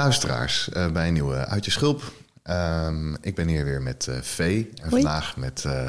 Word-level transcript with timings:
Luisteraars 0.00 0.68
uh, 0.72 0.90
bij 0.90 1.06
een 1.06 1.12
nieuwe 1.12 1.46
Uit 1.46 1.64
je 1.64 1.70
Schulp. 1.70 2.12
Um, 2.44 3.16
ik 3.20 3.34
ben 3.34 3.48
hier 3.48 3.64
weer 3.64 3.82
met 3.82 4.06
uh, 4.06 4.16
Vee 4.20 4.70
en 4.74 4.88
Hoi. 4.88 5.02
vandaag 5.02 5.36
met 5.36 5.64
uh, 5.66 5.88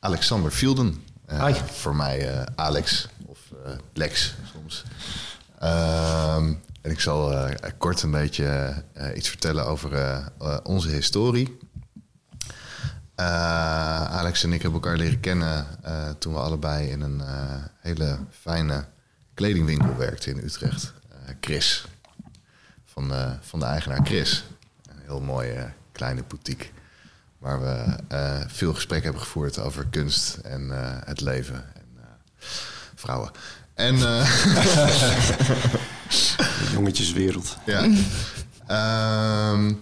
Alexander 0.00 0.50
Fielden. 0.50 1.04
Hi. 1.26 1.54
Voor 1.54 1.96
mij 1.96 2.46
Alex 2.54 3.08
of 3.26 3.38
Lex 3.92 4.34
soms. 4.52 4.84
Um, 5.62 6.60
en 6.82 6.90
ik 6.90 7.00
zal 7.00 7.48
kort 7.78 8.02
een 8.02 8.10
beetje 8.10 8.74
iets 9.14 9.28
vertellen 9.28 9.66
over 9.66 10.22
onze 10.62 10.88
historie. 10.88 11.58
Alex 13.14 14.44
en 14.44 14.52
ik 14.52 14.62
hebben 14.62 14.80
elkaar 14.80 14.96
leren 14.96 15.20
kennen 15.20 15.66
toen 16.18 16.32
we 16.32 16.38
allebei 16.38 16.88
in 16.88 17.00
een 17.00 17.22
hele 17.80 18.18
fijne 18.40 18.84
kledingwinkel 19.34 19.96
werkten 19.96 20.32
in 20.32 20.44
Utrecht. 20.44 20.92
Chris 21.40 21.84
van 22.98 23.08
de, 23.08 23.36
van 23.40 23.60
de 23.60 23.64
eigenaar 23.64 24.00
Chris. 24.04 24.44
Een 24.86 24.98
heel 25.06 25.20
mooie 25.20 25.54
uh, 25.54 25.62
kleine 25.92 26.24
boutique. 26.28 26.66
Waar 27.38 27.60
we 27.60 27.96
uh, 28.12 28.40
veel 28.46 28.74
gesprek 28.74 29.02
hebben 29.02 29.22
gevoerd 29.22 29.58
over 29.58 29.86
kunst 29.86 30.34
en 30.34 30.62
uh, 30.62 30.96
het 31.04 31.20
leven 31.20 31.64
en 31.74 31.86
vrouwen. 32.94 33.30
En. 33.74 33.98
jongetjeswereld. 36.74 37.56
Ja. 37.66 37.82
um, 39.52 39.80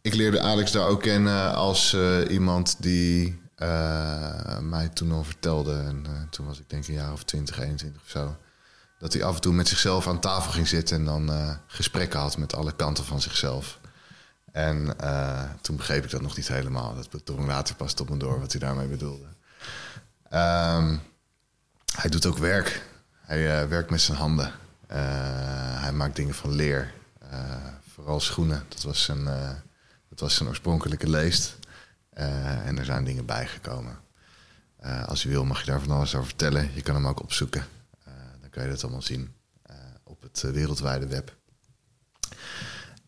ik 0.00 0.14
leerde 0.14 0.40
Alex 0.40 0.72
daar 0.72 0.86
ook 0.86 1.02
kennen 1.02 1.54
als 1.54 1.96
iemand 2.28 2.82
die 2.82 3.40
mij 4.60 4.88
toen 4.92 5.12
al 5.12 5.24
vertelde. 5.24 5.72
En 5.72 6.06
toen 6.30 6.46
was 6.46 6.58
ik 6.58 6.70
denk 6.70 6.86
een 6.86 6.94
jaar 6.94 7.12
of 7.12 7.24
20, 7.24 7.58
21 7.58 8.02
of 8.02 8.08
zo 8.08 8.36
dat 8.98 9.12
hij 9.12 9.24
af 9.24 9.34
en 9.34 9.40
toe 9.40 9.52
met 9.52 9.68
zichzelf 9.68 10.08
aan 10.08 10.20
tafel 10.20 10.52
ging 10.52 10.68
zitten 10.68 10.96
en 10.96 11.04
dan 11.04 11.30
uh, 11.30 11.54
gesprekken 11.66 12.20
had 12.20 12.36
met 12.36 12.54
alle 12.54 12.72
kanten 12.72 13.04
van 13.04 13.20
zichzelf. 13.20 13.78
En 14.52 14.94
uh, 15.00 15.42
toen 15.60 15.76
begreep 15.76 16.04
ik 16.04 16.10
dat 16.10 16.20
nog 16.20 16.36
niet 16.36 16.48
helemaal. 16.48 16.94
Dat 17.10 17.26
drong 17.26 17.46
later 17.46 17.74
pas 17.74 17.92
tot 17.92 18.08
me 18.08 18.16
door 18.16 18.40
wat 18.40 18.52
hij 18.52 18.60
daarmee 18.60 18.86
bedoelde. 18.86 19.26
Um, 20.32 21.00
hij 21.94 22.10
doet 22.10 22.26
ook 22.26 22.38
werk. 22.38 22.82
Hij 23.20 23.62
uh, 23.62 23.68
werkt 23.68 23.90
met 23.90 24.00
zijn 24.00 24.18
handen. 24.18 24.52
hij 25.78 25.92
maakt 25.92 26.16
dingen 26.16 26.34
van 26.34 26.52
leer. 26.52 26.92
vooral 27.94 28.20
schoenen. 28.20 28.64
Dat 28.68 28.82
was 28.82 29.02
zijn, 29.02 29.24
dat 30.08 30.20
was 30.20 30.34
zijn 30.34 30.48
oorspronkelijke 30.48 31.08
leest. 31.08 31.56
en 32.64 32.78
er 32.78 32.84
zijn 32.84 33.04
dingen 33.04 33.26
bijgekomen. 33.26 33.98
als 35.06 35.22
je 35.22 35.28
wil 35.28 35.44
mag 35.44 35.60
je 35.60 35.70
daar 35.70 35.80
van 35.80 35.90
alles 35.90 36.14
over 36.14 36.26
vertellen. 36.26 36.70
Je 36.74 36.82
kan 36.82 36.94
hem 36.94 37.06
ook 37.06 37.22
opzoeken 37.22 37.64
kan 38.58 38.66
je 38.66 38.72
dat 38.72 38.82
allemaal 38.82 39.02
zien 39.02 39.34
uh, 39.70 39.76
op 40.04 40.22
het 40.22 40.42
uh, 40.46 40.52
wereldwijde 40.52 41.06
web. 41.06 41.36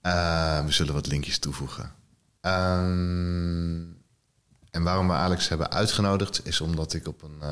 Uh, 0.03 0.65
we 0.65 0.73
zullen 0.73 0.95
wat 0.95 1.07
linkjes 1.07 1.39
toevoegen. 1.39 1.93
Um, 2.41 4.03
en 4.71 4.83
waarom 4.83 5.07
we 5.07 5.13
Alex 5.13 5.49
hebben 5.49 5.71
uitgenodigd 5.71 6.47
is 6.47 6.61
omdat 6.61 6.93
ik 6.93 7.07
op 7.07 7.23
een, 7.23 7.43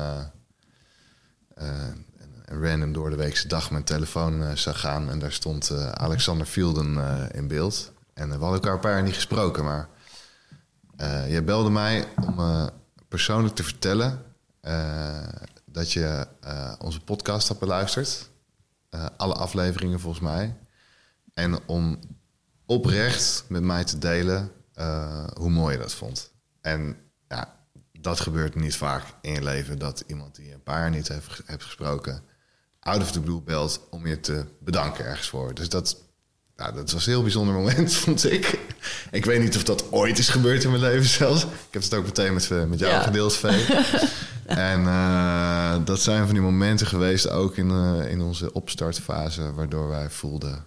random 2.45 2.93
door 2.93 3.09
de 3.09 3.15
weekse 3.15 3.47
dag 3.47 3.71
mijn 3.71 3.83
telefoon 3.83 4.57
zag 4.57 4.79
gaan 4.79 5.09
en 5.09 5.19
daar 5.19 5.31
stond 5.31 5.71
Alexander 5.93 6.45
Fielden 6.47 6.97
in 7.31 7.47
beeld. 7.47 7.91
En 8.13 8.27
we 8.29 8.35
hadden 8.35 8.53
elkaar 8.53 8.73
een 8.73 8.79
paar 8.79 8.93
jaar 8.93 9.03
niet 9.03 9.13
gesproken, 9.13 9.63
maar 9.63 9.89
jij 11.27 11.43
belde 11.43 11.69
mij 11.69 12.07
om 12.15 12.69
persoonlijk 13.07 13.55
te 13.55 13.63
vertellen 13.63 14.23
dat 15.71 15.91
je 15.91 16.27
uh, 16.43 16.73
onze 16.79 16.99
podcast 16.99 17.47
hebt 17.47 17.59
beluisterd. 17.59 18.29
Uh, 18.91 19.05
alle 19.17 19.33
afleveringen 19.33 19.99
volgens 19.99 20.23
mij. 20.23 20.57
En 21.33 21.67
om 21.67 21.99
oprecht 22.65 23.45
met 23.47 23.61
mij 23.63 23.83
te 23.83 23.97
delen 23.97 24.51
uh, 24.75 25.27
hoe 25.33 25.49
mooi 25.49 25.75
je 25.75 25.81
dat 25.81 25.93
vond. 25.93 26.31
En 26.61 26.97
ja, 27.27 27.55
dat 27.91 28.19
gebeurt 28.19 28.55
niet 28.55 28.75
vaak 28.75 29.03
in 29.21 29.33
je 29.33 29.43
leven. 29.43 29.79
Dat 29.79 30.03
iemand 30.07 30.35
die 30.35 30.45
je 30.45 30.53
een 30.53 30.63
paar 30.63 30.79
jaar 30.79 30.89
niet 30.89 31.07
heeft, 31.07 31.41
hebt 31.45 31.63
gesproken... 31.63 32.23
out 32.79 33.01
of 33.01 33.11
the 33.11 33.21
blue 33.21 33.41
belt 33.41 33.87
om 33.89 34.07
je 34.07 34.19
te 34.19 34.45
bedanken 34.59 35.05
ergens 35.05 35.29
voor. 35.29 35.53
Dus 35.53 35.69
dat, 35.69 36.08
ja, 36.59 36.71
dat 36.71 36.91
was 36.91 37.05
een 37.05 37.11
heel 37.11 37.21
bijzonder 37.21 37.53
moment, 37.53 37.93
vond 38.03 38.31
ik. 38.31 38.59
Ik 39.11 39.25
weet 39.25 39.41
niet 39.41 39.55
of 39.55 39.63
dat 39.63 39.91
ooit 39.91 40.17
is 40.17 40.29
gebeurd 40.29 40.63
in 40.63 40.69
mijn 40.69 40.81
leven 40.81 41.05
zelfs. 41.05 41.43
Ik 41.43 41.49
heb 41.71 41.81
het 41.81 41.93
ook 41.93 42.05
meteen 42.05 42.33
met, 42.33 42.49
met 42.49 42.79
jou 42.79 42.91
ja. 42.91 43.01
gedeeld, 43.01 43.35
Vee. 43.35 43.65
En 44.45 44.81
uh, 44.81 45.75
dat 45.85 46.01
zijn 46.01 46.25
van 46.25 46.33
die 46.33 46.43
momenten 46.43 46.87
geweest, 46.87 47.29
ook 47.29 47.57
in, 47.57 47.69
uh, 47.69 48.11
in 48.11 48.21
onze 48.21 48.53
opstartfase, 48.53 49.53
waardoor 49.53 49.87
wij 49.87 50.09
voelden: 50.09 50.65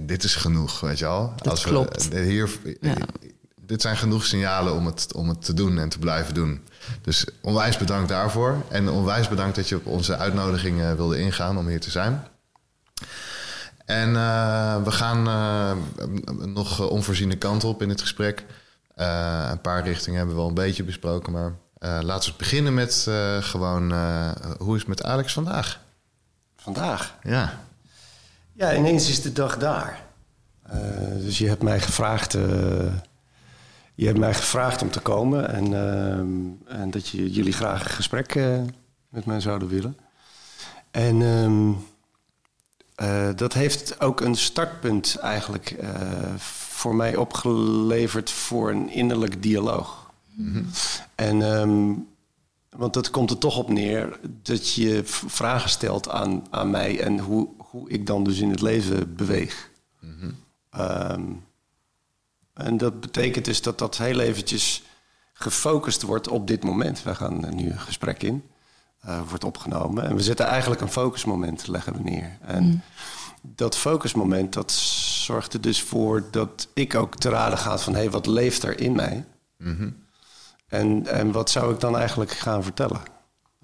dit 0.00 0.24
is 0.24 0.34
genoeg, 0.34 0.80
weet 0.80 0.98
je 0.98 1.06
al. 1.06 1.32
Dat 1.36 1.48
Als 1.48 1.62
klopt. 1.62 2.08
We, 2.08 2.20
hier, 2.20 2.50
ja. 2.80 2.94
Dit 3.66 3.82
zijn 3.82 3.96
genoeg 3.96 4.24
signalen 4.24 4.74
om 4.74 4.86
het, 4.86 5.14
om 5.14 5.28
het 5.28 5.44
te 5.44 5.54
doen 5.54 5.78
en 5.78 5.88
te 5.88 5.98
blijven 5.98 6.34
doen. 6.34 6.60
Dus 7.02 7.24
onwijs 7.40 7.76
bedankt 7.76 8.08
daarvoor. 8.08 8.62
En 8.68 8.88
onwijs 8.88 9.28
bedankt 9.28 9.56
dat 9.56 9.68
je 9.68 9.76
op 9.76 9.86
onze 9.86 10.16
uitnodiging 10.16 10.94
wilde 10.96 11.18
ingaan 11.18 11.58
om 11.58 11.68
hier 11.68 11.80
te 11.80 11.90
zijn. 11.90 12.24
En 13.90 14.12
we 14.84 14.90
gaan 14.90 15.22
nog 16.52 16.88
onvoorziene 16.88 17.36
kanten 17.36 17.68
op 17.68 17.82
in 17.82 17.88
het 17.88 18.00
gesprek. 18.00 18.44
een 18.94 19.60
paar 19.60 19.84
richtingen 19.84 20.18
hebben 20.18 20.34
we 20.34 20.40
wel 20.40 20.48
een 20.48 20.54
beetje 20.54 20.84
besproken, 20.84 21.32
maar 21.32 21.52
laten 22.02 22.30
we 22.30 22.36
beginnen 22.38 22.74
met 22.74 23.10
gewoon, 23.40 23.92
hoe 24.58 24.74
is 24.74 24.80
het 24.80 24.88
met 24.88 25.02
Alex 25.02 25.32
vandaag? 25.32 25.80
Vandaag? 26.56 27.14
Ja. 27.22 27.58
Ja, 28.52 28.74
ineens 28.74 29.08
is 29.08 29.22
de 29.22 29.32
dag 29.32 29.58
daar. 29.58 30.02
dus 31.18 31.38
je 31.38 31.48
hebt 31.48 31.62
mij 31.62 31.80
gevraagd, 31.80 32.32
je 33.94 34.06
hebt 34.06 34.18
mij 34.18 34.34
gevraagd 34.34 34.82
om 34.82 34.90
te 34.90 35.00
komen 35.00 35.48
en, 35.52 35.74
en 36.66 36.90
dat 36.90 37.08
je, 37.08 37.30
jullie 37.30 37.52
graag 37.52 37.84
een 37.84 37.90
gesprek 37.90 38.34
met 39.08 39.26
mij 39.26 39.40
zouden 39.40 39.68
willen. 39.68 39.96
En 40.90 41.20
um, 41.20 41.88
dat 43.36 43.52
heeft 43.52 44.00
ook 44.00 44.20
een 44.20 44.34
startpunt 44.34 45.16
eigenlijk 45.16 45.76
voor 46.36 46.94
mij 46.94 47.16
opgeleverd 47.16 48.30
voor 48.30 48.70
een 48.70 48.90
innerlijk 48.90 49.42
dialoog. 49.42 50.10
Mm-hmm. 50.34 50.66
En 51.14 51.40
um, 51.40 52.08
want 52.76 52.94
dat 52.94 53.10
komt 53.10 53.30
er 53.30 53.38
toch 53.38 53.56
op 53.56 53.68
neer 53.68 54.18
dat 54.42 54.72
je 54.72 55.02
vragen 55.04 55.70
stelt 55.70 56.08
aan, 56.08 56.46
aan 56.50 56.70
mij 56.70 57.00
en 57.00 57.18
hoe, 57.18 57.48
hoe 57.56 57.90
ik 57.90 58.06
dan 58.06 58.24
dus 58.24 58.38
in 58.38 58.50
het 58.50 58.60
leven 58.60 59.14
beweeg. 59.14 59.70
Mm-hmm. 60.00 60.36
Um, 61.10 61.44
en 62.54 62.76
dat 62.76 63.00
betekent 63.00 63.44
dus 63.44 63.62
dat 63.62 63.78
dat 63.78 63.98
heel 63.98 64.20
eventjes 64.20 64.82
gefocust 65.32 66.02
wordt 66.02 66.28
op 66.28 66.46
dit 66.46 66.64
moment. 66.64 67.02
We 67.02 67.14
gaan 67.14 67.54
nu 67.54 67.70
een 67.70 67.80
gesprek 67.80 68.22
in, 68.22 68.42
uh, 69.06 69.20
wordt 69.28 69.44
opgenomen. 69.44 70.04
En 70.04 70.16
we 70.16 70.22
zetten 70.22 70.46
eigenlijk 70.46 70.80
een 70.80 70.90
focusmoment, 70.90 71.66
leggen 71.66 71.92
we 71.92 72.02
neer. 72.02 72.38
En 72.40 72.64
mm. 72.64 72.82
dat 73.42 73.76
focusmoment, 73.76 74.52
dat 74.52 74.72
zorgt 74.72 75.54
er 75.54 75.60
dus 75.60 75.82
voor 75.82 76.24
dat 76.30 76.68
ik 76.74 76.94
ook 76.94 77.16
te 77.16 77.28
raden 77.28 77.58
ga 77.58 77.78
van... 77.78 77.92
hé, 77.92 77.98
hey, 77.98 78.10
wat 78.10 78.26
leeft 78.26 78.62
er 78.62 78.80
in 78.80 78.92
mij? 78.92 79.24
Mm-hmm. 79.58 79.96
En, 80.66 81.06
en 81.06 81.32
wat 81.32 81.50
zou 81.50 81.74
ik 81.74 81.80
dan 81.80 81.96
eigenlijk 81.96 82.30
gaan 82.30 82.62
vertellen? 82.62 83.00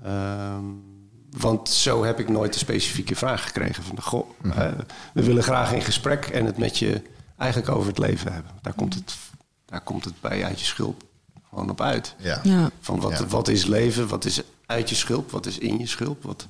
Um, 0.06 0.94
want 1.38 1.68
zo 1.68 2.04
heb 2.04 2.20
ik 2.20 2.28
nooit 2.28 2.54
een 2.54 2.60
specifieke 2.60 3.14
vraag 3.14 3.44
gekregen. 3.44 3.82
Van, 3.82 4.02
goh, 4.02 4.30
eh, 4.42 4.72
we 5.14 5.22
willen 5.22 5.42
graag 5.42 5.72
in 5.72 5.82
gesprek 5.82 6.26
en 6.26 6.46
het 6.46 6.58
met 6.58 6.78
je 6.78 7.02
eigenlijk 7.36 7.70
over 7.70 7.88
het 7.88 7.98
leven 7.98 8.32
hebben. 8.32 8.52
Daar 8.62 8.72
komt 8.72 8.94
het, 8.94 9.16
daar 9.64 9.80
komt 9.80 10.04
het 10.04 10.20
bij 10.20 10.44
uit 10.44 10.60
je 10.60 10.66
schulp 10.66 11.02
gewoon 11.48 11.70
op 11.70 11.80
uit. 11.80 12.14
Ja. 12.18 12.40
Ja. 12.42 12.70
Van 12.80 13.00
wat, 13.00 13.18
Ja. 13.18 13.26
wat 13.26 13.48
is 13.48 13.66
leven, 13.66 14.08
wat 14.08 14.24
is 14.24 14.42
uit 14.66 14.88
je 14.88 14.94
schulp, 14.94 15.30
wat 15.30 15.46
is 15.46 15.58
in 15.58 15.78
je 15.78 15.86
schulp, 15.86 16.22
wat, 16.22 16.46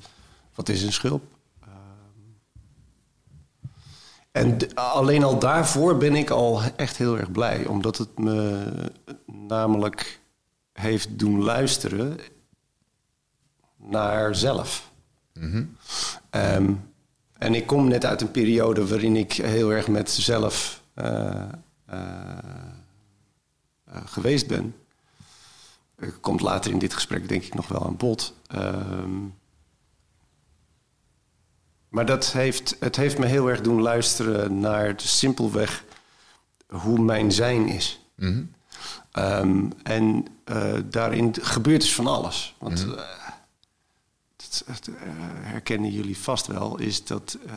wat 0.54 0.68
is 0.68 0.82
een 0.82 0.92
schulp. 0.92 1.22
Ehm, 1.60 1.70
En 4.30 4.74
alleen 4.74 5.24
al 5.24 5.38
daarvoor 5.38 5.96
ben 5.96 6.14
ik 6.14 6.30
al 6.30 6.62
echt 6.76 6.96
heel 6.96 7.18
erg 7.18 7.32
blij, 7.32 7.66
omdat 7.66 7.98
het 7.98 8.18
me 8.18 8.66
namelijk 9.26 10.20
heeft 10.72 11.18
doen 11.18 11.42
luisteren 11.42 12.18
naar 13.76 14.34
zelf. 14.34 14.90
Ehm, 16.30 16.72
en 17.38 17.54
ik 17.54 17.66
kom 17.66 17.88
net 17.88 18.04
uit 18.04 18.20
een 18.20 18.30
periode 18.30 18.86
waarin 18.86 19.16
ik 19.16 19.32
heel 19.32 19.72
erg 19.72 19.88
met 19.88 20.10
zelf 20.10 20.82
eh, 20.94 21.42
eh, 21.86 22.38
eh, 23.84 24.02
geweest 24.04 24.46
ben. 24.46 24.74
Eh, 25.96 26.08
Komt 26.20 26.40
later 26.40 26.70
in 26.70 26.78
dit 26.78 26.94
gesprek 26.94 27.28
denk 27.28 27.43
ik 27.43 27.54
nog 27.54 27.69
wel 27.69 27.87
aan 27.87 27.96
bod. 27.96 28.34
Ehm, 28.46 29.20
maar 31.88 32.06
dat 32.06 32.32
heeft, 32.32 32.76
het 32.81 32.96
heeft 32.96 33.19
me 33.19 33.26
heel 33.26 33.48
erg 33.50 33.60
doen 33.60 33.82
luisteren 33.82 34.58
naar 34.60 34.96
de 34.96 35.06
simpelweg 35.06 35.84
hoe 36.66 36.98
mijn 37.00 37.32
zijn 37.32 37.69
is. 37.69 38.00
Ehm, 39.10 39.70
en 39.82 40.25
eh, 40.44 40.75
daarin 40.84 41.34
gebeurt 41.40 41.81
dus 41.81 41.94
van 41.94 42.06
alles. 42.06 42.54
Want 42.58 42.81
eh, 42.81 42.87
dat, 44.37 44.62
dat, 44.66 44.87
eh, 44.88 44.94
herkennen 45.40 45.90
jullie 45.90 46.19
vast 46.19 46.46
wel, 46.46 46.78
is 46.78 47.04
dat 47.04 47.38
eh, 47.46 47.54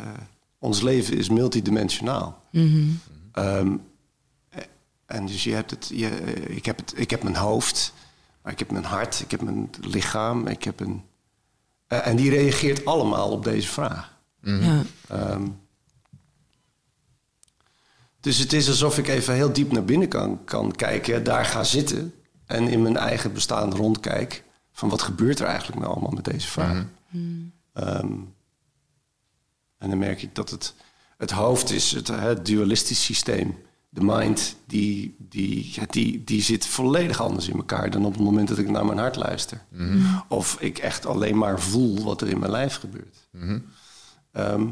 ons 0.59 0.81
leven 0.81 1.17
is 1.17 1.29
multidimensionaal. 1.29 2.43
Ehm, 3.31 3.75
eh, 4.49 4.63
en 5.05 5.25
dus 5.25 5.43
je 5.43 5.53
hebt 5.53 5.71
het, 5.71 5.91
je, 5.93 6.09
ik, 6.47 6.65
heb 6.65 6.77
het, 6.77 6.93
ik 6.95 7.09
heb 7.09 7.23
mijn 7.23 7.35
hoofd, 7.35 7.93
maar 8.49 8.57
ik 8.59 8.67
heb 8.67 8.71
mijn 8.79 8.93
hart, 8.93 9.19
ik 9.19 9.31
heb 9.31 9.41
mijn 9.41 9.69
lichaam, 9.81 10.47
ik 10.47 10.63
heb 10.63 10.79
een. 10.79 11.03
eh, 11.87 12.07
en 12.07 12.15
die 12.15 12.29
reageert 12.29 12.85
allemaal 12.85 13.31
op 13.31 13.43
deze 13.43 13.67
vraag. 13.67 14.17
Ja. 14.41 14.83
Ehm, 15.07 15.47
dus 18.19 18.37
het 18.37 18.53
is 18.53 18.67
alsof 18.67 18.97
ik 18.97 19.07
even 19.07 19.33
heel 19.33 19.53
diep 19.53 19.71
naar 19.71 19.85
binnen 19.85 20.07
kan, 20.07 20.43
kan 20.45 20.71
kijken, 20.75 21.23
daar 21.23 21.45
ga 21.45 21.63
zitten 21.63 22.13
en 22.45 22.67
in 22.67 22.81
mijn 22.81 22.97
eigen 22.97 23.33
bestaan 23.33 23.73
rondkijk. 23.75 24.43
Van 24.71 24.89
wat 24.89 25.01
gebeurt 25.01 25.39
er 25.39 25.45
eigenlijk 25.47 25.79
nou 25.79 25.91
allemaal 25.91 26.11
met 26.11 26.25
deze 26.25 26.47
vraag? 26.47 26.85
Ehm, 27.73 28.11
en 29.77 29.89
dan 29.89 29.97
merk 29.97 30.21
ik 30.21 30.35
dat 30.35 30.49
het, 30.49 30.73
het 31.17 31.31
hoofd 31.31 31.71
is 31.71 31.91
het, 31.91 32.07
het 32.07 32.45
dualistisch 32.45 33.03
systeem. 33.03 33.57
De 33.91 34.03
mind, 34.03 34.55
die, 34.65 35.15
die, 35.19 35.71
ja, 35.73 35.85
die, 35.89 36.23
die 36.23 36.41
zit 36.41 36.65
volledig 36.65 37.21
anders 37.21 37.47
in 37.47 37.55
elkaar 37.57 37.89
dan 37.89 38.05
op 38.05 38.13
het 38.13 38.21
moment 38.21 38.47
dat 38.47 38.57
ik 38.57 38.69
naar 38.69 38.85
mijn 38.85 38.97
hart 38.97 39.15
luister. 39.15 39.61
Of 40.27 40.57
ik 40.61 40.77
echt 40.77 41.05
alleen 41.05 41.37
maar 41.37 41.59
voel 41.59 42.03
wat 42.03 42.21
er 42.21 42.27
in 42.27 42.39
mijn 42.39 42.51
lijf 42.51 42.75
gebeurt. 42.75 43.17
Ehm, 44.31 44.67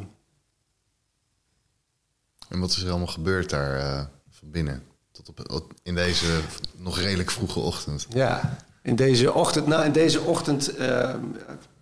En 2.50 2.60
wat 2.60 2.70
is 2.70 2.82
er 2.84 2.90
allemaal 2.90 3.08
gebeurd 3.08 3.50
daar 3.50 3.76
eh, 3.80 4.06
van 4.30 4.52
binnen? 4.52 4.84
Tot 5.12 5.50
op, 5.52 5.74
in 5.84 5.96
deze 5.96 6.40
nog 6.76 7.00
redelijk 7.00 7.32
vroege 7.32 7.60
ochtend. 7.60 8.08
Ja, 8.10 8.58
in 8.82 8.96
deze 8.96 9.34
ochtend, 9.34 9.68
nou, 9.68 9.86
in 9.86 9.92
deze 9.92 10.22
ochtend 10.22 10.76
eh, 10.76 11.10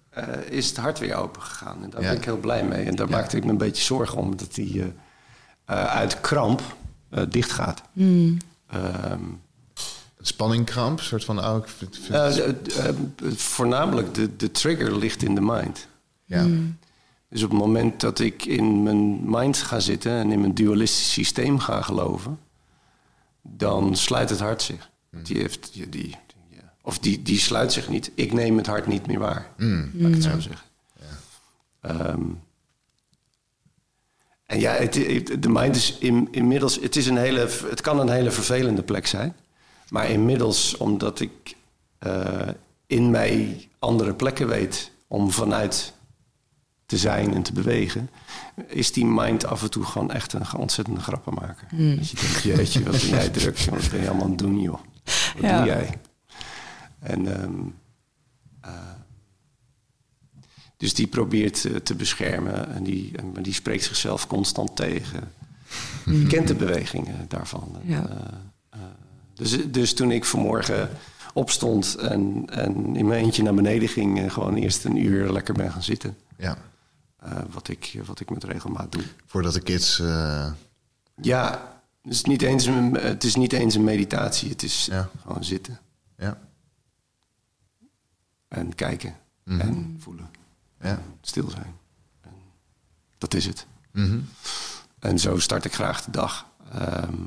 eh, 0.09 0.39
is 0.49 0.67
het 0.67 0.77
hart 0.77 0.99
weer 0.99 1.15
open 1.15 1.41
gegaan. 1.41 1.83
En 1.83 1.89
daar 1.89 2.01
Ja. 2.01 2.07
ben 2.07 2.17
ik 2.17 2.25
heel 2.25 2.37
blij 2.37 2.63
mee. 2.63 2.85
En 2.85 2.95
daar 2.95 3.09
maakte 3.09 3.37
ik 3.37 3.43
me 3.43 3.49
een 3.51 3.57
beetje 3.57 3.83
zorgen 3.83 4.17
om, 4.17 4.37
dat 4.37 4.53
die 4.53 4.93
uit 5.65 6.21
kramp 6.21 6.61
eh, 7.15 7.23
dicht 7.29 7.51
gaat. 7.51 7.81
Ehm, 8.67 9.19
Een 10.17 10.25
spanningkramp, 10.31 10.99
een 10.99 11.05
soort 11.05 11.25
van... 11.25 11.39
Oh, 11.45 11.57
ik 11.57 11.67
vind, 11.67 11.95
vind- 11.97 12.13
eh, 12.39 12.45
de- 12.63 12.73
eh, 13.25 13.31
voornamelijk 13.35 14.13
de, 14.13 14.35
de 14.35 14.51
trigger 14.51 14.97
ligt 14.97 15.23
in 15.23 15.35
de 15.35 15.41
mind. 15.41 15.87
ja. 16.25 16.45
Dus 17.29 17.43
op 17.43 17.49
het 17.49 17.59
moment 17.59 17.99
dat 18.01 18.19
ik 18.19 18.45
in 18.45 18.83
mijn 18.83 19.29
mind 19.29 19.57
ga 19.57 19.79
zitten 19.79 20.11
en 20.11 20.31
in 20.31 20.39
mijn 20.39 20.53
dualistisch 20.53 21.11
systeem 21.13 21.59
ga 21.59 21.81
geloven, 21.81 22.39
dan 23.41 23.95
sluit 23.95 24.29
het 24.29 24.39
hart 24.39 24.61
zich. 24.61 24.89
Die 25.23 25.37
heeft, 25.37 25.73
die, 25.73 25.89
die, 25.89 26.15
ja. 26.49 26.73
Of 26.81 26.99
die, 26.99 27.21
die 27.21 27.39
sluit 27.39 27.73
zich 27.73 27.89
niet. 27.89 28.11
Ik 28.15 28.33
neem 28.33 28.57
het 28.57 28.67
hart 28.67 28.87
niet 28.87 29.07
meer 29.07 29.19
waar. 29.19 29.49
Laat 29.93 30.07
ik 30.09 30.13
het 30.13 30.23
zo 30.23 30.39
zeggen. 30.39 30.65
Ehm, 31.81 32.21
en 34.45 34.59
ja, 34.59 34.71
het, 34.73 34.95
het- 34.95 35.41
de 35.43 35.49
mind 35.49 35.75
is 35.75 35.97
in, 35.99 36.27
inmiddels. 36.31 36.79
Het, 36.81 36.95
is 36.95 37.07
een 37.07 37.17
hele, 37.17 37.39
het 37.69 37.81
kan 37.81 37.99
een 37.99 38.09
hele 38.09 38.31
vervelende 38.31 38.83
plek 38.83 39.07
zijn. 39.07 39.35
Maar 39.89 40.09
inmiddels, 40.09 40.77
omdat 40.77 41.19
ik 41.19 41.55
eh, 41.97 42.47
in 42.87 43.09
mij 43.11 43.67
andere 43.79 44.13
plekken 44.13 44.47
weet 44.47 44.91
om 45.07 45.31
vanuit 45.31 45.93
te 46.85 46.97
zijn 46.97 47.33
en 47.33 47.41
te 47.43 47.53
bewegen, 47.53 48.09
is 48.67 48.91
die 48.91 49.05
mind 49.05 49.45
af 49.45 49.61
en 49.61 49.69
toe 49.71 49.83
gewoon 49.83 50.11
echt 50.11 50.33
een 50.33 50.53
ontzettende 50.57 50.99
grappenmaker. 51.01 51.67
Dat 51.71 52.09
je 52.09 52.15
denkt, 52.15 52.41
jeetje, 52.41 52.83
wat 52.83 52.91
ben 52.99 53.09
jij 53.09 53.29
druk, 53.29 53.59
wat 53.59 53.89
ben 53.91 54.01
je 54.01 54.07
allemaal 54.07 54.23
aan 54.23 54.29
het 54.29 54.39
doen, 54.39 54.61
joh. 54.61 54.79
Wat 55.03 55.41
Ja. 55.41 55.57
doe 55.57 55.65
jij? 55.67 55.89
En, 56.99 57.27
eh, 58.61 58.69
dus 60.85 60.93
die 60.93 61.07
probeert 61.07 61.65
eh, 61.65 61.75
te 61.75 61.95
beschermen, 61.95 62.69
en 62.73 62.83
die, 62.83 63.11
maar 63.33 63.43
die 63.43 63.53
spreekt 63.53 63.83
zichzelf 63.83 64.27
constant 64.27 64.75
tegen. 64.75 65.31
Je 66.05 66.27
kent 66.27 66.47
de 66.47 66.55
bewegingen 66.55 67.25
daarvan. 67.27 67.75
Ja. 67.83 68.07
eh, 68.09 68.15
eh, 68.69 68.79
dus, 69.33 69.71
dus 69.71 69.93
toen 69.93 70.11
ik 70.11 70.25
vanmorgen 70.25 70.89
opstond 71.33 71.95
en, 71.95 72.43
en 72.49 72.95
in 72.95 73.07
mijn 73.07 73.23
eentje 73.23 73.43
naar 73.43 73.53
beneden 73.53 73.87
ging... 73.89 74.19
en 74.19 74.31
gewoon 74.31 74.55
eerst 74.55 74.85
een 74.85 74.97
uur 75.05 75.31
lekker 75.31 75.53
ben 75.53 75.71
gaan 75.71 75.83
zitten... 75.83 76.17
ja. 76.37 76.57
wat, 77.51 77.67
ik, 77.67 77.99
wat 78.05 78.19
ik 78.19 78.29
met 78.29 78.43
regelmaat 78.43 78.91
doe. 78.91 79.03
Voordat 79.25 79.53
de 79.53 79.61
kids... 79.61 79.99
eh, 79.99 80.51
Ja, 81.21 81.73
het 82.01 82.13
is 82.13 82.23
niet 82.23 82.41
eens 82.41 82.65
een, 82.65 82.93
het 82.93 83.23
is 83.23 83.35
niet 83.35 83.53
eens 83.53 83.75
een 83.75 83.83
meditatie. 83.83 84.49
Het 84.49 84.63
is 84.63 84.85
Ja. 84.91 85.09
gewoon 85.21 85.43
zitten 85.43 85.79
ja. 86.17 86.37
en 88.47 88.75
kijken 88.75 89.15
en 89.45 89.95
voelen. 89.99 90.29
Ja. 90.81 91.01
Stil 91.21 91.49
zijn. 91.49 91.75
En 92.21 92.33
dat 93.17 93.33
is 93.33 93.45
het. 93.45 93.67
Mhm. 93.91 94.19
En 94.99 95.19
zo 95.19 95.39
start 95.39 95.65
ik 95.65 95.73
graag 95.73 96.03
de 96.03 96.11
dag. 96.11 96.47
Ehm, 96.71 97.23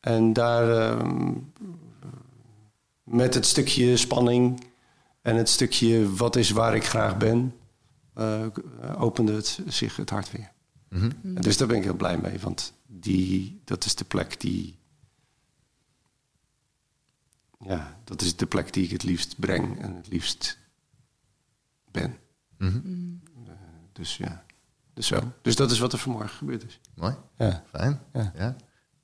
en 0.00 0.32
daar 0.32 0.70
ehm, 0.70 1.32
met 3.02 3.34
het 3.34 3.46
stukje 3.46 3.96
spanning 3.96 4.64
en 5.22 5.36
het 5.36 5.48
stukje 5.48 6.14
wat 6.14 6.36
is 6.36 6.50
waar 6.50 6.74
ik 6.74 6.84
graag 6.84 7.16
ben, 7.16 7.54
eh, 8.14 8.46
opende 8.98 9.32
het 9.32 9.60
zich 9.66 9.96
het 9.96 10.10
hart 10.10 10.32
weer. 10.32 10.52
Mhm. 10.88 11.10
En 11.22 11.42
dus 11.42 11.56
daar 11.56 11.68
ben 11.68 11.76
ik 11.76 11.82
heel 11.82 11.94
blij 11.94 12.18
mee, 12.18 12.38
want 12.40 12.72
die, 12.86 13.60
dat 13.64 13.84
is 13.84 13.94
de 13.94 14.04
plek 14.04 14.40
die. 14.40 14.78
Ja, 17.58 18.00
dat 18.04 18.22
is 18.22 18.36
de 18.36 18.46
plek 18.46 18.72
die 18.72 18.84
ik 18.84 18.90
het 18.90 19.02
liefst 19.02 19.38
breng 19.38 19.80
en 19.80 19.94
het 19.94 20.08
liefst 20.08 20.58
ben. 21.90 22.16
Mhm. 22.58 22.76
Eh, 23.46 23.52
dus 23.92 24.16
ja, 24.16 24.42
dus 24.94 25.06
zo. 25.06 25.18
Dus 25.42 25.56
dat 25.56 25.70
is 25.70 25.78
wat 25.78 25.92
er 25.92 25.98
vanmorgen 25.98 26.30
gebeurd 26.36 26.64
is. 26.66 26.80
Mooi. 26.94 27.14
Ja. 27.38 27.62
Fijn. 27.72 28.00
Ja. 28.12 28.32
Ja. 28.38 28.56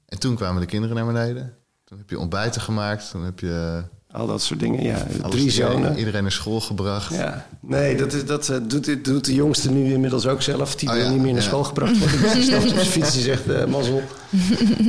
En 0.09 0.19
toen 0.19 0.35
kwamen 0.37 0.61
de 0.61 0.67
kinderen 0.67 0.97
naar 0.97 1.07
beneden. 1.07 1.55
Toen 1.85 1.99
heb 1.99 2.11
je 2.11 2.19
ontbijten 2.19 2.61
gemaakt. 2.61 3.11
Toen 3.11 3.25
heb 3.25 3.39
je 3.41 3.83
Al 4.11 4.27
dat 4.27 4.43
soort 4.43 4.61
dingen, 4.61 4.83
ja. 4.83 4.95
alles- 5.23 5.31
Drie 5.31 5.45
iedereen, 5.51 5.73
zonen. 5.73 5.99
iedereen 5.99 6.23
naar 6.23 6.33
school 6.33 6.61
gebracht. 6.61 7.15
Ja, 7.15 7.47
nee, 7.61 7.97
dat, 7.97 8.13
is, 8.13 8.25
dat 8.27 8.49
eh, 8.49 8.57
doet, 8.63 9.05
doet 9.05 9.25
de 9.25 9.35
jongste 9.35 9.71
nu 9.71 9.93
inmiddels 9.93 10.27
ook 10.27 10.43
zelf. 10.43 10.75
Die 10.77 10.89
Oh 10.89 10.95
wil 10.95 11.05
ja, 11.05 11.11
niet 11.11 11.21
meer 11.21 11.33
naar 11.33 11.43
ja. 11.43 11.49
school 11.49 11.65
gebracht 11.65 11.99
worden. 11.99 12.21
Dus 12.21 12.47
die 12.47 12.57
op 12.57 12.67
zijn 12.69 12.87
fiets 12.87 13.17
en 13.17 13.23
zegt, 13.23 13.49
eh 13.51 13.65
mazzel. 13.67 14.03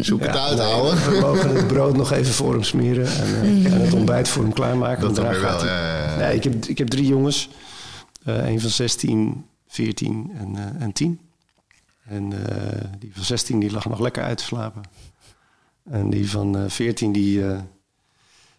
Zoek 0.02 0.22
het 0.22 0.38
uit, 0.38 0.60
ouwe. 0.60 0.96
We 0.96 1.18
mogen 1.22 1.56
het 1.56 1.68
brood 1.68 1.96
nog 1.98 2.12
even 2.12 2.34
voor 2.34 2.54
hem 2.54 2.64
smeren. 2.64 3.06
En, 3.08 3.42
eh, 3.42 3.74
en 3.74 3.82
het 3.82 3.94
ontbijt 3.94 4.28
voor 4.28 4.44
hem 4.44 4.54
klaarmaken. 4.54 5.02
Dat 5.02 5.16
dan 5.16 5.28
weer 5.28 5.36
gaat 5.36 5.62
wel, 5.62 5.72
hij. 5.72 5.82
ja, 5.82 5.98
ja, 6.04 6.10
ja. 6.12 6.18
Nee, 6.18 6.36
ik, 6.36 6.44
heb, 6.44 6.66
ik 6.66 6.78
heb 6.78 6.88
drie 6.88 7.08
jongens. 7.08 7.50
Eh 8.24 8.48
een 8.50 8.62
van 8.62 8.70
16, 8.70 9.46
14 9.68 10.32
en, 10.38 10.56
eh, 10.56 10.82
en 10.82 10.92
10. 10.94 11.20
En 12.06 12.48
eh, 12.48 12.90
die 13.00 13.12
van 13.14 13.24
16 13.24 13.60
die 13.60 13.72
lag 13.72 13.86
nog 13.86 14.00
lekker 14.00 14.24
uit 14.24 14.38
te 14.38 14.44
slapen. 14.44 14.82
En 15.90 16.10
die 16.10 16.30
van 16.30 16.58
eh 16.58 16.70
14 16.70 17.12
die... 17.12 17.44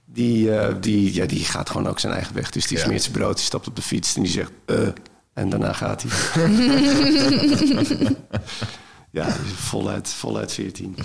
die, 0.05 0.59
eh, 0.59 0.75
die, 0.81 1.15
ja, 1.15 1.27
die 1.27 1.45
gaat 1.45 1.71
gewoon 1.71 1.87
ook 1.87 1.99
zijn 1.99 2.13
eigen 2.13 2.35
weg. 2.35 2.51
Dus 2.51 2.67
die 2.67 2.79
Ja. 2.79 2.85
smeert 2.85 3.03
zijn 3.03 3.15
brood, 3.15 3.37
die 3.37 3.45
stapt 3.45 3.67
op 3.69 3.77
de 3.77 3.83
fiets 3.83 4.17
en 4.17 4.23
die 4.23 4.31
zegt... 4.31 4.51
eh 4.65 4.89
en 5.33 5.49
daarna 5.49 5.73
gaat 5.73 6.05
hij. 6.07 6.11
ja, 9.11 9.31
voluit, 9.55 10.09
voluit 10.09 10.53
14. 10.53 10.97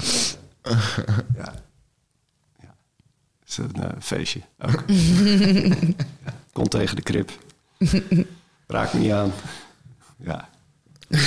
ja. 0.61 1.53
ja. 2.59 2.75
Is 3.47 3.57
een 3.57 3.73
eh, 3.75 3.89
feestje 3.99 4.41
ook. 4.59 4.83
ja. 6.25 6.33
Komt 6.51 6.71
tegen 6.71 6.95
de 6.95 7.01
krip. 7.01 7.31
Raak 8.71 8.93
me 8.93 8.99
niet 8.99 9.11
aan. 9.11 9.31
Ja. 10.23 10.49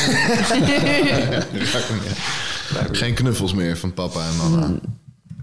Geen 2.92 3.14
knuffels 3.14 3.54
meer 3.54 3.76
van 3.76 3.94
papa 3.94 4.26
en 4.26 4.36
mama. 4.36 4.70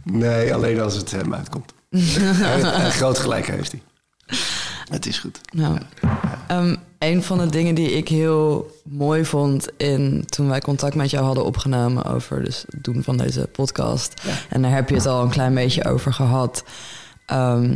Nee, 0.03 0.53
alleen 0.53 0.79
als 0.79 0.95
het 0.95 1.11
hem 1.11 1.33
uitkomt. 1.33 1.73
en, 1.89 2.73
en 2.73 2.91
groot 2.91 3.17
gelijk 3.19 3.47
heeft 3.47 3.71
hij. 3.71 3.81
Het 4.89 5.05
is 5.05 5.19
goed. 5.19 5.39
Nou, 5.53 5.77
ehm, 6.47 6.75
een 6.99 7.23
van 7.23 7.37
de 7.37 7.47
dingen 7.47 7.75
die 7.75 7.91
ik 7.91 8.07
heel 8.07 8.71
mooi 8.83 9.25
vond 9.25 9.67
in 9.77 10.23
toen 10.25 10.49
wij 10.49 10.61
contact 10.61 10.95
met 10.95 11.09
jou 11.09 11.25
hadden 11.25 11.45
opgenomen 11.45 12.03
over 12.03 12.43
dus 12.43 12.65
het 12.69 12.83
doen 12.83 13.03
van 13.03 13.17
deze 13.17 13.49
podcast. 13.51 14.21
En 14.49 14.61
daar 14.61 14.71
heb 14.71 14.89
je 14.89 14.95
het 14.95 15.05
al 15.05 15.23
een 15.23 15.29
klein 15.29 15.53
beetje 15.53 15.85
over 15.85 16.13
gehad. 16.13 16.63
Ehm, 17.25 17.75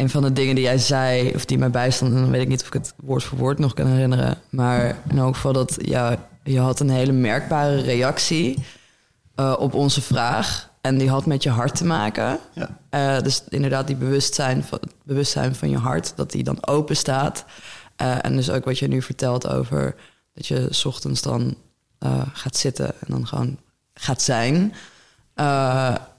een 0.00 0.10
van 0.10 0.22
de 0.22 0.32
dingen 0.32 0.54
die 0.54 0.64
jij 0.64 0.78
zei, 0.78 1.32
of 1.34 1.44
die 1.44 1.58
mij 1.58 1.70
bijstond, 1.70 2.14
en 2.14 2.20
dan 2.20 2.30
weet 2.30 2.42
ik 2.42 2.48
niet 2.48 2.60
of 2.60 2.66
ik 2.66 2.72
het 2.72 2.94
woord 2.96 3.24
voor 3.24 3.38
woord 3.38 3.58
nog 3.58 3.74
kan 3.74 3.86
herinneren. 3.86 4.38
Maar 4.50 4.96
in 5.08 5.18
elk 5.18 5.34
geval 5.34 5.52
dat 5.52 5.76
ja, 5.78 6.28
je 6.44 6.60
had 6.60 6.80
een 6.80 6.90
hele 6.90 7.12
merkbare 7.12 7.80
reactie 7.80 8.64
uh, 9.36 9.56
op 9.58 9.74
onze 9.74 10.00
vraag. 10.00 10.68
En 10.80 10.98
die 10.98 11.10
had 11.10 11.26
met 11.26 11.42
je 11.42 11.50
hart 11.50 11.74
te 11.74 11.84
maken. 11.84 12.38
Ja. 12.52 12.78
Uh, 13.16 13.22
dus 13.22 13.42
inderdaad, 13.48 13.86
die 13.86 13.96
bewustzijn 13.96 14.64
van, 14.64 14.78
het 14.80 14.94
bewustzijn 15.04 15.54
van 15.54 15.70
je 15.70 15.78
hart, 15.78 16.12
dat 16.16 16.30
die 16.30 16.42
dan 16.42 16.66
open 16.66 16.96
staat. 16.96 17.44
Uh, 18.02 18.24
en 18.24 18.36
dus 18.36 18.50
ook 18.50 18.64
wat 18.64 18.78
je 18.78 18.88
nu 18.88 19.02
vertelt 19.02 19.48
over 19.48 19.94
dat 20.34 20.46
je 20.46 20.66
s 20.70 20.84
ochtends 20.84 21.22
dan 21.22 21.56
gaat 22.32 22.56
zitten 22.56 22.86
en 22.86 23.06
dan 23.06 23.26
gewoon 23.26 23.58
gaat 23.94 24.22
zijn. 24.22 24.74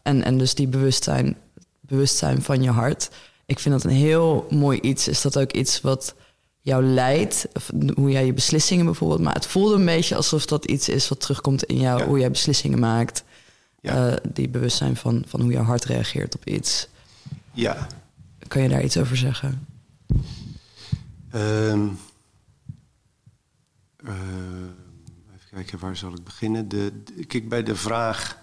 en, 0.04 0.24
en 0.24 0.38
dus 0.38 0.56
die 0.56 0.68
bewustzijn, 0.68 1.38
bewustzijn 1.80 2.42
van 2.42 2.64
je 2.64 2.70
hart. 2.70 3.10
Ik 3.52 3.60
vind 3.60 3.76
dat 3.76 3.84
een 3.84 3.98
heel 3.98 4.48
mooi 4.50 4.80
iets. 4.80 5.08
Is 5.08 5.22
dat 5.22 5.38
ook 5.38 5.52
iets 5.52 5.82
wat 5.82 6.16
jou 6.62 6.84
leidt? 6.84 7.48
Hoe 7.96 8.12
jij 8.12 8.26
je 8.26 8.34
beslissingen 8.34 8.86
bijvoorbeeld. 8.86 9.22
Maar 9.22 9.34
het 9.34 9.46
voelde 9.46 9.76
een 9.76 9.86
beetje 9.86 10.16
alsof 10.16 10.46
dat 10.46 10.66
iets 10.66 10.90
is 10.90 11.10
wat 11.10 11.20
terugkomt 11.20 11.64
in 11.64 11.78
jou, 11.78 12.00
ja. 12.00 12.06
hoe 12.06 12.20
jij 12.20 12.32
beslissingen 12.32 12.80
maakt. 12.80 13.24
Ja. 13.82 14.12
Uh, 14.12 14.18
die 14.34 14.50
bewustzijn 14.50 14.96
van, 14.96 15.24
van 15.28 15.42
hoe 15.42 15.52
jouw 15.52 15.64
hart 15.64 15.86
reageert 15.86 16.36
op 16.36 16.48
iets. 16.48 16.88
Ja. 17.52 17.88
Kan 18.48 18.62
je 18.62 18.70
daar 18.70 18.84
iets 18.84 18.98
over 18.98 19.18
zeggen? 19.18 19.68
Um, 21.36 21.98
uh, 24.04 24.14
even 25.36 25.50
kijken, 25.52 25.80
waar 25.80 25.96
zal 25.96 26.14
ik 26.14 26.24
beginnen? 26.24 26.70
De, 26.70 26.92
de, 27.04 27.26
kijk, 27.26 27.50
bij 27.50 27.64
de 27.64 27.76
vraag... 27.76 28.40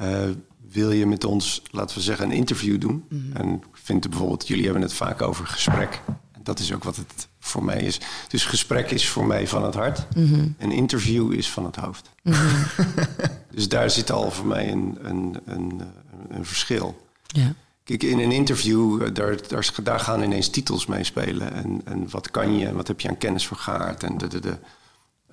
Uh, 0.00 0.30
wil 0.68 0.90
je 0.90 1.06
met 1.06 1.24
ons, 1.24 1.62
laten 1.70 1.96
we 1.96 2.02
zeggen, 2.02 2.24
een 2.26 2.36
interview 2.36 2.80
doen? 2.80 3.04
Mm 3.08 3.20
-hmm. 3.20 3.36
En 3.36 3.62
vind 3.84 4.08
bijvoorbeeld, 4.10 4.48
jullie 4.48 4.64
hebben 4.64 4.82
het 4.82 4.92
vaak 4.92 5.22
over 5.22 5.46
gesprek. 5.46 6.00
En 6.32 6.40
dat 6.42 6.58
is 6.58 6.72
ook 6.72 6.84
wat 6.84 6.96
het 6.96 7.28
voor 7.38 7.64
mij 7.64 7.80
is. 7.80 8.00
Dus 8.28 8.44
gesprek 8.44 8.90
is 8.90 9.08
voor 9.08 9.26
mij 9.26 9.48
van 9.48 9.64
het 9.64 9.74
hart. 9.74 10.06
Mm 10.16 10.26
-hmm. 10.26 10.54
Een 10.58 10.72
interview 10.72 11.32
is 11.32 11.50
van 11.50 11.64
het 11.64 11.76
hoofd. 11.76 12.10
Mm 12.22 12.32
-hmm. 12.32 12.64
dus 13.54 13.68
daar 13.68 13.90
zit 13.90 14.10
al 14.10 14.30
voor 14.30 14.46
mij 14.46 14.70
een, 14.72 14.98
een, 15.02 15.40
een, 15.44 15.80
een 16.28 16.46
verschil. 16.46 17.06
Ja. 17.26 17.54
Kijk, 17.84 18.02
in 18.02 18.18
een 18.18 18.32
interview, 18.32 19.14
daar, 19.14 19.48
daar, 19.48 19.70
daar, 19.82 20.00
gaan 20.00 20.22
ineens 20.22 20.48
titels 20.48 20.86
mee 20.86 21.04
spelen. 21.04 21.52
En, 21.52 21.80
en 21.84 22.10
wat 22.10 22.30
kan 22.30 22.58
je 22.58 22.66
en 22.66 22.74
wat 22.74 22.88
heb 22.88 23.00
je 23.00 23.08
aan 23.08 23.18
kennis 23.18 23.46
vergaard. 23.46 24.02
En, 24.02 24.18
de, 24.18 24.26
de, 24.26 24.40
de, 24.40 24.58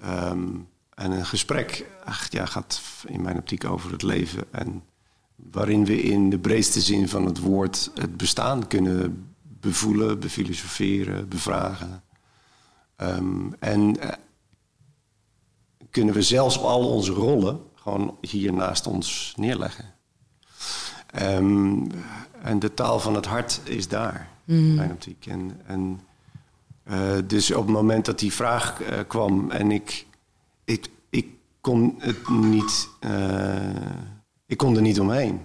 um, 0.05 0.67
en 0.93 1.12
een 1.12 1.25
gesprek 1.25 1.86
ach, 2.05 2.27
ja, 2.29 2.46
gaat 2.46 2.81
in 3.08 3.22
mijn 3.22 3.38
optiek 3.38 3.65
over 3.65 3.91
het 3.91 4.01
leven. 4.01 4.43
En 4.51 4.84
waarin 5.51 5.86
we 5.86 6.01
in 6.01 6.29
de 6.29 6.39
breedste 6.39 6.81
zin 6.81 7.07
van 7.07 7.25
het 7.25 7.39
woord 7.39 7.91
het 7.95 8.17
bestaan 8.17 8.67
kunnen 8.67 9.25
bevoelen, 9.41 10.19
befilosoferen, 10.19 11.29
bevragen. 11.29 12.03
Um, 12.98 13.55
en 13.60 13.98
uh, 13.98 14.10
kunnen 15.89 16.13
we 16.13 16.21
zelfs 16.21 16.60
al 16.60 16.89
onze 16.89 17.12
rollen 17.12 17.60
gewoon 17.75 18.17
hier 18.21 18.53
naast 18.53 18.88
ons 18.88 19.33
neerleggen. 19.38 19.86
Um, 21.21 21.88
en 22.41 22.60
de 22.60 22.74
taal 22.74 23.00
van 23.00 23.15
het 23.15 23.25
hart 23.25 23.62
is 23.63 23.88
daar, 23.88 24.29
mm. 24.45 24.75
mijn 24.75 24.91
optiek. 24.91 25.25
En, 25.25 25.62
en 25.65 26.01
uh, 26.89 27.17
dus 27.27 27.51
op 27.51 27.65
het 27.65 27.75
moment 27.75 28.05
dat 28.05 28.19
die 28.19 28.33
vraag 28.33 28.81
uh, 28.81 28.88
kwam 29.07 29.51
en 29.51 29.71
ik, 29.71 30.05
ik, 30.65 30.89
ik 31.10 31.27
kon 31.62 31.95
het 31.98 32.29
niet, 32.29 32.89
ik 34.51 34.58
kon 34.58 34.75
er 34.75 34.81
niet 34.81 35.00
omheen. 35.00 35.41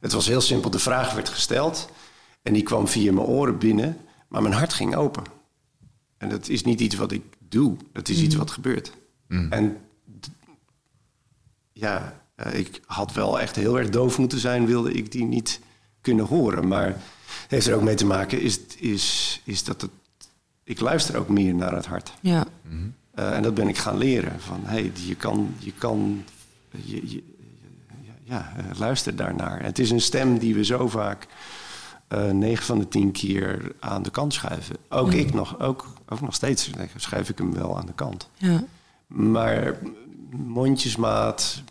Het 0.00 0.12
was 0.12 0.26
heel 0.26 0.40
simpel, 0.40 0.70
de 0.70 0.78
vraag 0.78 1.14
werd 1.14 1.28
gesteld 1.28 1.88
en 2.42 2.52
die 2.52 2.62
kwam 2.62 2.88
via 2.88 3.12
mijn 3.12 3.26
oren 3.26 3.58
binnen, 3.58 3.96
maar 4.28 4.42
mijn 4.42 4.54
hart 4.54 4.72
ging 4.72 4.96
open. 4.96 5.22
En 6.16 6.28
dat 6.28 6.48
is 6.48 6.64
niet 6.64 6.80
iets 6.80 6.94
wat 6.94 7.12
ik 7.12 7.22
doe, 7.38 7.76
dat 7.92 8.08
is 8.08 8.18
mm. 8.18 8.24
iets 8.24 8.34
wat 8.34 8.50
gebeurt. 8.50 8.92
Mm. 9.28 9.52
En 9.52 9.76
ja, 11.72 12.22
uh, 12.36 12.54
ik 12.54 12.80
had 12.86 13.12
wel 13.12 13.40
echt 13.40 13.56
heel 13.56 13.78
erg 13.78 13.90
doof 13.90 14.18
moeten 14.18 14.38
zijn, 14.38 14.66
wilde 14.66 14.92
ik 14.92 15.12
die 15.12 15.24
niet 15.24 15.60
kunnen 16.00 16.24
horen. 16.24 16.68
Maar 16.68 16.86
het 16.86 17.50
heeft 17.50 17.66
er 17.66 17.74
ook 17.74 17.82
mee 17.82 17.94
te 17.94 18.06
maken, 18.06 18.40
is, 18.40 18.60
is, 18.76 19.40
is 19.44 19.64
dat 19.64 19.80
het, 19.80 19.90
ik 20.64 20.80
luister 20.80 21.16
ook 21.16 21.28
meer 21.28 21.54
naar 21.54 21.74
het 21.74 21.86
hart. 21.86 22.12
Ja. 22.20 22.46
Uh, 23.18 23.36
en 23.36 23.42
dat 23.42 23.54
ben 23.54 23.68
ik 23.68 23.78
gaan 23.78 23.98
leren. 23.98 24.40
Van 24.40 24.60
hé, 24.64 24.70
hey, 24.70 24.92
je 25.06 25.14
kan, 25.14 25.54
je 25.58 25.72
kan, 25.72 26.24
je, 26.70 27.10
je, 27.10 27.29
ja, 28.30 28.52
uh, 28.56 28.78
luister 28.78 29.16
daarnaar. 29.16 29.62
Het 29.62 29.78
is 29.78 29.90
een 29.90 30.00
stem 30.00 30.38
die 30.38 30.54
we 30.54 30.64
zo 30.64 30.88
vaak 30.88 31.26
uh, 32.08 32.30
9 32.30 32.64
van 32.64 32.78
de 32.78 32.88
10 32.88 33.12
keer 33.12 33.72
aan 33.80 34.02
de 34.02 34.10
kant 34.10 34.34
schuiven. 34.34 34.76
Ook 34.88 35.06
mm. 35.06 35.18
ik 35.18 35.34
nog, 35.34 35.60
ook, 35.60 35.86
ook 36.08 36.20
nog 36.20 36.34
steeds 36.34 36.70
schuif 36.96 37.28
ik 37.28 37.38
hem 37.38 37.54
wel 37.54 37.78
aan 37.78 37.86
de 37.86 37.92
kant. 37.92 38.28
Ja. 38.36 38.64
Maar 39.06 39.78
mondjesmaat 40.30 41.62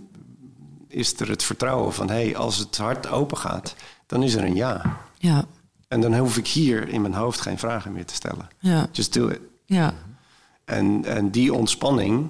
is 0.87 1.19
er 1.19 1.29
het 1.29 1.43
vertrouwen 1.43 1.93
van... 1.93 2.09
hé, 2.09 2.23
hey, 2.23 2.37
als 2.37 2.57
het 2.57 2.77
hart 2.77 3.07
open 3.07 3.37
gaat, 3.37 3.75
dan 4.05 4.23
is 4.23 4.35
er 4.35 4.43
een 4.43 4.55
ja. 4.55 4.97
Ja. 5.17 5.45
En 5.87 6.01
dan 6.01 6.17
hoef 6.17 6.37
ik 6.37 6.47
hier 6.47 6.87
in 6.87 7.01
mijn 7.01 7.13
hoofd 7.13 7.41
geen 7.41 7.57
vragen 7.57 7.91
meer 7.91 8.05
te 8.05 8.13
stellen. 8.13 8.47
Ja. 8.59 8.87
Just 8.91 9.13
do 9.13 9.27
it. 9.27 9.39
Ja. 9.65 9.93
En, 10.65 11.05
en 11.05 11.29
die 11.29 11.53
ontspanning 11.53 12.29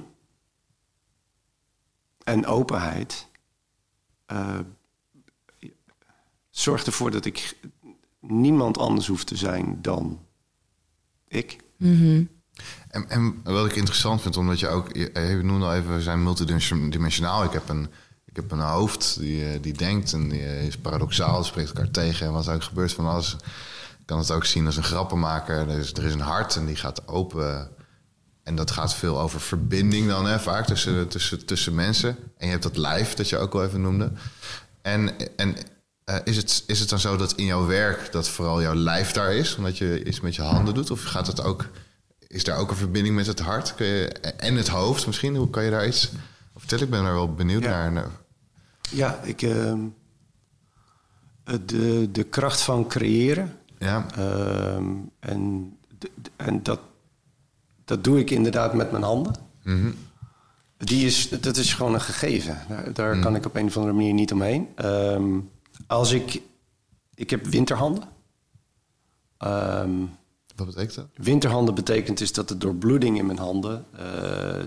en 2.24 2.46
openheid... 2.46 3.28
Uh, 4.32 4.60
zorgt 6.50 6.88
ervoor 6.88 7.12
dat 7.12 7.26
ik 7.26 7.58
niemand 8.20 8.78
anders 8.78 9.08
hoef 9.08 9.24
te 9.24 9.36
zijn 9.36 9.82
dan 9.82 10.20
ik. 11.28 11.58
Mm 11.78 11.96
-hmm. 11.98 12.30
En, 12.90 13.10
en, 13.10 13.42
wat 13.44 13.66
ik 13.66 13.76
interessant 13.76 14.22
vind, 14.22 14.38
omdat 14.38 14.60
je 14.60 14.68
ook, 14.68 14.96
je, 14.96 15.12
je 15.14 15.44
noemde 15.44 15.66
al 15.66 15.74
even, 15.74 15.96
we 15.96 16.02
zijn 16.02 16.24
multidimensionaal. 16.24 17.44
Ik 17.44 17.52
heb 17.52 17.70
een, 17.70 17.90
ik 18.26 18.36
heb 18.36 18.52
een 18.52 18.60
hoofd 18.60 19.20
die, 19.20 19.60
die 19.60 19.74
denkt 19.74 20.14
en 20.14 20.30
die 20.30 20.68
is 20.68 20.78
paradoxaal, 20.78 21.44
spreekt 21.44 21.68
elkaar 21.68 21.92
tegen. 21.92 22.28
En 22.28 22.34
wat 22.34 22.48
er 22.48 22.54
ook 22.54 22.64
gebeurt 22.64 22.94
van 22.94 23.08
alles, 23.08 23.34
ik 24.00 24.06
kan 24.06 24.18
het 24.18 24.32
ook 24.32 24.46
zien 24.46 24.66
als 24.66 24.78
een 24.78 24.84
grappenmaker. 24.84 25.70
Er 25.70 25.78
is, 25.78 25.94
er 25.94 26.04
is 26.04 26.14
een 26.14 26.20
hart 26.20 26.56
en 26.56 26.66
die 26.66 26.76
gaat 26.76 27.08
open. 27.08 27.70
En 28.50 28.56
dat 28.56 28.72
gaat 28.72 28.96
veel 28.96 29.20
over 29.20 29.42
verbinding 29.42 30.08
dan, 30.08 30.26
hè, 30.26 30.40
vaak 30.40 30.66
tussen, 30.66 31.08
tussen, 31.08 31.46
tussen 31.46 31.76
mensen. 31.76 32.10
En 32.38 32.46
je 32.46 32.52
hebt 32.52 32.64
dat 32.64 32.78
lijf, 32.78 33.14
dat 33.14 33.30
je 33.30 33.38
ook 33.38 33.54
al 33.54 33.64
even 33.64 33.82
noemde. 33.82 34.12
En, 34.82 35.14
en 35.38 35.56
uh, 36.06 36.16
is, 36.24 36.38
het, 36.38 36.64
is 36.68 36.80
het 36.80 36.90
dan 36.90 37.00
zo 37.00 37.18
dat 37.18 37.34
in 37.34 37.46
jouw 37.46 37.66
werk 37.66 38.12
dat 38.12 38.30
vooral 38.30 38.62
jouw 38.62 38.76
lijf 38.76 39.12
daar 39.12 39.34
is, 39.34 39.56
omdat 39.56 39.78
je 39.78 40.04
iets 40.04 40.20
met 40.20 40.36
je 40.36 40.42
handen 40.42 40.74
doet? 40.74 40.92
Of 40.92 41.04
gaat 41.04 41.28
het 41.28 41.44
ook 41.44 41.66
is 42.28 42.44
daar 42.44 42.58
ook 42.58 42.70
een 42.70 42.76
verbinding 42.76 43.16
met 43.16 43.28
het 43.28 43.40
hart? 43.40 43.74
Je, 43.78 44.08
en 44.38 44.56
het 44.56 44.68
hoofd 44.68 45.06
misschien? 45.06 45.36
Hoe 45.36 45.50
kan 45.50 45.64
je 45.64 45.72
daar 45.72 45.88
iets 45.88 46.12
vertellen? 46.56 46.84
Ik 46.84 46.90
ben 46.90 47.04
daar 47.04 47.14
wel 47.14 47.34
benieuwd 47.34 47.64
ja. 47.64 47.90
naar. 47.90 48.12
Ja, 48.90 49.20
ik, 49.24 49.42
uh, 49.42 49.74
de, 51.66 52.12
de 52.12 52.24
kracht 52.24 52.62
van 52.62 52.88
creëren. 52.88 53.58
Ja. 53.78 54.06
Uh, 54.18 54.76
en 55.20 55.74
en 56.36 56.64
dat, 56.64 56.80
dat 57.90 58.04
doe 58.04 58.20
ik 58.20 58.30
inderdaad 58.30 58.74
met 58.74 58.92
mijn 58.92 59.04
handen. 59.04 59.36
Mm 59.64 59.82
-hmm. 59.82 59.96
Die 60.78 61.06
is, 61.06 61.30
dat 61.30 61.58
is 61.58 61.74
gewoon 61.74 61.94
een 61.94 62.02
gegeven. 62.02 62.58
Daar, 62.68 62.94
daar 62.94 63.16
mm. 63.16 63.22
kan 63.22 63.36
ik 63.36 63.46
op 63.46 63.56
een 63.56 63.66
of 63.66 63.78
andere 63.78 63.96
manier 63.96 64.14
niet 64.14 64.32
omheen. 64.32 64.68
Um, 64.86 65.50
als 65.88 66.12
ik... 66.12 66.42
Ik 67.16 67.30
heb 67.30 67.46
winterhanden. 67.46 68.04
Um, 69.46 70.10
wat 70.56 70.68
betekent 70.68 70.96
dat? 70.96 71.06
Winterhanden 71.14 71.76
betekent 71.76 72.22
is 72.22 72.34
dat 72.34 72.48
de 72.48 72.58
doorbloeding 72.58 73.18
in 73.18 73.26
mijn 73.26 73.38
handen... 73.38 73.86
Uh, 74.00 74.02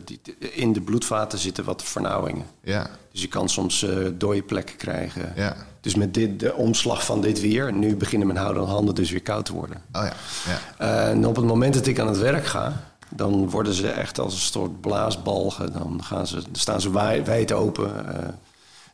die, 0.04 0.20
in 0.38 0.72
de 0.72 0.80
bloedvaten 0.80 1.38
zitten 1.38 1.64
wat 1.64 1.82
vernauwingen. 1.82 2.46
Ja. 2.62 2.90
Dus 3.12 3.20
je 3.20 3.28
kan 3.28 3.48
soms 3.48 3.82
uh, 3.82 4.08
dode 4.14 4.42
plekken 4.42 4.76
krijgen. 4.76 5.32
Ja. 5.36 5.56
Dus 5.80 5.94
met 5.94 6.14
dit, 6.14 6.40
de 6.40 6.54
omslag 6.54 7.04
van 7.04 7.20
dit 7.20 7.40
weer... 7.40 7.72
nu 7.72 7.96
beginnen 7.96 8.26
mijn 8.28 8.38
handen 8.38 8.94
dus 8.94 9.10
weer 9.10 9.22
koud 9.22 9.44
te 9.44 9.52
worden. 9.52 9.76
Oh 9.92 10.02
ja. 10.02 10.12
ja. 10.46 10.60
Uh, 10.80 11.10
en 11.10 11.26
op 11.26 11.36
het 11.36 11.44
moment 11.44 11.74
dat 11.74 11.86
ik 11.86 11.98
aan 11.98 12.08
het 12.08 12.18
werk 12.18 12.46
ga... 12.46 12.90
dan 13.16 13.50
worden 13.50 13.74
ze 13.74 13.88
echt 13.88 14.18
als 14.18 14.34
een 14.34 14.40
soort 14.40 14.80
blaasbalgen. 14.80 15.72
Dan 15.72 16.04
gaan 16.04 16.26
ze, 16.26 16.42
staan 16.52 16.80
ze 16.80 16.90
wijd 17.24 17.52
open... 17.52 17.92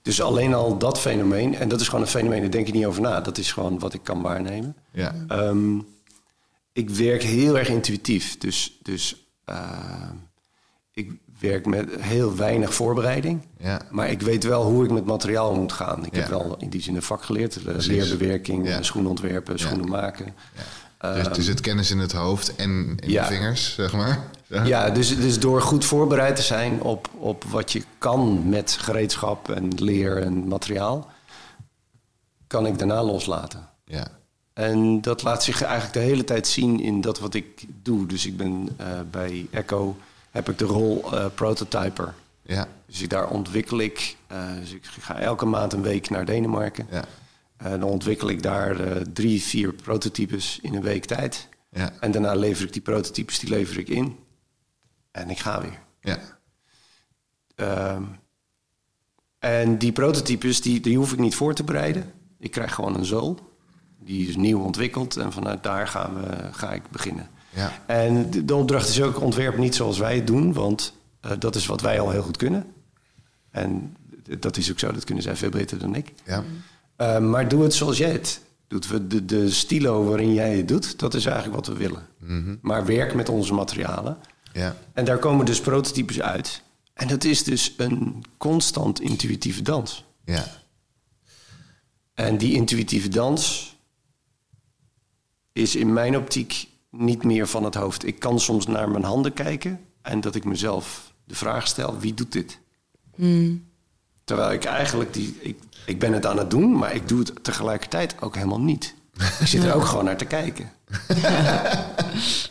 Dus 0.03 0.21
alleen 0.23 0.55
al 0.55 0.79
dat 0.79 1.01
fenomeen, 1.01 1.55
en 1.55 1.69
dat 1.69 1.81
is 1.81 1.87
gewoon 1.89 2.01
een 2.05 2.11
fenomeen, 2.11 2.41
daar 2.41 2.51
denk 2.51 2.67
ik 2.67 2.75
niet 2.75 2.87
over 2.87 3.03
na. 3.03 3.21
Dat 3.21 3.39
is 3.39 3.53
gewoon 3.53 3.79
wat 3.79 3.95
ik 3.95 4.01
kan 4.03 4.23
waarnemen. 4.23 4.77
Ja. 4.93 5.15
Um, 5.31 5.87
ik 6.73 6.91
werk 6.91 7.23
heel 7.23 7.59
erg 7.59 7.69
intuïtief. 7.69 8.39
Dus, 8.39 8.79
dus 8.83 9.25
uh, 9.51 10.11
ik 10.93 11.13
werk 11.41 11.67
met 11.67 11.91
heel 12.01 12.37
weinig 12.37 12.75
voorbereiding. 12.75 13.41
Ja. 13.59 13.81
Maar 13.91 14.11
ik 14.11 14.21
weet 14.23 14.45
wel 14.45 14.65
hoe 14.65 14.85
ik 14.85 14.91
met 14.91 15.05
materiaal 15.05 15.55
moet 15.55 15.73
gaan. 15.73 16.05
Ik 16.07 16.15
Ja. 16.15 16.21
heb 16.21 16.29
wel 16.31 16.57
in 16.59 16.69
die 16.71 16.81
zin 16.83 16.95
een 16.97 17.03
vak 17.03 17.23
geleerd. 17.23 17.57
eh, 17.57 17.63
Precies. 17.63 17.87
Leerbewerking, 18.09 18.69
eh, 18.69 18.77
schoenen 18.81 19.11
ontwerpen, 19.11 19.59
schoenen 19.59 19.89
maken. 19.89 20.35
Dus 20.99 21.27
het 21.27 21.47
het 21.47 21.61
kennis 21.61 21.91
in 21.91 21.99
het 21.99 22.13
hoofd 22.13 22.57
en 22.57 22.97
in 23.01 23.11
ja. 23.11 23.23
de 23.23 23.35
vingers, 23.35 23.75
zeg 23.75 23.93
maar. 23.93 24.25
Ja, 24.65 24.91
dus, 24.91 25.17
dus 25.17 25.39
door 25.39 25.63
goed 25.63 25.85
voorbereid 25.85 26.37
te 26.37 26.43
zijn 26.43 26.83
op, 26.83 27.09
op 27.19 27.45
wat 27.45 27.73
je 27.73 27.83
kan 27.99 28.49
met 28.49 28.77
gereedschap 28.81 29.51
en 29.51 29.69
leer 29.77 30.23
en 30.23 30.49
materiaal, 30.49 31.11
kan 32.47 32.67
ik 32.67 32.79
daarna 32.79 33.03
loslaten. 33.03 33.69
Ja. 33.85 34.07
En 34.53 35.01
dat 35.01 35.23
laat 35.23 35.45
zich 35.45 35.63
eigenlijk 35.63 35.93
de 35.95 36.01
hele 36.01 36.25
tijd 36.25 36.47
zien 36.47 36.81
in 36.81 37.01
dat 37.01 37.19
wat 37.19 37.35
ik 37.35 37.65
doe. 37.83 38.07
Dus 38.07 38.27
ik 38.27 38.37
ben 38.37 38.69
eh, 38.77 38.87
bij 39.11 39.47
Echo 39.51 39.97
heb 40.31 40.49
ik 40.49 40.59
de 40.59 40.65
rol 40.65 41.13
eh, 41.13 41.25
prototyper. 41.35 42.15
Ja. 42.43 42.69
Dus 42.87 43.01
ik- 43.03 43.11
daar 43.11 43.29
ontwikkel 43.29 43.79
ik. 43.79 44.17
eh, 44.27 44.39
dus 44.61 44.73
ik 44.73 44.85
ga 45.01 45.19
elke 45.19 45.45
maand 45.47 45.73
een 45.73 45.83
week 45.83 46.11
naar 46.11 46.25
Denemarken. 46.25 46.87
Ja. 46.91 47.05
En 47.59 47.81
dan 47.81 47.89
ontwikkel 47.89 48.29
ik 48.29 48.43
daar 48.43 48.81
eh, 48.81 49.03
drie, 49.13 49.43
vier 49.43 49.73
prototypes 49.73 50.59
in 50.63 50.75
een 50.75 50.83
week 50.83 51.05
tijd. 51.05 51.49
Ja. 51.71 51.93
En 52.01 52.11
daarna 52.11 52.35
lever 52.35 52.65
ik 52.65 52.73
die 52.73 52.83
prototypes, 52.83 53.39
die 53.39 53.49
lever 53.49 53.79
ik 53.79 53.89
in. 53.89 54.17
En 55.11 55.31
ik 55.31 55.39
ga 55.39 55.61
weer. 55.61 55.79
Ja. 56.01 56.19
Ehm, 57.55 58.03
en 59.39 59.79
die 59.79 59.93
prototypes, 59.93 60.61
die, 60.61 60.81
die 60.81 60.97
hoef 60.97 61.13
ik 61.13 61.19
niet 61.19 61.35
voor 61.35 61.55
te 61.55 61.65
bereiden. 61.65 62.13
Ik 62.39 62.51
krijg 62.51 62.75
gewoon 62.75 62.95
een 62.95 63.05
zool. 63.05 63.39
Die 64.01 64.29
is 64.29 64.37
nieuw 64.37 64.61
ontwikkeld 64.61 65.17
en 65.17 65.33
vanuit 65.33 65.63
daar 65.63 65.89
gaan 65.89 66.21
we, 66.21 66.53
ga 66.53 66.73
ik 66.73 66.91
beginnen. 66.91 67.29
Ja. 67.51 67.83
En 67.87 68.31
de, 68.31 68.45
de 68.45 68.55
opdracht 68.55 68.89
is 68.89 69.03
ook 69.03 69.21
ontwerp 69.21 69.59
niet 69.59 69.75
zoals 69.75 69.99
wij 69.99 70.17
het 70.17 70.27
doen, 70.27 70.53
want 70.53 70.93
eh, 71.21 71.31
dat 71.39 71.55
is 71.55 71.67
wat 71.67 71.81
wij 71.81 72.01
al 72.01 72.11
heel 72.11 72.23
goed 72.23 72.37
kunnen. 72.37 72.67
En 73.51 73.97
dat 74.39 74.57
is 74.57 74.71
ook 74.71 74.79
zo, 74.79 74.93
dat 74.93 75.05
kunnen 75.05 75.25
zij 75.25 75.37
veel 75.37 75.51
beter 75.51 75.79
dan 75.79 75.95
ik. 75.95 76.13
Ja. 76.25 76.45
Eh, 76.99 77.19
maar 77.19 77.49
doe 77.49 77.63
het 77.63 77.75
zoals 77.75 77.99
jij 77.99 78.11
het 78.13 78.41
doet. 78.69 78.89
We- 78.89 79.07
De, 79.07 79.25
de 79.25 79.51
stilo 79.51 80.05
waarin 80.05 80.35
jij 80.35 80.57
het 80.57 80.69
doet, 80.69 80.99
dat 80.99 81.15
is 81.15 81.25
eigenlijk 81.27 81.57
wat 81.57 81.67
we 81.67 81.75
willen. 81.75 82.07
Maar 82.63 82.87
werk 82.87 83.15
met 83.15 83.29
onze 83.29 83.55
materialen. 83.55 84.19
Ja. 84.53 84.77
En 84.93 85.05
daar 85.05 85.19
komen 85.19 85.47
dus 85.47 85.61
prototypes 85.61 86.21
uit. 86.21 86.63
En 86.95 87.09
dat 87.09 87.25
is 87.25 87.45
dus 87.45 87.75
een 87.77 88.25
constant 88.37 89.01
intuïtieve 89.01 89.63
dans. 89.63 90.05
Ja. 90.25 90.47
En 92.15 92.39
die 92.39 92.53
intuïtieve 92.55 93.09
dans 93.09 93.77
is 95.53 95.77
in 95.77 95.93
mijn 95.93 96.17
optiek 96.17 96.69
niet 96.91 97.25
meer 97.25 97.47
van 97.47 97.65
het 97.65 97.75
hoofd. 97.75 98.07
Ik 98.07 98.19
kan 98.19 98.41
soms 98.41 98.67
naar 98.67 98.91
mijn 98.91 99.05
handen 99.05 99.33
kijken 99.33 99.81
en 100.03 100.21
dat 100.21 100.35
ik 100.35 100.45
mezelf 100.45 101.13
de 101.25 101.35
vraag 101.35 101.67
stel: 101.67 101.99
wie 101.99 102.15
doet 102.15 102.33
dit? 102.33 102.59
Terwijl 104.29 104.53
ik 104.53 104.65
eigenlijk 104.65 105.13
die. 105.13 105.37
Ik, 105.41 105.59
ik 105.87 105.99
ben 105.99 106.13
het 106.13 106.27
aan 106.27 106.39
het 106.39 106.51
doen, 106.51 106.79
maar 106.79 106.95
ik 106.95 107.09
doe 107.09 107.19
het 107.19 107.45
tegelijkertijd 107.45 108.15
ook 108.21 108.35
helemaal 108.35 108.61
niet. 108.61 108.95
Ik 109.41 109.47
zit 109.47 109.65
er 109.65 109.75
ook 109.75 109.85
gewoon 109.85 110.05
naar 110.05 110.17
te 110.17 110.25
kijken. 110.25 110.71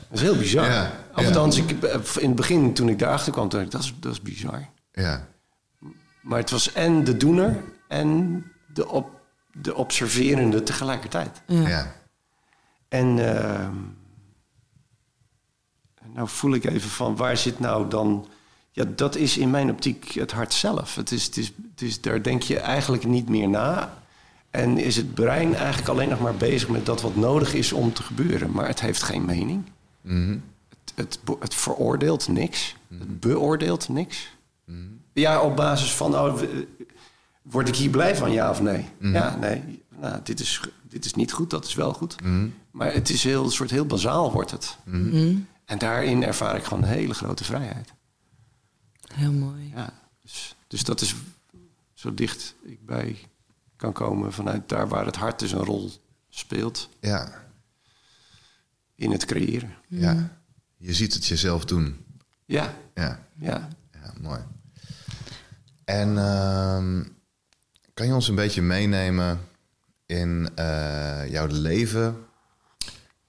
dat 0.10 0.12
is 0.12 0.22
heel 0.22 0.38
bizar. 0.38 0.66
Ja, 0.66 0.92
Althans, 1.14 1.58
ik, 1.58 1.72
in 2.20 2.28
het 2.28 2.36
begin 2.36 2.74
toen 2.74 2.90
ik 2.90 3.00
daarachter 3.00 3.32
kwam, 3.32 3.50
dacht 3.50 3.64
ik, 3.64 3.72
dat 3.72 3.82
is, 3.82 3.94
dat 4.00 4.12
is 4.12 4.22
bizar. 4.22 4.70
Ja. 4.92 5.28
Maar 6.22 6.40
het 6.40 6.50
was 6.50 6.74
en 6.74 7.04
de 7.04 7.18
doener 7.18 7.64
en 7.88 8.44
de, 8.74 8.90
op, 8.90 9.10
de 9.52 9.76
observerende 9.76 10.64
tegelijkertijd. 10.64 11.42
Ja. 11.46 11.96
En 12.88 13.36
ehm, 13.36 13.76
nou 16.14 16.28
voel 16.30 16.54
ik 16.54 16.66
even 16.66 16.90
van 16.90 17.16
waar 17.16 17.38
zit 17.38 17.60
nou 17.60 17.90
dan... 17.90 18.28
Ja, 18.78 18.86
dat 18.96 19.16
is 19.16 19.38
in 19.38 19.50
mijn 19.50 19.70
optiek 19.70 20.12
het 20.12 20.32
hart 20.32 20.54
zelf. 20.54 20.96
Het 20.96 21.12
is, 21.12 21.26
het 21.26 21.38
is, 21.38 21.52
het 21.72 21.82
is, 21.82 22.02
daar 22.02 22.24
denk 22.24 22.42
je 22.42 22.60
eigenlijk 22.60 23.06
niet 23.06 23.30
meer 23.30 23.50
na. 23.50 23.98
En 24.50 24.78
is 24.78 24.96
het 24.96 25.14
brein 25.14 25.56
eigenlijk 25.56 25.88
alleen 25.88 26.10
nog 26.10 26.20
maar 26.20 26.36
bezig 26.36 26.70
met 26.70 26.86
dat 26.86 27.02
wat 27.02 27.16
nodig 27.16 27.54
is 27.54 27.74
om 27.74 27.94
te 27.94 28.04
gebeuren. 28.04 28.52
Maar 28.52 28.68
het 28.68 28.80
heeft 28.80 29.04
geen 29.04 29.26
mening. 29.26 29.64
Mhm. 30.02 30.38
Het, 30.96 31.20
het, 31.40 31.56
veroordeelt 31.56 32.28
niks. 32.28 32.76
Het 32.90 33.20
beoordeelt 33.20 33.90
niks. 33.90 34.30
Ja, 35.14 35.42
op 35.42 35.56
basis 35.56 35.94
van, 35.94 36.16
oh, 36.16 36.42
word 37.42 37.68
ik 37.68 37.76
hier 37.76 37.90
blij 37.90 38.16
van, 38.16 38.32
ja 38.32 38.50
of 38.50 38.62
nee? 38.62 38.86
Ja, 39.00 39.36
nee. 39.36 39.84
Nou, 40.00 40.20
dit, 40.24 40.40
is, 40.40 40.62
dit 40.82 41.06
is 41.06 41.14
niet 41.14 41.32
goed, 41.32 41.50
dat 41.50 41.66
is 41.66 41.76
wel 41.76 41.94
goed. 41.94 42.16
Maar 42.72 42.94
het 42.94 43.10
is 43.10 43.24
heel, 43.24 43.44
een 43.44 43.52
soort 43.52 43.72
heel 43.72 43.86
bazaal 43.86 44.32
wordt 44.32 44.52
het. 44.52 44.78
En 45.66 45.78
daarin 45.78 46.24
ervaar 46.24 46.56
ik 46.56 46.64
gewoon 46.64 46.84
een 46.84 46.90
hele 46.90 47.14
grote 47.14 47.44
vrijheid. 47.44 47.96
Heel 49.14 49.32
mooi. 49.32 49.72
Ja, 49.76 49.94
dus, 50.22 50.56
dus 50.68 50.84
dat 50.84 51.02
is 51.02 51.16
zo 51.94 52.14
dicht 52.14 52.56
ik 52.64 52.86
bij 52.86 53.18
kan 53.76 53.94
komen 53.94 54.34
vanuit 54.34 54.70
daar 54.70 54.88
waar 54.88 55.06
het 55.06 55.16
hart 55.16 55.40
dus 55.40 55.52
een 55.52 55.64
rol 55.64 55.92
speelt 56.30 56.90
Ja. 57.00 57.44
in 58.96 59.12
het 59.12 59.26
creëren. 59.26 59.74
Ja. 59.88 60.40
Je 60.78 60.94
ziet 60.94 61.14
het 61.14 61.26
jezelf 61.26 61.66
doen. 61.66 62.06
Ja, 62.46 62.74
Ja. 62.94 63.28
ja. 63.40 63.68
Ja, 63.92 64.14
mooi. 64.22 64.40
En 65.86 66.18
ehm, 66.18 67.04
kan 67.94 68.08
je 68.08 68.14
ons 68.14 68.28
een 68.28 68.36
beetje 68.36 68.62
meenemen 68.62 69.40
in 70.06 70.50
eh, 70.56 71.30
jouw 71.30 71.48
leven? 71.48 72.26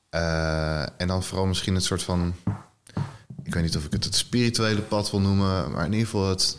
Eh, 0.09 1.01
en 1.01 1.07
dan 1.09 1.23
vooral 1.23 1.47
misschien 1.47 1.75
het 1.75 1.85
soort 1.85 2.03
van... 2.03 2.35
Ik 3.49 3.55
weet 3.55 3.63
niet 3.63 3.77
of 3.77 3.85
ik 3.85 3.93
het 3.93 4.05
het 4.05 4.15
spirituele 4.15 4.83
pad 4.83 5.11
wil 5.11 5.21
noemen... 5.21 5.71
maar 5.71 5.85
in 5.85 5.93
ieder 5.93 6.07
geval 6.07 6.29
het... 6.29 6.59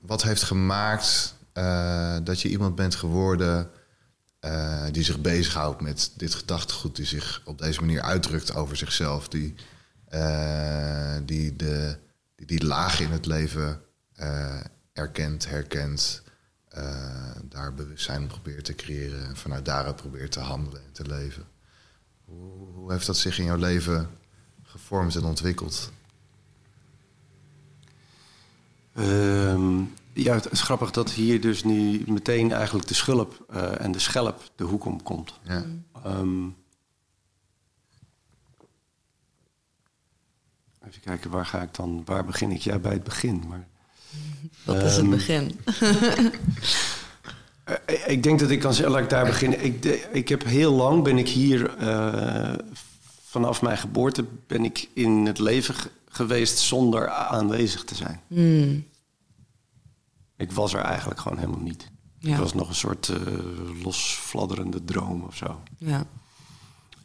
Wat 0.00 0.22
heeft 0.22 0.42
gemaakt 0.42 1.34
eh, 1.52 2.16
dat 2.22 2.40
je 2.40 2.48
iemand 2.48 2.74
bent 2.74 2.94
geworden... 2.94 3.70
eh, 4.40 4.84
die 4.90 5.02
zich 5.02 5.20
bezighoudt 5.20 5.80
met 5.80 6.12
dit 6.16 6.34
gedachtegoed... 6.34 6.96
die 6.96 7.04
zich 7.04 7.42
op 7.44 7.58
deze 7.58 7.80
manier 7.80 8.02
uitdrukt 8.02 8.54
over 8.54 8.76
zichzelf... 8.76 9.28
die, 9.28 9.54
eh, 10.08 11.16
die, 11.22 11.56
de, 11.56 11.96
die 12.36 12.46
die 12.46 12.64
lagen 12.64 13.04
in 13.04 13.10
het 13.10 13.26
leven 13.26 13.80
erkent, 14.92 15.48
herkent... 15.48 16.22
daar 17.42 17.74
bewustzijn 17.74 18.26
probeert 18.26 18.64
te 18.64 18.74
creëren... 18.74 19.26
en 19.26 19.36
vanuit 19.36 19.64
daaruit 19.64 19.96
probeert 19.96 20.32
te 20.32 20.40
handelen 20.40 20.82
en 20.84 20.92
te 20.92 21.06
leven. 21.06 21.44
Hoe, 22.24 22.68
hoe 22.72 22.92
heeft 22.92 23.06
dat 23.06 23.16
zich 23.16 23.38
in 23.38 23.44
jouw 23.44 23.56
leven 23.56 24.22
gevormd 24.80 25.14
en 25.14 25.24
ontwikkeld? 25.24 25.92
Ehm, 28.94 29.78
ja, 30.12 30.34
het 30.34 30.50
is 30.52 30.60
grappig 30.62 30.90
dat 30.90 31.10
hier 31.10 31.40
dus 31.40 31.64
nu 31.64 32.02
meteen 32.06 32.52
eigenlijk 32.52 32.88
de 32.88 32.94
schulp 32.94 33.44
eh, 33.50 33.80
en 33.80 33.92
de 33.92 33.98
schelp 33.98 34.50
de 34.56 34.64
hoek 34.64 34.84
om 34.84 35.02
komt. 35.02 35.32
Ja, 35.42 35.64
Ehm, 36.04 36.44
even 40.86 41.00
kijken, 41.00 41.30
waar 41.30 41.46
ga 41.46 41.62
ik 41.62 41.74
dan? 41.74 42.02
Waar 42.04 42.24
begin 42.24 42.50
ik? 42.50 42.60
Ja, 42.60 42.78
bij 42.78 42.92
het 42.92 43.04
begin. 43.04 43.42
Maar, 43.48 43.66
Dat 44.64 44.76
is 44.82 44.92
het 44.96 45.00
Ehm, 45.00 45.10
begin. 45.10 45.58
Eh, 47.64 48.08
ik 48.08 48.22
denk 48.22 48.38
dat 48.40 48.50
ik 48.50 48.60
kan 48.60 48.74
zeggen, 48.74 48.92
laat 48.92 49.02
ik 49.02 49.10
daar 49.10 49.24
beginnen. 49.24 49.64
Ik, 49.64 49.82
de- 49.82 50.08
ik 50.12 50.28
heb 50.28 50.44
heel 50.44 50.72
lang 50.72 51.02
ben 51.02 51.18
ik 51.18 51.28
hier, 51.28 51.76
eh, 51.76 52.52
vanaf 53.34 53.62
mijn 53.62 53.78
geboorte 53.78 54.24
ben 54.46 54.64
ik 54.64 54.88
in 54.92 55.10
het 55.26 55.38
leven 55.38 55.74
ge- 55.74 55.90
geweest 56.08 56.58
zonder 56.58 57.08
aanwezig 57.10 57.84
te 57.84 57.94
zijn. 57.94 58.20
Hmm. 58.26 58.84
Ik 60.36 60.52
was 60.52 60.74
er 60.74 60.80
eigenlijk 60.80 61.20
gewoon 61.20 61.38
helemaal 61.38 61.60
niet. 61.60 61.90
Ja. 62.18 62.32
Ik 62.32 62.36
was 62.38 62.54
nog 62.54 62.68
een 62.68 62.74
soort 62.74 63.08
eh 63.08 63.16
losfladderende 63.82 64.84
droom 64.84 65.22
of 65.22 65.36
zo. 65.36 65.60
Ja. 65.78 66.06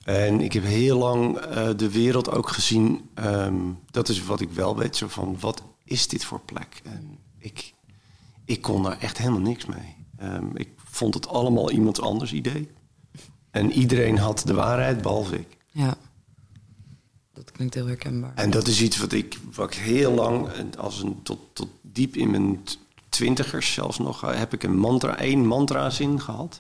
En 0.04 0.42
ik 0.42 0.54
heb 0.54 0.64
heel 0.64 0.98
lang 0.98 1.38
eh, 1.38 1.70
de 1.76 1.92
wereld 1.92 2.32
ook 2.32 2.50
gezien. 2.50 3.10
ehm, 3.14 3.56
dat 3.92 4.10
is 4.10 4.24
wat 4.24 4.42
ik 4.42 4.50
wel 4.52 4.78
weet. 4.78 4.96
Zo 4.96 5.08
van, 5.08 5.38
wat 5.40 5.64
is 5.84 6.08
dit 6.08 6.26
voor 6.26 6.40
plek? 6.42 6.82
En 6.84 7.18
ik, 7.38 7.74
ik 8.46 8.62
kon 8.62 8.84
daar 8.84 9.00
echt 9.00 9.18
helemaal 9.18 9.40
niks 9.40 9.66
mee. 9.66 9.96
Ehm, 10.18 10.46
ik 10.56 10.70
vond 10.86 11.14
het 11.14 11.28
allemaal 11.28 11.72
iemand 11.72 12.02
anders 12.02 12.34
idee. 12.34 12.70
En 13.52 13.72
iedereen 13.72 14.18
had 14.18 14.42
de 14.46 14.54
waarheid, 14.54 15.02
behalve 15.02 15.40
ik. 15.40 15.58
ja. 15.72 15.98
Dat 17.46 17.52
klinkt 17.52 17.74
heel 17.74 17.88
herkenbaar. 17.88 18.32
En 18.36 18.50
dat 18.50 18.68
is 18.68 18.82
iets 18.82 18.98
wat 18.98 19.12
ik, 19.12 19.40
wat 19.54 19.74
ik 19.74 19.80
heel 19.80 20.12
lang, 20.12 20.50
als 20.78 21.02
een, 21.02 21.24
tot, 21.24 21.40
tot 21.54 21.70
diep 21.82 22.16
in 22.16 22.32
mijn 22.32 22.64
twintigers 23.10 23.74
zelfs 23.74 24.00
nog, 24.00 24.24
eh, 24.24 24.38
heb 24.38 24.54
ik 24.54 24.64
een 24.64 24.78
mantra, 24.78 25.18
één 25.18 25.46
mantra-zin 25.46 26.22
gehad. 26.22 26.58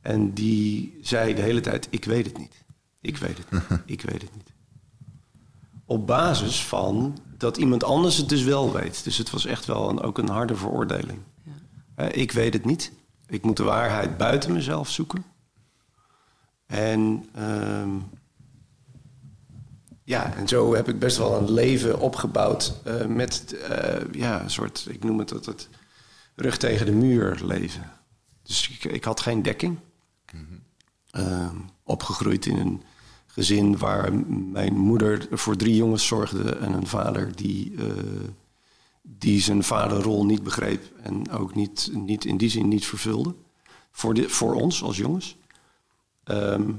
En 0.00 0.32
die 0.34 0.98
zei 1.02 1.34
de 1.34 1.42
hele 1.42 1.60
tijd, 1.60 1.88
ik 1.90 2.04
weet 2.04 2.26
het 2.26 2.38
niet. 2.38 2.64
Ik 3.00 3.16
weet 3.16 3.38
het 3.38 3.50
niet. 3.50 3.80
Ik 3.96 4.02
weet 4.02 4.22
het 4.22 4.34
niet. 4.34 4.52
Op 5.84 6.06
basis 6.06 6.64
van 6.64 7.18
dat 7.38 7.56
iemand 7.56 7.84
anders 7.84 8.16
het 8.16 8.28
dus 8.28 8.42
wel 8.42 8.72
weet. 8.72 9.04
Dus 9.04 9.18
het 9.18 9.30
was 9.30 9.46
echt 9.46 9.64
wel 9.64 9.88
een, 9.88 10.00
ook 10.00 10.18
een 10.18 10.28
harde 10.28 10.56
veroordeling. 10.56 11.18
Eh, 11.94 12.06
ik 12.10 12.32
weet 12.32 12.52
het 12.52 12.64
niet. 12.64 12.92
Ik 13.26 13.42
moet 13.42 13.56
de 13.56 13.62
waarheid 13.62 14.16
buiten 14.16 14.52
mezelf 14.52 14.90
zoeken. 14.90 15.24
En 16.66 17.28
ehm, 17.34 17.90
ja, 20.10 20.34
en 20.34 20.48
zo 20.48 20.74
heb 20.74 20.88
ik 20.88 20.98
best 20.98 21.16
wel 21.16 21.36
een 21.36 21.52
leven 21.52 22.00
opgebouwd 22.00 22.80
eh, 22.84 23.06
met 23.06 23.52
eh, 23.52 24.00
ja, 24.12 24.42
een 24.42 24.50
soort, 24.50 24.86
ik 24.88 25.04
noem 25.04 25.18
het 25.18 25.28
dat 25.28 25.46
het 25.46 25.68
rug 26.34 26.56
tegen 26.56 26.86
de 26.86 26.92
muur 26.92 27.40
leven. 27.44 27.90
Dus 28.42 28.70
ik, 28.70 28.92
ik 28.92 29.04
had 29.04 29.20
geen 29.20 29.42
dekking. 29.42 29.78
Ehm, 31.10 31.56
opgegroeid 31.82 32.46
in 32.46 32.56
een 32.56 32.82
gezin 33.26 33.78
waar 33.78 34.14
mijn 34.28 34.76
moeder 34.76 35.28
voor 35.30 35.56
drie 35.56 35.76
jongens 35.76 36.06
zorgde 36.06 36.56
en 36.56 36.72
een 36.72 36.86
vader 36.86 37.36
die, 37.36 37.74
eh, 37.78 37.84
die 39.02 39.40
zijn 39.40 39.62
vaderrol 39.62 40.24
niet 40.24 40.42
begreep 40.42 40.92
en 41.02 41.30
ook 41.30 41.54
niet, 41.54 41.90
niet 41.92 42.24
in 42.24 42.36
die 42.36 42.50
zin 42.50 42.68
niet 42.68 42.86
vervulde. 42.86 43.34
Voor, 43.90 44.14
de, 44.14 44.28
voor 44.28 44.54
ons 44.54 44.82
als 44.82 44.96
jongens. 44.96 45.36
Ehm, 46.24 46.72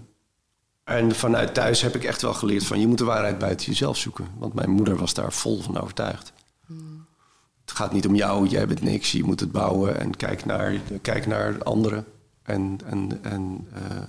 en 0.91 1.15
vanuit 1.15 1.53
thuis 1.53 1.81
heb 1.81 1.95
ik 1.95 2.03
echt 2.03 2.21
wel 2.21 2.33
geleerd 2.33 2.65
van 2.65 2.79
je 2.79 2.87
moet 2.87 2.97
de 2.97 3.03
waarheid 3.03 3.37
buiten 3.37 3.65
jezelf 3.65 3.97
zoeken. 3.97 4.27
Want 4.37 4.53
mijn 4.53 4.69
moeder 4.69 4.95
was 4.95 5.13
daar 5.13 5.33
vol 5.33 5.61
van 5.61 5.81
overtuigd. 5.81 6.33
Het 7.61 7.79
gaat 7.79 7.93
niet 7.93 8.07
om 8.07 8.15
jou, 8.15 8.47
jij 8.47 8.67
bent 8.67 8.81
niks, 8.81 9.11
je 9.11 9.23
moet 9.23 9.39
het 9.39 9.51
bouwen 9.51 9.99
en 9.99 10.15
kijk 10.15 10.45
naar, 10.45 10.73
kijk 11.01 11.27
naar 11.27 11.63
anderen. 11.63 12.05
En, 12.43 12.79
en, 12.85 13.19
en 13.23 13.67
eh, 13.73 13.97
eh, 13.97 14.03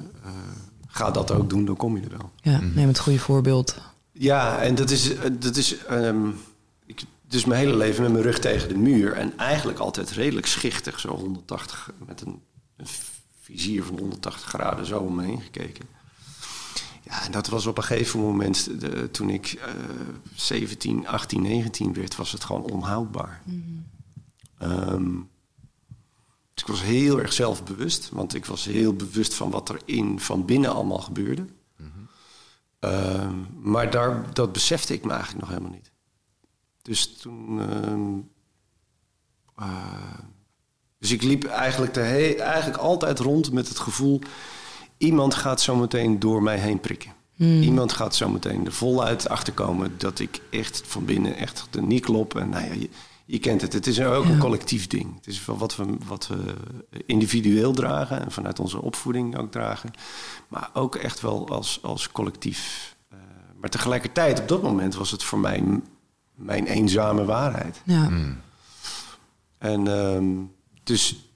ga 0.87 1.11
dat 1.11 1.31
ook 1.31 1.51
doen, 1.51 1.64
dan 1.64 1.77
kom 1.77 1.97
je 1.97 2.03
er 2.03 2.16
wel. 2.18 2.31
Ja, 2.37 2.61
neem 2.61 2.88
het 2.88 2.99
goede 2.99 3.18
voorbeeld. 3.18 3.79
Ja, 4.12 4.59
en 4.59 4.75
dat 4.75 4.90
is, 4.90 5.12
dat 5.33 5.57
is 5.57 5.85
ehm, 5.85 6.29
ik, 6.87 7.03
dus 7.29 7.45
mijn 7.45 7.61
hele 7.61 7.77
leven 7.77 8.03
met 8.03 8.12
mijn 8.12 8.25
rug 8.25 8.38
tegen 8.38 8.68
de 8.68 8.79
muur. 8.79 9.12
En 9.12 9.38
eigenlijk 9.38 9.79
altijd 9.79 10.11
redelijk 10.11 10.47
schichtig, 10.47 11.01
zo 11.01 11.16
180, 11.16 11.90
met 12.07 12.21
een, 12.21 12.42
een 12.77 12.87
vizier 13.40 13.85
van 13.85 13.99
180 13.99 14.49
graden 14.49 14.87
zo 14.87 14.99
om 14.99 15.14
me 15.14 15.25
heen 15.25 15.40
gekeken. 15.40 15.85
Ja, 17.12 17.25
en 17.25 17.33
dat 17.33 17.46
was 17.46 17.66
op 17.66 17.77
een 17.77 17.83
gegeven 17.83 18.20
moment, 18.20 18.81
de, 18.81 19.11
toen 19.11 19.31
ik 19.31 19.53
uh, 19.53 19.64
17, 20.35 21.07
18, 21.07 21.42
19 21.42 21.92
werd, 21.92 22.16
was 22.16 22.33
het 22.33 22.44
gewoon 22.44 22.62
onhoudbaar. 22.62 23.42
Ehm, 24.59 25.14
dus 26.55 26.62
ik 26.62 26.66
was 26.66 26.83
heel 26.83 27.20
erg 27.20 27.33
zelfbewust, 27.33 28.09
want 28.12 28.35
ik 28.35 28.46
was 28.46 28.64
heel 28.64 28.94
bewust 28.94 29.35
van 29.35 29.51
wat 29.51 29.68
er 29.68 29.81
in, 29.85 30.20
van 30.20 30.44
binnen 30.44 30.75
allemaal 30.75 30.98
gebeurde. 30.98 31.44
Ehm, 32.79 33.35
maar 33.61 33.90
daar, 33.90 34.35
dat 34.35 34.53
besefte 34.53 34.94
ik 34.94 35.05
me 35.05 35.11
eigenlijk 35.12 35.40
nog 35.40 35.48
helemaal 35.48 35.72
niet. 35.72 35.90
Dus 36.83 37.16
toen. 37.16 37.61
ehm, 37.61 38.18
eh, 39.57 40.18
dus 40.98 41.11
ik 41.11 41.22
liep 41.22 41.44
eigenlijk, 41.44 41.94
de 41.94 42.37
eigenlijk 42.37 42.81
altijd 42.81 43.18
rond 43.18 43.53
met 43.53 43.68
het 43.68 43.79
gevoel: 43.79 44.20
iemand 45.03 45.35
gaat 45.35 45.61
zo 45.61 45.77
meteen 45.77 46.19
door 46.19 46.43
mij 46.43 46.59
heen 46.59 46.81
prikken. 46.81 47.12
Iemand 47.37 47.93
gaat 47.93 48.15
zo 48.15 48.29
meteen 48.29 48.67
er 48.67 48.73
voluit 48.73 49.29
achter 49.29 49.53
komen 49.53 49.95
dat 49.99 50.19
ik 50.19 50.41
echt 50.51 50.83
van 50.87 51.05
binnen 51.05 51.37
echt 51.37 51.69
er 51.71 51.83
niet 51.83 52.05
klop. 52.05 52.37
En 52.37 52.49
nou 52.49 52.65
ja, 52.65 52.73
je, 52.73 52.91
je 53.25 53.38
kent 53.38 53.61
het. 53.61 53.73
Het 53.73 53.87
is 53.87 54.01
ook 54.01 54.25
een 54.25 54.38
collectief 54.38 54.87
ding. 54.87 55.15
Het 55.15 55.27
is 55.27 55.45
wel 55.45 55.59
wat 55.59 55.77
we, 55.77 55.85
wat 56.07 56.27
we 56.27 56.55
individueel 57.07 57.73
dragen 57.73 58.21
en 58.21 58.31
vanuit 58.31 58.61
onze 58.61 58.83
opvoeding 58.83 59.37
ook 59.37 59.51
dragen. 59.51 59.91
Maar 60.49 60.71
ook 60.73 60.97
echt 60.97 61.21
wel 61.21 61.49
als, 61.49 61.79
als 61.83 62.12
collectief. 62.12 62.95
Eh, 63.09 63.19
maar 63.61 63.71
tegelijkertijd, 63.71 64.41
op 64.41 64.49
dat 64.49 64.62
moment 64.62 64.95
was 64.95 65.11
het 65.11 65.23
voor 65.23 65.38
mij 65.38 65.62
mijn 66.35 66.67
eenzame 66.67 67.25
waarheid. 67.25 67.83
Ja. 67.85 68.11
En 69.59 69.87
ehm, 69.87 70.27
dus, 70.83 71.32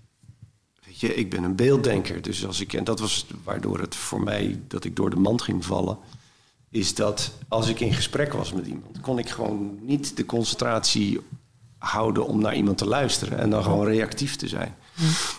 weet 1.00 1.10
je, 1.10 1.20
ik 1.20 1.30
ben 1.30 1.42
een 1.42 1.56
beelddenker. 1.56 2.22
Dus 2.22 2.46
als 2.46 2.60
ik, 2.60 2.72
en 2.72 2.84
dat 2.84 3.00
was 3.00 3.26
waardoor 3.44 3.80
het 3.80 3.94
voor 3.94 4.22
mij, 4.22 4.60
dat 4.68 4.84
ik 4.84 4.96
door 4.96 5.10
de 5.10 5.16
mand 5.16 5.42
ging 5.42 5.64
vallen, 5.64 5.98
is 6.70 6.94
dat 6.94 7.32
als 7.48 7.68
ik 7.68 7.80
in 7.80 7.94
gesprek 7.94 8.32
was 8.32 8.52
met 8.52 8.66
iemand, 8.66 9.00
kon 9.00 9.18
ik 9.18 9.28
gewoon 9.28 9.78
niet 9.82 10.16
de 10.16 10.26
concentratie 10.26 11.20
houden 11.78 12.26
om 12.26 12.40
naar 12.40 12.56
iemand 12.56 12.78
te 12.78 12.86
luisteren 12.86 13.38
en 13.38 13.50
dan 13.50 13.62
gewoon 13.62 13.86
reactief 13.86 14.36
te 14.36 14.48
zijn. 14.48 14.74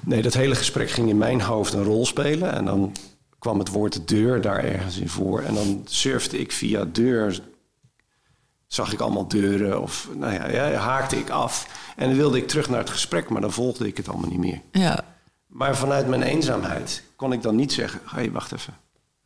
Nee, 0.04 0.22
dat 0.22 0.34
hele 0.34 0.56
gesprek 0.56 0.89
ging 0.89 1.10
in 1.10 1.17
mijn 1.17 1.41
hoofd 1.41 1.74
een 1.74 1.84
rol 1.84 2.06
spelen 2.06 2.54
en 2.54 2.65
dan 2.65 2.91
kwam 3.39 3.60
het 3.60 3.70
woord 3.70 4.08
deur 4.08 4.41
daar 4.41 4.63
ergens 4.63 4.98
in 4.98 5.10
voor 5.10 5.41
en 5.41 5.54
dan 5.54 5.82
surfde 5.86 6.39
ik 6.39 6.52
via 6.52 6.86
deur 6.86 7.41
zag 8.67 8.93
ik 8.93 9.00
allemaal 9.00 9.28
deuren 9.28 9.82
of 9.82 10.10
nou 10.15 10.34
ja, 10.34 10.48
ja, 10.48 10.72
haakte 10.72 11.17
ik 11.17 11.30
af. 11.30 11.67
En 11.96 12.08
dan 12.08 12.17
wilde 12.17 12.38
ik 12.38 12.48
terug 12.48 12.70
naar 12.70 12.80
het 12.80 12.89
gesprek, 12.89 13.30
maar 13.30 13.41
dan 13.41 13.52
volgde 13.52 13.88
ik 13.88 13.98
het 13.98 14.10
allemaal 14.10 14.30
niet 14.30 14.39
meer. 14.39 14.62
Ja. 14.72 15.16
Maar 15.47 15.77
vanuit 15.77 16.07
mijn 16.07 16.21
eenzaamheid 16.21 17.03
kon 17.15 17.31
ik 17.33 17.41
dan 17.41 17.55
niet 17.55 17.73
zeggen... 17.73 17.99
hé, 18.05 18.15
hey, 18.15 18.31
wacht 18.31 18.51
even, 18.51 18.73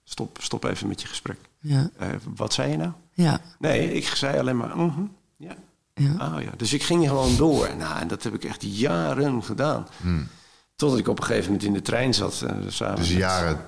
stop, 0.03 0.37
stop 0.41 0.63
even 0.63 0.87
met 0.87 1.01
je 1.01 1.07
gesprek. 1.07 1.37
Ja. 1.59 1.89
Eh, 1.97 2.07
wat 2.35 2.53
zei 2.53 2.71
je 2.71 2.77
nou? 2.77 2.91
Ja. 3.13 3.39
Nee, 3.59 3.93
ik 3.93 4.05
zei 4.07 4.39
alleen 4.39 4.57
maar, 4.57 4.77
mhm, 4.77 5.01
ja. 5.37 5.55
Ja. 5.93 6.13
Ah, 6.17 6.41
ja. 6.41 6.49
Dus 6.57 6.73
ik 6.73 6.83
ging 6.83 7.07
gewoon 7.07 7.35
door. 7.35 7.75
Nou, 7.77 7.99
en 7.99 8.07
dat 8.07 8.23
heb 8.23 8.33
ik 8.33 8.43
echt 8.43 8.63
jaren 8.77 9.43
gedaan. 9.43 9.87
Totdat 10.75 10.99
ik 10.99 11.07
op 11.07 11.19
een 11.19 11.25
gegeven 11.25 11.45
moment 11.45 11.63
in 11.67 11.73
de 11.73 11.81
trein 11.81 12.13
zat. 12.13 12.41
eh, 12.41 12.55
samen 12.67 12.95
Dus 12.95 13.09
met- 13.09 13.17
jaren 13.17 13.59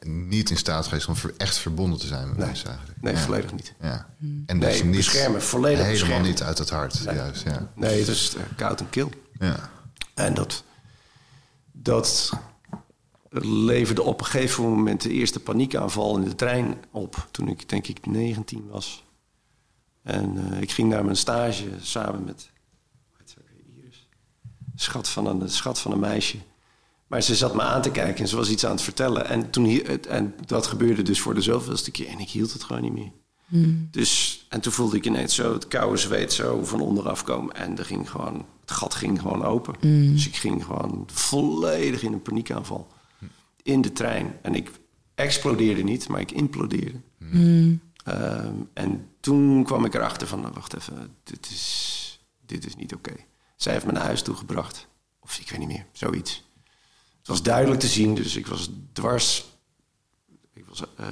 niet 0.00 0.50
in 0.50 0.56
staat 0.56 0.86
geweest 0.86 1.08
om 1.08 1.14
echt 1.36 1.58
verbonden 1.58 1.98
te 1.98 2.06
zijn 2.06 2.28
met 2.28 2.36
Nee, 2.36 2.46
mensen 2.46 2.68
eigenlijk. 2.68 3.02
nee 3.02 3.14
Ja. 3.14 3.18
volledig 3.20 3.52
niet. 3.52 3.74
Ja. 3.80 4.06
Hmm. 4.18 4.42
En 4.46 4.58
Nee, 4.58 4.70
dus 4.72 4.82
niet, 4.82 4.96
beschermen, 4.96 5.42
volledig 5.42 5.76
helemaal 5.78 5.92
beschermen. 6.00 6.28
niet 6.28 6.42
uit 6.42 6.58
het 6.58 6.70
hart, 6.70 6.98
juist. 6.98 7.42
Ja. 7.42 7.68
Nee, 7.74 7.98
het 7.98 8.08
is 8.08 8.34
eh, 8.36 8.42
koud 8.56 8.80
en 8.80 8.90
kil. 8.90 9.10
Ja. 9.38 9.70
En 10.14 10.34
dat, 10.34 10.64
dat 11.82 12.32
leverde 13.40 14.02
op 14.02 14.20
een 14.20 14.26
gegeven 14.26 14.64
moment 14.64 15.02
de 15.02 15.10
eerste 15.10 15.40
paniekaanval 15.40 16.16
in 16.16 16.24
de 16.24 16.34
trein 16.34 16.76
op. 16.90 17.28
Toen 17.30 17.48
ik 17.48 17.68
denk 17.68 17.86
ik 17.86 18.06
19 18.06 18.68
was. 18.68 19.04
En 20.02 20.52
eh, 20.52 20.60
ik 20.60 20.70
ging 20.70 20.88
naar 20.88 21.04
mijn 21.04 21.16
stage 21.16 21.64
samen 21.80 22.24
met. 22.24 22.50
Schat 24.74 25.08
van, 25.08 25.26
een, 25.26 25.50
schat 25.50 25.78
van 25.78 25.92
een 25.92 26.00
meisje. 26.00 26.38
Maar 27.06 27.22
ze 27.22 27.34
zat 27.34 27.54
me 27.54 27.62
aan 27.62 27.82
te 27.82 27.90
kijken 27.90 28.22
en 28.22 28.28
ze 28.28 28.36
was 28.36 28.50
iets 28.50 28.64
aan 28.64 28.70
het 28.70 28.82
vertellen. 28.82 29.26
En, 29.26 29.50
toen, 29.50 29.82
en 30.08 30.34
dat 30.46 30.66
gebeurde 30.66 31.02
dus 31.02 31.20
voor 31.20 31.34
de 31.34 31.40
zoveelste 31.40 31.90
keer. 31.90 32.08
En 32.08 32.18
ik 32.18 32.28
hield 32.28 32.52
het 32.52 32.64
gewoon 32.64 32.82
niet 32.82 32.92
meer. 32.92 33.12
Dus, 33.90 34.44
en 34.48 34.60
toen 34.60 34.72
voelde 34.72 34.96
ik 34.96 35.06
ineens 35.06 35.34
zo 35.34 35.52
het 35.52 35.68
koude 35.68 35.96
zweet 35.96 36.32
zo 36.32 36.64
van 36.64 36.80
onderaf 36.80 37.24
komen. 37.24 37.54
En 37.54 37.78
er 37.78 37.84
ging 37.84 38.10
gewoon, 38.10 38.46
het 38.60 38.70
gat 38.70 38.94
ging 38.94 39.20
gewoon 39.20 39.44
open. 39.44 39.74
Dus 40.12 40.26
ik 40.26 40.36
ging 40.36 40.64
gewoon 40.64 41.04
volledig 41.12 42.02
in 42.02 42.12
een 42.12 42.22
paniekaanval. 42.22 42.88
In 43.62 43.80
de 43.80 43.92
trein. 43.92 44.38
En 44.42 44.54
ik 44.54 44.70
explodeerde 45.14 45.82
niet, 45.82 46.08
maar 46.08 46.20
ik 46.20 46.30
implodeerde. 46.30 47.00
Ehm, 48.04 48.54
en 48.72 49.08
toen 49.20 49.64
kwam 49.64 49.84
ik 49.84 49.94
erachter 49.94 50.26
van, 50.26 50.40
nou, 50.40 50.52
wacht 50.54 50.74
even, 50.74 51.16
dit 51.24 51.50
is, 51.50 52.20
dit 52.46 52.66
is 52.66 52.76
niet 52.76 52.94
oké. 52.94 53.14
Zij 53.56 53.72
heeft 53.72 53.86
me 53.86 53.92
naar 53.92 54.02
huis 54.02 54.22
toegebracht. 54.22 54.88
Of 55.20 55.38
ik 55.38 55.50
weet 55.50 55.58
niet 55.58 55.68
meer, 55.68 55.86
zoiets. 55.92 56.44
Het 57.18 57.28
was 57.28 57.42
duidelijk 57.42 57.80
te 57.80 57.86
zien, 57.86 58.14
dus 58.14 58.36
ik 58.36 58.46
was 58.46 58.70
dwars. 58.92 59.44
Ik 60.54 60.64
was, 60.68 60.82
eh, 60.96 61.06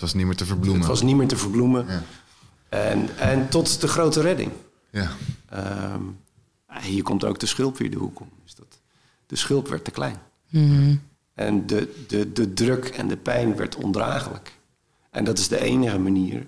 Het 0.00 0.08
was 0.08 0.18
niet 0.18 0.26
meer 0.26 0.36
te 0.36 0.46
verbloemen. 0.46 0.80
het 0.80 0.88
was 0.88 1.02
niet 1.02 1.16
meer 1.16 1.28
te 1.28 1.36
verbloemen. 1.36 1.86
Ja. 1.86 2.02
En, 2.68 3.18
en 3.18 3.48
tot 3.48 3.80
de 3.80 3.88
grote 3.88 4.20
redding. 4.20 4.52
Ja. 4.90 5.10
Ehm, 5.48 6.02
hier 6.80 7.02
komt 7.02 7.24
ook 7.24 7.38
de 7.38 7.46
schulp 7.46 7.76
weer 7.76 7.90
de 7.90 7.96
hoek 7.96 8.20
om. 8.20 8.28
Dus 8.42 8.54
dat, 8.54 8.80
de 9.26 9.36
schulp 9.36 9.68
werd 9.68 9.84
te 9.84 9.90
klein. 9.90 10.16
En 11.34 11.66
de, 11.66 12.04
de, 12.08 12.32
de 12.32 12.52
druk 12.52 12.84
en 12.84 13.08
de 13.08 13.16
pijn 13.16 13.56
werd 13.56 13.76
ondraaglijk. 13.76 14.58
En 15.10 15.24
dat 15.24 15.38
is 15.38 15.48
de 15.48 15.60
enige 15.60 15.98
manier 15.98 16.46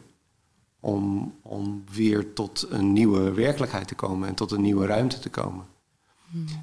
om, 0.80 1.34
om 1.42 1.84
weer 1.92 2.32
tot 2.32 2.66
een 2.70 2.92
nieuwe 2.92 3.32
werkelijkheid 3.32 3.88
te 3.88 3.94
komen 3.94 4.28
en 4.28 4.34
tot 4.34 4.50
een 4.50 4.62
nieuwe 4.62 4.86
ruimte 4.86 5.18
te 5.18 5.30
komen. 5.30 5.64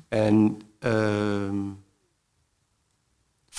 En 0.07 0.61
ehm, 0.79 1.57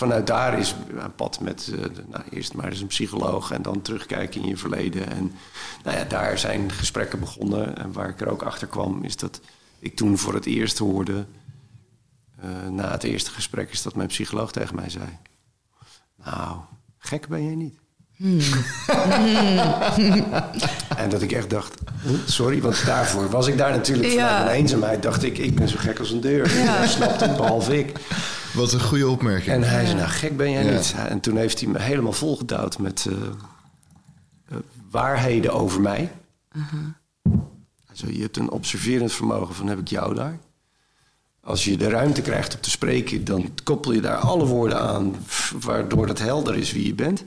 vanuit 0.01 0.27
daar 0.27 0.59
is 0.59 0.75
een 0.99 1.15
pad 1.15 1.41
met 1.41 1.71
eh, 1.73 1.79
nou, 2.09 2.25
eerst 2.31 2.55
maar 2.55 2.69
eens 2.69 2.81
een 2.81 2.87
psycholoog 2.87 3.51
en 3.51 3.63
dan 3.63 3.83
terugkijken 3.83 4.43
in 4.43 4.49
je 4.49 4.57
verleden. 4.57 5.11
En 5.11 5.33
nou 5.85 5.97
ja, 5.97 6.05
daar 6.05 6.39
zijn 6.39 6.73
gesprekken 6.73 7.19
begonnen. 7.21 7.77
En 7.79 7.93
waar 7.93 8.09
ik 8.09 8.21
er 8.21 8.29
ook 8.31 8.43
achter 8.43 8.67
kwam, 8.67 9.05
is 9.05 9.17
dat 9.17 9.41
ik 9.79 9.97
toen 9.97 10.19
voor 10.19 10.35
het 10.35 10.47
eerst 10.47 10.79
hoorde, 10.79 11.25
eh, 12.41 12.49
na 12.71 12.91
het 12.91 13.03
eerste 13.03 13.31
gesprek, 13.31 13.71
is 13.71 13.83
dat 13.83 13.95
mijn 13.95 14.09
psycholoog 14.09 14.53
tegen 14.53 14.75
mij 14.75 14.91
zei: 14.91 15.05
Nou, 16.25 16.57
gek 16.99 17.29
ben 17.29 17.45
jij 17.45 17.55
niet. 17.55 17.79
en 20.97 21.11
dat 21.11 21.23
ik 21.23 21.33
echt 21.33 21.51
dacht, 21.51 21.75
"Hm, 22.03 22.15
sorry, 22.27 22.61
want 22.61 22.85
daarvoor 22.87 23.31
was 23.31 23.47
ik 23.47 23.59
daar 23.59 23.71
natuurlijk 23.71 24.09
vanuit 24.09 24.31
Ja. 24.31 24.45
mijn 24.45 24.57
eenzaamheid. 24.57 25.03
Dacht 25.03 25.23
ik, 25.23 25.39
ik 25.39 25.55
ben 25.55 25.69
zo 25.69 25.77
gek 25.79 25.99
als 25.99 26.11
een 26.11 26.21
deur. 26.21 26.57
Ja. 26.59 26.81
Dat 26.81 26.89
snapt 26.91 27.21
het, 27.21 27.37
behalve 27.37 27.79
ik. 27.79 27.93
Wat 28.55 28.73
een 28.73 28.81
goede 28.83 29.09
opmerking. 29.09 29.55
En 29.57 29.63
hij 29.63 29.85
zei, 29.87 29.97
nou 29.99 30.09
gek 30.09 30.37
ben 30.37 30.51
jij 30.51 30.65
Ja. 30.65 30.73
niet. 30.77 30.95
En 31.09 31.21
toen 31.21 31.37
heeft 31.37 31.61
hij 31.61 31.69
me 31.69 31.79
helemaal 31.81 32.13
volgedouwd 32.13 32.79
met 32.79 33.07
eh, 33.09 33.15
eh, 34.49 34.57
waarheden 34.91 35.53
over 35.53 35.81
mij. 35.81 36.13
Hij 37.87 37.97
zei, 37.99 38.17
je 38.17 38.23
hebt 38.23 38.37
een 38.37 38.51
observerend 38.51 39.13
vermogen 39.13 39.55
van 39.55 39.67
heb 39.67 39.79
ik 39.79 39.89
jou 39.89 40.15
daar. 40.15 40.39
als 41.41 41.65
je 41.65 41.77
de 41.77 41.89
ruimte 41.89 42.23
krijgt 42.23 42.55
om 42.55 42.61
te 42.61 42.71
spreken, 42.71 43.25
dan 43.25 43.51
koppel 43.65 43.93
je 43.93 44.01
daar 44.01 44.17
alle 44.17 44.47
woorden 44.47 44.81
aan, 44.81 45.15
waardoor 45.61 46.07
het 46.09 46.19
helder 46.19 46.57
is 46.57 46.73
wie 46.73 46.87
je 46.87 46.95
bent. 46.95 47.23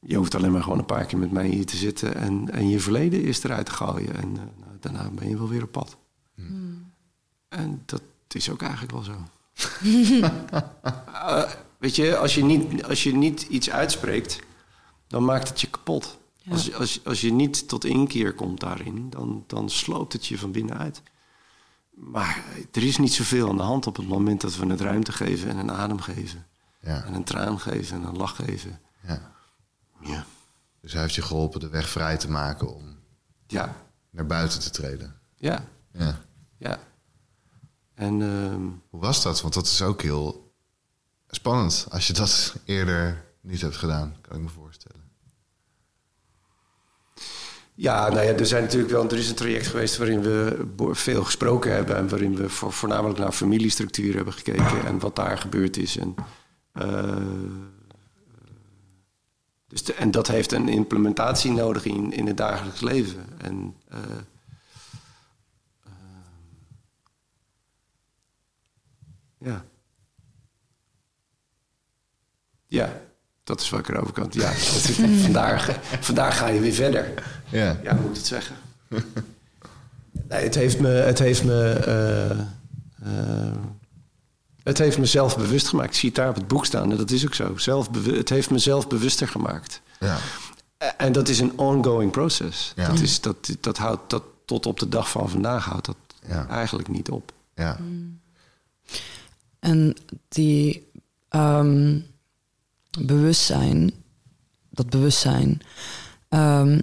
Je 0.00 0.16
hoeft 0.16 0.34
alleen 0.34 0.52
maar 0.52 0.62
gewoon 0.62 0.78
een 0.78 0.84
paar 0.84 1.04
keer 1.04 1.18
met 1.18 1.32
mij 1.32 1.46
hier 1.46 1.66
te 1.66 1.76
zitten 1.76 2.14
en, 2.14 2.50
en 2.52 2.68
je 2.68 2.80
verleden 2.80 3.22
is 3.22 3.42
eruit 3.44 3.66
te 3.66 3.72
gooien. 3.72 4.14
En 4.16 4.28
uh, 4.28 4.36
nou, 4.36 4.76
daarna 4.80 5.10
ben 5.10 5.28
je 5.28 5.36
wel 5.36 5.48
weer 5.48 5.62
op 5.62 5.72
pad. 5.72 5.96
Hmm. 6.34 6.92
En 7.48 7.82
dat 7.86 8.02
is 8.28 8.50
ook 8.50 8.62
eigenlijk 8.62 8.92
wel 8.92 9.02
zo. 9.02 9.12
Uh, 9.82 11.50
weet 11.78 11.96
je, 11.96 12.16
als 12.16 12.34
je, 12.34 12.44
niet, 12.44 12.84
als 12.84 13.02
je 13.02 13.14
niet 13.14 13.42
iets 13.42 13.70
uitspreekt, 13.70 14.38
dan 15.06 15.24
maakt 15.24 15.48
het 15.48 15.60
je 15.60 15.70
kapot. 15.70 16.18
Als, 16.50 16.74
als, 16.74 17.04
als 17.04 17.20
je 17.20 17.32
niet 17.32 17.68
tot 17.68 17.84
inkeer 17.84 18.34
komt 18.34 18.60
daarin, 18.60 19.10
dan, 19.10 19.44
dan 19.46 19.70
sloopt 19.70 20.12
het 20.12 20.26
je 20.26 20.38
van 20.38 20.52
binnenuit. 20.52 21.02
Maar 21.90 22.44
er 22.72 22.82
is 22.82 22.98
niet 22.98 23.12
zoveel 23.12 23.48
aan 23.48 23.56
de 23.56 23.62
hand 23.62 23.86
op 23.86 23.96
het 23.96 24.08
moment 24.08 24.40
dat 24.40 24.56
we 24.56 24.66
het 24.66 24.80
ruimte 24.80 25.12
geven 25.12 25.50
en 25.50 25.56
een 25.56 25.72
adem 25.72 26.00
geven. 26.00 26.46
Ja. 26.80 27.04
En 27.04 27.14
een 27.14 27.24
traan 27.24 27.60
geven 27.60 27.96
en 27.96 28.08
een 28.08 28.16
lach 28.16 28.36
geven. 28.36 28.80
Ja. 29.06 29.32
ja. 30.00 30.24
Dus 30.80 30.92
hij 30.92 31.02
heeft 31.02 31.14
je 31.14 31.22
geholpen 31.22 31.60
de 31.60 31.68
weg 31.68 31.88
vrij 31.88 32.16
te 32.16 32.30
maken 32.30 32.74
om 32.74 32.98
ja. 33.46 33.76
naar 34.10 34.26
buiten 34.26 34.60
te 34.60 34.70
treden. 34.70 35.20
Ja. 35.36 35.64
Ja. 35.92 36.20
ja. 36.58 36.78
En, 38.02 38.20
uh, 38.20 38.54
Hoe 38.90 39.00
was 39.00 39.22
dat? 39.22 39.40
Want 39.40 39.54
dat 39.54 39.66
is 39.66 39.82
ook 39.82 40.02
heel 40.02 40.52
spannend 41.28 41.86
als 41.90 42.06
je 42.06 42.12
dat 42.12 42.54
eerder 42.64 43.24
niet 43.40 43.60
hebt 43.60 43.76
gedaan, 43.76 44.16
kan 44.20 44.36
ik 44.36 44.42
me 44.42 44.48
voorstellen. 44.48 45.00
Ja, 47.74 48.08
nou 48.08 48.26
ja, 48.26 48.32
er, 48.32 48.46
zijn 48.46 48.62
natuurlijk 48.62 48.92
wel, 48.92 49.04
er 49.04 49.18
is 49.18 49.28
een 49.28 49.34
traject 49.34 49.66
geweest 49.66 49.96
waarin 49.96 50.22
we 50.22 50.66
veel 50.92 51.24
gesproken 51.24 51.72
hebben. 51.72 51.96
En 51.96 52.08
waarin 52.08 52.36
we 52.36 52.48
voor, 52.48 52.72
voornamelijk 52.72 53.18
naar 53.18 53.32
familiestructuur 53.32 54.14
hebben 54.14 54.32
gekeken 54.32 54.84
en 54.84 54.98
wat 54.98 55.16
daar 55.16 55.38
gebeurd 55.38 55.76
is. 55.76 55.96
En, 55.96 56.14
uh, 56.74 57.16
dus 59.66 59.82
en 59.82 60.10
dat 60.10 60.26
heeft 60.26 60.52
een 60.52 60.68
implementatie 60.68 61.50
nodig 61.50 61.84
in, 61.84 62.12
in 62.12 62.26
het 62.26 62.36
dagelijks 62.36 62.80
leven. 62.80 63.26
En, 63.38 63.76
uh, 63.92 63.98
ja. 69.42 69.64
Ja, 72.66 73.00
dat 73.44 73.60
is 73.60 73.70
wat 73.70 73.80
ik 73.80 73.88
erover 73.88 74.12
kan. 74.12 74.26
Ja, 74.30 74.52
vandaag, 75.22 75.78
vandaag 76.00 76.38
ga 76.38 76.46
je 76.46 76.60
weer 76.60 76.72
verder. 76.72 77.12
Ja, 77.48 77.80
ja 77.82 77.94
moet 77.94 78.10
ik 78.10 78.16
het 78.16 78.26
zeggen. 78.26 78.56
nee, 80.28 80.42
het 80.42 80.54
heeft 80.54 80.80
me. 80.80 80.88
Het 80.88 81.18
heeft 81.18 81.44
me 81.44 81.84
uh, 83.02 83.08
uh, 83.12 83.52
het 84.62 84.78
heeft 84.78 84.98
me 84.98 85.06
zelf 85.06 85.36
bewust 85.36 85.68
gemaakt. 85.68 85.88
Ik 85.88 85.94
zie 85.94 86.08
het 86.08 86.18
daar 86.18 86.28
op 86.28 86.34
het 86.34 86.48
boek 86.48 86.66
staan 86.66 86.90
en 86.90 86.96
dat 86.96 87.10
is 87.10 87.24
ook 87.24 87.34
zo. 87.34 87.56
Zelf 87.56 87.88
het 88.04 88.28
heeft 88.28 88.50
me 88.50 88.58
zelf 88.58 88.88
bewuster 88.88 89.28
gemaakt. 89.28 89.80
Ja. 90.00 90.18
En 90.96 91.12
dat 91.12 91.28
is 91.28 91.40
een 91.40 91.58
ongoing 91.58 92.10
proces. 92.10 92.72
Ja. 92.76 92.88
Dat, 92.88 93.00
is, 93.00 93.20
dat, 93.20 93.56
dat 93.60 93.78
houdt 93.78 94.10
dat 94.10 94.22
tot 94.44 94.66
op 94.66 94.78
de 94.78 94.88
dag 94.88 95.10
van 95.10 95.30
vandaag 95.30 95.64
houdt 95.64 95.86
dat 95.86 95.96
ja. 96.28 96.48
eigenlijk 96.48 96.88
niet 96.88 97.10
op. 97.10 97.32
Ja. 97.54 97.78
En 99.62 99.96
die 100.28 100.90
um, 101.30 102.06
bewustzijn, 102.98 103.92
dat 104.70 104.90
bewustzijn, 104.90 105.60
um, 106.28 106.82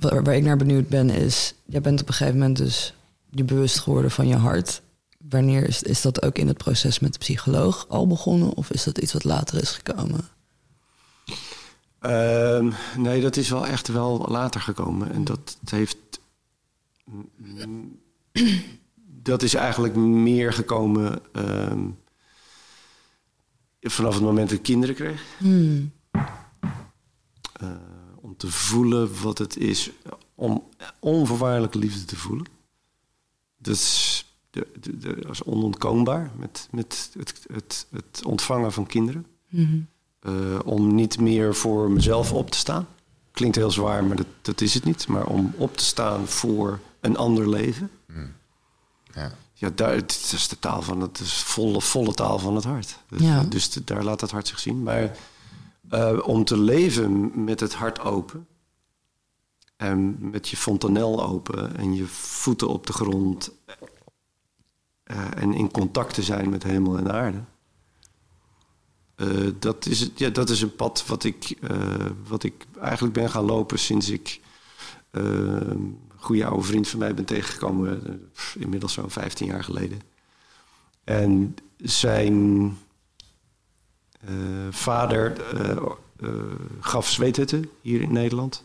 waar, 0.00 0.34
ik 0.34 0.44
naar 0.44 0.56
benieuwd 0.56 0.88
ben, 0.88 1.10
is: 1.10 1.54
jij 1.64 1.80
bent 1.80 2.00
op 2.00 2.08
een 2.08 2.14
gegeven 2.14 2.38
moment 2.38 2.56
dus 2.56 2.94
je 3.30 3.44
bewust 3.44 3.78
geworden 3.78 4.10
van 4.10 4.28
je 4.28 4.36
hart. 4.36 4.82
Wanneer 5.18 5.68
is, 5.68 5.82
is 5.82 6.00
dat 6.00 6.22
ook 6.22 6.38
in 6.38 6.48
het 6.48 6.56
proces 6.56 6.98
met 6.98 7.12
de 7.12 7.18
psycholoog 7.18 7.88
al 7.88 8.06
begonnen, 8.06 8.54
of 8.54 8.70
is 8.70 8.84
dat 8.84 8.98
iets 8.98 9.12
wat 9.12 9.24
later 9.24 9.60
is 9.62 9.70
gekomen? 9.70 10.28
Um, 12.00 12.74
nee, 12.96 13.20
dat 13.20 13.36
is 13.36 13.48
wel 13.48 13.66
echt 13.66 13.88
wel 13.88 14.26
later 14.28 14.60
gekomen. 14.60 15.12
En 15.12 15.24
dat 15.24 15.58
heeft. 15.64 15.96
Dat 19.22 19.42
is 19.42 19.54
eigenlijk 19.54 19.96
meer 19.96 20.52
gekomen 20.52 21.20
um, 21.32 21.98
vanaf 23.80 24.14
het 24.14 24.22
moment 24.22 24.48
dat 24.48 24.58
ik 24.58 24.64
kinderen 24.64 24.94
kreeg. 24.94 25.22
Hmm. 25.38 25.92
Uh, 27.62 27.70
om 28.16 28.36
te 28.36 28.50
voelen 28.50 29.22
wat 29.22 29.38
het 29.38 29.56
is 29.56 29.90
om 30.34 30.68
onvoorwaardelijke 30.98 31.78
liefde 31.78 32.04
te 32.04 32.16
voelen. 32.16 32.46
Dat 33.56 33.74
is, 33.74 34.24
de, 34.50 34.66
de, 34.80 34.98
de, 34.98 35.26
is 35.30 35.42
onontkoombaar 35.42 36.30
met, 36.36 36.68
met 36.70 37.10
het, 37.18 37.44
het, 37.52 37.86
het 37.90 38.22
ontvangen 38.24 38.72
van 38.72 38.86
kinderen. 38.86 39.26
Hmm. 39.48 39.88
Uh, 40.26 40.58
om 40.64 40.94
niet 40.94 41.20
meer 41.20 41.54
voor 41.54 41.90
mezelf 41.90 42.32
op 42.32 42.50
te 42.50 42.58
staan. 42.58 42.88
Klinkt 43.30 43.56
heel 43.56 43.70
zwaar, 43.70 44.04
maar 44.04 44.16
dat, 44.16 44.26
dat 44.42 44.60
is 44.60 44.74
het 44.74 44.84
niet. 44.84 45.08
Maar 45.08 45.26
om 45.26 45.54
op 45.56 45.76
te 45.76 45.84
staan 45.84 46.26
voor 46.26 46.80
een 47.00 47.16
ander 47.16 47.48
leven. 47.48 47.90
Hmm. 48.06 48.32
Ja 49.14 49.32
ja, 49.60 49.70
daar, 49.74 49.94
het 49.94 50.30
is 50.34 50.48
de 50.48 50.58
taal 50.58 50.82
van 50.82 51.00
het 51.00 51.20
is 51.20 51.42
volle, 51.42 51.80
volle 51.80 52.14
taal 52.14 52.38
van 52.38 52.54
het 52.54 52.64
hart. 52.64 52.98
Dus, 53.08 53.20
ja. 53.20 53.42
dus 53.42 53.72
daar 53.72 54.04
laat 54.04 54.20
het 54.20 54.30
hart 54.30 54.48
zich 54.48 54.58
zien. 54.58 54.82
Maar 54.82 55.16
uh, 55.90 56.18
om 56.22 56.44
te 56.44 56.58
leven 56.58 57.44
met 57.44 57.60
het 57.60 57.74
hart 57.74 58.00
open. 58.00 58.46
En 59.76 60.30
met 60.30 60.48
je 60.48 60.56
fontanel 60.56 61.26
open 61.26 61.76
en 61.76 61.94
je 61.94 62.06
voeten 62.06 62.68
op 62.68 62.86
de 62.86 62.92
grond. 62.92 63.50
Uh, 65.04 65.26
en 65.36 65.54
in 65.54 65.70
contact 65.70 66.14
te 66.14 66.22
zijn 66.22 66.50
met 66.50 66.62
hemel 66.62 66.98
en 66.98 67.12
aarde. 67.12 67.44
Uh, 69.16 69.50
dat, 69.58 69.86
is 69.86 70.00
het, 70.00 70.18
ja, 70.18 70.28
dat 70.28 70.50
is 70.50 70.62
een 70.62 70.76
pad 70.76 71.06
wat 71.06 71.24
ik, 71.24 71.58
wat 72.28 72.42
ik 72.42 72.66
eigenlijk 72.80 73.14
ben 73.14 73.30
gaan 73.30 73.44
lopen 73.44 73.78
sinds 73.78 74.08
ik 74.08 74.40
goede 76.20 76.46
oude 76.46 76.62
vriend 76.62 76.88
van 76.88 76.98
mij 76.98 77.14
ben 77.14 77.24
tegengekomen, 77.24 78.06
eh, 78.06 78.62
inmiddels 78.62 78.92
zo'n 78.92 79.10
15 79.10 79.46
jaar 79.46 79.64
geleden. 79.64 80.00
En 81.04 81.56
zijn 81.76 82.34
uh, 84.28 84.66
vader 84.70 85.36
uh, 86.20 86.42
gaf 86.80 87.08
zweethutten 87.08 87.70
hier 87.80 88.00
in 88.00 88.12
Nederland, 88.12 88.64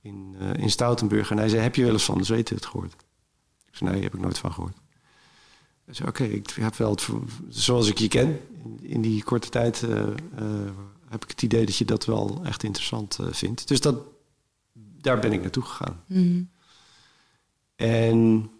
in, 0.00 0.36
in 0.58 0.70
Stoutenburg. 0.70 1.30
En 1.30 1.36
hij 1.36 1.48
zei, 1.48 1.62
heb 1.62 1.74
je 1.74 1.84
wel 1.84 1.92
eens 1.92 2.04
van 2.04 2.18
de 2.18 2.24
zweethut 2.24 2.66
gehoord? 2.66 2.92
Ik 3.66 3.76
zei, 3.76 3.90
nee, 3.90 4.02
heb 4.02 4.14
ik 4.14 4.20
nooit 4.20 4.38
van 4.38 4.52
gehoord. 4.52 4.76
Hij 5.84 5.94
zei, 5.94 6.08
oké, 6.08 6.24
ik 6.24 6.50
heb 6.50 6.76
wel 6.76 6.90
het, 6.90 7.08
zoals 7.48 7.88
ik 7.88 7.98
je 7.98 8.08
ken, 8.08 8.40
in, 8.64 8.78
in 8.82 9.00
die 9.00 9.24
korte 9.24 9.48
tijd 9.48 9.80
heb 11.08 11.22
ik 11.22 11.30
het 11.30 11.42
idee 11.42 11.66
dat 11.66 11.76
je 11.76 11.84
dat 11.84 12.04
wel 12.04 12.40
echt 12.44 12.62
interessant 12.62 13.18
vindt. 13.30 13.68
Dus 13.68 13.80
dat, 13.80 13.96
daar 15.02 15.18
ben 15.18 15.32
ik 15.32 15.40
naartoe 15.40 15.62
gegaan. 15.62 16.04
Mhm. 16.06 16.42
En 17.76 18.50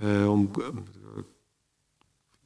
uh, 0.00 0.30
om 0.30 0.50
uh, 0.58 0.66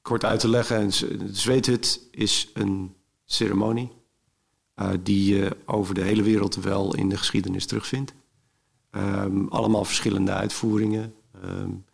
kort 0.02 0.24
uit 0.24 0.40
te 0.40 0.48
leggen, 0.48 0.88
de 0.88 1.28
zweethut 1.32 2.08
is 2.10 2.50
een 2.54 2.94
ceremonie 3.24 3.92
uh, 4.76 4.90
die 5.02 5.34
je 5.34 5.56
over 5.64 5.94
de 5.94 6.02
hele 6.02 6.22
wereld 6.22 6.54
wel 6.54 6.94
in 6.94 7.08
de 7.08 7.16
geschiedenis 7.16 7.66
terugvindt. 7.66 8.14
Um, 8.90 9.48
allemaal 9.48 9.84
verschillende 9.84 10.32
uitvoeringen. 10.32 11.14
Um, 11.44 11.84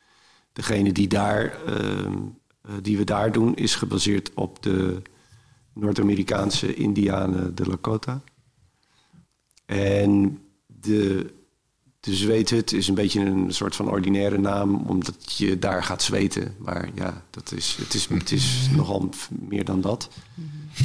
degene 0.52 0.92
die, 0.92 1.08
daar, 1.08 1.58
um, 1.68 2.38
die 2.82 2.96
we 2.96 3.04
daar 3.04 3.32
doen 3.32 3.54
is 3.54 3.74
gebaseerd 3.74 4.34
op 4.34 4.62
de 4.62 5.02
Noord-Amerikaanse 5.72 6.74
Indianen 6.74 7.54
de 7.54 7.66
Lakota. 7.66 8.22
En 9.66 10.40
de, 10.80 11.34
de 12.00 12.14
zweethut 12.14 12.72
is 12.72 12.88
een 12.88 12.94
beetje 12.94 13.20
een 13.20 13.54
soort 13.54 13.76
van 13.76 13.90
ordinaire 13.90 14.38
naam, 14.38 14.74
omdat 14.74 15.36
je 15.36 15.58
daar 15.58 15.82
gaat 15.82 16.02
zweten. 16.02 16.54
Maar 16.58 16.88
ja, 16.94 17.24
dat 17.30 17.52
is, 17.52 17.76
het, 17.80 17.94
is, 17.94 18.08
het 18.08 18.32
is 18.32 18.68
nogal 18.76 19.08
meer 19.28 19.64
dan 19.64 19.80
dat. 19.80 20.10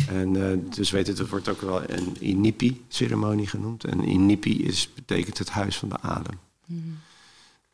En 0.07 0.33
uh, 0.35 0.73
de 0.75 0.83
zweethut 0.83 1.29
wordt 1.29 1.49
ook 1.49 1.61
wel 1.61 1.89
een 1.89 2.15
Inipi-ceremonie 2.19 3.47
genoemd. 3.47 3.83
En 3.83 4.07
Inipi 4.07 4.63
is, 4.63 4.89
betekent 4.93 5.37
het 5.37 5.49
huis 5.49 5.77
van 5.77 5.89
de 5.89 5.99
adem. 5.99 6.39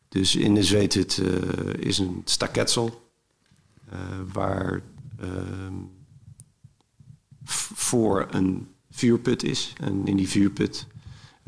Dus 0.08 0.36
in 0.36 0.54
de 0.54 0.62
zweethut 0.62 1.16
uh, 1.16 1.28
is 1.78 1.98
een 1.98 2.22
staketsel 2.24 3.10
uh, 3.92 3.98
waar 4.32 4.82
ehm, 5.20 5.74
voor 7.74 8.26
een 8.30 8.68
vuurput 8.90 9.42
is. 9.42 9.72
En 9.80 10.06
in 10.06 10.16
die 10.16 10.28
vuurput 10.28 10.86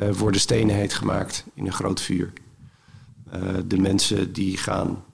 worden 0.08 0.40
stenen 0.40 0.74
heet 0.74 0.94
gemaakt 0.94 1.44
in 1.54 1.66
een 1.66 1.72
groot 1.72 2.00
vuur. 2.00 2.32
Uh, 3.34 3.58
de 3.66 3.78
mensen 3.78 4.32
die 4.32 4.56
gaan 4.56 5.04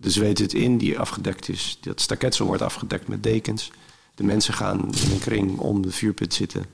de 0.00 0.10
zweet 0.10 0.38
het 0.38 0.52
in 0.52 0.78
die 0.78 0.98
afgedekt 0.98 1.48
is. 1.48 1.78
Dat 1.80 2.00
staketsel 2.00 2.46
wordt 2.46 2.62
afgedekt 2.62 3.08
met 3.08 3.22
dekens. 3.22 3.70
De 4.14 4.24
mensen 4.24 4.54
gaan 4.54 4.78
in 4.78 5.10
een 5.10 5.18
kring 5.18 5.58
om 5.58 5.82
de 5.82 5.92
vuurput 5.92 6.34
zitten. 6.34 6.64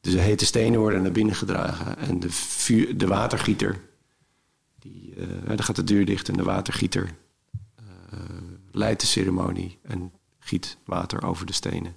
Dus 0.00 0.12
de 0.12 0.20
hete 0.20 0.44
stenen 0.44 0.80
worden 0.80 1.02
naar 1.02 1.12
binnen 1.12 1.34
gedragen. 1.34 1.98
En 1.98 2.20
de, 2.20 2.30
vuur, 2.30 2.98
de 2.98 3.06
watergieter 3.06 3.80
Die, 4.78 5.14
eh, 5.14 5.26
dan 5.46 5.62
gaat 5.62 5.76
de 5.76 5.84
deur 5.84 6.04
dicht 6.04 6.28
en 6.28 6.36
de 6.36 6.42
watergieter 6.42 7.10
eh, 7.74 7.84
leidt 8.72 9.00
de 9.00 9.06
ceremonie 9.06 9.78
en 9.82 10.12
giet 10.38 10.76
water 10.84 11.22
over 11.24 11.46
de 11.46 11.52
stenen. 11.52 11.94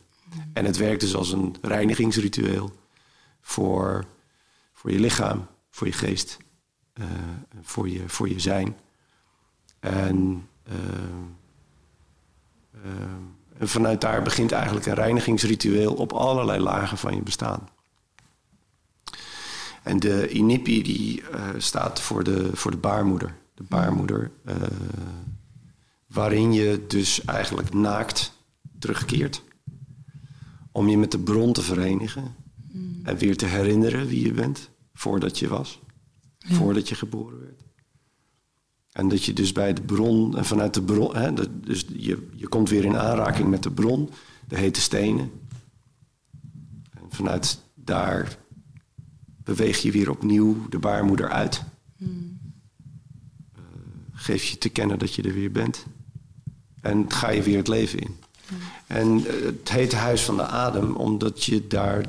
En 0.53 0.65
het 0.65 0.77
werkt 0.77 1.01
dus 1.01 1.15
als 1.15 1.31
een 1.31 1.55
reinigingsritueel 1.61 2.71
voor, 3.41 4.05
voor 4.73 4.91
je 4.91 4.99
lichaam, 4.99 5.47
voor 5.69 5.87
je 5.87 5.93
geest, 5.93 6.37
eh, 6.93 7.05
voor, 7.61 7.89
je, 7.89 8.09
voor 8.09 8.29
je 8.29 8.39
zijn. 8.39 8.77
En, 9.79 10.47
eh, 10.63 10.75
eh, 12.71 12.91
en 13.57 13.67
vanuit 13.67 14.01
daar 14.01 14.21
begint 14.21 14.51
eigenlijk 14.51 14.85
een 14.85 14.93
reinigingsritueel 14.93 15.93
op 15.93 16.13
allerlei 16.13 16.59
lagen 16.59 16.97
van 16.97 17.15
je 17.15 17.21
bestaan. 17.21 17.69
En 19.83 19.99
de 19.99 20.29
inipi 20.29 20.83
die 20.83 21.23
staat 21.57 22.01
voor 22.01 22.23
de, 22.23 22.49
voor 22.53 22.71
de 22.71 22.77
baarmoeder. 22.77 23.35
De 23.53 23.63
baarmoeder 23.63 24.31
waarin 26.07 26.53
je 26.53 26.85
dus 26.87 27.25
eigenlijk 27.25 27.73
naakt 27.73 28.33
terugkeert. 28.79 29.43
Om 30.71 30.89
je 30.89 30.97
met 30.97 31.11
de 31.11 31.19
bron 31.19 31.53
te 31.53 31.61
verenigen. 31.61 32.35
En 33.03 33.17
weer 33.17 33.37
te 33.37 33.45
herinneren 33.45 34.07
wie 34.07 34.25
je 34.25 34.31
bent 34.33 34.69
voordat 34.93 35.39
je 35.39 35.47
was. 35.47 35.79
Voordat 36.39 36.89
je 36.89 36.95
geboren 36.95 37.39
werd. 37.39 37.61
En 38.91 39.07
dat 39.07 39.23
je 39.23 39.33
dus 39.33 39.51
bij 39.51 39.73
de 39.73 39.81
bron 39.81 40.37
en 40.37 40.45
vanuit 40.45 40.73
de 40.73 40.81
bron, 40.81 41.15
hè, 41.15 41.33
dat- 41.33 41.65
dus 41.65 41.85
je, 41.93 42.27
je 42.35 42.47
komt 42.47 42.69
weer 42.69 42.85
in 42.85 42.97
aanraking 42.97 43.49
met 43.49 43.63
de 43.63 43.71
bron, 43.71 44.09
de 44.47 44.57
hete 44.57 44.81
stenen. 44.81 45.31
En 46.93 47.03
vanuit 47.09 47.59
daar 47.75 48.37
beweeg 49.43 49.77
je 49.81 49.91
weer 49.91 50.09
opnieuw 50.09 50.69
de 50.69 50.79
baarmoeder 50.79 51.29
uit. 51.29 51.63
Eh, 53.55 53.61
geef 54.11 54.43
je 54.43 54.57
te 54.57 54.69
kennen 54.69 54.99
dat 54.99 55.13
je 55.13 55.21
er 55.21 55.33
weer 55.33 55.51
bent. 55.51 55.85
En 56.81 57.11
ga 57.11 57.29
je 57.29 57.41
weer 57.43 57.57
het 57.57 57.67
leven 57.67 57.99
in. 57.99 58.15
En 58.87 59.25
eh, 59.27 59.45
het 59.45 59.69
heet 59.69 59.93
Huis 59.93 60.23
van 60.25 60.35
de 60.35 60.45
Adem, 60.45 60.95
omdat 60.95 61.43
je 61.43 61.67
daar 61.67 62.05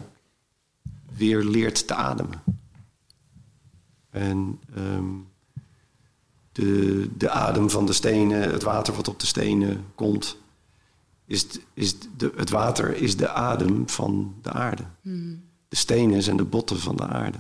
weer 1.21 1.45
leert 1.45 1.87
te 1.87 1.95
ademen. 1.95 2.43
En 4.11 4.61
ehm, 4.75 5.05
de, 6.53 7.09
de 7.17 7.31
adem 7.31 7.71
van 7.71 7.87
de 7.87 7.93
stenen, 7.93 8.51
het 8.51 8.63
water 8.63 8.95
wat 8.95 9.09
op 9.09 9.21
de 9.21 9.27
stenen 9.27 9.85
komt, 9.95 10.37
is, 11.27 11.47
is 11.75 11.95
de, 12.17 12.33
het 12.37 12.51
water 12.51 12.97
is 12.97 13.17
de 13.17 13.29
adem 13.29 13.89
van 13.89 14.35
de 14.43 14.53
aarde. 14.53 14.85
De 15.69 15.77
stenen 15.77 16.23
zijn 16.23 16.37
de 16.37 16.45
botten 16.45 16.79
van 16.81 16.97
de 16.97 17.07
aarde. 17.07 17.39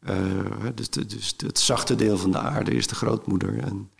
Eh, 0.00 0.66
dus, 0.74 0.90
de- 0.90 1.06
dus 1.06 1.34
het 1.36 1.58
zachte 1.58 1.94
deel 1.94 2.18
van 2.18 2.30
de 2.30 2.38
aarde 2.38 2.70
is 2.70 2.86
de 2.86 2.94
grootmoeder 2.94 3.58
en 3.58 3.90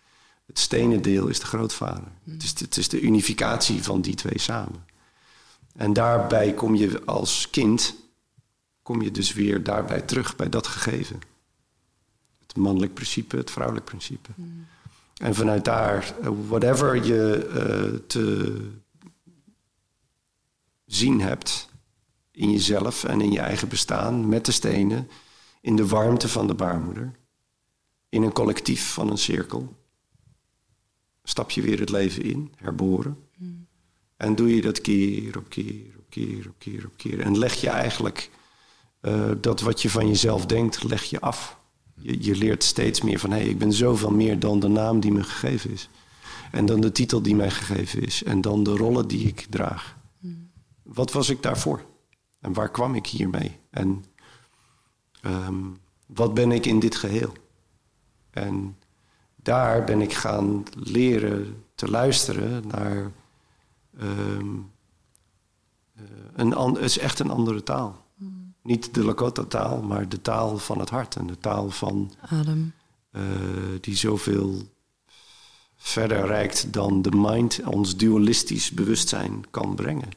het 0.45 0.59
stenen 0.59 1.01
deel 1.01 1.27
is 1.27 1.39
de 1.39 1.45
grootvader. 1.45 2.11
Het, 2.23 2.43
is, 2.43 2.59
het 2.59 2.77
is 2.77 2.89
de 2.89 3.01
unificatie 3.01 3.83
van 3.83 4.01
die 4.01 4.15
twee 4.15 4.39
samen. 4.39 4.85
En 5.75 5.93
daarbij 5.93 6.53
kom 6.53 6.75
je 6.75 7.05
als 7.05 7.49
kind, 7.49 7.95
kom 8.87 9.01
je 9.01 9.11
dus 9.11 9.33
weer 9.33 9.63
daarbij 9.63 10.01
terug 10.01 10.35
bij 10.35 10.49
dat 10.49 10.67
gegeven. 10.67 11.19
Het 12.39 12.55
mannelijk 12.55 12.93
principe, 12.93 13.37
het 13.37 13.51
vrouwelijk 13.51 13.85
principe. 13.85 14.29
En 15.17 15.35
vanuit 15.35 15.65
daar, 15.65 16.15
eh, 16.21 16.29
whatever 16.47 17.05
je 17.05 17.47
eh, 17.47 17.99
te 18.07 18.55
zien 20.85 21.21
hebt 21.21 21.69
in 22.31 22.51
jezelf 22.51 23.03
en 23.03 23.21
in 23.21 23.31
je 23.31 23.39
eigen 23.39 23.67
bestaan 23.67 24.29
met 24.29 24.45
de 24.45 24.51
stenen, 24.51 25.09
in 25.61 25.75
de 25.75 25.87
warmte 25.87 26.27
van 26.27 26.47
de 26.47 26.53
baarmoeder, 26.53 27.11
in 28.09 28.23
een 28.23 28.33
collectief 28.33 28.93
van 28.93 29.09
een 29.09 29.17
cirkel, 29.17 29.75
stap 31.23 31.51
je 31.51 31.61
weer 31.61 31.79
het 31.79 31.89
leven 31.89 32.23
in, 32.23 32.53
herboren. 32.55 33.17
En 34.17 34.35
doe 34.35 34.55
je 34.55 34.61
dat 34.61 34.81
keer 34.81 35.37
op 35.37 35.49
keer 35.49 35.95
op 35.97 36.05
keer 36.09 36.47
op 36.47 36.55
keer 36.57 36.85
op 36.85 36.97
keer. 36.97 37.19
En 37.19 37.37
leg 37.37 37.53
je 37.53 37.69
eigenlijk 37.69 38.29
eh, 39.07 39.31
dat 39.41 39.61
wat 39.61 39.81
je 39.81 39.89
van 39.89 40.07
jezelf 40.07 40.45
denkt, 40.45 40.83
leg 40.83 41.03
je 41.03 41.19
af. 41.19 41.57
Je, 41.95 42.23
je 42.23 42.35
leert 42.35 42.63
steeds 42.63 43.01
meer 43.01 43.19
van, 43.19 43.31
hé, 43.31 43.37
hey, 43.37 43.47
ik 43.47 43.57
ben 43.57 43.73
zoveel 43.73 44.11
meer 44.11 44.39
dan 44.39 44.59
de 44.59 44.67
naam 44.67 44.99
die 44.99 45.11
me 45.11 45.23
gegeven 45.23 45.71
is. 45.71 45.89
En 46.51 46.65
dan 46.65 46.81
de 46.81 46.91
titel 46.91 47.21
die 47.21 47.35
mij 47.35 47.51
gegeven 47.51 48.01
is. 48.01 48.23
En 48.23 48.41
dan 48.41 48.63
de 48.63 48.75
rollen 48.75 49.07
die 49.07 49.27
ik 49.27 49.47
draag. 49.49 49.95
Wat 50.83 51.11
was 51.11 51.29
ik 51.29 51.41
daarvoor? 51.43 51.85
En 52.39 52.53
waar 52.53 52.71
kwam 52.71 52.95
ik 52.95 53.07
hiermee? 53.07 53.57
En 53.69 54.03
ehm, 55.21 55.55
wat 56.05 56.33
ben 56.33 56.51
ik 56.51 56.65
in 56.65 56.79
dit 56.79 56.95
geheel? 56.95 57.33
En 58.29 58.77
daar 59.35 59.83
ben 59.83 60.01
ik 60.01 60.13
gaan 60.13 60.63
leren 60.73 61.63
te 61.75 61.89
luisteren 61.89 62.67
naar 62.67 63.11
eh, 63.99 64.07
een 66.35 66.53
an- 66.53 66.79
is 66.79 66.97
echt 66.97 67.19
een 67.19 67.29
andere 67.29 67.63
taal. 67.63 68.05
Niet 68.67 68.93
de 68.93 69.03
Lakota-taal, 69.03 69.81
maar 69.81 70.09
de 70.09 70.21
taal 70.21 70.57
van 70.57 70.79
het 70.79 70.89
hart. 70.89 71.15
En 71.15 71.27
de 71.27 71.37
taal 71.37 71.69
van 71.69 72.13
Adem. 72.29 72.73
eh, 73.11 73.21
die 73.81 73.95
zoveel 73.95 74.61
verder 75.75 76.25
reikt 76.25 76.73
dan 76.73 77.01
de 77.01 77.11
mind 77.11 77.63
ons 77.65 77.95
dualistisch 77.97 78.71
bewustzijn 78.71 79.49
kan 79.49 79.75
brengen. 79.75 80.09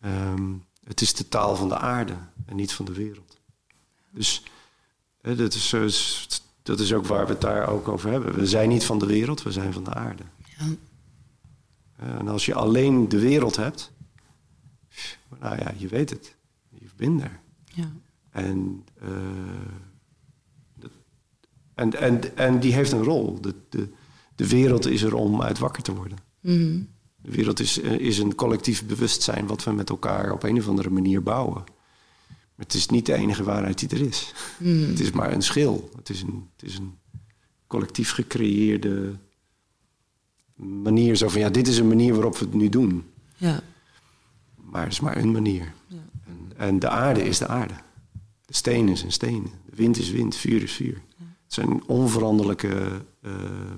Ehm, 0.00 0.52
het 0.84 1.00
is 1.00 1.14
de 1.14 1.28
taal 1.28 1.56
van 1.56 1.68
de 1.68 1.78
aarde 1.78 2.14
en 2.46 2.56
niet 2.56 2.72
van 2.72 2.84
de 2.84 2.92
wereld. 2.92 3.36
Dus 4.10 4.42
hè, 5.20 5.36
dat, 5.36 5.54
is, 5.54 6.28
dat 6.62 6.80
is 6.80 6.92
ook 6.92 7.06
waar 7.06 7.26
we 7.26 7.32
het 7.32 7.40
daar 7.40 7.68
ook 7.68 7.88
over 7.88 8.10
hebben. 8.10 8.34
We 8.34 8.46
zijn 8.46 8.68
niet 8.68 8.84
van 8.84 8.98
de 8.98 9.06
wereld, 9.06 9.42
we 9.42 9.52
zijn 9.52 9.72
van 9.72 9.84
de 9.84 9.94
aarde. 9.94 10.22
Ja. 10.58 10.66
En 11.96 12.28
als 12.28 12.46
je 12.46 12.54
alleen 12.54 13.08
de 13.08 13.18
wereld 13.18 13.56
hebt, 13.56 13.92
nou 15.40 15.56
ja, 15.58 15.72
je 15.76 15.88
weet 15.88 16.10
het. 16.10 16.36
You've 16.68 16.96
been 16.96 17.18
there. 17.18 17.38
Ja. 17.78 17.92
En, 18.30 18.84
eh, 19.00 19.08
dat- 20.74 20.90
en, 21.74 21.92
en, 22.00 22.36
en 22.36 22.60
die 22.60 22.72
heeft 22.72 22.92
een 22.92 23.02
rol. 23.02 23.40
De, 23.40 23.54
de, 23.68 23.88
de 24.34 24.48
wereld 24.48 24.86
is 24.86 25.02
er 25.02 25.14
om 25.14 25.42
uit 25.42 25.58
wakker 25.58 25.82
te 25.82 25.94
worden. 25.94 26.18
Mhm. 26.40 26.82
De 27.22 27.30
wereld 27.30 27.60
is, 27.60 27.80
eh, 27.80 27.92
is 27.92 28.18
een 28.18 28.34
collectief 28.34 28.86
bewustzijn 28.86 29.46
wat 29.46 29.64
we 29.64 29.72
met 29.72 29.90
elkaar 29.90 30.32
op 30.32 30.42
een 30.42 30.58
of 30.58 30.68
andere 30.68 30.90
manier 30.90 31.22
bouwen. 31.22 31.64
Maar 32.54 32.66
het 32.66 32.74
is 32.74 32.86
niet 32.88 33.06
de 33.06 33.14
enige 33.14 33.42
waarheid 33.44 33.78
die 33.78 33.88
er 33.88 34.06
is. 34.06 34.32
Het 34.62 35.00
is 35.00 35.10
maar 35.10 35.32
een 35.32 35.42
schil. 35.42 35.90
Het 35.96 36.08
is 36.08 36.22
een, 36.22 36.48
het 36.56 36.68
is 36.68 36.78
een 36.78 36.94
collectief 37.66 38.10
gecreëerde 38.12 39.14
manier. 40.56 41.16
Zo 41.16 41.28
van, 41.28 41.40
ja, 41.40 41.50
dit 41.50 41.68
is 41.68 41.78
een 41.78 41.88
manier 41.88 42.14
waarop 42.14 42.36
we 42.38 42.44
het 42.44 42.54
nu 42.54 42.68
doen. 42.68 43.04
Ja. 43.36 43.60
Maar 44.56 44.82
het 44.82 44.92
is 44.92 45.00
maar 45.00 45.16
een 45.16 45.32
manier. 45.32 45.72
Ja. 45.86 46.07
En, 46.58 46.78
de 46.78 46.88
aarde 46.88 47.22
is 47.24 47.38
de 47.38 47.46
aarde. 47.46 47.74
De 48.46 48.54
stenen 48.54 48.96
zijn 48.96 49.12
stenen. 49.12 49.50
De 49.70 49.76
wind 49.76 49.98
is 49.98 50.10
wind. 50.10 50.36
Vuur 50.36 50.62
is 50.62 50.72
vuur. 50.72 51.00
Het 51.18 51.54
zijn 51.54 51.82
onveranderlijke 51.86 53.02
eh, 53.22 53.32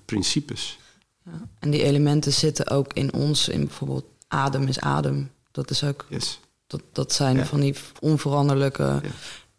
principes. 0.05 0.79
Ja. 1.25 1.49
En 1.59 1.71
die 1.71 1.83
elementen 1.83 2.33
zitten 2.33 2.69
ook 2.71 2.93
in 2.93 3.13
ons, 3.13 3.49
in 3.49 3.65
bijvoorbeeld 3.65 4.05
adem 4.29 4.67
is 4.67 4.81
adem. 4.81 5.31
Dat 5.51 5.71
is 5.71 5.85
ook, 5.85 6.07
Yes. 6.09 6.41
dat, 6.67 6.83
dat 6.93 7.13
zijn 7.13 7.37
Ja. 7.37 7.45
van 7.47 7.61
die 7.61 7.75
onveranderlijke 8.01 8.83
Ja. 9.03 9.11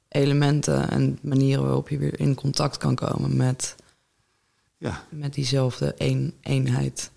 elementen 0.08 0.90
en 0.90 1.20
manieren 1.22 1.64
waarop 1.64 1.90
je 1.90 1.98
weer 1.98 2.20
in 2.20 2.36
contact 2.36 2.78
kan 2.78 2.96
komen 2.96 3.36
met, 3.36 3.76
Ja, 4.78 5.04
met 5.10 5.34
diezelfde 5.34 5.94
een, 5.98 6.34
eenheid. 6.42 7.12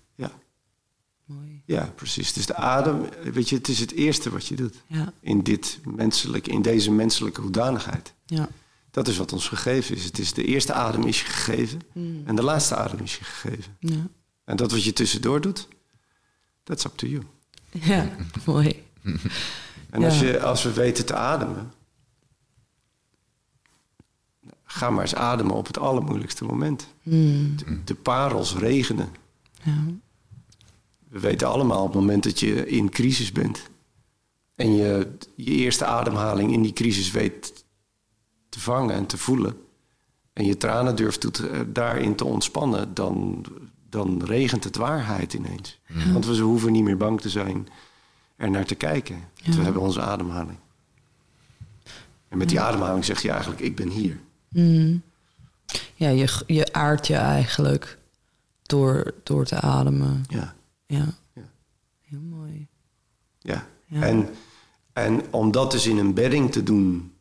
Ja, 1.27 1.33
Mooi. 1.33 1.61
ja, 1.65 1.91
precies. 1.95 2.33
Dus 2.33 2.45
de 2.45 2.55
adem, 2.55 3.05
weet 3.33 3.49
je, 3.49 3.55
het 3.55 3.67
is 3.67 3.79
het 3.79 3.91
eerste 3.91 4.29
wat 4.29 4.47
je 4.47 4.55
doet. 4.55 4.83
Ja, 4.87 5.13
In, 5.19 5.41
dit 5.43 5.79
menselijk, 5.83 6.47
in 6.47 6.61
deze 6.61 6.91
menselijke 6.91 7.41
hoedanigheid. 7.41 8.13
ja. 8.25 8.49
Dat 8.91 9.07
is 9.07 9.17
wat 9.17 9.33
ons 9.33 9.47
gegeven 9.47 9.95
is. 9.95 10.03
Het 10.03 10.19
is 10.19 10.33
de 10.33 10.43
eerste 10.43 10.73
adem 10.73 11.03
is 11.03 11.19
je 11.21 11.25
gegeven. 11.25 11.81
Mm. 11.93 12.21
En 12.25 12.35
de 12.35 12.43
laatste 12.43 12.75
adem 12.75 12.99
is 12.99 13.17
je 13.17 13.23
gegeven. 13.23 13.75
Ja, 13.79 14.07
En 14.43 14.55
dat 14.55 14.71
wat 14.71 14.83
je 14.83 14.93
tussendoor 14.93 15.41
doet, 15.41 15.67
that's 16.63 16.85
up 16.85 16.91
to 16.97 17.07
you. 17.07 17.23
ja. 17.91 18.15
mooi. 18.45 18.83
En 19.89 20.03
als, 20.03 20.19
je, 20.19 20.41
als 20.41 20.63
we 20.63 20.73
weten 20.73 21.05
te 21.05 21.15
ademen, 21.15 21.71
ga 24.63 24.89
maar 24.89 25.01
eens 25.01 25.15
ademen 25.15 25.55
op 25.55 25.67
het 25.67 25.77
allermoeilijkste 25.79 26.43
moment. 26.43 26.87
Mm. 27.03 27.55
De, 27.57 27.83
de 27.83 27.95
parels 27.95 28.55
regenen. 28.55 29.09
Ja. 29.63 29.83
We 31.09 31.19
weten 31.19 31.47
allemaal 31.47 31.81
op 31.83 31.87
het 31.93 31.99
moment 32.01 32.23
dat 32.23 32.39
je 32.39 32.67
in 32.67 32.89
crisis 32.89 33.31
bent 33.31 33.69
en 34.55 34.75
je 34.75 35.11
je 35.35 35.51
eerste 35.51 35.85
ademhaling 35.85 36.53
in 36.53 36.61
die 36.61 36.73
crisis 36.73 37.11
weet 37.11 37.65
te 38.49 38.59
vangen 38.59 38.95
en 38.95 39.05
te 39.05 39.17
voelen 39.17 39.57
en 40.33 40.45
je 40.45 40.57
tranen 40.57 40.95
durft 40.95 41.33
te- 41.33 41.49
eh, 41.49 41.59
daarin 41.67 42.15
te 42.15 42.25
ontspannen, 42.25 42.93
dan, 42.93 43.45
dan 43.89 44.23
regent 44.23 44.63
het 44.63 44.75
waarheid 44.75 45.33
ineens. 45.33 45.79
Want 46.13 46.25
we 46.25 46.37
hoeven 46.37 46.71
niet 46.71 46.83
meer 46.83 46.97
bang 46.97 47.21
te 47.21 47.29
zijn 47.29 47.67
er 48.35 48.49
naar 48.49 48.65
te 48.65 48.75
kijken. 48.75 49.23
Ja. 49.33 49.55
we 49.55 49.61
hebben 49.63 49.81
onze 49.81 50.01
ademhaling. 50.01 50.57
En 52.27 52.37
met 52.37 52.49
die 52.49 52.59
ademhaling 52.59 53.05
zeg 53.05 53.21
je 53.21 53.29
eigenlijk, 53.29 53.61
ik 53.61 53.75
ben 53.75 53.89
hier. 53.89 54.19
Mm. 54.49 55.01
Ja, 55.95 56.09
je, 56.09 56.43
je 56.47 56.73
aardt 56.73 57.07
je 57.07 57.15
eigenlijk 57.15 57.97
door, 58.61 59.13
door 59.23 59.45
te 59.45 59.59
ademen. 59.59 60.23
Ja. 60.27 60.54
Ja. 60.85 61.05
Ja. 61.33 61.49
Heel 62.01 62.19
mooi. 62.21 62.67
Ja. 63.39 63.67
Ja. 63.85 64.01
En, 64.01 64.29
en 64.93 65.33
om 65.33 65.51
dat 65.51 65.71
dus 65.71 65.87
in 65.87 65.97
een 65.97 66.13
bedding 66.13 66.51
te 66.51 66.63
doen, 66.63 67.13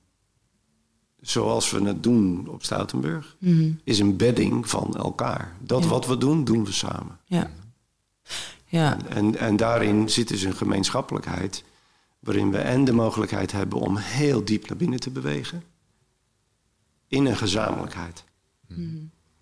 zoals 1.20 1.70
we 1.70 1.82
het 1.82 2.02
doen 2.02 2.48
op 2.48 2.64
Stoutenburg, 2.64 3.36
Mhm. 3.38 3.72
is 3.84 3.98
een 3.98 4.16
bedding 4.16 4.68
van 4.68 4.96
elkaar. 4.96 5.56
Dat 5.60 5.82
Ja. 5.82 5.88
wat 5.88 6.06
we 6.06 6.18
doen, 6.18 6.44
doen 6.44 6.64
we 6.64 6.72
samen. 6.72 7.18
Ja. 7.24 7.50
Ja. 8.66 9.06
En, 9.08 9.36
en 9.38 9.56
daarin 9.56 10.10
zit 10.10 10.28
dus 10.28 10.42
een 10.42 10.54
gemeenschappelijkheid, 10.56 11.64
waarin 12.18 12.50
we 12.50 12.58
en 12.58 12.84
de 12.84 12.92
mogelijkheid 12.92 13.52
hebben 13.52 13.78
om 13.78 13.96
heel 13.96 14.44
diep 14.44 14.68
naar 14.68 14.76
binnen 14.76 15.00
te 15.00 15.10
bewegen, 15.10 15.62
in 17.08 17.26
een 17.26 17.36
gezamenlijkheid. 17.36 18.24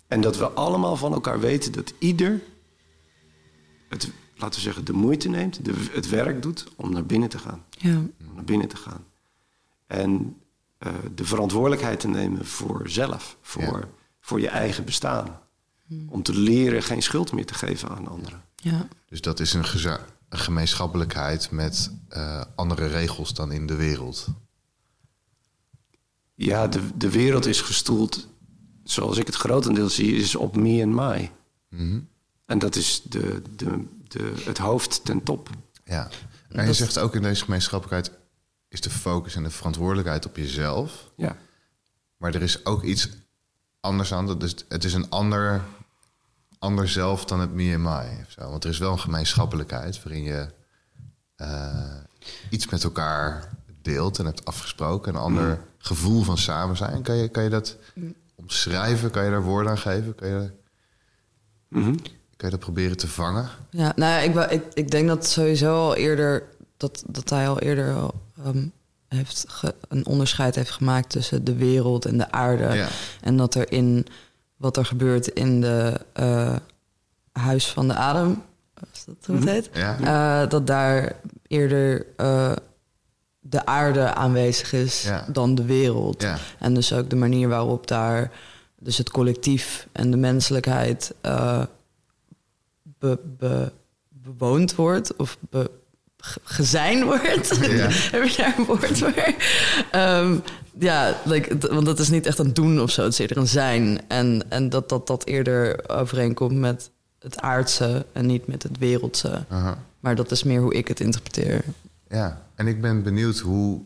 En 0.07 0.21
dat 0.21 0.37
we 0.37 0.49
allemaal 0.49 0.95
van 0.95 1.13
elkaar 1.13 1.39
weten 1.39 1.71
dat 1.71 1.93
ieder 1.99 2.41
het, 3.93 4.11
laten 4.35 4.55
we 4.55 4.61
zeggen, 4.65 4.85
de 4.85 4.93
moeite 4.93 5.29
neemt, 5.29 5.65
de, 5.65 5.73
het 5.91 6.09
werk 6.09 6.41
doet 6.41 6.67
om 6.75 6.91
naar 6.91 7.05
binnen 7.05 7.29
te 7.29 7.37
gaan. 7.37 7.63
Ja. 7.69 7.95
Om 7.97 8.35
naar 8.35 8.43
binnen 8.43 8.67
te 8.67 8.75
gaan. 8.75 9.05
En 9.87 10.37
eh, 10.77 10.93
de 11.15 11.25
verantwoordelijkheid 11.25 11.99
te 11.99 12.07
nemen 12.07 12.45
voor 12.45 12.89
zelf, 12.89 13.37
voor, 13.41 13.61
Ja. 13.63 13.87
voor 14.19 14.39
je 14.39 14.47
eigen 14.47 14.85
bestaan. 14.85 15.41
Om 16.07 16.23
te 16.23 16.35
leren 16.35 16.83
geen 16.83 17.01
schuld 17.01 17.31
meer 17.31 17.45
te 17.45 17.53
geven 17.53 17.89
aan 17.89 18.07
anderen. 18.07 18.41
Ja. 18.55 18.87
Dus 19.05 19.21
dat 19.21 19.39
is 19.39 19.53
een, 19.53 19.65
gemeenschappelijkheid 20.29 21.51
met 21.51 21.91
eh, 22.09 22.41
andere 22.55 22.87
regels 22.87 23.33
dan 23.33 23.51
in 23.51 23.65
de 23.67 23.75
wereld. 23.75 24.27
Ja, 26.35 26.67
de, 26.67 26.97
de 26.97 27.09
wereld 27.09 27.45
is 27.45 27.61
gestoeld, 27.61 28.27
zoals 28.83 29.17
ik 29.17 29.25
het 29.25 29.35
grotendeels 29.35 29.95
zie, 29.95 30.15
is 30.15 30.35
op 30.35 30.55
me 30.55 30.81
en 30.81 30.95
my. 30.95 31.31
Mhm. 31.69 31.99
En 32.45 32.59
dat 32.59 32.75
is 32.75 33.01
de, 33.01 33.41
de, 33.55 33.85
de, 34.07 34.33
het 34.45 34.57
hoofd 34.57 35.05
ten 35.05 35.23
top. 35.23 35.49
Ja. 35.85 36.09
En 36.49 36.65
je 36.65 36.73
zegt 36.73 36.97
ook 36.97 37.15
in 37.15 37.21
deze 37.21 37.43
gemeenschappelijkheid 37.43 38.17
is 38.67 38.81
de 38.81 38.89
focus 38.89 39.35
en 39.35 39.43
de 39.43 39.49
verantwoordelijkheid 39.49 40.25
op 40.25 40.35
jezelf. 40.35 41.11
Ja. 41.15 41.37
Maar 42.17 42.35
er 42.35 42.41
is 42.41 42.65
ook 42.65 42.83
iets 42.83 43.09
anders 43.79 44.13
aan. 44.13 44.39
Dus 44.39 44.55
het 44.67 44.83
is 44.83 44.93
een 44.93 45.09
ander, 45.09 45.61
ander 46.59 46.89
zelf 46.89 47.25
dan 47.25 47.39
het 47.39 47.53
me 47.53 47.71
en 47.73 48.25
zo. 48.27 48.49
Want 48.49 48.63
er 48.63 48.69
is 48.69 48.77
wel 48.77 48.91
een 48.91 48.99
gemeenschappelijkheid 48.99 50.03
waarin 50.03 50.23
je 50.23 50.47
eh, 51.35 51.97
iets 52.49 52.69
met 52.69 52.83
elkaar 52.83 53.49
deelt 53.81 54.19
en 54.19 54.25
hebt 54.25 54.45
afgesproken. 54.45 55.15
Een 55.15 55.21
ander 55.21 55.59
gevoel 55.77 56.23
van 56.23 56.37
samen 56.37 56.77
zijn. 56.77 57.01
Kan 57.01 57.15
je, 57.15 57.29
kan 57.29 57.43
je 57.43 57.49
dat 57.49 57.77
omschrijven? 58.35 59.11
Kan 59.11 59.23
je 59.23 59.29
daar 59.29 59.43
woorden 59.43 59.71
aan 59.71 59.77
geven? 59.77 60.15
Kan 60.15 60.27
je, 60.27 60.51
Mhm. 61.67 61.95
Kan 62.43 62.51
je 62.51 62.57
dat 62.57 62.73
proberen 62.73 62.97
te 62.97 63.07
vangen? 63.07 63.49
Ja, 63.69 63.93
nou 63.95 64.11
ja, 64.11 64.19
ik, 64.19 64.51
ik, 64.51 64.63
ik 64.73 64.91
denk 64.91 65.07
dat 65.07 65.25
sowieso 65.27 65.75
al 65.75 65.95
eerder 65.95 66.43
dat, 66.77 67.03
dat 67.07 67.29
hij 67.29 67.47
al 67.47 67.59
eerder 67.59 67.95
ehm, 68.45 68.65
heeft 69.07 69.45
ge- 69.47 69.75
een 69.87 70.05
onderscheid 70.05 70.55
heeft 70.55 70.69
gemaakt 70.71 71.09
tussen 71.09 71.43
de 71.43 71.55
wereld 71.55 72.05
en 72.05 72.17
de 72.17 72.31
aarde. 72.31 72.73
Ja. 72.75 72.87
En 73.21 73.37
dat 73.37 73.55
er 73.55 73.71
in 73.71 74.05
wat 74.55 74.77
er 74.77 74.85
gebeurt 74.85 75.27
in 75.27 75.61
de 75.61 75.99
eh, 76.13 76.55
huis 77.31 77.67
van 77.71 77.87
de 77.87 77.93
adem, 77.93 78.41
is 78.93 79.03
dat 79.05 79.15
hoe 79.25 79.35
het 79.35 79.49
heet? 79.49 79.69
Ja. 79.73 79.97
Eh, 80.43 80.49
dat 80.49 80.67
daar 80.67 81.15
eerder 81.47 82.05
eh, 82.17 82.51
de 83.39 83.65
aarde 83.65 84.13
aanwezig 84.13 84.73
is 84.73 85.03
Ja. 85.03 85.25
dan 85.31 85.55
de 85.55 85.65
wereld. 85.65 86.25
En 86.59 86.73
dus 86.73 86.93
ook 86.93 87.09
de 87.09 87.15
manier 87.15 87.47
waarop 87.49 87.87
daar 87.87 88.31
dus 88.79 88.97
het 88.97 89.09
collectief 89.11 89.87
en 89.91 90.11
de 90.11 90.17
menselijkheid 90.17 91.13
be- 93.03 93.19
be- 93.37 93.71
bewoond 94.09 94.75
wordt 94.75 95.15
of 95.15 95.37
be, 95.49 95.71
ge- 96.17 96.39
gezijn 96.43 97.03
wordt. 97.03 97.57
Ja. 97.61 97.87
Heb 98.11 98.23
je 98.23 98.33
daar 98.37 98.55
een 98.57 98.65
woord 98.65 98.97
voor? 98.97 99.13
Ehm, 99.91 100.37
ja, 100.79 101.15
like, 101.25 101.57
want 101.73 101.85
dat 101.85 101.99
is 101.99 102.09
niet 102.09 102.25
echt 102.25 102.37
een 102.39 102.53
doen 102.53 102.81
of 102.81 102.91
zo. 102.91 103.03
Het 103.03 103.11
is 103.13 103.19
eerder 103.19 103.37
een 103.37 103.47
zijn. 103.47 104.01
En, 104.07 104.43
en 104.49 104.69
dat, 104.69 104.89
dat 104.89 105.07
dat 105.07 105.25
eerder 105.25 105.89
overeenkomt 105.89 106.55
met 106.55 106.89
het 107.19 107.39
aardse 107.39 108.05
en 108.11 108.25
niet 108.25 108.47
met 108.47 108.63
het 108.63 108.77
wereldse. 108.77 109.45
Aha. 109.49 109.77
Maar 109.99 110.15
dat 110.15 110.31
is 110.31 110.43
meer 110.43 110.61
hoe 110.61 110.73
ik 110.73 110.87
het 110.87 110.99
interpreteer. 110.99 111.63
Ja, 112.09 112.41
en 112.55 112.67
ik 112.67 112.81
ben 112.81 113.03
benieuwd 113.03 113.39
hoe, 113.39 113.81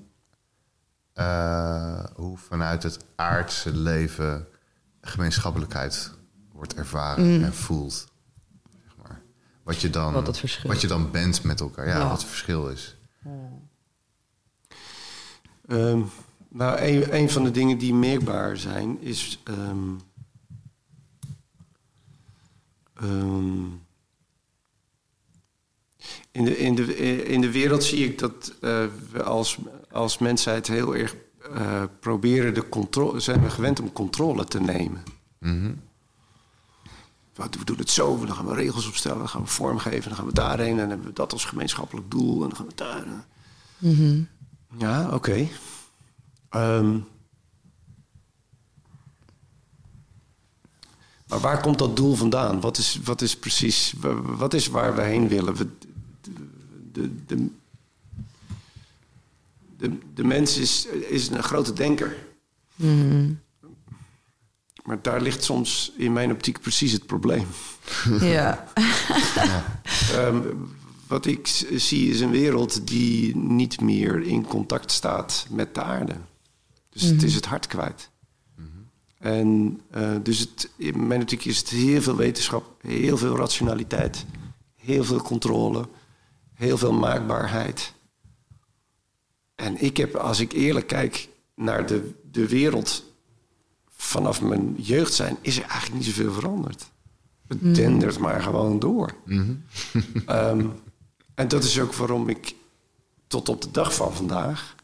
eh, 1.14 2.04
hoe 2.16 2.38
vanuit 2.38 2.84
het 2.84 2.98
aardse 3.16 3.74
leven 3.76 4.48
gemeenschappelijkheid 5.02 6.12
wordt 6.54 6.74
ervaren 6.74 7.44
en 7.44 7.54
voelt. 7.54 8.08
Wat, 9.68 9.82
je 9.82 9.90
dan, 9.90 10.14
Wat 10.14 10.28
het 10.28 10.38
verschil 10.38 10.70
wat 10.70 10.82
je 10.82 10.88
dan 10.88 11.12
bent 11.12 11.44
met 11.44 11.60
elkaar. 11.60 11.88
Ja, 11.88 11.98
Ja. 11.98 12.08
wat 12.10 12.18
het 12.22 12.28
verschil 12.30 12.68
is. 12.70 12.96
Ehm, 15.68 16.02
nou, 16.50 16.80
een, 16.82 17.16
een 17.16 17.30
van 17.30 17.44
de 17.44 17.52
dingen 17.52 17.78
die 17.78 17.94
merkbaar 17.94 18.58
zijn 18.58 19.02
is. 19.02 19.40
ehm, 19.44 19.94
ehm, 22.94 23.66
in, 26.32 26.46
de, 26.46 26.58
in, 26.58 26.76
de, 26.76 26.96
in 27.26 27.42
de 27.42 27.52
wereld 27.52 27.84
zie 27.84 28.06
ik 28.06 28.20
dat 28.20 28.54
eh, 28.62 28.86
we 29.12 29.24
als, 29.24 29.58
als 29.92 30.18
mensheid 30.18 30.68
heel 30.68 30.96
erg 30.96 31.16
eh, 31.54 31.84
proberen 32.00 32.54
de 32.54 32.70
controle. 32.70 33.20
zijn 33.20 33.42
we 33.44 33.50
gewend 33.50 33.80
om 33.80 33.92
controle 33.94 34.46
te 34.46 34.60
nemen. 34.60 35.04
Mhm. 35.40 35.72
We 37.38 37.64
doen 37.66 37.78
het 37.78 37.90
zo, 37.90 38.26
dan 38.26 38.36
gaan 38.36 38.46
we 38.46 38.54
regels 38.54 38.88
opstellen, 38.88 39.18
dan 39.18 39.30
gaan 39.30 39.42
we 39.42 39.48
vormgeven, 39.48 40.10
dan 40.10 40.16
gaan 40.18 40.26
we 40.28 40.34
daarheen 40.34 40.72
en 40.72 40.78
dan 40.78 40.90
hebben 40.90 41.08
we 41.08 41.14
dat 41.14 41.32
als 41.34 41.46
gemeenschappelijk 41.46 42.12
doel 42.12 42.34
en 42.44 42.48
dan 42.50 42.58
gaan 42.58 42.68
we 42.68 42.76
daar. 42.76 43.04
eh. 43.08 43.14
Ja, 44.78 45.10
oké. 45.14 45.48
Ehm, 46.50 46.98
maar 51.28 51.40
waar 51.40 51.62
komt 51.62 51.78
dat 51.78 51.96
doel 51.96 52.16
vandaan? 52.16 52.60
Wat 52.62 52.78
is, 52.78 53.00
wat 53.04 53.22
is 53.22 53.38
precies, 53.38 53.94
wa- 53.98 54.22
wat 54.22 54.54
is 54.54 54.68
waar 54.68 54.96
we 54.96 55.02
heen 55.02 55.28
willen? 55.28 55.56
We, 55.56 55.68
de, 56.92 57.26
de, 57.26 57.50
de, 59.78 59.98
de 60.14 60.24
mens 60.24 60.58
is, 60.58 60.86
is 60.86 61.28
een 61.30 61.44
grote 61.44 61.74
denker. 61.74 62.16
Maar 64.88 65.02
daar 65.02 65.22
ligt 65.22 65.44
soms 65.44 65.92
in 65.98 66.14
mijn 66.14 66.32
optiek 66.32 66.62
precies 66.62 66.92
het 66.92 67.06
probleem. 67.06 67.48
Ja. 68.20 68.68
Ehm, 70.14 70.42
wat 71.08 71.26
ik 71.26 71.48
zie 71.76 72.10
is 72.10 72.20
een 72.20 72.32
wereld 72.32 72.88
die 72.88 73.36
niet 73.36 73.82
meer 73.82 74.22
in 74.22 74.46
contact 74.46 74.92
staat 74.92 75.48
met 75.50 75.76
de 75.76 75.82
aarde. 75.82 76.16
Dus 76.90 77.02
het 77.02 77.24
is 77.24 77.36
het 77.36 77.46
hart 77.46 77.68
kwijt. 77.68 78.10
En 79.18 79.82
eh, 79.90 80.16
dus 80.24 80.40
het, 80.40 80.70
in 80.76 81.08
mijn 81.08 81.22
optiek 81.22 81.46
is 81.46 81.58
het 81.58 81.70
heel 81.70 82.02
veel 82.02 82.16
wetenschap, 82.16 82.82
heel 82.82 83.18
veel 83.18 83.36
rationaliteit, 83.38 84.26
heel 84.76 85.04
veel 85.04 85.22
controle, 85.22 85.88
heel 86.54 86.78
veel 86.78 86.94
maakbaarheid. 86.94 87.94
En 89.56 89.82
ik 89.84 89.98
heb, 89.98 90.16
als 90.16 90.40
ik 90.40 90.52
eerlijk 90.52 90.88
kijk 90.88 91.30
naar 91.56 91.86
de, 91.86 92.14
de 92.32 92.48
wereld 92.48 93.07
vanaf 93.98 94.42
mijn 94.42 94.76
jeugd 94.78 95.14
zijn, 95.14 95.38
is 95.42 95.58
er 95.58 95.64
eigenlijk 95.64 95.94
niet 95.94 96.06
zoveel 96.16 96.34
veranderd. 96.34 96.92
Het 97.48 97.76
dendert 97.76 98.20
maar 98.20 98.42
gewoon 98.42 98.80
door. 98.80 99.14
Ehm, 100.26 100.66
en 101.36 101.48
dat 101.48 101.64
is 101.64 101.80
ook 101.80 101.94
waarom 101.94 102.30
ik 102.30 102.56
tot 103.28 103.50
op 103.50 103.62
de 103.62 103.72
dag 103.72 103.96
van 103.96 104.14
vandaag 104.14 104.76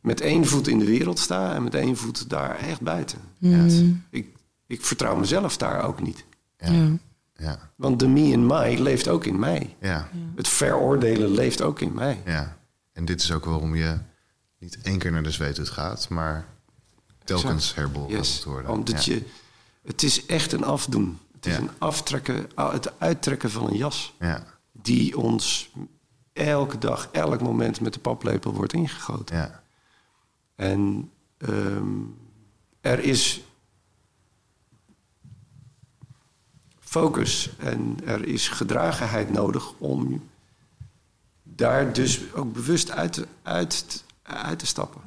met 0.00 0.20
één 0.20 0.46
voet 0.46 0.68
in 0.68 0.78
de 0.78 0.84
wereld 0.84 1.18
sta 1.18 1.54
en 1.54 1.62
met 1.62 1.74
één 1.74 1.96
voet 1.96 2.30
daar 2.30 2.56
echt 2.58 2.80
buiten. 2.80 3.18
Ja, 3.38 3.64
ik, 4.10 4.28
ik 4.66 4.84
vertrouw 4.84 5.16
mezelf 5.16 5.56
daar 5.56 5.84
ook 5.84 6.02
niet. 6.02 6.24
Ja. 6.58 6.72
Ja. 6.72 6.88
Ja. 7.36 7.70
Want 7.76 7.98
de 7.98 8.08
me 8.08 8.20
in 8.20 8.46
mij 8.46 8.78
leeft 8.78 9.08
ook 9.08 9.24
in 9.24 9.38
mij. 9.38 9.76
Ja. 9.80 10.08
Het 10.34 10.48
veroordelen 10.48 11.30
leeft 11.30 11.62
ook 11.62 11.80
in 11.80 11.94
mij. 11.94 12.22
ja. 12.24 12.56
En 12.92 13.04
dit 13.04 13.22
is 13.22 13.32
ook 13.32 13.44
waarom 13.44 13.74
je 13.74 13.98
niet 14.58 14.78
één 14.82 14.98
keer 14.98 15.12
naar 15.12 15.22
de 15.22 15.30
zweethut 15.30 15.68
gaat, 15.68 16.08
maar 16.08 16.46
telkens 17.26 17.74
herbeoordeeld 17.74 18.26
Yes, 18.26 18.44
worden. 18.44 18.70
Omdat 18.70 19.04
ja. 19.04 19.12
je, 19.14 19.22
het 19.84 20.02
is 20.02 20.26
echt 20.26 20.52
een 20.52 20.64
afdoen. 20.64 21.18
Het 21.34 21.46
is 21.46 21.52
Ja. 21.52 21.58
een 21.58 21.70
aftrekken, 21.78 22.46
het 22.54 23.00
uittrekken 23.00 23.50
van 23.50 23.66
een 23.66 23.76
jas. 23.76 24.14
Ja. 24.18 24.44
Die 24.72 25.18
ons 25.18 25.70
elke 26.32 26.78
dag, 26.78 27.08
elk 27.12 27.40
moment 27.40 27.80
met 27.80 27.92
de 27.94 28.00
paplepel 28.00 28.52
wordt 28.52 28.72
ingegoten. 28.72 29.36
Ja. 29.36 29.62
En 30.54 31.10
ehm, 31.38 31.88
er 32.80 32.98
is 32.98 33.40
focus 36.80 37.50
en 37.58 37.96
er 38.04 38.24
is 38.24 38.48
gedragenheid 38.48 39.30
nodig 39.32 39.72
om 39.78 40.28
daar 41.42 41.92
dus 41.92 42.32
ook 42.34 42.52
bewust 42.52 42.90
uit 42.90 43.12
te, 43.12 43.26
uit, 43.42 44.04
uit 44.22 44.58
te 44.58 44.66
stappen. 44.66 45.00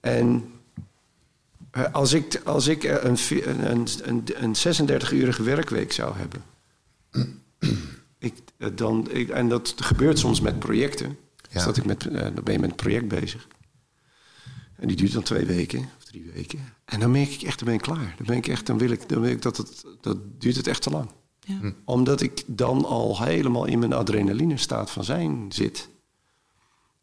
En 0.00 0.50
Eh, 0.50 0.54
Als 1.92 2.12
ik, 2.12 2.40
als 2.44 2.66
ik 2.66 2.84
eh, 2.84 3.04
een, 3.04 3.16
een, 3.28 3.68
een, 3.68 3.88
een, 4.02 4.24
een 4.42 4.54
36-urige 4.90 5.42
werkweek 5.42 5.92
zou 5.92 6.14
hebben. 6.16 6.42
ik, 8.18 8.34
eh, 8.56 8.68
dan, 8.74 9.10
ik, 9.10 9.28
en 9.28 9.48
dat 9.48 9.74
gebeurt 9.76 10.18
soms 10.18 10.40
met 10.40 10.58
projecten. 10.58 11.08
Ja. 11.08 11.48
Dus 11.52 11.64
dat 11.64 11.76
ik 11.76 11.84
met, 11.84 12.06
eh, 12.06 12.20
dan 12.20 12.44
ben 12.44 12.52
je 12.52 12.58
met 12.58 12.70
een 12.70 12.76
project 12.76 13.08
bezig. 13.08 13.48
En 14.76 14.88
die 14.88 14.96
duurt 14.96 15.12
dan 15.12 15.22
twee 15.22 15.44
weken 15.44 15.78
of 15.98 16.04
drie 16.04 16.30
weken. 16.34 16.72
En 16.84 17.00
dan 17.00 17.10
merk 17.10 17.30
ik 17.30 17.42
echt, 17.42 17.58
dan 17.58 17.66
ben 17.66 17.76
ik 17.76 17.82
klaar. 17.82 18.14
Dan 18.16 18.26
ben 18.26 18.36
ik 18.36 18.48
echt, 18.48 18.66
dan 18.66 18.78
wil 18.78 18.90
ik, 18.90 19.08
dan 19.08 19.20
wil 19.20 19.30
ik 19.30 19.42
dat 19.42 19.56
het, 19.56 19.84
dat 20.00 20.40
duurt 20.40 20.56
het 20.56 20.66
echt 20.66 20.82
te 20.82 20.90
lang. 20.90 21.10
Ja. 21.40 21.72
Omdat 21.84 22.20
ik 22.20 22.42
dan 22.46 22.84
al 22.84 23.22
helemaal 23.22 23.64
in 23.64 23.78
mijn 23.78 23.92
adrenaline 23.92 24.56
staat 24.56 24.90
van 24.90 25.04
zijn 25.04 25.52
zit. 25.52 25.88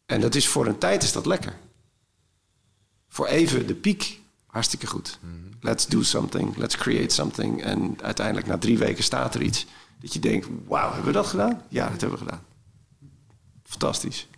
En 0.06 0.20
dat 0.20 0.34
is 0.34 0.48
voor 0.48 0.66
een 0.66 0.78
tijd 0.78 1.02
is 1.02 1.12
dat 1.12 1.26
lekker. 1.26 1.56
Voor 3.08 3.26
even 3.26 3.66
de 3.66 3.74
piek, 3.74 4.20
hartstikke 4.54 4.86
goed. 4.86 5.18
Let's 5.60 5.86
do 5.86 6.02
something, 6.02 6.56
let's 6.56 6.76
create 6.76 7.14
something. 7.14 7.62
En 7.62 8.02
uiteindelijk 8.02 8.46
na 8.46 8.58
drie 8.58 8.78
weken 8.78 9.04
staat 9.04 9.34
er 9.34 9.42
iets 9.42 9.66
dat 10.00 10.12
je 10.12 10.18
denkt, 10.18 10.48
wauw, 10.66 10.86
hebben 10.86 11.06
we 11.06 11.12
dat 11.12 11.26
gedaan? 11.26 11.62
Ja, 11.68 11.88
dat 11.88 12.00
hebben 12.00 12.18
we 12.18 12.24
gedaan. 12.24 12.42
Fantastisch. 13.62 14.28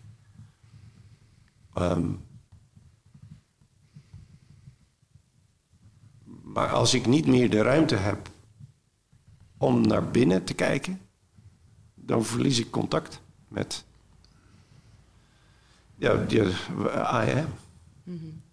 Ehm, 1.74 2.10
maar 6.42 6.68
als 6.68 6.94
ik 6.94 7.06
niet 7.06 7.26
meer 7.26 7.50
de 7.50 7.62
ruimte 7.62 7.96
heb 7.96 8.30
om 9.56 9.80
naar 9.80 10.10
binnen 10.10 10.44
te 10.44 10.54
kijken, 10.54 11.00
dan 11.94 12.24
verlies 12.24 12.58
ik 12.58 12.70
contact 12.70 13.20
met 13.48 13.84
ja, 15.96 16.24
die, 16.24 16.40
I 16.40 17.42
am. 17.42 17.52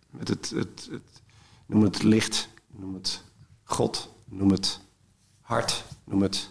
Met 0.10 0.28
het, 0.28 0.50
het, 0.50 0.88
het, 0.92 1.13
noem 1.66 1.84
het 1.84 2.04
licht, 2.04 2.50
noem 2.72 2.94
het 2.94 3.24
God, 3.64 4.14
noem 4.26 4.52
het 4.52 4.80
hart, 5.42 5.84
noem 6.06 6.22
het. 6.22 6.50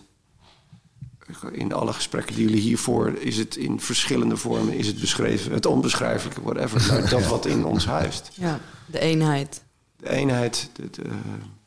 In 1.53 1.73
alle 1.73 1.93
gesprekken 1.93 2.35
die 2.35 2.45
jullie 2.45 2.61
hiervoor 2.61 3.09
is 3.19 3.37
het 3.37 3.57
in 3.57 3.81
verschillende 3.81 4.37
vormen 4.37 4.75
is 4.75 4.87
het 4.87 5.01
beschreven, 5.01 5.53
het 5.53 5.67
onbeschrijfelijke, 5.67 6.43
whatever. 6.43 6.87
Maar 6.93 7.09
dat 7.19 7.27
wat 7.27 7.47
in 7.47 7.65
ons 7.65 7.87
huist. 7.87 8.31
Ja, 8.35 8.61
de 8.87 8.99
eenheid, 8.99 9.63
De 9.97 10.09
eenheid, 10.11 10.71
de- 10.75 10.91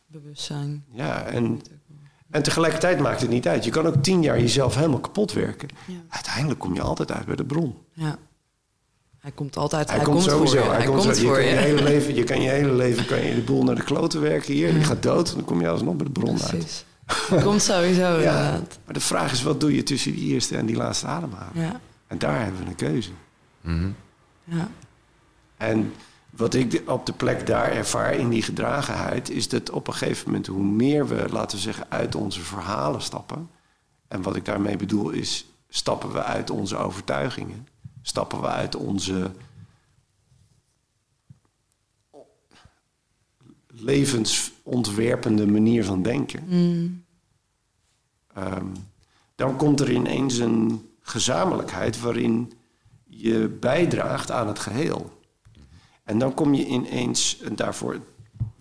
bewustzijn. 0.08 0.86
ja, 0.92 1.24
en, 1.24 1.62
en 2.30 2.44
tegelijkertijd 2.44 3.00
maakt 3.00 3.22
het 3.22 3.30
niet 3.30 3.48
uit. 3.48 3.64
Je 3.64 3.72
kan 3.72 3.86
ook 3.86 4.04
tien 4.04 4.22
jaar 4.22 4.40
jezelf 4.40 4.76
helemaal 4.76 5.00
kapot 5.00 5.32
werken. 5.34 5.70
Ja. 5.88 5.96
Uiteindelijk 6.10 6.60
kom 6.60 6.74
je 6.74 6.82
altijd 6.82 7.12
uit 7.12 7.26
bij 7.26 7.36
de 7.36 7.46
bron. 7.46 7.76
Ja. 7.94 8.18
Hij 9.26 9.34
komt 9.34 9.58
altijd, 9.58 9.88
Hij, 9.90 9.98
hij, 9.98 10.06
komt, 10.06 10.24
sowieso. 10.24 10.58
voor 10.58 10.66
je. 10.66 10.76
Hij, 10.76 10.86
komt, 10.86 11.04
voor 11.20 11.42
je. 11.42 11.48
je. 11.48 11.54
Kan 11.56 11.62
je, 11.62 11.68
hele 11.68 11.84
leven, 11.84 12.16
je 12.16 12.24
kan 12.24 12.42
je 12.42 12.50
hele 12.50 12.72
leven 12.74 13.06
kan 13.06 13.22
je 13.22 13.36
de 13.36 13.42
boel 13.42 13.64
naar 13.64 13.76
de 13.76 13.84
kloten 13.84 14.22
werken 14.22 14.54
hier. 14.54 14.74
Je 14.74 14.84
gaat 14.84 15.04
dood 15.04 15.30
en 15.30 15.36
dan 15.36 15.46
kom 15.46 15.62
je 15.62 15.68
alsnog 15.68 15.96
bij 15.96 16.06
de 16.06 16.12
bron 16.12 16.42
uit. 16.42 16.50
Precies. 16.50 16.86
Hij 17.06 17.42
komt 17.42 17.62
sowieso 17.62 18.02
Ja, 18.20 18.38
inderdaad. 18.38 18.80
maar 18.86 18.94
de 18.94 19.00
vraag 19.00 19.32
is, 19.32 19.44
wat 19.44 19.60
doe 19.60 19.76
je 19.76 19.84
tussen 19.84 20.12
die 20.12 20.34
eerste 20.34 20.58
en 20.58 20.66
die 20.66 20.76
laatste 20.76 21.06
ademhaling? 21.06 21.56
Ja. 21.56 21.80
En 22.08 22.18
daar 22.18 22.44
hebben 22.44 22.62
we 22.62 22.68
een 22.68 22.76
keuze. 22.76 23.10
Mhm. 23.62 23.90
Ja. 24.44 24.70
En 25.58 25.94
wat 26.30 26.54
ik 26.54 26.82
op 26.86 27.06
de 27.06 27.14
plek 27.14 27.48
daar 27.48 27.72
ervaar 27.72 28.14
in 28.14 28.30
die 28.30 28.42
gedragenheid, 28.42 29.30
is 29.30 29.50
dat 29.50 29.70
op 29.70 29.88
een 29.88 29.94
gegeven 29.94 30.26
moment, 30.26 30.48
hoe 30.48 30.64
meer 30.64 31.08
we, 31.08 31.26
laten 31.30 31.58
we 31.58 31.64
zeggen, 31.64 31.86
uit 31.90 32.16
onze 32.16 32.42
verhalen 32.42 33.02
stappen. 33.02 33.50
En 34.08 34.22
wat 34.22 34.36
ik 34.36 34.46
daarmee 34.46 34.78
bedoel 34.78 35.10
is, 35.10 35.46
stappen 35.70 36.12
we 36.12 36.24
uit 36.24 36.50
onze 36.50 36.78
overtuigingen, 36.78 37.68
stappen 38.08 38.42
we 38.42 38.48
uit 38.48 38.76
onze 38.76 39.32
levensontwerpende 43.68 45.48
manier 45.48 45.86
van 45.86 46.02
denken. 46.02 46.48
Ehm, 48.34 48.66
dan 49.36 49.56
komt 49.58 49.80
er 49.80 49.92
ineens 49.92 50.38
een 50.38 50.90
gezamenlijkheid 51.02 52.00
waarin 52.00 52.54
je 53.04 53.58
bijdraagt 53.60 54.32
aan 54.32 54.48
het 54.48 54.60
geheel. 54.60 55.22
En 56.04 56.20
dan 56.20 56.34
kom 56.34 56.54
je 56.54 56.66
ineens, 56.66 57.40
en 57.40 57.56
daarvoor, 57.56 58.00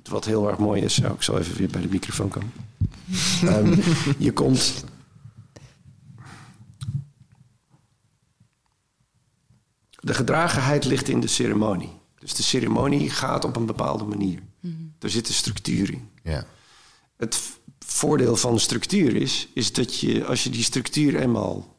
wat 0.02 0.24
heel 0.24 0.48
erg 0.48 0.58
mooi 0.58 0.82
is, 0.82 0.98
nou, 0.98 1.14
ik 1.14 1.22
zal 1.22 1.38
even 1.38 1.56
weer 1.56 1.68
bij 1.68 1.80
de 1.80 1.88
microfoon 1.88 2.28
komen. 2.28 2.52
Ehm, 3.42 3.80
je 4.18 4.32
komt. 4.32 4.84
De 10.04 10.14
gedragenheid 10.14 10.84
ligt 10.84 11.08
in 11.08 11.20
de 11.20 11.26
ceremonie. 11.26 11.92
Dus 12.18 12.34
de 12.34 12.42
ceremonie 12.42 13.10
gaat 13.10 13.44
op 13.44 13.56
een 13.56 13.66
bepaalde 13.66 14.04
manier. 14.04 14.42
Er 14.98 15.10
zit 15.10 15.28
een 15.28 15.34
structuur 15.34 15.92
in. 15.92 16.08
Ja. 16.22 16.44
Het 17.16 17.40
voordeel 17.78 18.36
van 18.36 18.58
structuur 18.60 19.16
is, 19.16 19.48
is 19.54 19.72
dat 19.72 19.98
je, 20.00 20.24
als 20.24 20.44
je 20.44 20.50
die 20.50 20.62
structuur 20.62 21.16
eenmaal 21.20 21.76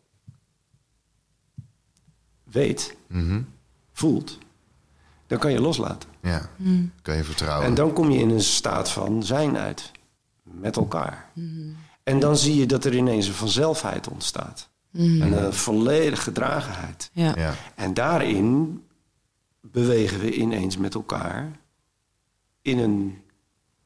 weet, 2.43 2.95
Mhm. 3.07 3.41
voelt, 3.93 4.38
dan 5.28 5.39
kan 5.39 5.51
je 5.51 5.59
loslaten. 5.61 6.09
Ja. 6.21 6.49
Kan 7.01 7.15
je 7.15 7.23
vertrouwen. 7.23 7.65
En 7.67 7.73
dan 7.73 7.93
kom 7.93 8.11
je 8.11 8.19
in 8.19 8.30
een 8.30 8.41
staat 8.43 8.89
van 8.89 9.23
zijn 9.23 9.57
uit, 9.57 9.91
met 10.43 10.76
elkaar. 10.76 11.32
En 12.03 12.19
dan 12.19 12.38
zie 12.38 12.55
je 12.55 12.65
dat 12.65 12.86
er 12.86 12.95
ineens 12.95 13.28
een 13.28 13.34
vanzelfheid 13.34 14.07
ontstaat. 14.07 14.69
En 14.95 15.45
een 15.45 15.53
volledige 15.53 16.21
gedragenheid. 16.21 17.09
Ja. 17.13 17.33
Ja. 17.35 17.53
En 17.75 17.93
daarin 17.93 18.81
bewegen 19.61 20.19
we 20.19 20.33
ineens 20.33 20.77
met 20.77 20.93
elkaar 20.93 21.59
in 22.61 22.79
een 22.79 23.21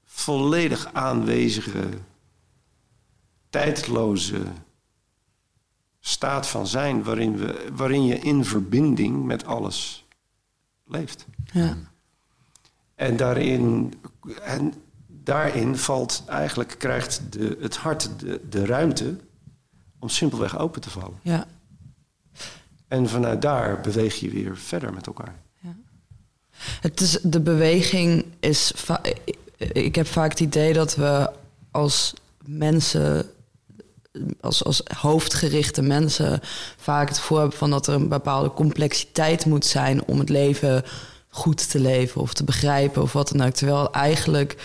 volledig 0.06 0.94
aanwezige, 0.94 1.90
tijdloze 3.50 4.42
staat 6.00 6.48
van 6.48 6.68
zijn, 6.68 7.04
waarin, 7.04 7.38
we, 7.38 7.70
waarin 7.76 8.06
je 8.06 8.20
in 8.20 8.46
verbinding 8.46 9.26
met 9.26 9.46
alles 9.46 10.08
leeft. 10.86 11.26
Ja. 11.54 11.78
En 12.96 13.18
daarin, 13.18 13.94
en 14.42 14.74
daarin 15.08 15.78
valt 15.78 16.24
eigenlijk, 16.28 16.76
krijgt 16.78 17.22
de, 17.34 17.58
het 17.60 17.76
hart 17.78 18.20
de, 18.20 18.42
de 18.50 18.66
ruimte 18.66 19.18
om 20.00 20.10
simpelweg 20.10 20.58
open 20.60 20.82
te 20.82 20.90
vallen. 20.90 21.20
Ja. 21.22 21.48
En 22.88 23.10
vanuit 23.10 23.42
daar 23.42 23.82
beweeg 23.82 24.16
je 24.16 24.30
weer 24.30 24.58
verder 24.58 24.94
met 24.94 25.08
elkaar. 25.08 25.36
Het 26.82 27.02
is, 27.02 27.20
de 27.22 27.40
beweging 27.40 28.26
is. 28.40 28.74
Ik 29.58 29.96
heb 29.96 30.08
vaak 30.08 30.30
het 30.30 30.40
idee 30.40 30.74
dat 30.74 30.96
we 30.96 31.30
als 31.72 32.14
mensen, 32.46 33.26
als, 34.42 34.64
als 34.64 34.82
hoofdgerichte 34.98 35.82
mensen, 35.82 36.40
vaak 36.78 37.08
het 37.08 37.18
gevoel 37.18 37.38
hebben 37.38 37.58
van 37.58 37.70
dat 37.70 37.88
er 37.88 37.94
een 37.94 38.08
bepaalde 38.08 38.52
complexiteit 38.54 39.46
moet 39.46 39.66
zijn 39.66 40.06
om 40.06 40.20
het 40.20 40.30
leven 40.30 40.84
goed 41.28 41.70
te 41.70 41.80
leven 41.80 42.22
of 42.22 42.34
te 42.34 42.44
begrijpen 42.44 43.02
of 43.02 43.14
wat 43.14 43.30
dan 43.30 43.48
ook. 43.48 43.54
Terwijl 43.54 43.92
eigenlijk 43.92 44.56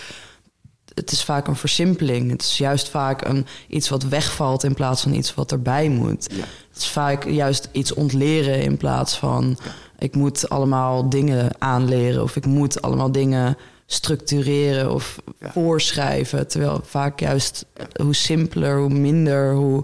het 0.95 1.11
is 1.11 1.23
vaak 1.23 1.47
een 1.47 1.55
versimpeling. 1.55 2.31
Het 2.31 2.41
is 2.41 2.57
juist 2.57 2.89
vaak 2.89 3.25
een, 3.27 3.45
iets 3.67 3.89
wat 3.89 4.03
wegvalt 4.03 4.63
in 4.63 4.73
plaats 4.73 5.01
van 5.01 5.13
iets 5.13 5.33
wat 5.33 5.51
erbij 5.51 5.89
moet. 5.89 6.27
Ja. 6.31 6.43
Het 6.69 6.77
is 6.77 6.87
vaak 6.87 7.25
juist 7.29 7.69
iets 7.71 7.93
ontleren 7.93 8.61
in 8.61 8.77
plaats 8.77 9.17
van 9.17 9.57
ik 9.99 10.15
moet 10.15 10.49
allemaal 10.49 11.09
dingen 11.09 11.49
aanleren 11.61 12.23
of 12.23 12.35
ik 12.35 12.45
moet 12.45 12.81
allemaal 12.81 13.11
dingen 13.11 13.57
structureren 13.85 14.91
of 14.93 15.19
Ja. 15.39 15.51
voorschrijven. 15.51 16.47
Terwijl 16.47 16.81
vaak 16.83 17.19
juist 17.19 17.65
hoe 18.01 18.15
simpeler, 18.15 18.77
hoe 18.79 18.89
minder, 18.89 19.53
hoe 19.53 19.83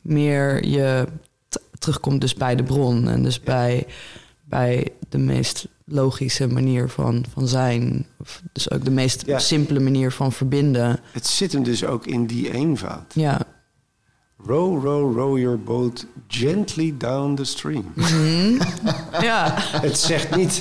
meer 0.00 0.66
je 0.66 1.06
terugkomt 1.78 2.20
dus 2.20 2.34
bij 2.34 2.56
de 2.56 2.62
bron 2.62 3.08
en 3.08 3.22
dus 3.22 3.40
bij, 3.40 3.86
bij 4.44 4.88
de 5.08 5.18
meest 5.18 5.68
logische 5.84 6.46
manier 6.46 6.88
van, 6.88 7.24
van 7.32 7.48
zijn. 7.48 8.06
Of 8.20 8.42
dus 8.52 8.70
ook 8.70 8.84
de 8.84 8.90
meest 8.90 9.26
Ja. 9.26 9.38
simpele 9.38 9.80
manier 9.80 10.12
van 10.12 10.32
verbinden. 10.32 11.00
Het 11.12 11.26
zit 11.26 11.52
hem 11.52 11.62
dus 11.62 11.84
ook 11.84 12.06
in 12.06 12.26
die 12.26 12.52
eenvoud. 12.52 13.14
Ja, 13.14 13.40
Row, 14.46 14.84
row, 14.84 15.16
row 15.16 15.38
your 15.38 15.58
boat 15.62 16.06
gently 16.28 16.94
down 16.98 17.34
the 17.34 17.44
stream. 17.44 17.92
ja, 19.20 19.54
Het 19.56 19.98
zegt 19.98 20.36
niet, 20.36 20.60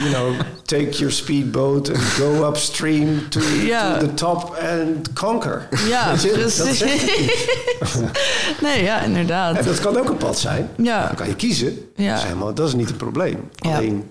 you 0.00 0.10
know, 0.10 0.34
take 0.64 0.90
your 0.90 1.12
speedboat 1.12 1.88
and 1.88 1.98
go 2.02 2.46
upstream 2.48 3.28
to, 3.28 3.40
Ja. 3.40 3.98
to 3.98 4.06
the 4.06 4.14
top 4.14 4.54
and 4.56 5.12
conquer. 5.12 5.68
ja 5.88 6.08
precies. 6.12 6.58
het 6.80 8.60
nee, 8.62 8.82
ja, 8.82 9.00
En 9.00 9.06
inderdaad. 9.08 9.64
dat 9.64 9.80
kan 9.80 9.96
ook 9.98 10.08
een 10.08 10.16
pad 10.16 10.38
zijn. 10.38 10.68
Ja. 10.76 11.06
Dan 11.06 11.16
kan 11.16 11.28
je 11.28 11.36
kiezen. 11.36 11.78
Ja. 11.96 12.08
Dat, 12.10 12.18
is 12.18 12.24
helemaal, 12.24 12.54
dat 12.54 12.68
is 12.68 12.74
niet 12.74 12.90
een 12.90 12.96
probleem. 12.96 13.48
Ja. 13.54 13.76
Alleen, 13.76 14.10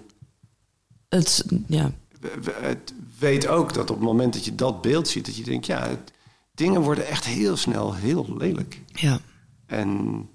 Het, 1.10 1.44
ja, 1.68 1.92
we- 2.20 2.32
we- 2.42 2.56
het 2.62 2.94
weet 3.20 3.48
ook 3.48 3.74
dat 3.74 3.90
op 3.90 3.96
het 3.96 4.06
moment 4.06 4.34
dat 4.34 4.46
je 4.46 4.56
dat 4.56 4.82
beeld 4.82 5.08
ziet... 5.08 5.26
dat 5.26 5.36
je 5.36 5.44
denkt, 5.44 5.66
ja, 5.66 5.88
het- 5.88 6.12
dingen 6.54 6.82
worden 6.82 7.08
echt 7.08 7.26
heel 7.26 7.58
snel 7.58 7.94
heel 7.96 8.26
lelijk. 8.38 8.80
ja, 8.94 9.20
En 9.66 10.28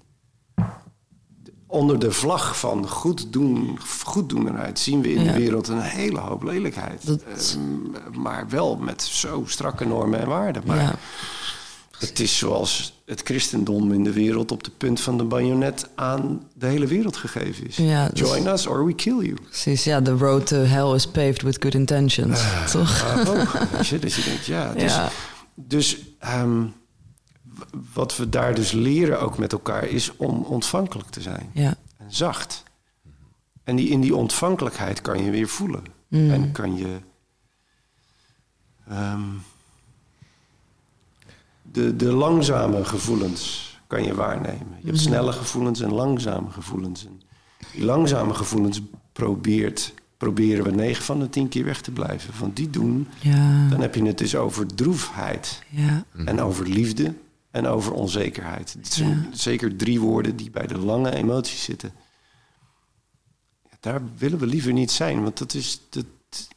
onder 1.67 1.99
de 1.99 2.11
vlag 2.11 2.59
van 2.59 2.87
goed 2.87 3.33
doen, 3.33 3.79
goeddoenerheid 4.03 4.79
zien 4.79 5.01
we 5.01 5.13
in 5.13 5.23
Ja. 5.23 5.31
de 5.31 5.39
wereld 5.39 5.67
een 5.67 5.81
hele 5.81 6.19
hoop 6.19 6.43
lelijkheid. 6.43 7.05
Dat- 7.07 7.21
Ehm, 7.23 8.19
maar 8.21 8.45
wel 8.49 8.75
met 8.75 9.01
zo 9.03 9.43
strakke 9.47 9.85
normen 9.85 10.19
en 10.19 10.27
waarden. 10.27 10.63
Maar 10.65 10.77
Ja. 10.81 10.95
het 11.99 12.19
is 12.19 12.37
zoals 12.37 12.93
het 13.05 13.21
christendom 13.23 13.91
in 13.93 14.03
de 14.03 14.11
wereld 14.13 14.51
op 14.51 14.63
de 14.63 14.71
punt 14.77 15.01
van 15.01 15.17
de 15.17 15.23
bajonet 15.23 15.87
aan 15.95 16.47
de 16.53 16.65
hele 16.67 16.87
wereld 16.87 17.17
gegeven 17.17 17.67
is. 17.67 17.75
Ja, 17.75 18.09
dus- 18.09 18.19
Join 18.19 18.47
us 18.47 18.67
or 18.67 18.85
we 18.85 18.93
kill 18.93 19.17
you. 19.17 19.33
Precies, 19.33 19.83
ja, 19.83 20.01
the 20.01 20.17
road 20.17 20.47
to 20.47 20.55
hell 20.57 20.93
is 20.93 21.07
paved 21.07 21.41
with 21.41 21.57
good 21.61 21.73
intentions. 21.73 22.41
toch? 22.71 23.03
Oh, 23.27 23.53
weet 23.71 23.87
je, 23.87 23.99
dat 23.99 24.13
je 24.13 24.23
denkt, 24.23 24.45
ja. 24.45 24.73
Dus, 24.73 24.97
dus 25.55 25.97
wat 27.93 28.17
we 28.17 28.29
daar 28.29 28.55
dus 28.55 28.71
leren 28.71 29.21
ook 29.21 29.37
met 29.37 29.51
elkaar 29.51 29.83
is 29.83 30.15
om 30.17 30.41
ontvankelijk 30.43 31.09
te 31.09 31.21
zijn. 31.21 31.49
Ja. 31.53 31.75
En 31.97 32.05
zacht. 32.13 32.63
En 33.63 33.75
die, 33.75 33.89
in 33.89 34.01
die 34.01 34.15
ontvankelijkheid 34.15 35.01
kan 35.01 35.23
je 35.23 35.31
weer 35.31 35.47
voelen. 35.47 35.83
Mm. 36.07 36.31
En 36.31 36.51
kan 36.51 36.77
je... 36.77 36.97
ehm, 38.89 39.21
de, 41.61 41.95
de 41.95 42.11
langzame 42.13 42.85
gevoelens 42.85 43.73
kan 43.87 44.03
je 44.03 44.15
waarnemen. 44.15 44.77
Je 44.79 44.85
hebt 44.87 44.99
snelle 44.99 45.31
gevoelens 45.31 45.81
en 45.81 45.93
langzame 45.93 46.49
gevoelens. 46.51 47.05
En 47.05 47.21
die 47.73 47.83
langzame 47.85 48.33
gevoelens 48.33 48.81
probeert, 49.13 49.93
proberen 50.17 50.63
we 50.65 50.71
9 50.71 51.03
van 51.03 51.19
de 51.19 51.29
10 51.29 51.49
keer 51.49 51.63
weg 51.65 51.81
te 51.81 51.91
blijven. 51.91 52.33
Want 52.39 52.55
die 52.55 52.69
doen, 52.69 53.07
Ja. 53.21 53.67
dan 53.69 53.81
heb 53.81 53.95
je 53.95 54.03
het 54.05 54.17
dus 54.17 54.35
over 54.35 54.75
droefheid. 54.75 55.63
Ja. 55.69 56.05
En 56.25 56.41
over 56.41 56.67
liefde 56.67 57.13
en 57.55 57.67
over 57.67 57.93
onzekerheid. 57.93 58.75
Het 58.77 58.93
zijn 58.93 59.27
zeker 59.31 59.75
drie 59.75 59.99
woorden 59.99 60.35
die 60.35 60.49
bij 60.49 60.67
de 60.67 60.77
lange 60.77 61.11
emoties 61.11 61.63
zitten. 61.63 61.91
Ja, 63.63 63.77
daar 63.79 64.01
willen 64.17 64.39
we 64.39 64.45
liever 64.45 64.73
niet 64.73 64.91
zijn, 64.91 65.23
want 65.23 65.37
dat 65.37 65.53
is, 65.53 65.81
dat, 65.89 66.05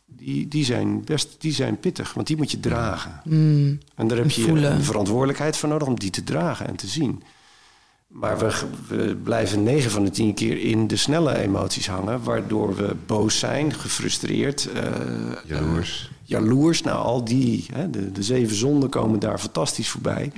die, 0.06 0.48
die, 0.48 0.64
zijn 0.64 1.04
best, 1.04 1.36
die 1.38 1.52
zijn 1.52 1.78
pittig, 1.78 2.14
want 2.14 2.26
die 2.26 2.36
moet 2.36 2.50
je 2.50 2.60
dragen. 2.60 3.20
Mm. 3.24 3.78
En 3.94 4.08
daar 4.08 4.18
heb 4.18 4.30
je 4.30 4.42
voelen. 4.42 4.72
een 4.72 4.84
verantwoordelijkheid 4.84 5.56
voor 5.56 5.68
nodig 5.68 5.88
om 5.88 5.98
die 5.98 6.10
te 6.10 6.24
dragen 6.24 6.66
en 6.66 6.76
te 6.76 6.86
zien. 6.86 7.22
Maar 8.06 8.38
we, 8.38 8.52
we 8.88 9.16
blijven 9.22 9.62
negen 9.62 9.90
van 9.90 10.04
de 10.04 10.10
tien 10.10 10.34
keer 10.34 10.58
in 10.58 10.86
de 10.86 10.96
snelle 10.96 11.38
emoties 11.38 11.88
hangen, 11.88 12.22
waardoor 12.22 12.76
we 12.76 12.96
boos 13.06 13.38
zijn, 13.38 13.74
gefrustreerd, 13.74 14.72
eh, 14.72 14.82
Jaloers. 15.44 16.10
Jaloers. 16.28 16.82
Nou, 16.82 16.98
al 17.04 17.24
die, 17.24 17.66
hè, 17.72 17.90
de, 17.90 18.12
de 18.12 18.22
zeven 18.22 18.56
zonden 18.56 18.88
komen 18.88 19.18
daar 19.18 19.38
fantastisch 19.38 19.88
voorbij. 19.88 20.32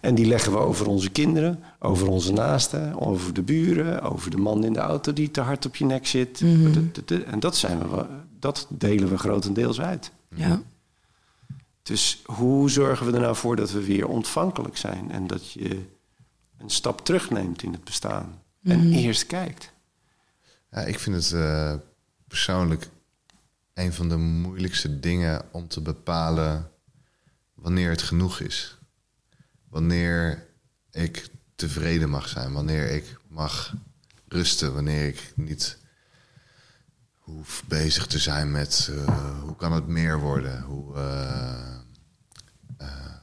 En 0.00 0.14
die 0.14 0.26
leggen 0.26 0.52
we 0.52 0.58
over 0.58 0.86
onze 0.86 1.10
kinderen, 1.10 1.62
over 1.78 2.08
onze 2.08 2.32
naasten, 2.32 3.00
over 3.00 3.34
de 3.34 3.42
buren, 3.42 4.02
over 4.02 4.30
de 4.30 4.36
man 4.36 4.64
in 4.64 4.72
de 4.72 4.78
auto 4.78 5.12
die 5.12 5.30
te 5.30 5.40
hard 5.40 5.66
op 5.66 5.76
je 5.76 5.84
nek 5.84 6.06
zit. 6.06 6.40
En 7.26 7.40
dat, 7.40 7.56
zijn 7.56 7.78
we, 7.78 7.88
wel- 7.88 8.06
dat 8.38 8.66
delen 8.68 9.08
we 9.08 9.18
grotendeels 9.18 9.80
uit. 9.80 10.10
Ja. 10.34 10.62
Dus 11.82 12.22
hoe 12.24 12.70
zorgen 12.70 13.06
we 13.06 13.12
er 13.12 13.20
nou 13.20 13.36
voor 13.36 13.56
dat 13.56 13.70
we 13.72 13.84
weer 13.84 14.08
ontvankelijk 14.08 14.76
zijn 14.76 15.10
en 15.10 15.26
dat 15.26 15.52
je 15.52 15.80
een 16.58 16.70
stap 16.70 17.04
terugneemt 17.04 17.62
in 17.62 17.72
het 17.72 17.84
bestaan 17.84 18.42
en 18.62 18.92
eerst 18.92 19.26
kijkt? 19.26 19.72
Ja, 20.70 20.80
ik 20.80 20.98
vind 20.98 21.16
het 21.16 21.32
eh, 21.32 21.74
persoonlijk 22.28 22.88
een 23.74 23.92
van 23.92 24.08
de 24.08 24.16
moeilijkste 24.16 25.00
dingen 25.00 25.52
om 25.52 25.68
te 25.68 25.80
bepalen 25.80 26.70
wanneer 27.54 27.90
het 27.90 28.02
genoeg 28.02 28.40
is. 28.40 28.78
Wanneer 29.68 30.46
ik 30.90 31.28
tevreden 31.54 32.10
mag 32.10 32.28
zijn, 32.28 32.52
wanneer 32.52 32.90
ik 32.90 33.16
mag 33.28 33.74
rusten, 34.28 34.74
wanneer 34.74 35.06
ik 35.06 35.32
niet 35.36 35.78
hoef 37.18 37.64
bezig 37.66 38.06
te 38.06 38.18
zijn 38.18 38.50
met 38.50 38.88
eh, 38.90 39.40
hoe 39.40 39.56
kan 39.56 39.72
het 39.72 39.86
meer 39.86 40.18
worden, 40.18 40.62
hoe, 40.62 40.96
eh, 40.96 41.76
eh, 42.76 43.14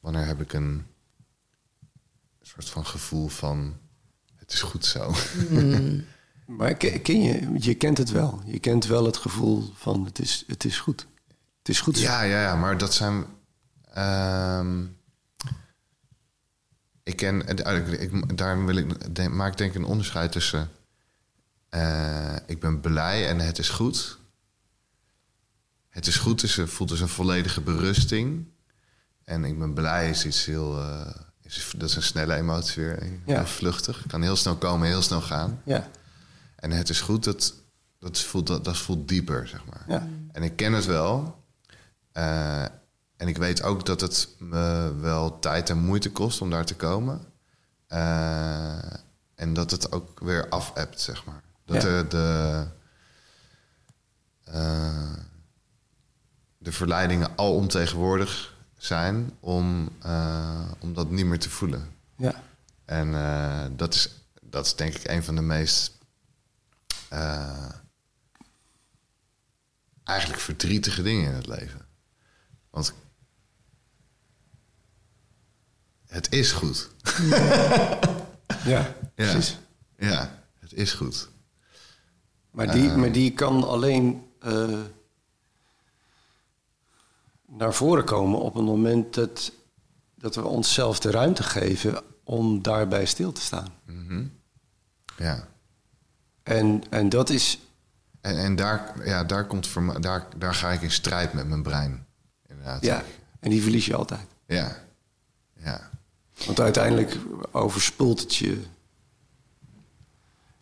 wanneer 0.00 0.26
heb 0.26 0.40
ik 0.40 0.52
een 0.52 0.86
soort 2.42 2.68
van 2.68 2.86
gevoel 2.86 3.28
van 3.28 3.78
het 4.34 4.52
is 4.52 4.62
goed 4.62 4.84
zo. 4.84 5.14
Maar 6.46 6.74
ken, 6.74 7.22
je, 7.22 7.50
je 7.58 7.74
kent 7.74 7.98
het 7.98 8.10
wel. 8.10 8.42
Je 8.44 8.58
kent 8.58 8.84
wel 8.86 9.04
het 9.04 9.16
gevoel 9.16 9.72
van 9.74 10.04
het 10.04 10.18
is, 10.18 10.44
het 10.46 10.64
is 10.64 10.78
goed. 10.78 11.06
Het 11.58 11.68
is 11.68 11.80
goed. 11.80 11.98
Ja, 11.98 12.22
ja, 12.22 12.40
ja, 12.42 12.56
maar 12.56 12.78
dat 12.78 12.94
zijn. 12.94 13.24
ehm, 13.92 14.84
ik 17.02 17.16
ken. 17.16 17.46
eh, 17.64 17.76
Ik, 17.76 17.88
ik, 18.00 18.36
daar 18.38 18.64
wil 18.64 18.76
ik, 18.76 19.14
denk, 19.14 19.32
maak 19.32 19.52
ik 19.52 19.58
denk 19.58 19.70
ik 19.70 19.76
een 19.76 19.84
onderscheid 19.84 20.32
tussen. 20.32 20.70
eh, 21.68 22.36
ik 22.46 22.60
ben 22.60 22.80
blij 22.80 23.28
en 23.28 23.38
het 23.40 23.58
is 23.58 23.68
goed. 23.68 24.18
Het 25.88 26.06
is 26.06 26.16
goed, 26.16 26.40
dus, 26.40 26.58
voelt 26.64 26.88
dus 26.88 27.00
een 27.00 27.08
volledige 27.08 27.60
berusting. 27.60 28.46
En 29.24 29.44
ik 29.44 29.58
ben 29.58 29.74
blij 29.74 30.10
is 30.10 30.26
iets 30.26 30.44
heel. 30.44 30.80
eh, 30.82 31.14
is, 31.42 31.72
dat 31.76 31.88
is 31.88 31.96
een 31.96 32.02
snelle 32.02 32.34
emotie 32.34 32.82
weer. 32.84 33.02
Heel 33.02 33.20
Ja. 33.34 33.46
vluchtig. 33.46 34.04
Kan 34.06 34.22
heel 34.22 34.36
snel 34.36 34.56
komen, 34.56 34.86
heel 34.88 35.02
snel 35.02 35.20
gaan. 35.20 35.60
Ja. 35.64 35.88
En 36.66 36.72
het 36.72 36.88
is 36.88 37.00
goed, 37.00 37.24
dat, 37.24 37.54
dat, 37.98 38.18
voelt, 38.20 38.46
dat, 38.46 38.64
dat 38.64 38.76
voelt 38.76 39.08
dieper, 39.08 39.48
zeg 39.48 39.64
maar. 39.64 39.84
Ja. 39.88 40.08
En 40.32 40.42
ik 40.42 40.56
ken 40.56 40.72
het 40.72 40.84
wel. 40.84 41.42
Eh, 42.12 42.62
en 43.16 43.28
ik 43.28 43.36
weet 43.36 43.62
ook 43.62 43.86
dat 43.86 44.00
het 44.00 44.28
me 44.38 44.94
wel 45.00 45.38
tijd 45.38 45.70
en 45.70 45.78
moeite 45.78 46.10
kost 46.12 46.40
om 46.40 46.50
daar 46.50 46.64
te 46.64 46.74
komen. 46.74 47.20
Eh, 47.86 48.92
en 49.34 49.52
dat 49.52 49.70
het 49.70 49.92
ook 49.92 50.20
weer 50.20 50.48
af-appt, 50.48 51.00
zeg 51.00 51.24
maar. 51.24 51.42
Dat 51.64 51.82
Ja. 51.82 51.88
de, 51.88 52.06
de, 52.08 52.66
eh, 54.44 55.12
de 56.58 56.72
verleidingen 56.72 57.36
al 57.36 57.54
ontegenwoordig 57.54 58.54
zijn 58.76 59.30
om, 59.40 59.88
om 60.78 60.94
dat 60.94 61.10
niet 61.10 61.26
meer 61.26 61.38
te 61.38 61.50
voelen. 61.50 61.88
Ja. 62.16 62.42
En 62.84 63.12
dat, 63.76 63.94
is, 63.94 64.10
dat 64.40 64.66
is 64.66 64.74
denk 64.74 64.94
ik 64.94 65.10
een 65.10 65.24
van 65.24 65.34
de 65.34 65.42
meest 65.42 65.95
eh, 67.08 67.70
eigenlijk 70.04 70.40
verdrietige 70.40 71.02
dingen 71.02 71.28
in 71.28 71.34
het 71.34 71.46
leven. 71.46 71.86
Want 72.70 72.94
het 76.06 76.32
is 76.32 76.52
goed. 76.52 76.90
Ja, 78.64 78.94
precies. 79.14 79.58
Ja, 79.98 80.42
het 80.58 80.72
is 80.72 80.92
goed. 80.92 81.28
Maar 82.50 82.72
die, 82.72 82.90
maar 82.90 83.12
die 83.12 83.32
kan 83.32 83.64
alleen 83.64 84.26
eh, 84.40 84.80
naar 87.46 87.74
voren 87.74 88.04
komen 88.04 88.40
op 88.40 88.54
het 88.54 88.64
moment 88.64 89.14
dat, 89.14 89.52
dat 90.14 90.34
we 90.34 90.44
onszelf 90.44 90.98
de 90.98 91.10
ruimte 91.10 91.42
geven 91.42 92.02
om 92.24 92.62
daarbij 92.62 93.06
stil 93.06 93.32
te 93.32 93.40
staan. 93.40 93.68
Ja. 95.16 95.48
En, 96.46 96.82
en 96.90 97.08
dat 97.08 97.30
is, 97.30 97.58
En, 98.20 98.38
en 98.38 98.56
daar, 98.56 98.94
ja, 99.04 99.24
daar, 99.24 99.46
komt 99.46 99.66
voor 99.66 100.00
daar, 100.00 100.26
daar 100.36 100.54
ga 100.54 100.70
ik 100.70 100.82
in 100.82 100.90
strijd 100.90 101.32
met 101.32 101.48
mijn 101.48 101.62
brein. 101.62 102.06
Inderdaad. 102.48 102.82
ja, 102.84 103.02
en 103.40 103.50
die 103.50 103.62
verlies 103.62 103.86
je 103.86 103.96
altijd. 103.96 104.26
Ja. 104.46 104.76
Ja. 105.62 105.90
Want 106.46 106.60
uiteindelijk 106.60 107.16
overspoelt 107.52 108.20
het 108.20 108.36
je. 108.36 108.62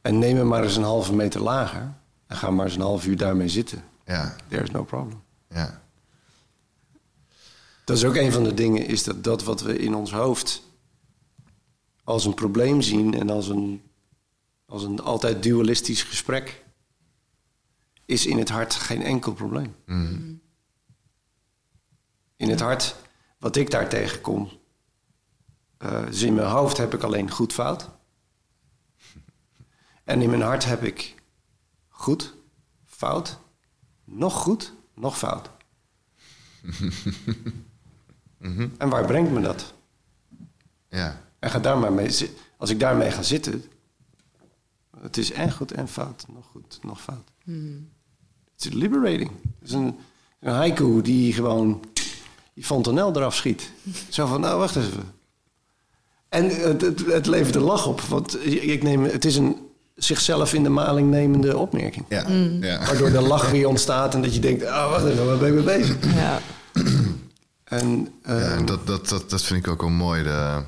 En 0.01 0.19
neem 0.19 0.37
hem 0.37 0.47
maar 0.47 0.63
eens 0.63 0.77
een 0.77 0.83
halve 0.83 1.15
meter 1.15 1.41
lager. 1.41 1.93
En 2.27 2.37
ga 2.37 2.51
maar 2.51 2.67
eens 2.67 2.75
een 2.75 2.81
half 2.81 3.07
uur 3.07 3.17
daarmee 3.17 3.49
zitten. 3.49 3.85
Ja. 4.05 4.37
There 4.49 4.63
is 4.63 4.71
no 4.71 4.85
problem. 4.85 5.23
Ja. 5.49 5.81
Dat 7.85 7.97
is 7.97 8.05
ook 8.05 8.17
een 8.17 8.33
van 8.33 8.45
de 8.45 8.55
dingen, 8.55 8.87
is 8.87 9.05
dat 9.05 9.25
dat 9.25 9.45
wat 9.45 9.61
we 9.61 9.79
in 9.79 9.95
ons 9.95 10.13
hoofd 10.13 10.63
als 12.05 12.25
een 12.25 12.35
probleem 12.35 12.83
zien 12.83 13.15
en 13.15 13.31
als 13.31 13.49
een, 13.49 13.83
als 14.67 14.83
een 14.83 15.01
altijd 15.01 15.43
dualistisch 15.43 16.03
gesprek, 16.03 16.65
is 18.05 18.27
in 18.27 18.39
het 18.39 18.49
hart 18.49 18.75
geen 18.75 19.03
enkel 19.03 19.33
probleem. 19.33 19.75
In 22.37 22.51
het 22.51 22.61
hart, 22.61 22.97
wat 23.39 23.57
ik 23.57 23.71
daar 23.71 23.89
tegenkom, 23.89 24.51
dus 25.79 26.23
in 26.23 26.35
mijn 26.35 26.49
hoofd 26.49 26.77
heb 26.77 26.95
ik 26.95 27.03
alleen 27.03 27.31
goed 27.31 27.53
fout. 27.53 27.91
En 30.05 30.23
in 30.23 30.31
mijn 30.31 30.43
hart 30.43 30.65
heb 30.65 30.83
ik 30.83 31.15
goed, 31.89 32.35
fout, 32.87 33.39
nog 34.05 34.35
goed, 34.35 34.73
nog 34.95 35.19
fout. 35.19 35.51
En 38.79 38.89
waar 38.89 39.07
brengt 39.07 39.31
me 39.31 39.41
dat? 39.41 39.75
Ja. 40.89 41.23
En 41.39 41.51
ga 41.51 41.59
daar 41.59 41.79
maar 41.79 41.93
mee. 41.93 42.31
Als 42.57 42.71
ik 42.71 42.81
daarmee 42.81 43.11
ga 43.11 43.23
zitten, 43.23 43.65
het 45.05 45.17
is 45.17 45.33
en 45.33 45.53
goed 45.53 45.73
en 45.73 45.89
fout, 45.89 46.25
nog 46.35 46.45
goed, 46.51 46.79
nog 46.83 47.01
fout. 47.03 47.31
Het 48.55 48.65
is 48.65 48.73
liberating. 48.73 49.31
Het 49.61 49.69
is 49.69 49.73
een, 49.75 49.97
een 50.41 50.53
haiku 50.53 51.03
die 51.03 51.33
gewoon 51.33 51.85
die 52.55 52.65
fontanel 52.65 53.17
eraf 53.17 53.35
schiet. 53.35 53.71
Zo 54.09 54.27
van, 54.27 54.41
nou 54.41 54.59
wacht 54.59 54.77
even. 54.77 55.13
En 56.29 56.49
het, 56.49 56.81
het, 56.81 57.07
het 57.07 57.27
levert 57.27 57.55
een 57.55 57.63
lach 57.63 57.87
op. 57.87 58.01
Want 58.01 58.47
ik 58.47 58.83
neem, 58.83 59.05
het 59.05 59.25
is 59.25 59.37
een 59.37 59.57
zichzelf 59.95 60.55
in 60.55 60.63
de 60.63 60.69
maling 60.69 61.11
nemende 61.11 61.57
opmerking. 61.57 62.05
Ja, 62.09 62.29
ja. 62.61 62.79
Waardoor 62.87 63.11
de 63.11 63.21
lach 63.21 63.51
weer 63.51 63.69
ontstaat 63.69 64.15
en 64.15 64.23
dat 64.23 64.35
je 64.35 64.41
denkt... 64.41 64.63
Oh, 64.63 64.91
wacht 64.91 65.05
even, 65.07 65.27
waar 65.27 65.39
ben 65.39 65.49
ik 65.49 65.55
mee 65.55 65.79
bezig? 65.79 66.15
Ja. 66.15 66.41
En, 67.65 68.09
eh, 68.23 68.41
Ja, 68.41 68.51
en 68.57 68.65
dat, 68.67 68.87
dat, 68.87 69.09
dat, 69.09 69.31
dat 69.31 69.43
vind 69.43 69.67
ik 69.67 69.73
ook 69.73 69.81
wel 69.81 69.91
mooi. 69.91 70.23
De, 70.23 70.63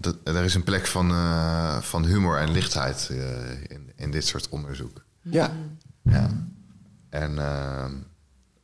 dat, 0.00 0.16
er 0.24 0.44
is 0.44 0.54
een 0.54 0.62
plek 0.64 0.86
van, 0.86 1.10
eh, 1.10 1.78
van 1.80 2.04
humor 2.04 2.38
en 2.38 2.50
lichtheid 2.50 3.08
eh, 3.10 3.16
in, 3.68 3.92
in 3.96 4.10
dit 4.10 4.26
soort 4.26 4.48
onderzoek. 4.48 5.04
ja. 5.22 5.50
Ja. 6.02 6.30
En 7.10 7.38
eh, 7.38 7.84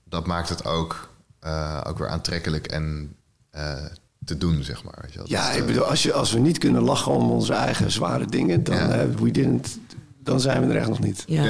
dat 0.04 0.26
maakt 0.26 0.48
het 0.48 0.64
ook, 0.64 1.08
eh, 1.40 1.80
ook 1.86 1.98
weer 1.98 2.08
aantrekkelijk 2.08 2.66
en 2.66 3.14
eh, 3.50 3.84
te 4.24 4.38
doen, 4.38 4.62
zeg 4.62 4.84
maar. 4.84 4.98
Weet 5.00 5.12
je 5.12 5.20
ja, 5.24 5.46
Dat, 5.46 5.54
ik 5.56 5.60
eh, 5.60 5.66
bedoel, 5.66 5.84
als, 5.84 6.02
je, 6.02 6.12
als 6.12 6.32
we 6.32 6.38
niet 6.38 6.58
kunnen 6.58 6.82
lachen 6.82 7.12
om 7.12 7.30
onze 7.30 7.52
eigen 7.52 7.90
zware 7.90 8.26
dingen... 8.26 8.64
dan, 8.64 8.76
Ja. 8.76 8.88
eh, 8.90 9.08
we 9.14 9.30
didn't, 9.30 9.78
dan 10.26 10.40
zijn 10.40 10.66
we 10.66 10.72
er 10.72 10.80
echt 10.80 10.88
nog 10.88 11.00
niet. 11.00 11.24
Ja. 11.26 11.42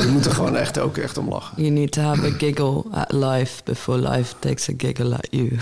Je 0.00 0.06
moet 0.12 0.26
er 0.26 0.32
gewoon 0.32 0.56
echt 0.56 0.78
ook 0.78 0.96
echt 0.96 1.18
om 1.18 1.28
lachen. 1.28 1.62
You 1.62 1.70
need 1.70 1.92
to 1.92 2.02
have 2.02 2.26
a 2.26 2.30
giggle 2.38 2.84
at 2.90 3.12
life 3.12 3.62
before 3.64 4.08
life 4.08 4.34
takes 4.38 4.68
a 4.68 4.72
giggle 4.76 5.14
at 5.14 5.26
you. 5.30 5.48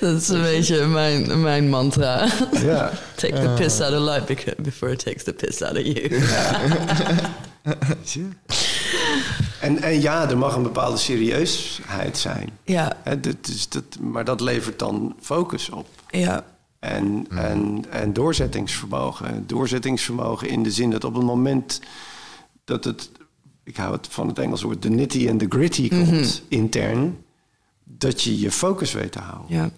dat 0.00 0.20
is 0.20 0.28
een 0.28 0.42
beetje 0.42 0.86
mijn, 0.86 1.42
mijn 1.42 1.68
mantra. 1.68 2.28
Ja. 2.62 2.90
Take 3.14 3.32
the 3.32 3.54
piss 3.56 3.80
out 3.80 3.92
of 3.92 4.00
life 4.14 4.54
before 4.62 4.92
it 4.92 5.04
takes 5.04 5.22
the 5.22 5.32
piss 5.32 5.62
out 5.62 5.76
of 5.76 5.82
you. 5.82 6.22
En, 9.60 9.82
en 9.82 10.00
ja, 10.00 10.30
er 10.30 10.38
mag 10.38 10.54
een 10.54 10.62
bepaalde 10.62 10.96
serieusheid 10.96 12.18
zijn. 12.18 12.50
ja, 12.64 12.96
dat 13.04 13.36
is, 13.42 13.68
dat, 13.68 13.84
maar 14.00 14.24
dat 14.24 14.40
levert 14.40 14.78
dan 14.78 15.16
focus 15.20 15.70
op. 15.70 15.86
ja, 16.10 16.44
En, 16.86 17.26
en, 17.30 17.84
en 17.90 18.12
doorzettingsvermogen. 18.12 19.46
Doorzettingsvermogen 19.46 20.48
in 20.48 20.62
de 20.62 20.70
zin 20.70 20.90
dat 20.90 21.04
op 21.04 21.14
het 21.14 21.24
moment 21.24 21.80
dat 22.64 22.84
het... 22.84 23.10
Ik 23.64 23.76
hou 23.76 23.92
het 23.92 24.06
van 24.10 24.28
het 24.28 24.38
Engels 24.38 24.62
woord 24.62 24.82
de 24.82 24.90
nitty 24.90 25.28
en 25.28 25.38
de 25.38 25.46
gritty 25.48 25.88
komt 25.88 26.42
intern... 26.48 27.24
dat 27.84 28.22
je 28.22 28.38
je 28.38 28.50
focus 28.50 28.92
weet 28.92 29.12
te 29.12 29.18
houden. 29.18 29.56
ja. 29.56 29.70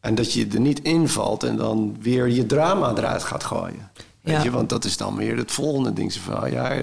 En 0.00 0.14
dat 0.14 0.32
je 0.32 0.46
er 0.46 0.60
niet 0.60 0.80
invalt 0.80 1.42
en 1.42 1.56
dan 1.56 1.96
weer 2.00 2.28
je 2.28 2.46
drama 2.46 2.90
eruit 2.96 3.22
gaat 3.22 3.44
gooien. 3.44 3.90
Weet 4.20 4.34
Ja. 4.34 4.42
je, 4.42 4.50
want 4.50 4.68
dat 4.68 4.84
is 4.84 4.96
dan 4.96 5.16
weer 5.16 5.36
het 5.36 5.52
volgende 5.52 5.92
ding. 5.92 6.12
Van, 6.12 6.50
ja, 6.50 6.78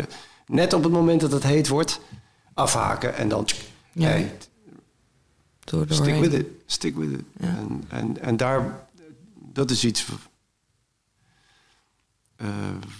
net 0.46 0.74
op 0.74 0.84
het 0.84 0.92
moment 0.92 1.22
dat 1.22 1.32
het 1.32 1.44
heet 1.44 1.68
wordt, 1.68 2.00
afhaken 2.54 3.16
en 3.16 3.30
dan... 3.30 3.48
Ja. 3.92 4.18
Door, 5.64 5.86
stick 5.90 6.20
with 6.20 6.34
it, 6.34 6.48
stick 6.66 6.96
with 6.96 7.12
it. 7.12 7.24
Ja. 7.40 7.48
En, 7.48 7.84
en, 7.88 8.22
en 8.22 8.38
daar, 8.38 8.88
dat 9.54 9.72
is 9.72 9.84
iets 9.86 10.06
eh, 12.36 12.48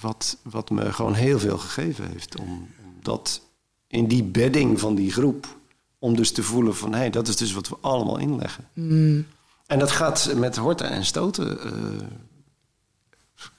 wat, 0.02 0.38
wat 0.44 0.70
me 0.70 0.94
gewoon 0.94 1.14
heel 1.14 1.40
veel 1.40 1.58
gegeven 1.58 2.08
heeft. 2.12 2.40
Om, 2.40 2.48
om 2.84 2.94
dat 3.02 3.42
in 3.88 4.08
die 4.08 4.24
bedding 4.24 4.80
van 4.80 4.96
die 4.96 5.12
groep, 5.12 5.58
om 6.00 6.16
dus 6.16 6.32
te 6.32 6.44
voelen 6.44 6.76
van... 6.76 6.92
hé, 6.92 6.98
hey, 6.98 7.10
dat 7.10 7.28
is 7.28 7.36
dus 7.36 7.54
wat 7.54 7.70
we 7.70 7.78
allemaal 7.82 8.18
inleggen. 8.18 8.68
Mm, 8.74 9.26
En 9.66 9.80
dat 9.80 9.92
gaat 9.92 10.34
met 10.36 10.58
horten 10.58 10.90
en 10.90 11.06
stoten. 11.06 11.62
eh, 11.64 12.08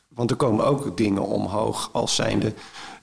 want 0.08 0.30
er 0.30 0.36
komen 0.36 0.64
ook 0.66 0.96
dingen 0.96 1.26
omhoog 1.26 1.90
als 1.92 2.14
zijnde... 2.14 2.54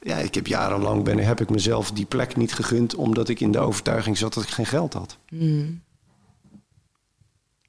Ja, 0.01 0.17
ik 0.17 0.35
heb 0.35 0.47
jarenlang 0.47 1.03
ben, 1.03 1.17
heb 1.17 1.41
ik 1.41 1.49
mezelf 1.49 1.91
die 1.91 2.05
plek 2.05 2.35
niet 2.35 2.53
gegund... 2.53 2.95
omdat 2.95 3.29
ik 3.29 3.39
in 3.39 3.51
de 3.51 3.59
overtuiging 3.59 4.17
zat 4.17 4.33
dat 4.33 4.43
ik 4.43 4.49
geen 4.49 4.65
geld 4.65 4.93
had. 4.93 5.17
mm, 5.29 5.81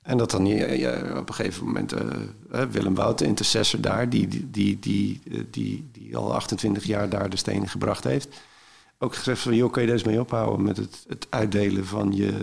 En 0.09 0.17
dat 0.19 0.31
dan 0.31 0.47
ja, 0.47 1.19
op 1.19 1.29
een 1.29 1.35
gegeven 1.35 1.65
moment... 1.67 1.93
eh, 1.93 2.63
Willem 2.71 2.95
Wout, 2.95 3.19
de 3.19 3.25
intercessor 3.25 3.81
daar... 3.81 4.09
Die, 4.09 4.29
die, 4.29 4.51
die, 4.51 4.79
die, 4.79 5.21
eh, 5.31 5.41
die, 5.51 5.89
die 5.93 6.17
al 6.17 6.35
28 6.35 6.85
jaar 6.85 7.09
daar 7.09 7.31
de 7.31 7.37
stenen 7.37 7.69
gebracht 7.69 8.05
heeft... 8.05 8.29
ook 8.99 9.15
gezegd 9.15 9.41
van... 9.41 9.55
joh, 9.55 9.73
kan 9.73 9.83
je 9.83 9.89
deze 9.89 10.07
mee 10.07 10.21
ophouden... 10.21 10.65
met 10.65 10.77
het, 10.77 11.05
het 11.09 11.27
uitdelen 11.31 11.87
van 11.87 12.13
je, 12.17 12.35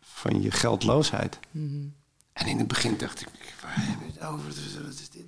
van 0.00 0.42
je 0.42 0.50
geldloosheid. 0.50 1.38
mm. 1.50 1.92
En 2.32 2.46
in 2.46 2.58
het 2.58 2.68
begin 2.68 2.96
dacht 2.98 3.20
ik, 3.20 3.28
waar 3.62 3.74
hebben 3.76 4.06
we 4.06 4.12
het 4.12 4.28
over? 4.28 4.44
Wat 4.82 4.92
is 4.92 5.08
dit? 5.10 5.24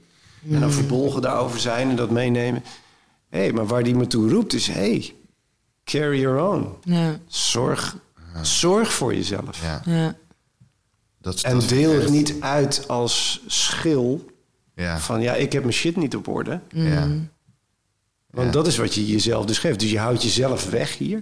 En 0.50 0.60
dan 0.60 0.72
verbolgen 0.72 1.22
daarover 1.22 1.60
zijn 1.60 1.90
en 1.90 1.96
dat 1.96 2.10
meenemen. 2.10 2.62
Hé, 3.28 3.38
hey, 3.38 3.52
maar 3.52 3.66
waar 3.66 3.82
die 3.82 3.94
me 3.94 4.06
toe 4.06 4.30
roept 4.30 4.52
is... 4.52 4.66
hey, 4.66 5.14
carry 5.84 6.20
your 6.20 6.40
own. 6.40 6.74
ja, 6.82 7.18
Zorg, 7.26 7.96
zorg 8.42 8.92
voor 8.92 9.14
jezelf. 9.14 9.62
ja, 9.62 9.82
ja, 9.84 10.16
dat, 11.24 11.42
En 11.42 11.58
dat- 11.58 11.68
deel 11.68 12.00
het 12.00 12.10
niet 12.10 12.34
uit 12.40 12.88
als 12.88 13.42
schil 13.46 14.24
Ja, 14.74 14.98
van... 14.98 15.20
ja, 15.20 15.34
ik 15.34 15.52
heb 15.52 15.62
mijn 15.62 15.74
shit 15.74 15.96
niet 15.96 16.16
op 16.16 16.28
orde. 16.28 16.60
ja, 16.68 17.06
Want 18.30 18.46
Ja. 18.46 18.52
dat 18.52 18.66
is 18.66 18.76
wat 18.76 18.94
je 18.94 19.06
jezelf 19.06 19.44
dus 19.46 19.58
geeft. 19.58 19.80
Dus 19.80 19.90
je 19.90 19.98
houdt 19.98 20.22
jezelf 20.22 20.70
weg 20.70 20.98
hier. 20.98 21.20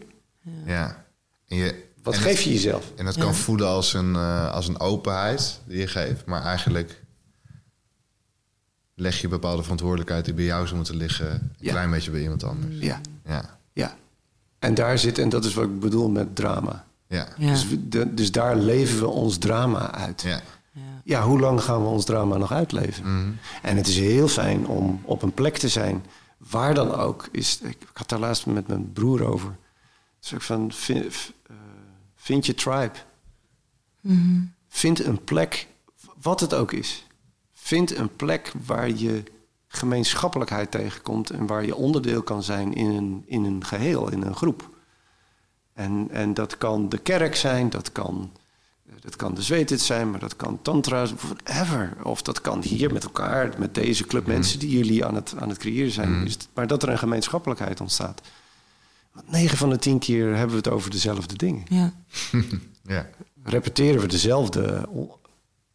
ja. 0.66 1.04
En, 1.48 1.56
je, 1.56 1.84
Wat 2.02 2.14
en 2.14 2.20
geef 2.20 2.34
het- 2.34 2.42
je 2.42 2.52
jezelf? 2.52 2.92
En 2.96 3.04
dat 3.04 3.14
Ja. 3.14 3.22
kan 3.22 3.34
voelen 3.34 3.66
als 3.66 3.94
een, 3.94 4.14
eh, 4.14 4.52
als 4.52 4.68
een 4.68 4.80
openheid 4.80 5.60
die 5.66 5.78
je 5.78 5.86
geeft, 5.86 6.24
maar 6.26 6.42
eigenlijk 6.42 7.02
leg 8.94 9.20
je 9.20 9.28
bepaalde 9.28 9.62
verantwoordelijkheid 9.62 10.24
die 10.24 10.34
bij 10.34 10.44
jou 10.44 10.64
zou 10.64 10.76
moeten 10.76 10.96
liggen, 10.96 11.30
een 11.30 11.50
Ja. 11.58 11.70
klein 11.70 11.90
beetje 11.90 12.10
bij 12.10 12.20
iemand 12.22 12.44
anders. 12.44 12.76
Ja, 12.78 13.00
Ja, 13.26 13.58
ja. 13.72 13.96
En 14.58 14.74
daar 14.74 14.98
zit, 14.98 15.18
en 15.18 15.28
dat 15.28 15.44
is 15.44 15.54
wat 15.54 15.64
ik 15.64 15.80
bedoel 15.80 16.08
met 16.08 16.36
drama. 16.36 16.84
Ja. 17.12 17.28
Dus, 17.38 17.68
we- 17.68 17.88
de- 17.88 18.14
dus 18.14 18.32
daar 18.32 18.56
leven 18.56 18.98
we 18.98 19.06
ons 19.08 19.38
drama 19.38 19.90
uit. 19.92 20.22
ja. 20.22 20.40
ja, 21.04 21.22
hoe 21.22 21.40
lang 21.40 21.62
gaan 21.62 21.82
we 21.82 21.88
ons 21.88 22.04
drama 22.04 22.36
nog 22.36 22.52
uitleven? 22.52 23.18
Mhm. 23.18 23.30
En 23.62 23.76
het 23.76 23.86
is 23.86 23.98
heel 23.98 24.28
fijn 24.28 24.66
om 24.66 25.00
op 25.04 25.22
een 25.22 25.32
plek 25.32 25.56
te 25.56 25.68
zijn, 25.68 26.04
waar 26.36 26.74
dan 26.74 26.94
ook. 26.94 27.28
Is, 27.32 27.58
ik, 27.62 27.68
ik 27.70 27.88
had 27.92 28.08
daar 28.08 28.18
laatst 28.18 28.46
met 28.46 28.66
mijn 28.66 28.92
broer 28.92 29.24
over. 29.24 29.56
Dus 30.20 30.32
ik 30.32 30.40
van, 30.40 30.72
vind, 30.72 31.04
eh, 31.46 31.56
vind 32.16 32.46
je 32.46 32.54
tribe. 32.54 32.92
Vind 34.68 35.04
een 35.04 35.24
plek, 35.24 35.66
wat 36.22 36.40
het 36.40 36.54
ook 36.54 36.72
is. 36.72 37.06
Vind 37.52 37.96
een 37.96 38.16
plek 38.16 38.52
waar 38.66 38.90
je 38.90 39.22
gemeenschappelijkheid 39.68 40.70
tegenkomt... 40.70 41.30
en 41.30 41.46
waar 41.46 41.64
je 41.66 41.74
onderdeel 41.74 42.22
kan 42.22 42.42
zijn 42.42 42.74
in 42.74 42.86
een, 42.90 43.22
in 43.26 43.44
een 43.44 43.64
geheel, 43.64 44.10
in 44.10 44.22
een 44.22 44.34
groep. 44.34 44.70
En, 45.74 46.08
en 46.10 46.34
dat 46.34 46.58
kan 46.58 46.88
de 46.88 46.98
kerk 46.98 47.36
zijn, 47.36 47.70
dat 47.70 47.92
kan, 47.92 48.30
eh, 48.86 48.92
dat 49.00 49.16
kan 49.16 49.34
de 49.34 49.42
zweetit 49.42 49.80
zijn, 49.80 50.10
maar 50.10 50.20
dat 50.20 50.36
kan 50.36 50.58
tantra, 50.62 51.06
whatever. 51.06 51.92
Of 52.02 52.22
dat 52.22 52.40
kan 52.40 52.62
hier 52.62 52.92
met 52.92 53.04
elkaar, 53.04 53.54
met 53.58 53.74
deze 53.74 54.04
club 54.06 54.26
mensen 54.26 54.58
die 54.58 54.70
jullie 54.70 55.04
aan 55.04 55.14
het, 55.14 55.34
aan 55.38 55.48
het 55.48 55.58
creëren 55.58 55.92
zijn. 55.92 56.24
Is 56.24 56.32
het- 56.32 56.48
maar 56.54 56.66
dat 56.66 56.82
er 56.82 56.88
een 56.88 56.98
gemeenschappelijkheid 56.98 57.80
ontstaat. 57.80 58.20
Want 59.12 59.30
9 59.30 59.56
van 59.58 59.70
de 59.70 59.78
10 59.78 59.98
keer 59.98 60.26
hebben 60.28 60.50
we 60.50 60.56
het 60.56 60.68
over 60.70 60.90
dezelfde 60.90 61.36
dingen. 61.36 61.64
ja. 61.68 61.92
ja. 62.86 63.08
Repeteren 63.44 64.00
we 64.00 64.06
dezelfde 64.08 64.88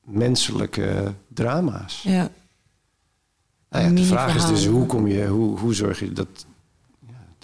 menselijke 0.04 1.14
drama's. 1.28 2.02
ja. 2.04 2.30
Nou 3.70 3.84
ja, 3.86 3.90
de 3.96 4.04
vraag 4.04 4.36
is 4.36 4.46
dus 4.46 4.66
hoe, 4.66 4.86
kom 4.86 5.08
je, 5.08 5.28
hoe, 5.28 5.60
hoe 5.60 5.74
zorg 5.74 6.00
je 6.00 6.14
dat, 6.14 6.46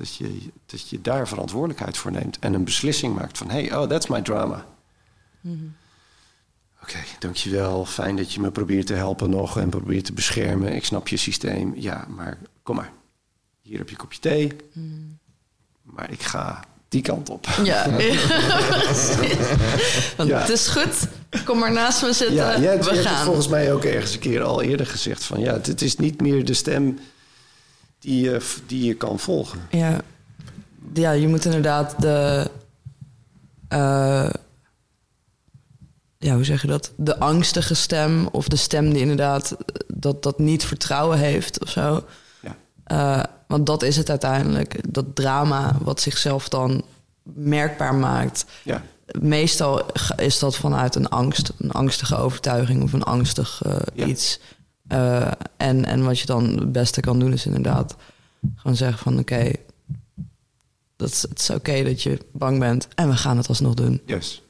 dat 0.03 0.15
je 0.15 0.39
dat 0.65 0.89
je 0.89 1.01
daar 1.01 1.27
verantwoordelijkheid 1.27 1.97
voor 1.97 2.11
neemt 2.11 2.39
en 2.39 2.53
een 2.53 2.63
beslissing 2.63 3.15
maakt 3.15 3.37
van 3.37 3.49
hey, 3.49 3.75
oh, 3.75 3.87
that's 3.87 4.07
my 4.07 4.21
drama. 4.21 4.65
Oké, 6.81 6.97
dankjewel. 7.19 7.85
Fijn 7.85 8.15
dat 8.15 8.33
je 8.33 8.39
me 8.39 8.51
probeert 8.51 8.87
te 8.87 8.93
helpen 8.93 9.29
nog 9.29 9.57
en 9.57 9.69
probeert 9.69 10.05
te 10.05 10.13
beschermen. 10.13 10.73
Ik 10.75 10.85
snap 10.85 11.07
je 11.07 11.17
systeem. 11.17 11.73
Ja, 11.75 12.05
maar 12.09 12.37
kom 12.63 12.75
maar. 12.75 12.91
Hier 13.61 13.77
heb 13.77 13.87
je 13.87 13.95
een 13.95 14.01
kopje 14.01 14.19
thee. 14.19 14.55
Maar 15.81 16.11
ik 16.11 16.21
ga 16.21 16.63
die 16.89 17.01
kant 17.01 17.29
op. 17.29 17.47
Ja. 17.63 17.89
Want 20.17 20.29
Ja. 20.29 20.39
Het 20.39 20.49
is 20.49 20.67
goed. 20.67 21.07
Kom 21.45 21.59
maar 21.59 21.71
naast 21.71 22.01
me 22.01 22.13
zitten. 22.13 22.35
Ja, 22.35 22.59
jij 22.59 22.77
we 22.77 22.83
je 22.83 22.89
hebt 22.91 23.05
gaan. 23.07 23.25
volgens 23.25 23.47
mij 23.47 23.73
ook 23.73 23.83
ergens 23.83 24.13
een 24.13 24.19
keer 24.19 24.41
al 24.43 24.61
eerder 24.61 24.85
gezegd 24.85 25.23
van 25.23 25.39
ja, 25.39 25.53
het 25.53 25.81
is 25.81 25.97
niet 25.97 26.21
meer 26.21 26.45
de 26.45 26.53
stem 26.53 26.99
die 28.03 28.21
je, 28.23 28.41
die 28.67 28.83
je 28.85 28.93
kan 28.93 29.19
volgen. 29.19 29.59
Ja. 29.69 30.01
ja, 30.93 31.11
je 31.11 31.27
moet 31.27 31.45
inderdaad 31.45 32.01
de. 32.01 32.49
eh, 33.67 34.29
ja, 36.17 36.33
hoe 36.35 36.43
zeg 36.43 36.61
je 36.61 36.67
dat? 36.67 36.91
De 36.97 37.19
angstige 37.19 37.73
stem 37.73 38.27
of 38.31 38.47
de 38.47 38.55
stem 38.55 38.89
die 38.93 39.01
inderdaad 39.01 39.51
eh, 39.51 39.57
dat, 39.87 40.23
dat 40.23 40.39
niet 40.39 40.65
vertrouwen 40.65 41.17
heeft 41.17 41.61
of 41.61 41.69
zo. 41.69 42.03
Ja. 42.41 42.55
Eh, 42.83 43.23
want 43.47 43.65
dat 43.65 43.81
is 43.83 43.97
het 43.97 44.09
uiteindelijk. 44.09 44.93
Dat 44.93 45.15
drama 45.15 45.75
wat 45.81 46.01
zichzelf 46.01 46.49
dan 46.49 46.83
merkbaar 47.23 47.95
maakt. 47.95 48.45
Ja. 48.63 48.83
Meestal 49.19 49.85
is 50.15 50.39
dat 50.39 50.55
vanuit 50.55 50.95
een 50.95 51.09
angst, 51.09 51.51
een 51.57 51.71
angstige 51.71 52.15
overtuiging 52.17 52.83
of 52.83 52.93
een 52.93 53.03
angstig 53.03 53.61
Ja. 53.93 54.05
iets. 54.05 54.39
Eh, 54.87 55.31
en, 55.57 55.85
en 55.85 56.03
wat 56.03 56.19
je 56.19 56.25
dan 56.25 56.43
het 56.57 56.71
beste 56.71 57.01
kan 57.01 57.19
doen 57.19 57.33
is 57.33 57.45
inderdaad 57.45 57.95
gewoon 58.55 58.75
zeggen 58.77 58.97
van 58.97 59.19
oké, 59.19 59.51
dat 60.95 61.21
het 61.29 61.39
is 61.39 61.49
oké 61.49 61.83
dat 61.83 62.01
je 62.01 62.19
bang 62.31 62.59
bent 62.59 62.87
en 62.95 63.09
we 63.09 63.15
gaan 63.15 63.37
het 63.37 63.47
alsnog 63.47 63.73
doen. 63.73 64.01
Juist. 64.05 64.41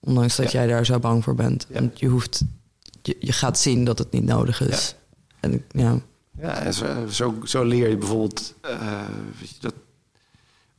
Ondanks 0.00 0.36
dat 0.36 0.52
Ja. 0.52 0.58
jij 0.58 0.68
daar 0.68 0.86
zo 0.86 0.98
bang 0.98 1.24
voor 1.24 1.34
bent. 1.34 1.66
Ja. 1.68 1.74
Want 1.80 1.98
je 1.98 2.06
hoeft... 2.08 2.42
Je, 3.02 3.16
je 3.20 3.32
gaat 3.32 3.58
zien 3.58 3.84
dat 3.84 3.98
het 3.98 4.10
niet 4.12 4.24
nodig 4.24 4.60
is. 4.60 4.94
En 5.40 5.52
ik- 5.52 5.64
ja. 5.72 5.98
Ja, 6.40 6.58
en 6.58 6.74
zo, 7.12 7.34
zo, 7.44 7.64
leer 7.64 7.88
je 7.88 7.96
bijvoorbeeld 7.96 8.54
eh, 8.60 9.02
weet 9.40 9.48
je, 9.50 9.56
dat, 9.60 9.74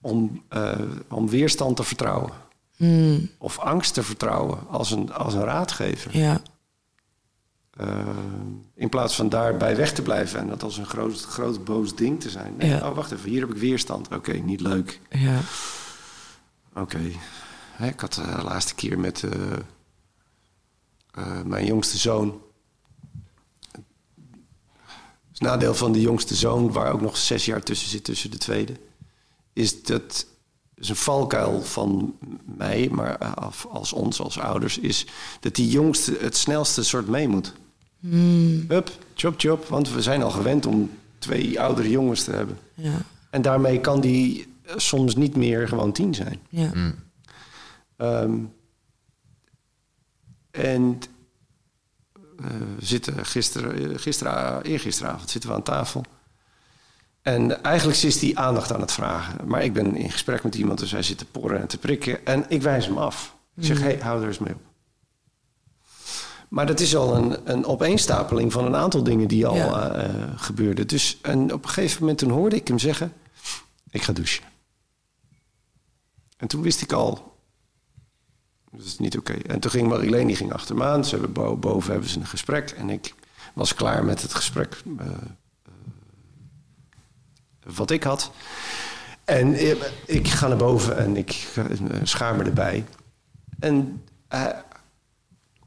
om, 0.02 0.44
eh, 0.50 0.80
om 1.10 1.30
weerstand 1.30 1.76
te 1.76 1.84
vertrouwen. 1.84 2.32
Hmm, 2.76 3.30
Of 3.38 3.60
angst 3.60 3.94
te 3.94 4.04
vertrouwen 4.04 4.68
als 4.70 4.92
een, 4.92 5.14
als 5.14 5.34
een 5.34 5.44
raadgever. 5.44 6.18
ja. 6.18 6.42
Eh, 7.80 8.08
in 8.76 8.90
plaats 8.90 9.16
van 9.16 9.30
daarbij 9.30 9.76
weg 9.76 9.94
te 9.94 10.02
blijven 10.02 10.40
en 10.40 10.48
dat 10.48 10.64
als 10.64 10.78
een 10.78 10.86
groot, 10.86 11.22
groot 11.22 11.64
boos 11.64 11.96
ding 11.96 12.22
te 12.22 12.30
zijn. 12.30 12.56
Nee, 12.58 12.70
Ja. 12.70 12.90
Oh, 12.90 12.96
wacht 12.96 13.12
even, 13.12 13.30
hier 13.30 13.40
heb 13.42 13.50
ik 13.50 13.58
weerstand. 13.58 14.08
Oké, 14.14 14.32
niet 14.32 14.62
leuk. 14.62 15.00
Ja. 15.10 15.40
Oké. 16.74 17.00
Ik 17.80 18.00
had 18.00 18.18
eh, 18.18 18.36
de 18.36 18.44
laatste 18.44 18.76
keer 18.76 19.00
met 19.00 19.24
eh, 21.12 21.42
mijn 21.44 21.66
jongste 21.66 21.98
zoon. 21.98 22.42
Het 25.32 25.40
nadeel 25.40 25.76
van 25.76 25.92
de 25.92 26.02
jongste 26.02 26.36
zoon, 26.36 26.72
waar 26.72 26.94
ook 26.94 27.02
nog 27.02 27.18
zes 27.18 27.46
jaar 27.46 27.64
tussen 27.64 27.90
zit, 27.90 28.04
tussen 28.04 28.32
de 28.32 28.38
tweede, 28.38 28.74
is 29.54 29.84
dat 29.84 30.28
is 30.76 30.90
een 30.90 30.96
valkuil 30.96 31.62
van 31.62 32.18
mij, 32.46 32.90
maar 32.92 33.18
als 33.70 33.94
ons, 33.94 34.22
als 34.22 34.40
ouders, 34.40 34.78
is 34.78 35.06
dat 35.40 35.56
die 35.56 35.70
jongste 35.70 36.18
het 36.20 36.38
snelste 36.38 36.84
soort 36.84 37.08
mee 37.08 37.28
moet. 37.28 37.54
Hup, 38.68 38.92
chop 39.16 39.34
chop, 39.38 39.66
want 39.66 39.90
we 39.90 40.02
zijn 40.02 40.24
al 40.24 40.32
gewend 40.32 40.66
om 40.66 40.92
twee 41.18 41.62
oudere 41.62 41.90
jongens 41.90 42.24
te 42.24 42.32
hebben. 42.32 42.58
Ja. 42.74 43.02
En 43.30 43.42
daarmee 43.42 43.80
kan 43.80 44.02
die 44.02 44.48
eh, 44.62 44.74
soms 44.78 45.16
niet 45.16 45.36
meer 45.36 45.68
gewoon 45.68 45.92
tien 45.92 46.14
zijn. 46.14 46.40
Ja. 46.50 46.72
Ehm, 47.98 48.38
en 50.52 51.00
eh, 52.14 52.46
we 52.78 52.86
zitten 52.86 53.26
gisteren, 53.26 53.92
eh, 53.92 53.98
gisteren, 53.98 54.62
eergisteravond 54.64 55.30
zitten 55.30 55.50
we 55.50 55.56
aan 55.56 55.64
tafel. 55.64 56.04
En 57.22 57.64
eigenlijk 57.64 58.00
is 58.02 58.20
die 58.20 58.40
aandacht 58.40 58.74
aan 58.74 58.82
het 58.82 58.92
vragen. 58.92 59.48
Maar 59.48 59.64
ik 59.64 59.74
ben 59.74 59.96
in 59.96 60.12
gesprek 60.12 60.44
met 60.44 60.56
iemand, 60.56 60.80
dus 60.80 60.92
hij 60.92 61.04
zit 61.04 61.18
te 61.18 61.26
porren 61.26 61.60
en 61.60 61.68
te 61.68 61.78
prikken. 61.78 62.26
En 62.26 62.46
ik 62.48 62.62
wijs 62.62 62.86
hem 62.86 62.98
af. 62.98 63.36
Ik 63.56 63.66
zeg, 63.66 63.80
hé, 63.80 63.84
hey, 63.84 64.00
hou 64.02 64.22
er 64.22 64.28
eens 64.28 64.40
mee 64.40 64.54
op. 64.54 64.69
Maar 66.50 66.66
dat 66.66 66.80
is 66.80 66.96
al 66.96 67.16
een, 67.16 67.52
een 67.52 67.66
opeenstapeling 67.66 68.52
van 68.52 68.66
een 68.66 68.76
aantal 68.76 69.04
dingen 69.04 69.28
die 69.28 69.48
al 69.48 69.56
Ja. 69.56 69.92
eh, 69.92 70.10
gebeurden. 70.36 70.88
Dus 70.88 71.18
en 71.22 71.54
op 71.54 71.64
een 71.64 71.70
gegeven 71.70 72.00
moment 72.00 72.18
toen 72.18 72.30
hoorde 72.30 72.56
ik 72.56 72.68
hem 72.68 72.80
zeggen... 72.80 73.14
ik 73.90 74.02
ga 74.02 74.14
douchen. 74.14 74.44
En 76.38 76.48
toen 76.48 76.62
wist 76.62 76.82
ik 76.82 76.92
al... 76.92 77.38
dat 78.72 78.86
is 78.86 78.98
niet 79.00 79.18
oké. 79.18 79.34
En 79.34 79.60
toen 79.60 79.72
ging 79.72 79.88
Marilene 79.88 80.28
die 80.28 80.36
ging 80.36 80.54
achter 80.54 80.76
me 80.76 80.84
aan. 80.84 81.06
Ze 81.06 81.12
hebben 81.16 81.34
bo- 81.34 81.58
boven 81.58 81.92
hebben 81.92 82.10
ze 82.10 82.20
een 82.20 82.26
gesprek. 82.26 82.70
En 82.70 82.90
ik 82.90 83.14
was 83.54 83.74
klaar 83.74 84.06
met 84.06 84.22
het 84.22 84.34
gesprek 84.34 84.82
eh, 84.98 85.06
eh, 85.06 85.14
wat 87.76 87.92
ik 87.92 88.04
had. 88.04 88.32
En 89.26 89.54
eh, 89.54 89.76
ik 90.06 90.28
ga 90.28 90.48
naar 90.48 90.58
boven 90.58 90.98
en 90.98 91.18
ik 91.18 91.48
eh, 91.56 91.66
schaar 92.04 92.36
me 92.36 92.44
erbij. 92.44 92.86
En 93.60 94.04
eh, 94.28 94.48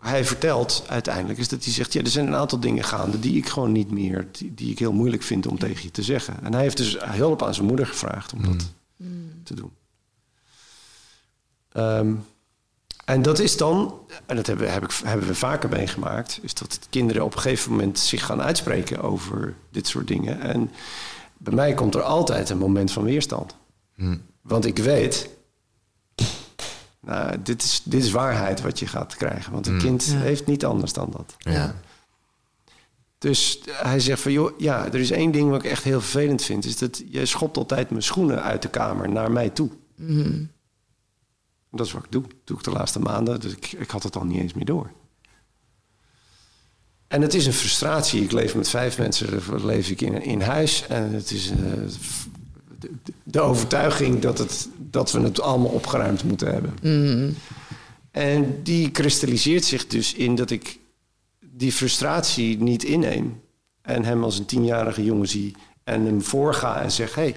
hij 0.02 0.24
vertelt 0.24 0.84
uiteindelijk 0.88 1.38
is 1.38 1.48
dat 1.48 1.64
hij 1.64 1.72
zegt: 1.72 1.92
Ja, 1.92 2.00
er 2.00 2.08
zijn 2.08 2.26
een 2.26 2.34
aantal 2.34 2.60
dingen 2.60 2.84
gaande 2.84 3.18
die 3.18 3.36
ik 3.36 3.48
gewoon 3.48 3.72
niet 3.72 3.90
meer, 3.90 4.26
die, 4.32 4.54
die 4.54 4.70
ik 4.70 4.78
heel 4.78 4.92
moeilijk 4.92 5.22
vind 5.22 5.46
om 5.46 5.58
tegen 5.58 5.82
je 5.82 5.90
te 5.90 6.02
zeggen. 6.02 6.42
En 6.42 6.52
hij 6.52 6.62
heeft 6.62 6.76
dus 6.76 6.96
hulp 7.00 7.42
aan 7.42 7.54
zijn 7.54 7.66
moeder 7.66 7.86
gevraagd 7.86 8.32
om 8.32 8.42
dat 8.44 8.72
te 9.42 9.54
doen. 9.54 9.72
Ehm, 11.72 12.14
en 13.04 13.22
dat 13.22 13.38
is 13.38 13.56
dan, 13.56 13.98
en 14.26 14.36
dat 14.36 14.46
hebben, 14.46 14.72
heb 14.72 14.84
ik, 14.84 15.00
hebben 15.04 15.26
we 15.26 15.34
vaker 15.34 15.68
meegemaakt, 15.68 16.38
is 16.42 16.54
dat 16.54 16.78
kinderen 16.90 17.24
op 17.24 17.34
een 17.34 17.40
gegeven 17.40 17.70
moment 17.70 17.98
zich 17.98 18.26
gaan 18.26 18.42
uitspreken 18.42 19.00
over 19.02 19.54
dit 19.70 19.86
soort 19.86 20.08
dingen. 20.08 20.40
En 20.40 20.70
bij 21.36 21.54
mij 21.54 21.74
komt 21.74 21.94
er 21.94 22.02
altijd 22.02 22.50
een 22.50 22.58
moment 22.58 22.92
van 22.92 23.04
weerstand. 23.04 23.54
Want 24.40 24.64
ik 24.64 24.78
weet, 24.78 25.28
nou, 27.06 27.42
dit 27.42 27.62
is, 27.62 27.80
dit 27.84 28.04
is 28.04 28.10
waarheid 28.10 28.60
wat 28.60 28.78
je 28.78 28.86
gaat 28.86 29.16
krijgen. 29.16 29.52
Want 29.52 29.66
een 29.66 29.78
kind 29.78 30.04
Ja. 30.04 30.18
heeft 30.18 30.46
niet 30.46 30.64
anders 30.64 30.92
dan 30.92 31.10
dat. 31.10 31.34
Ja. 31.38 31.74
Dus 33.18 33.60
hij 33.70 34.00
zegt 34.00 34.20
van, 34.22 34.32
joh, 34.32 34.58
ja, 34.58 34.86
er 34.86 34.94
is 35.00 35.10
één 35.10 35.30
ding 35.30 35.50
wat 35.50 35.64
ik 35.64 35.70
echt 35.70 35.84
heel 35.84 36.00
vervelend 36.00 36.42
vind. 36.42 36.64
Is 36.64 36.78
dat 36.78 37.02
je 37.08 37.26
schopt 37.26 37.56
altijd 37.56 37.90
mijn 37.90 38.02
schoenen 38.02 38.42
uit 38.42 38.62
de 38.62 38.68
kamer 38.68 39.08
naar 39.08 39.32
mij 39.32 39.50
toe. 39.50 39.70
Dat 41.70 41.86
is 41.86 41.92
wat 41.92 42.04
ik 42.04 42.12
doe. 42.12 42.22
Dat 42.22 42.32
doe 42.44 42.56
ik 42.58 42.64
de 42.64 42.70
laatste 42.70 42.98
maanden. 43.00 43.40
Dus 43.40 43.52
ik, 43.52 43.72
ik 43.72 43.90
had 43.90 44.02
het 44.02 44.16
al 44.16 44.24
niet 44.24 44.40
eens 44.40 44.52
meer 44.54 44.64
door. 44.64 44.90
En 47.08 47.22
het 47.22 47.34
is 47.34 47.46
een 47.46 47.52
frustratie. 47.52 48.22
Ik 48.22 48.32
leef 48.32 48.54
met 48.54 48.68
vijf 48.68 48.98
mensen, 48.98 49.40
leef 49.64 49.88
ik 49.90 50.00
in, 50.00 50.22
in 50.22 50.40
huis. 50.40 50.86
En 50.86 51.12
het 51.12 51.30
is 51.30 51.50
eh, 51.50 51.56
de, 53.32 53.40
overtuiging 53.40 54.20
dat, 54.20 54.38
het, 54.38 54.68
dat 54.78 55.12
we 55.12 55.20
het 55.20 55.40
allemaal 55.40 55.70
opgeruimd 55.70 56.24
moeten 56.24 56.52
hebben. 56.52 56.74
En 58.10 58.62
die 58.62 58.90
kristalliseert 58.90 59.64
zich 59.64 59.86
dus 59.86 60.14
in 60.14 60.34
dat 60.34 60.50
ik 60.50 60.78
die 61.40 61.72
frustratie 61.72 62.58
niet 62.62 62.84
inneem. 62.84 63.40
En 63.82 64.04
hem 64.04 64.24
als 64.24 64.38
een 64.38 64.46
tienjarige 64.46 65.04
jongen 65.04 65.28
zie. 65.28 65.54
En 65.84 66.04
hem 66.04 66.22
voorga 66.22 66.80
en 66.80 66.90
zeg: 66.90 67.14
hey, 67.14 67.36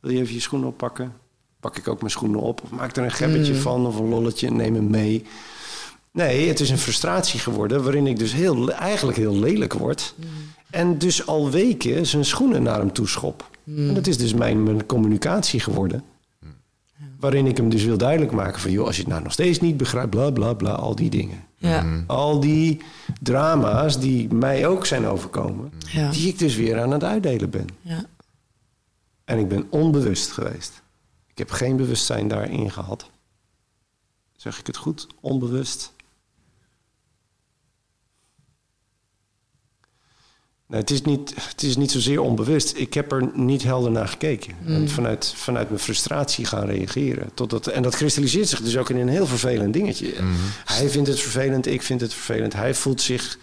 wil 0.00 0.12
je 0.12 0.20
even 0.20 0.34
je 0.34 0.40
schoenen 0.40 0.68
oppakken? 0.68 1.12
Pak 1.60 1.76
ik 1.76 1.88
ook 1.88 1.98
mijn 1.98 2.10
schoenen 2.10 2.40
op? 2.40 2.62
Of 2.62 2.70
maak 2.70 2.96
er 2.96 3.04
een 3.04 3.10
gebbetje 3.10 3.54
van 3.54 3.86
of 3.86 3.98
een 3.98 4.08
lolletje 4.08 4.46
en 4.46 4.56
neem 4.56 4.74
hem 4.74 4.90
mee. 4.90 5.24
Nee, 6.10 6.48
het 6.48 6.60
is 6.60 6.70
een 6.70 6.78
frustratie 6.78 7.40
geworden 7.40 7.82
waarin 7.82 8.06
ik 8.06 8.18
dus 8.18 8.32
heel, 8.32 8.70
eigenlijk 8.70 9.18
heel 9.18 9.36
lelijk 9.36 9.72
word. 9.72 10.14
En 10.70 10.98
dus 10.98 11.26
al 11.26 11.50
weken 11.50 12.06
zijn 12.06 12.24
schoenen 12.24 12.62
naar 12.62 12.78
hem 12.78 12.92
toe 12.92 13.08
En 13.66 13.94
dat 13.94 14.06
is 14.06 14.18
dus 14.18 14.34
mijn, 14.34 14.62
mijn 14.62 14.86
communicatie 14.86 15.60
geworden. 15.60 16.04
Waarin 17.20 17.46
ik 17.46 17.56
hem 17.56 17.68
dus 17.68 17.84
wil 17.84 17.98
duidelijk 17.98 18.32
maken 18.32 18.60
van... 18.60 18.70
joh, 18.70 18.86
als 18.86 18.96
je 18.96 19.02
het 19.02 19.10
nou 19.10 19.22
nog 19.22 19.32
steeds 19.32 19.60
niet 19.60 19.76
begrijpt, 19.76 20.10
bla 20.10 20.30
bla 20.30 20.52
bla, 20.52 20.70
al 20.70 20.94
die 20.94 21.10
dingen. 21.10 21.44
Ja. 21.56 22.04
Al 22.06 22.40
die 22.40 22.80
drama's 23.20 24.00
die 24.00 24.34
mij 24.34 24.66
ook 24.66 24.86
zijn 24.86 25.06
overkomen... 25.06 25.72
Ja. 25.90 26.10
die 26.10 26.28
ik 26.28 26.38
dus 26.38 26.56
weer 26.56 26.80
aan 26.80 26.90
het 26.90 27.04
uitdelen 27.04 27.50
ben. 27.50 27.66
Ja. 27.80 28.04
En 29.24 29.38
ik 29.38 29.48
ben 29.48 29.66
onbewust 29.70 30.32
geweest. 30.32 30.82
Ik 31.26 31.38
heb 31.38 31.50
geen 31.50 31.76
bewustzijn 31.76 32.28
daarin 32.28 32.70
gehad. 32.70 33.10
Zeg 34.36 34.58
ik 34.58 34.66
het 34.66 34.76
goed? 34.76 35.06
Onbewust. 35.20 35.93
Nee, 40.74 40.82
het, 40.82 40.92
is 40.92 41.02
niet, 41.02 41.34
het 41.48 41.62
is 41.62 41.76
niet 41.76 41.90
zozeer 41.90 42.20
onbewust. 42.20 42.76
Ik 42.76 42.94
heb 42.94 43.12
er 43.12 43.30
niet 43.34 43.62
helder 43.62 43.90
naar 43.90 44.08
gekeken. 44.08 44.54
En 44.66 44.88
vanuit, 44.88 45.32
vanuit 45.36 45.68
mijn 45.68 45.80
frustratie 45.80 46.44
gaan 46.44 46.66
reageren. 46.66 47.30
Totdat, 47.34 47.66
en 47.66 47.82
dat 47.82 47.96
kristalliseert 47.96 48.48
zich 48.48 48.60
dus 48.60 48.76
ook 48.76 48.90
in 48.90 48.96
een 48.96 49.08
heel 49.08 49.26
vervelend 49.26 49.72
dingetje. 49.72 50.14
Hij 50.64 50.88
vindt 50.88 51.08
het 51.08 51.20
vervelend, 51.20 51.66
ik 51.66 51.82
vind 51.82 52.00
het 52.00 52.14
vervelend. 52.14 52.52
Hij 52.52 52.74
voelt 52.74 53.00
zich 53.00 53.38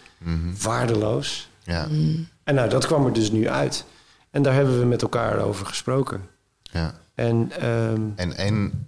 waardeloos. 0.62 1.50
Ja. 1.64 1.88
En 2.44 2.56
nou, 2.56 2.70
dat 2.70 2.86
kwam 2.86 3.06
er 3.06 3.14
dus 3.14 3.32
nu 3.32 3.50
uit. 3.50 3.86
En 4.32 4.42
daar 4.42 4.54
hebben 4.54 4.80
we 4.80 4.86
met 4.86 5.02
elkaar 5.02 5.40
over 5.40 5.66
gesproken. 5.66 6.22
ja. 6.62 7.00
En 7.16 7.52
ehm, 7.60 8.02
En 8.16 8.38
één 8.38 8.88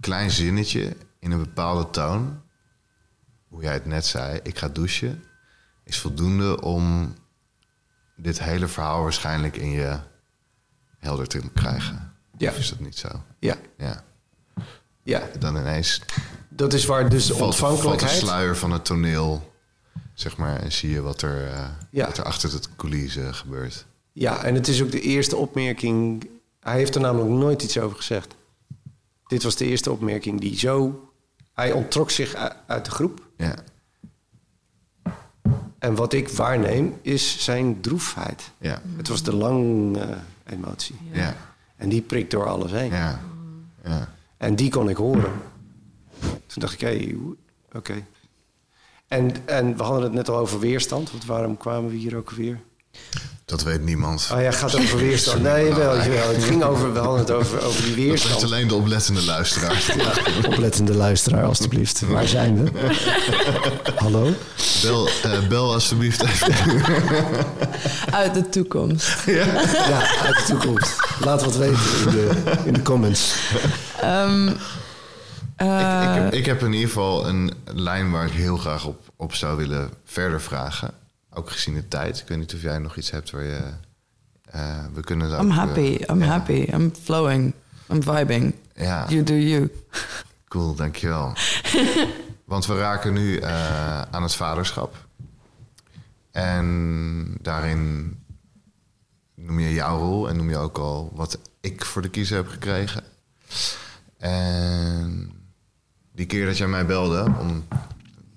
klein 0.00 0.30
zinnetje 0.30 0.96
in 1.18 1.30
een 1.30 1.38
bepaalde 1.38 1.90
toon, 1.90 2.40
hoe 3.48 3.62
jij 3.62 3.72
het 3.72 3.86
net 3.86 4.06
zei, 4.06 4.40
ik 4.42 4.58
ga 4.58 4.68
douchen, 4.68 5.22
is 5.86 5.98
voldoende 5.98 6.60
om 6.60 7.14
dit 8.16 8.40
hele 8.40 8.68
verhaal 8.68 9.02
waarschijnlijk 9.02 9.56
in 9.56 9.70
je 9.70 9.98
helder 10.98 11.26
te 11.26 11.40
krijgen. 11.54 12.14
Ja. 12.38 12.50
Of 12.50 12.58
is 12.58 12.68
dat 12.68 12.80
niet 12.80 12.96
zo? 12.96 13.08
ja, 13.38 13.56
Ja. 13.76 14.04
ja, 15.02 15.22
Dan 15.38 15.56
ineens 15.56 16.00
dat 16.48 16.72
is 16.72 16.84
waar 16.84 17.08
dus 17.08 17.26
de 17.26 17.34
valt, 17.34 17.56
valt 17.56 17.70
de 17.70 17.76
ontvankelijkheid... 17.76 18.22
sluier 18.28 18.56
van 18.56 18.70
het 18.70 18.84
toneel, 18.84 19.52
zeg 20.14 20.36
maar, 20.36 20.60
en 20.60 20.72
zie 20.72 20.90
je 20.90 21.00
wat 21.00 21.22
er, 21.22 21.46
eh, 21.46 21.68
Ja. 21.90 22.06
wat 22.06 22.18
er 22.18 22.24
achter 22.24 22.52
het 22.52 22.76
coulisse 22.76 23.32
gebeurt. 23.32 23.86
Ja, 24.12 24.42
en 24.44 24.54
het 24.54 24.68
is 24.68 24.82
ook 24.82 24.90
de 24.90 25.00
eerste 25.00 25.36
opmerking... 25.36 26.28
Hij 26.60 26.76
heeft 26.76 26.94
er 26.94 27.00
namelijk 27.00 27.30
nooit 27.30 27.62
iets 27.62 27.78
over 27.78 27.96
gezegd. 27.96 28.34
Dit 29.26 29.42
was 29.42 29.56
de 29.56 29.64
eerste 29.64 29.90
opmerking 29.90 30.40
die 30.40 30.58
zo... 30.58 31.00
Hij 31.52 31.72
onttrok 31.72 32.10
zich 32.10 32.34
uit 32.66 32.84
de 32.84 32.90
groep. 32.90 33.28
Ja. 33.36 33.54
En 35.78 35.94
wat 35.94 36.12
ik 36.12 36.28
waarneem 36.28 36.98
is 37.02 37.44
zijn 37.44 37.80
droefheid. 37.80 38.50
Ja. 38.58 38.82
Het 38.96 39.08
was 39.08 39.22
de 39.22 39.34
lange 39.34 40.18
emotie. 40.46 40.96
Ja. 41.12 41.36
En 41.76 41.88
die 41.88 42.02
prikt 42.02 42.30
door 42.30 42.48
alles 42.48 42.70
heen. 42.70 42.90
Ja. 42.90 43.20
Ja. 43.84 44.14
En 44.36 44.56
die 44.56 44.70
kon 44.70 44.88
ik 44.88 44.96
horen. 44.96 45.32
Toen 46.20 46.62
dacht 46.62 46.72
ik, 46.72 46.80
hé, 46.80 47.16
oké. 47.72 48.04
En, 49.08 49.46
en 49.46 49.76
we 49.76 49.82
hadden 49.82 50.02
het 50.02 50.12
net 50.12 50.28
al 50.28 50.38
over 50.38 50.60
weerstand. 50.60 51.10
Want 51.10 51.24
waarom 51.24 51.56
kwamen 51.56 51.90
we 51.90 51.96
hier 51.96 52.16
ook 52.16 52.30
weer? 52.30 52.60
Dat 53.46 53.62
weet 53.62 53.82
niemand. 53.84 54.28
Oh 54.32 54.40
ja, 54.40 54.50
gaat 54.50 54.76
over 54.76 54.98
weerstand. 54.98 55.42
Nee, 55.42 55.74
wel, 55.74 55.96
jawel. 55.96 56.28
Het 56.28 56.44
ging 56.44 56.62
over, 56.64 56.92
we 56.92 56.98
hadden 56.98 57.18
het 57.20 57.30
over, 57.30 57.64
over 57.64 57.82
die 57.82 57.94
Dat 57.94 58.04
weerstand. 58.04 58.42
alleen 58.44 58.68
de 58.68 58.74
oplettende 58.74 59.24
luisteraars. 59.24 59.90
Oplettende 60.46 60.94
luisteraar, 60.94 61.44
alstublieft. 61.44 62.00
Waar 62.00 62.26
zijn 62.26 62.64
we? 62.64 62.70
Hallo? 63.96 64.32
Bel, 64.82 65.08
eh, 65.22 65.48
bel 65.48 65.72
alsjeblieft 65.72 66.22
even. 66.22 66.54
Uit 68.10 68.34
de 68.34 68.48
toekomst. 68.48 69.16
Ja, 69.26 69.44
uit 70.22 70.36
de 70.36 70.44
toekomst. 70.46 70.96
Laat 71.20 71.44
wat 71.44 71.56
weten 71.56 71.80
in 72.04 72.10
de, 72.10 72.30
in 72.64 72.72
de 72.72 72.82
comments. 72.82 73.34
Ehm, 74.00 74.48
eh, 75.56 76.02
ik, 76.02 76.08
ik, 76.08 76.22
heb, 76.22 76.32
ik 76.32 76.46
heb 76.46 76.60
in 76.62 76.72
ieder 76.72 76.88
geval 76.88 77.26
een 77.28 77.52
lijn 77.64 78.10
waar 78.10 78.26
ik 78.26 78.32
heel 78.32 78.56
graag 78.56 78.84
op, 78.86 79.00
op 79.16 79.34
zou 79.34 79.56
willen 79.56 79.90
verder 80.04 80.40
vragen. 80.40 80.90
Ook 81.36 81.50
gezien 81.50 81.74
de 81.74 81.88
tijd. 81.88 82.18
Ik 82.18 82.28
weet 82.28 82.38
niet 82.38 82.54
of 82.54 82.62
jij 82.62 82.78
nog 82.78 82.96
iets 82.96 83.10
hebt 83.10 83.30
waar 83.30 83.42
je... 83.44 83.60
eh, 84.44 84.84
we 84.94 85.00
kunnen 85.00 85.28
I'm 85.28 85.34
ook, 85.34 85.50
eh, 85.50 85.56
happy. 85.56 85.98
I'm 86.10 86.20
happy. 86.20 86.52
I'm 86.72 86.92
flowing. 87.02 87.54
I'm 87.90 88.02
vibing. 88.02 88.54
Ja, 88.74 89.06
You 89.08 89.22
do 89.22 89.34
you. 89.34 89.70
cool, 90.48 90.74
dankjewel. 90.74 91.32
Want 92.44 92.66
we 92.66 92.78
raken 92.78 93.12
nu 93.12 93.36
eh, 93.38 94.02
aan 94.02 94.22
het 94.22 94.34
vaderschap. 94.34 95.06
En 96.30 97.36
daarin 97.40 98.12
noem 99.34 99.58
je 99.58 99.72
jouw 99.72 99.98
rol 99.98 100.28
en 100.28 100.36
noem 100.36 100.48
je 100.50 100.56
ook 100.56 100.78
al 100.78 101.10
wat 101.14 101.38
ik 101.60 101.84
voor 101.84 102.02
de 102.02 102.08
kiezer 102.10 102.36
heb 102.36 102.48
gekregen. 102.48 103.02
En 104.18 105.30
die 106.12 106.26
keer 106.26 106.46
dat 106.46 106.56
jij 106.56 106.66
mij 106.66 106.86
belde 106.86 107.32
om 107.40 107.64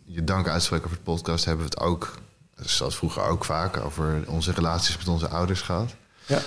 je 0.06 0.24
dank 0.24 0.48
uit 0.48 0.60
te 0.60 0.66
spreken 0.66 0.88
voor 0.88 0.98
de 0.98 1.04
podcast, 1.04 1.46
hebben 1.46 1.66
we 1.66 1.72
het 1.72 1.80
ook, 1.84 2.18
zoals 2.62 2.98
vroeger 2.98 3.24
ook 3.24 3.46
vaak, 3.46 3.78
over 3.78 4.24
onze 4.28 4.52
relaties 4.52 4.98
met 4.98 5.08
onze 5.08 5.28
ouders 5.28 5.62
gehad. 5.62 5.96
Ja. 6.26 6.40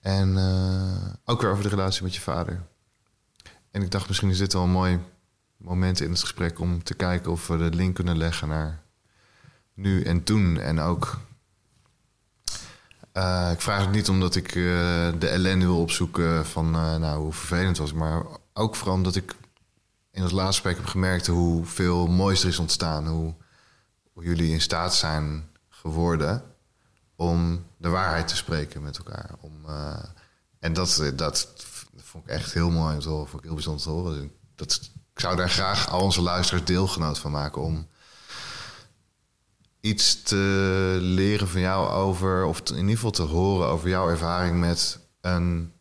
En 0.00 0.38
eh, 0.38 1.12
ook 1.24 1.40
weer 1.40 1.50
over 1.50 1.62
de 1.62 1.68
relatie 1.68 2.02
met 2.02 2.14
je 2.14 2.20
vader. 2.20 2.62
En 3.70 3.82
ik 3.82 3.90
dacht, 3.90 4.08
misschien 4.08 4.30
is 4.30 4.38
dit 4.38 4.52
wel 4.52 4.62
een 4.62 4.70
mooi 4.70 5.00
moment 5.56 6.00
in 6.00 6.10
het 6.10 6.20
gesprek 6.20 6.60
om 6.60 6.82
te 6.82 6.94
kijken 6.94 7.32
of 7.32 7.46
we 7.46 7.56
de 7.56 7.76
link 7.76 7.94
kunnen 7.94 8.16
leggen 8.16 8.48
naar 8.48 8.82
nu 9.74 10.02
en 10.02 10.24
toen. 10.24 10.60
En 10.60 10.80
ook, 10.80 11.18
eh, 13.12 13.50
ik 13.52 13.60
vraag 13.60 13.80
het 13.80 13.90
niet 13.90 14.08
omdat 14.08 14.34
ik 14.34 14.48
eh, 14.48 14.54
de 15.18 15.28
ellende 15.28 15.64
wil 15.64 15.80
opzoeken 15.80 16.46
van 16.46 16.70
nou, 16.70 17.20
hoe 17.20 17.32
vervelend 17.32 17.68
het 17.68 17.78
was, 17.78 17.92
maar 17.92 18.22
ook 18.52 18.76
vooral 18.76 18.96
omdat 18.96 19.16
ik 19.16 19.34
in 20.10 20.22
het 20.22 20.32
laatste 20.32 20.52
gesprek 20.52 20.76
heb 20.76 20.86
gemerkt 20.86 21.26
hoeveel 21.26 22.06
moois 22.06 22.42
er 22.42 22.48
is 22.48 22.58
ontstaan. 22.58 23.06
Hoe, 23.06 23.34
hoe 24.16 24.24
jullie 24.24 24.52
in 24.52 24.60
staat 24.60 24.94
zijn 24.94 25.48
geworden 25.68 26.42
om 27.16 27.66
de 27.76 27.88
waarheid 27.88 28.28
te 28.28 28.36
spreken 28.36 28.82
met 28.82 28.98
elkaar. 28.98 29.30
Om, 29.40 29.52
eh, 29.66 30.04
en 30.58 30.72
dat, 30.72 31.12
dat 31.14 31.54
vond 31.96 32.24
ik 32.24 32.30
echt 32.30 32.52
heel 32.52 32.70
mooi 32.70 32.94
om 32.94 33.00
te 33.00 33.08
horen. 33.08 33.26
Vond 33.28 33.38
ik 33.38 33.44
heel 33.44 33.54
bijzonder 33.54 33.82
te 33.82 33.90
horen. 33.90 34.32
Dat, 34.54 34.90
ik 35.14 35.20
zou 35.20 35.36
daar 35.36 35.50
graag 35.50 35.88
al 35.88 36.00
onze 36.00 36.22
luisteraars 36.22 36.64
deelgenoot 36.64 37.18
van 37.18 37.30
maken. 37.30 37.62
Om 37.62 37.88
iets 39.80 40.22
te 40.22 40.98
leren 41.00 41.48
van 41.48 41.60
jou 41.60 41.88
over... 41.88 42.44
of 42.44 42.60
in 42.70 42.76
ieder 42.76 42.94
geval 42.94 43.10
te 43.10 43.22
horen 43.22 43.68
over 43.68 43.88
jouw 43.88 44.08
ervaring 44.08 44.60
met 44.60 44.98
een 45.20 45.72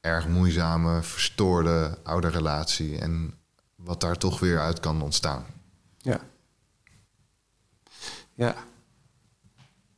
erg 0.00 0.28
moeizame, 0.28 1.02
verstoorde 1.02 1.98
oude 2.02 2.28
relatie. 2.28 2.98
En 2.98 3.34
wat 3.74 4.00
daar 4.00 4.16
toch 4.16 4.40
weer 4.40 4.60
uit 4.60 4.80
kan 4.80 5.02
ontstaan. 5.02 5.46
Ja. 5.98 6.20
Ja. 8.40 8.54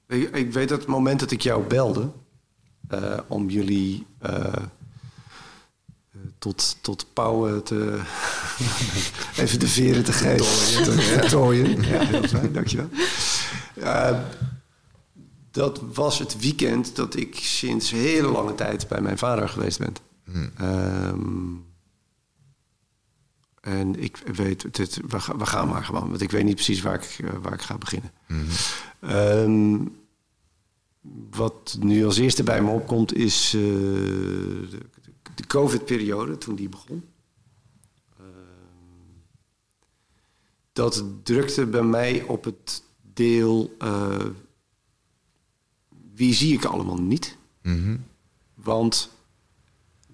Ik, 0.09 0.36
ik 0.36 0.53
weet 0.53 0.68
dat 0.68 0.78
het 0.78 0.88
moment 0.88 1.20
dat 1.20 1.30
ik 1.30 1.40
jou 1.40 1.66
belde... 1.66 2.11
eh, 2.88 3.18
om 3.26 3.49
jullie 3.49 4.07
eh, 4.18 4.45
eh, 4.45 4.62
tot, 6.38 6.76
tot 6.80 7.07
pauwen 7.12 7.62
te... 7.62 8.01
even 9.43 9.59
de 9.61 9.68
veren 9.68 10.05
te 10.05 10.12
geven. 10.12 10.84
Te 10.84 11.26
tooien. 11.30 11.82
Ja, 11.90 11.99
heel 11.99 12.22
fijn, 12.22 12.53
dankjewel. 12.53 12.88
Dat 15.51 15.80
was 15.93 16.18
het 16.18 16.40
weekend 16.40 16.97
dat 16.97 17.16
ik 17.16 17.34
sinds 17.34 17.90
hele 17.90 18.28
lange 18.28 18.55
tijd 18.55 18.88
bij 18.88 19.01
mijn 19.01 19.18
vader 19.18 19.49
geweest 19.49 19.78
ben. 19.78 19.95
Ehm, 20.57 21.55
en 23.63 24.03
ik 24.03 24.17
weet, 24.17 24.63
het, 24.63 24.77
het- 24.77 25.01
we, 25.09 25.21
gaan, 25.21 25.39
we 25.39 25.47
gaan 25.47 25.69
maar 25.69 25.85
gewoon, 25.85 26.09
want 26.09 26.21
ik 26.21 26.31
weet 26.31 26.45
niet 26.45 26.55
precies 26.55 26.81
waar 26.83 26.95
ik, 26.95 27.19
eh, 27.25 27.31
waar 27.43 27.53
ik 27.53 27.61
ga 27.63 27.79
beginnen. 27.79 28.13
Ehm, 29.01 29.79
wat 31.31 31.77
nu 31.81 32.05
als 32.05 32.19
eerste 32.19 32.43
bij 32.43 32.63
me 32.63 32.71
opkomt 32.71 33.15
is 33.15 33.55
eh, 33.55 33.61
de, 33.61 34.79
de 35.35 35.47
COVID-periode, 35.47 36.39
toen 36.39 36.55
die 36.55 36.69
begon. 36.69 37.05
Ehm, 38.19 38.27
dat 40.73 41.05
drukte 41.23 41.67
bij 41.67 41.83
mij 41.83 42.23
op 42.23 42.45
het 42.45 42.83
deel, 43.13 43.75
eh, 43.79 44.25
wie 46.15 46.35
zie 46.35 46.53
ik 46.55 46.65
allemaal 46.65 47.01
niet? 47.01 47.37
Mhm. 47.63 47.97
Want 48.55 49.11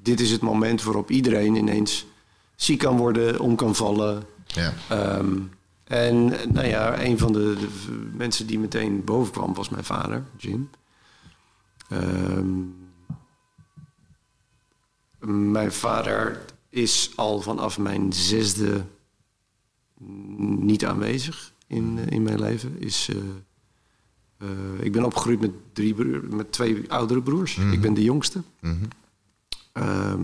dit 0.03 0.21
is 0.21 0.31
het 0.31 0.41
moment 0.41 0.83
waarop 0.83 1.11
iedereen 1.11 1.55
ineens 1.55 2.07
ziek 2.59 2.79
kan 2.79 2.97
worden, 2.97 3.41
om 3.41 3.57
kan 3.57 3.75
vallen. 3.75 4.25
Ja. 4.47 4.73
Ehm, 4.89 5.39
en 5.85 6.25
nou 6.53 6.67
ja, 6.67 7.03
een 7.03 7.19
van 7.19 7.33
de, 7.33 7.69
mensen 8.13 8.47
die 8.47 8.59
meteen 8.59 9.05
boven 9.05 9.33
kwam 9.33 9.55
was 9.55 9.69
mijn 9.69 9.85
vader, 9.85 10.25
Jim. 10.37 10.71
Ehm, 11.89 12.65
mijn 15.53 15.73
vader 15.73 16.45
is 16.69 17.13
al 17.17 17.41
vanaf 17.41 17.79
mijn 17.79 18.13
zesde 18.13 18.85
niet 20.59 20.85
aanwezig 20.85 21.53
in, 21.67 21.99
eh, 21.99 22.07
in 22.07 22.23
mijn 22.23 22.41
leven. 22.41 22.81
Is, 22.81 23.09
eh, 23.09 23.17
eh, 24.49 24.85
ik 24.85 24.93
ben 24.93 25.05
opgegroeid 25.05 25.41
met, 25.41 25.51
drie 25.73 25.95
broer, 25.95 26.25
met 26.35 26.53
twee 26.53 26.93
oudere 26.93 27.23
broers. 27.23 27.57
Ik 27.57 27.81
ben 27.81 27.95
de 27.95 28.03
jongste. 28.03 28.43
Mhm. 28.61 28.85
Ehm, 29.73 30.23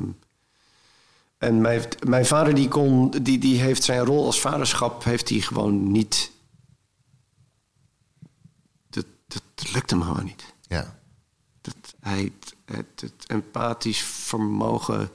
en 1.44 1.60
mijn, 1.60 1.82
mijn 2.06 2.26
vader 2.26 2.54
die 2.54 2.68
kon, 2.68 3.10
die, 3.10 3.38
die 3.38 3.60
heeft 3.60 3.82
zijn 3.82 4.04
rol 4.04 4.24
als 4.24 4.40
vaderschap 4.40 5.04
heeft 5.04 5.28
hij 5.28 5.40
gewoon 5.40 5.92
niet. 5.92 6.30
Dat, 8.90 9.06
dat, 9.26 9.42
dat 9.54 9.72
lukt 9.72 9.90
hem 9.90 10.02
gewoon 10.02 10.24
niet. 10.24 10.54
Ja. 10.60 10.98
Dat, 11.60 11.76
hij, 12.00 12.32
het, 12.64 13.00
het 13.00 13.24
empathisch 13.26 14.02
vermogen 14.02 15.10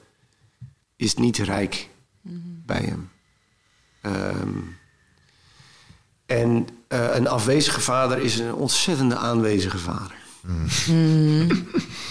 is 0.96 1.16
niet 1.16 1.38
rijk 1.38 1.90
bij 2.66 2.82
hem. 2.82 3.10
Ehm, 4.02 4.58
en 6.26 6.68
eh, 6.88 7.16
een 7.16 7.28
afwezige 7.28 7.82
vader 7.82 8.18
is 8.18 8.40
een 8.40 8.54
ontzettende 8.54 9.16
aanwezige 9.16 9.78
vader. 9.78 10.18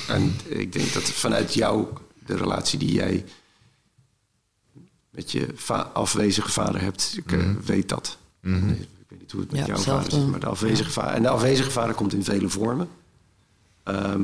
En 0.09 0.37
ik 0.45 0.73
denk 0.73 0.93
dat 0.93 1.03
vanuit 1.03 1.55
jou, 1.55 1.87
de 2.27 2.37
relatie 2.37 2.79
die 2.79 2.93
jij 2.93 3.25
met 5.19 5.33
je 5.33 5.49
va- 5.55 5.91
afwezige 5.95 6.51
vader 6.51 6.81
hebt, 6.81 7.15
ik 7.17 7.33
eh, 7.33 7.51
weet 7.65 7.89
dat. 7.89 8.19
Nee, 8.41 8.61
Ik 8.81 8.89
weet 9.09 9.21
niet 9.21 9.33
hoe 9.33 9.41
het 9.41 9.51
met 9.51 9.61
Ja, 9.61 9.67
jouw 9.67 9.77
vader 9.77 10.11
zit, 10.13 10.27
maar 10.27 10.41
de 10.41 10.47
afwezige 10.47 10.91
vader. 10.91 11.15
En 11.15 11.23
de 11.23 11.29
afwezige 11.29 11.71
vader 11.71 11.95
komt 11.95 12.13
in 12.13 12.25
vele 12.25 12.49
vormen. 12.49 12.89
Ehm, 13.83 14.23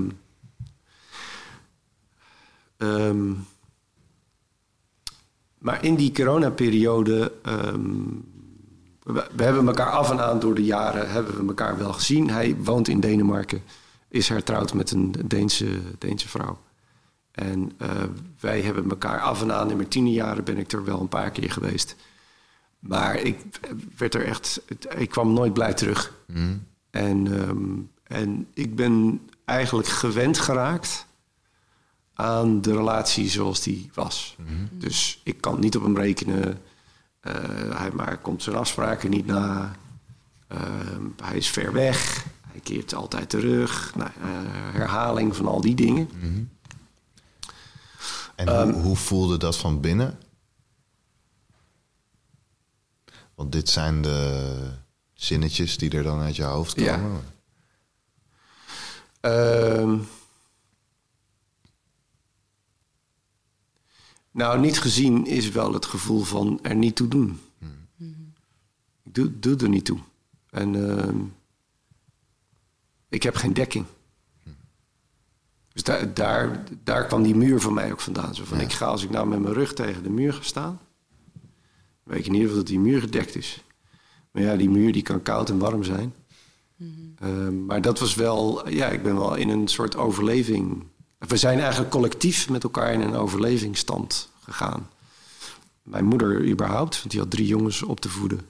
ehm, 2.77 3.33
maar 5.59 5.85
in 5.85 5.95
die 5.95 6.13
coronaperiode. 6.13 7.33
ehm 7.43 7.83
we, 9.03 9.27
we 9.37 9.43
hebben 9.43 9.67
elkaar 9.67 9.91
af 9.91 10.11
en 10.11 10.21
aan 10.21 10.41
door 10.41 10.55
de 10.55 10.65
jaren 10.65 11.11
hebben 11.11 11.37
we 11.41 11.47
elkaar 11.47 11.79
wel 11.79 11.93
gezien. 11.93 12.31
Hij 12.31 12.57
woont 12.57 12.89
in 12.89 13.01
Denemarken, 13.01 13.63
is 14.09 14.29
hertrouwd 14.29 14.75
met 14.75 14.91
een 14.91 15.15
Deense, 15.25 15.79
Deense 15.99 16.29
vrouw. 16.29 16.59
En 17.35 17.73
eh, 17.79 18.03
wij 18.41 18.61
hebben 18.61 18.91
elkaar 18.91 19.21
af 19.21 19.43
en 19.43 19.53
aan, 19.55 19.71
in 19.71 19.77
mijn 19.77 19.89
tiende 19.89 20.13
jaren 20.13 20.45
ben 20.45 20.59
ik 20.59 20.73
er 20.73 20.85
wel 20.85 21.01
een 21.01 21.09
paar 21.09 21.31
keer 21.31 21.51
geweest. 21.51 21.97
Maar 22.79 23.17
ik 23.17 23.39
werd 23.97 24.15
er 24.15 24.25
echt, 24.25 24.61
ik 24.97 25.09
kwam 25.09 25.33
nooit 25.33 25.53
blij 25.53 25.75
terug. 25.75 26.15
En, 26.91 27.41
ehm, 27.41 27.73
en 28.03 28.47
ik 28.55 28.77
ben 28.77 29.21
eigenlijk 29.45 29.89
gewend 29.89 30.39
geraakt 30.39 31.07
aan 32.15 32.61
de 32.61 32.73
relatie 32.73 33.29
zoals 33.29 33.63
die 33.63 33.91
was. 33.95 34.37
Dus 34.71 35.21
ik 35.25 35.41
kan 35.41 35.61
niet 35.61 35.77
op 35.77 35.83
hem 35.83 35.97
rekenen. 35.97 36.59
Eh, 37.21 37.33
hij 37.79 37.91
maar 37.95 38.19
komt 38.19 38.43
zijn 38.43 38.57
afspraken 38.57 39.11
niet 39.11 39.27
na. 39.27 39.77
Ehm, 40.49 41.03
hij 41.23 41.37
is 41.37 41.49
ver 41.49 41.73
weg. 41.73 42.27
Hij 42.51 42.61
keert 42.61 42.95
altijd 42.95 43.29
terug. 43.31 43.95
Nou, 43.97 44.11
eh, 44.21 44.29
herhaling 44.73 45.37
van 45.37 45.47
al 45.47 45.61
die 45.61 45.75
dingen. 45.75 46.09
En 48.37 48.49
Ehm, 48.49 48.71
hoe, 48.73 48.83
hoe 48.83 48.97
voelde 48.97 49.37
dat 49.37 49.57
van 49.57 49.81
binnen? 49.81 50.19
Want 53.35 53.53
dit 53.53 53.69
zijn 53.69 54.03
de 54.03 54.71
zinnetjes 55.15 55.79
die 55.79 55.91
er 55.91 56.03
dan 56.03 56.21
uit 56.21 56.37
je 56.37 56.43
hoofd 56.43 56.81
Ja. 56.81 56.97
komen. 56.97 57.25
Ehm, 59.21 59.99
nou, 64.31 64.61
niet 64.61 64.81
gezien 64.81 65.27
is 65.27 65.49
wel 65.51 65.73
het 65.73 65.87
gevoel 65.87 66.23
van 66.23 66.59
er 66.63 66.75
niet 66.75 66.97
toe 66.97 67.09
doen. 67.09 67.41
Ik 69.03 69.15
doe, 69.15 69.39
doe 69.39 69.57
er 69.57 69.69
niet 69.69 69.85
toe. 69.85 69.99
En 70.51 70.99
ehm, 70.99 71.19
ik 73.09 73.23
heb 73.23 73.35
geen 73.37 73.53
dekking. 73.53 73.87
Dus 75.75 75.83
daar, 75.83 76.15
daar, 76.15 76.65
daar 76.85 77.07
kwam 77.07 77.23
die 77.23 77.35
muur 77.35 77.61
van 77.61 77.75
mij 77.75 77.93
ook 77.93 78.01
vandaan. 78.01 78.35
Zo 78.35 78.45
van, 78.45 78.61
ik 78.61 78.73
ga, 78.73 78.87
als 78.87 79.03
ik 79.03 79.11
nou 79.11 79.27
met 79.27 79.41
mijn 79.41 79.55
rug 79.55 79.75
tegen 79.75 80.03
de 80.03 80.11
muur 80.11 80.33
ga 80.33 80.43
staan... 80.43 80.81
weet 82.03 82.25
je 82.25 82.31
niet 82.31 82.49
of 82.49 82.55
dat 82.55 82.67
die 82.67 82.79
muur 82.79 83.01
gedekt 83.01 83.35
is. 83.35 83.65
Maar 84.31 84.43
ja, 84.43 84.57
die 84.57 84.71
muur 84.71 84.93
die 84.93 85.03
kan 85.03 85.23
koud 85.23 85.51
en 85.51 85.59
warm 85.59 85.85
zijn. 85.85 86.15
Ehm, 87.19 87.65
maar 87.67 87.81
dat 87.81 87.99
was 87.99 88.15
wel... 88.15 88.69
Ja, 88.69 88.89
ik 88.89 89.03
ben 89.03 89.15
wel 89.15 89.35
in 89.35 89.49
een 89.49 89.69
soort 89.69 89.97
overleving... 89.97 90.85
We 91.19 91.37
zijn 91.37 91.61
eigenlijk 91.61 91.91
collectief 91.91 92.49
met 92.49 92.63
elkaar 92.63 92.93
in 92.93 93.01
een 93.01 93.15
overlevingsstand 93.15 94.31
gegaan. 94.41 94.89
Mijn 95.83 96.05
moeder 96.05 96.49
überhaupt, 96.49 96.99
want 96.99 97.11
die 97.11 97.21
had 97.21 97.31
drie 97.31 97.47
jongens 97.47 97.83
op 97.83 98.01
te 98.01 98.09
voeden. 98.09 98.41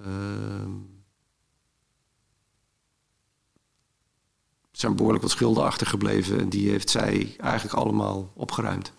Ehm, 0.00 0.70
er 4.78 4.84
zijn 4.84 4.96
behoorlijk 4.96 5.22
wat 5.22 5.32
schulden 5.32 5.64
achtergebleven. 5.64 6.40
En 6.40 6.48
die 6.48 6.70
heeft 6.70 6.90
zij 6.90 7.36
eigenlijk 7.38 7.74
allemaal 7.74 8.32
opgeruimd. 8.34 8.92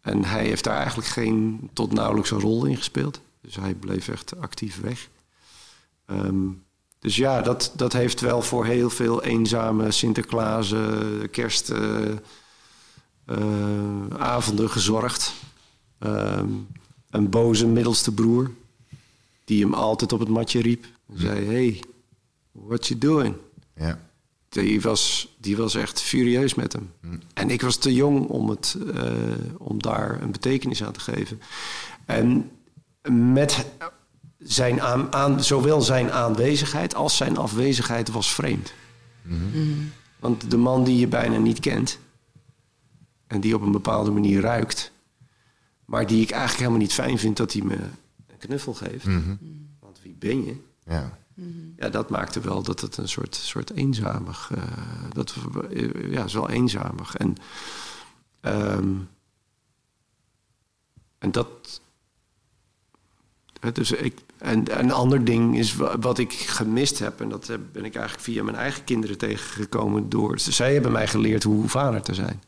En 0.00 0.24
hij 0.24 0.44
heeft 0.44 0.64
daar 0.64 0.76
eigenlijk 0.76 1.08
geen 1.08 1.70
tot 1.72 1.92
nauwelijks 1.92 2.30
een 2.30 2.40
rol 2.40 2.64
in 2.64 2.76
gespeeld. 2.76 3.20
Dus 3.40 3.56
hij 3.56 3.74
bleef 3.74 4.08
echt 4.08 4.40
actief 4.40 4.80
weg. 4.80 5.08
Ehm, 6.06 6.48
dus 6.98 7.16
ja, 7.16 7.42
dat, 7.42 7.72
dat 7.76 7.92
heeft 7.92 8.20
wel 8.20 8.42
voor 8.42 8.64
heel 8.64 8.90
veel 8.90 9.22
eenzame 9.22 9.90
Sinterklaas, 9.90 10.74
kerstavonden 11.30 12.20
gezorgd. 14.70 15.34
Ehm, 15.98 16.48
een 17.10 17.30
boze 17.30 17.66
middelste 17.66 18.12
broer, 18.12 18.50
die 19.44 19.62
hem 19.62 19.74
altijd 19.74 20.12
op 20.12 20.20
het 20.20 20.28
matje 20.28 20.60
riep. 20.60 20.84
En 21.08 21.18
zei, 21.18 21.46
hey, 21.46 21.82
what 22.52 22.86
you 22.86 23.00
doing? 23.00 23.34
Ja. 23.76 24.12
Die 24.62 24.80
was, 24.80 25.34
die 25.38 25.56
was 25.56 25.74
echt 25.74 26.00
furieus 26.00 26.54
met 26.54 26.72
hem. 26.72 26.92
En 27.34 27.50
ik 27.50 27.62
was 27.62 27.76
te 27.76 27.94
jong 27.94 28.26
om, 28.26 28.48
het, 28.48 28.76
eh, 28.94 29.12
om 29.58 29.82
daar 29.82 30.22
een 30.22 30.32
betekenis 30.32 30.84
aan 30.84 30.92
te 30.92 31.00
geven. 31.00 31.40
En 32.04 32.50
met 33.08 33.66
zijn 34.38 34.80
aan, 34.80 35.12
aan, 35.12 35.44
zowel 35.44 35.80
zijn 35.80 36.12
aanwezigheid 36.12 36.94
als 36.94 37.16
zijn 37.16 37.36
afwezigheid 37.36 38.08
was 38.10 38.34
vreemd. 38.34 38.72
Want 40.18 40.50
de 40.50 40.56
man 40.56 40.84
die 40.84 40.98
je 40.98 41.08
bijna 41.08 41.38
niet 41.38 41.60
kent... 41.60 41.98
en 43.26 43.40
die 43.40 43.54
op 43.54 43.62
een 43.62 43.72
bepaalde 43.72 44.10
manier 44.10 44.40
ruikt... 44.40 44.92
maar 45.84 46.06
die 46.06 46.22
ik 46.22 46.30
eigenlijk 46.30 46.60
helemaal 46.60 46.80
niet 46.80 46.92
fijn 46.92 47.18
vind 47.18 47.36
dat 47.36 47.52
hij 47.52 47.62
me 47.62 47.76
een 48.26 48.38
knuffel 48.38 48.74
geeft... 48.74 49.04
want 49.80 50.00
wie 50.02 50.16
ben 50.18 50.44
je? 50.44 50.56
Ja. 50.86 51.18
Ja, 51.76 51.88
dat 51.88 52.10
maakte 52.10 52.40
wel 52.40 52.62
dat 52.62 52.80
het 52.80 52.96
een 52.96 53.08
soort, 53.08 53.34
soort 53.34 53.70
eenzamig... 53.70 54.50
eh, 54.54 54.62
dat, 55.12 55.34
ja, 56.10 56.24
is 56.24 56.34
wel 56.34 56.50
eenzamig. 56.50 57.16
En, 57.16 57.36
ehm, 58.40 58.92
en 61.18 61.32
dat... 61.32 61.80
Dus 63.72 63.92
ik, 63.92 64.18
en 64.38 64.78
een 64.80 64.92
ander 64.92 65.24
ding 65.24 65.58
is 65.58 65.74
wa- 65.76 65.98
wat 65.98 66.18
ik 66.18 66.32
gemist 66.32 66.98
heb... 66.98 67.20
en 67.20 67.28
dat 67.28 67.46
ben 67.46 67.84
ik 67.84 67.94
eigenlijk 67.94 68.24
via 68.24 68.42
mijn 68.42 68.56
eigen 68.56 68.84
kinderen 68.84 69.18
tegengekomen... 69.18 70.08
door 70.08 70.38
zij 70.38 70.72
hebben 70.72 70.92
mij 70.92 71.08
geleerd 71.08 71.42
hoe 71.42 71.68
vader 71.68 72.02
te 72.02 72.14
zijn. 72.14 72.42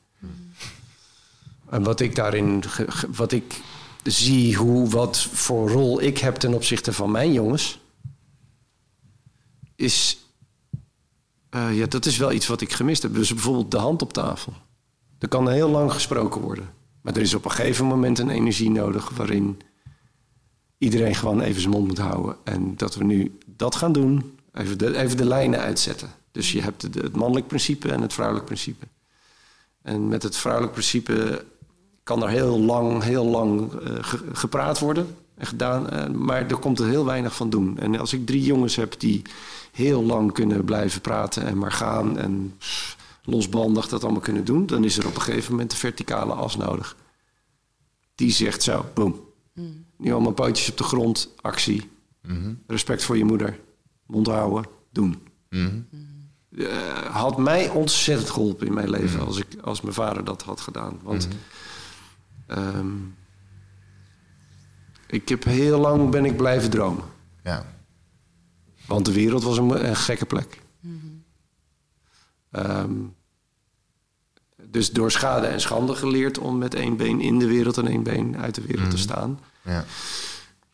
En 1.71 1.83
wat 1.83 2.01
ik 2.01 2.15
daarin... 2.15 2.63
wat 3.09 3.33
ik 3.33 3.61
zie 4.03 4.57
hoe, 4.57 4.89
wat 4.89 5.23
voor 5.23 5.71
rol 5.71 6.03
ik 6.03 6.19
heb 6.19 6.35
ten 6.37 6.55
opzichte 6.55 6.93
van 6.93 7.11
mijn 7.11 7.33
jongens 7.33 7.81
is. 9.77 10.19
eh, 11.51 11.77
ja, 11.79 11.87
dat 11.87 12.07
is 12.07 12.17
wel 12.17 12.33
iets 12.33 12.47
wat 12.47 12.61
ik 12.61 12.73
gemist 12.73 13.03
heb. 13.03 13.15
Dus 13.15 13.33
bijvoorbeeld 13.35 13.71
de 13.71 13.79
hand 13.79 14.03
op 14.03 14.13
tafel. 14.13 14.53
Er 15.19 15.29
kan 15.29 15.49
heel 15.49 15.69
lang 15.71 15.93
gesproken 15.93 16.41
worden. 16.41 16.71
Maar 17.01 17.15
er 17.15 17.21
is 17.23 17.35
op 17.35 17.45
een 17.45 17.51
gegeven 17.51 17.85
moment 17.87 18.19
een 18.19 18.31
energie 18.31 18.71
nodig 18.71 19.11
waarin 19.11 19.61
iedereen 20.79 21.15
gewoon 21.15 21.41
even 21.41 21.61
zijn 21.61 21.73
mond 21.73 21.87
moet 21.87 21.99
houden. 21.99 22.37
En 22.45 22.77
dat 22.77 22.95
we 22.95 23.05
nu 23.05 23.39
dat 23.47 23.75
gaan 23.77 23.93
doen, 23.93 24.39
even 24.53 24.79
de, 24.79 24.97
even 24.97 25.17
de 25.17 25.25
lijnen 25.25 25.61
uitzetten. 25.61 26.11
Dus 26.33 26.53
je 26.53 26.63
hebt 26.63 26.83
het, 26.83 27.17
mannelijk 27.17 27.47
principe 27.47 27.93
en 27.93 28.01
het 28.03 28.13
vrouwelijk 28.13 28.47
principe. 28.47 28.87
En 29.83 30.09
met 30.09 30.23
het 30.23 30.37
vrouwelijk 30.37 30.73
principe 30.73 31.45
kan 32.03 32.23
er 32.23 32.29
heel 32.29 32.61
lang, 32.61 33.03
heel 33.03 33.25
lang 33.25 33.73
eh, 33.73 33.93
ge- 34.01 34.25
gepraat 34.33 34.79
worden 34.79 35.17
en 35.35 35.47
gedaan. 35.47 35.91
eh, 35.91 36.09
maar 36.09 36.47
er 36.47 36.57
komt 36.57 36.79
er 36.79 36.87
heel 36.89 37.05
weinig 37.05 37.35
van 37.37 37.51
doen. 37.51 37.79
En 37.79 37.99
als 37.99 38.13
ik 38.13 38.27
drie 38.27 38.43
jongens 38.43 38.77
heb 38.77 39.01
die 39.01 39.23
heel 39.77 40.03
lang 40.03 40.33
kunnen 40.33 40.65
blijven 40.65 41.01
praten 41.01 41.47
en 41.47 41.59
maar 41.59 41.73
gaan 41.73 42.19
en 42.19 42.59
losbandig 43.23 43.89
dat 43.89 44.03
allemaal 44.03 44.21
kunnen 44.21 44.45
doen, 44.45 44.67
dan 44.67 44.85
is 44.85 44.99
er 44.99 45.07
op 45.07 45.15
een 45.15 45.21
gegeven 45.21 45.51
moment 45.51 45.73
een 45.73 45.79
verticale 45.79 46.33
as 46.33 46.57
nodig. 46.57 46.97
Die 48.15 48.31
zegt 48.31 48.63
zo, 48.63 48.87
boom. 48.95 49.21
Nu 49.97 50.13
allemaal 50.13 50.33
pootjes 50.33 50.71
op 50.71 50.77
de 50.77 50.85
grond, 50.85 51.35
actie. 51.41 51.91
Respect 52.67 53.05
voor 53.05 53.17
je 53.17 53.25
moeder. 53.25 53.59
Mond 54.07 54.27
houden, 54.27 54.71
doen. 54.91 55.23
Eh, 56.57 56.67
had 57.11 57.39
mij 57.39 57.69
ontzettend 57.69 58.31
geholpen 58.31 58.67
in 58.67 58.75
mijn 58.75 58.91
leven 58.91 59.27
als, 59.27 59.39
ik, 59.39 59.47
als 59.63 59.81
mijn 59.81 59.95
vader 59.95 60.25
dat 60.25 60.43
had 60.43 60.61
gedaan. 60.61 60.99
Want 61.03 61.29
ehm, 62.47 62.95
ik 65.07 65.29
heb 65.29 65.45
heel 65.45 65.81
lang 65.81 66.11
ben 66.11 66.25
ik 66.25 66.37
blijven 66.37 66.71
dromen. 66.71 67.05
Ja. 67.43 67.76
Want 68.87 69.05
de 69.05 69.13
wereld 69.13 69.43
was 69.43 69.59
een, 69.59 69.89
een 69.89 69.97
gekke 69.97 70.27
plek. 70.27 70.63
Ehm, 72.51 72.93
dus 74.63 74.91
door 74.93 75.11
schade 75.11 75.47
en 75.47 75.61
schande 75.61 75.95
geleerd 75.95 76.39
om 76.39 76.59
met 76.59 76.75
één 76.75 76.97
been 76.97 77.21
in 77.21 77.39
de 77.39 77.47
wereld 77.47 77.79
en 77.79 77.87
één 77.87 78.03
been 78.03 78.37
uit 78.39 78.55
de 78.55 78.61
wereld 78.63 78.91
te 78.91 78.99
staan. 78.99 79.41
Ja. 79.63 79.85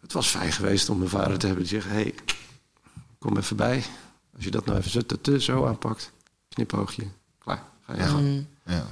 Het 0.01 0.13
was 0.13 0.29
fijn 0.29 0.53
geweest 0.53 0.89
om 0.89 0.99
mijn 0.99 1.11
vader 1.11 1.39
te 1.39 1.47
hebben 1.47 1.65
die 1.65 1.81
zegt: 1.81 1.89
hey, 1.89 2.15
kom 3.19 3.37
even 3.37 3.57
bij. 3.57 3.85
Als 4.35 4.45
je 4.45 4.51
dat 4.51 4.65
nou 4.65 4.79
even 4.79 4.91
zo, 5.23 5.39
zo 5.39 5.67
aanpakt, 5.67 6.13
knipoogje, 6.49 7.05
klaar, 7.39 7.63
ga 7.87 7.95
je 7.95 8.03
gang. 8.03 8.45
Ja. 8.65 8.87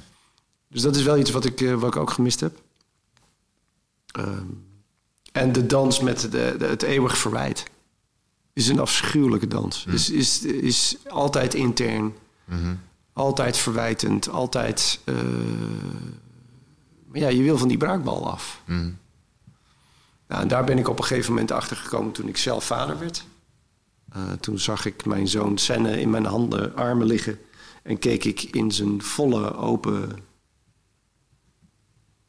Dus 0.68 0.82
dat 0.82 0.96
is 0.96 1.02
wel 1.02 1.18
iets 1.18 1.30
wat 1.30 1.44
ik, 1.44 1.60
eh, 1.60 1.74
wat 1.74 1.94
ik 1.94 2.00
ook 2.00 2.10
gemist 2.10 2.40
heb. 2.40 2.62
Ehm, 4.06 4.44
en 5.32 5.52
de 5.52 5.66
dans 5.66 6.00
met 6.00 6.20
de, 6.20 6.28
de- 6.58 6.66
het 6.66 6.82
eeuwig 6.82 7.18
verwijt 7.18 7.64
is 8.52 8.68
een 8.68 8.78
afschuwelijke 8.78 9.46
dans. 9.46 9.84
Is, 9.88 10.10
is, 10.10 10.42
is 10.44 10.96
altijd 11.08 11.54
intern, 11.54 12.14
altijd 13.12 13.56
verwijtend, 13.56 14.28
altijd. 14.28 15.00
eh, 15.04 15.14
maar 17.06 17.20
ja, 17.20 17.28
je 17.28 17.42
wil 17.42 17.58
van 17.58 17.68
die 17.68 17.76
braakbal 17.76 18.30
af. 18.30 18.62
Nou, 20.28 20.42
en 20.42 20.48
daar 20.48 20.64
ben 20.64 20.78
ik 20.78 20.88
op 20.88 20.98
een 20.98 21.04
gegeven 21.04 21.30
moment 21.30 21.50
achter 21.50 21.76
gekomen 21.76 22.12
toen 22.12 22.28
ik 22.28 22.36
zelf 22.36 22.64
vader 22.64 22.98
werd. 22.98 23.24
Eh, 24.12 24.32
toen 24.40 24.58
zag 24.58 24.84
ik 24.84 25.04
mijn 25.04 25.28
zoon 25.28 25.58
Senne 25.58 26.00
in 26.00 26.10
mijn 26.10 26.24
handen, 26.24 26.76
armen 26.76 27.06
liggen. 27.06 27.38
En 27.82 27.98
keek 27.98 28.24
ik 28.24 28.42
in 28.42 28.72
zijn 28.72 29.02
volle, 29.02 29.54
open 29.56 30.18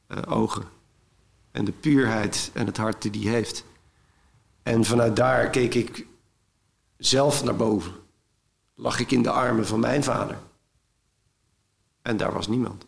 eh, 0.08 0.18
ogen. 0.28 0.64
En 1.52 1.66
de 1.66 1.72
puurheid 1.72 2.52
en 2.54 2.66
het 2.66 2.78
hart 2.78 3.02
die 3.12 3.24
hij 3.24 3.34
heeft. 3.34 3.66
En 4.64 4.86
vanuit 4.86 5.16
daar 5.16 5.50
keek 5.50 5.74
ik 5.74 6.06
zelf 7.02 7.44
naar 7.44 7.56
boven. 7.56 7.92
Lag 8.76 9.00
ik 9.00 9.12
in 9.12 9.22
de 9.22 9.32
armen 9.32 9.68
van 9.68 9.80
mijn 9.80 10.04
vader. 10.04 10.38
En 12.02 12.18
daar 12.18 12.34
was 12.34 12.48
niemand. 12.48 12.86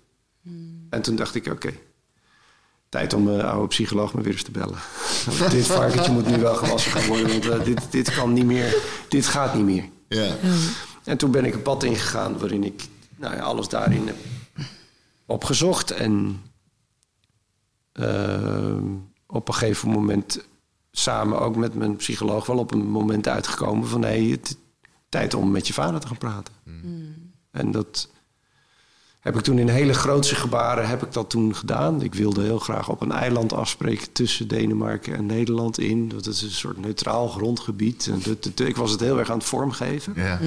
En 0.90 1.02
toen 1.02 1.16
dacht 1.16 1.36
ik, 1.36 1.48
oké, 1.48 1.74
tijd 2.90 3.14
om 3.14 3.24
mijn 3.24 3.42
oude 3.42 3.68
psycholoog 3.68 4.14
me 4.14 4.22
weer 4.22 4.34
eens 4.34 4.44
te 4.44 4.52
bellen. 4.52 4.78
Dit 5.50 5.66
varkentje 5.66 6.12
moet 6.12 6.28
nu 6.28 6.38
wel 6.38 6.56
gewassen 6.56 6.92
gaan 6.92 7.08
worden, 7.08 7.28
want 7.28 7.48
eh, 7.48 7.66
dit, 7.66 7.92
dit 7.92 8.14
kan 8.14 8.34
niet 8.34 8.46
meer, 8.46 8.76
dit 9.10 9.26
gaat 9.26 9.56
niet 9.56 9.66
meer. 9.66 9.90
Ja. 10.08 10.36
En 11.04 11.18
toen 11.18 11.32
ben 11.32 11.46
ik 11.46 11.54
een 11.54 11.62
pad 11.62 11.84
ingegaan 11.84 12.38
waarin 12.40 12.64
ik 12.64 12.88
nou 13.16 13.36
ja, 13.36 13.42
alles 13.42 13.68
daarin 13.68 14.08
heb 14.08 14.16
opgezocht. 15.26 15.92
En 15.92 16.42
ehm, 17.92 18.86
op 19.26 19.48
een 19.48 19.54
gegeven 19.54 19.90
moment 19.90 20.46
samen 20.98 21.40
ook 21.40 21.56
met 21.56 21.74
mijn 21.76 21.96
psycholoog 21.96 22.46
wel 22.46 22.58
op 22.58 22.72
een 22.72 22.86
moment 22.90 23.28
uitgekomen 23.28 23.88
van... 23.88 24.02
hé, 24.02 24.08
hey, 24.08 24.30
het 24.30 24.58
tijd 25.10 25.34
om 25.34 25.52
met 25.52 25.68
je 25.68 25.74
vader 25.74 26.00
te 26.00 26.08
gaan 26.08 26.18
praten. 26.18 26.54
En 27.52 27.72
dat 27.72 28.10
heb 29.20 29.36
ik 29.36 29.42
toen 29.42 29.60
in 29.60 29.68
hele 29.70 29.94
grootse 29.94 30.36
gebaren 30.36 30.88
heb 30.88 31.04
ik 31.04 31.14
dat 31.14 31.30
toen 31.30 31.56
gedaan. 31.56 32.02
Ik 32.02 32.14
wilde 32.16 32.42
heel 32.44 32.60
graag 32.60 32.90
op 32.90 33.02
een 33.02 33.12
eiland 33.12 33.54
afspreken 33.54 34.12
tussen 34.12 34.48
Denemarken 34.48 35.16
en 35.16 35.26
Nederland 35.26 35.80
in. 35.80 36.10
Dat 36.10 36.26
is 36.28 36.42
een 36.42 36.50
soort 36.52 36.78
neutraal 36.78 37.28
grondgebied. 37.28 38.08
En 38.08 38.22
dat- 38.26 38.44
dat- 38.44 38.68
ik 38.68 38.76
was 38.76 38.92
het 38.92 39.00
heel 39.00 39.20
erg 39.20 39.30
aan 39.30 39.38
het 39.38 39.48
vormgeven. 39.48 40.14
Ja. 40.16 40.40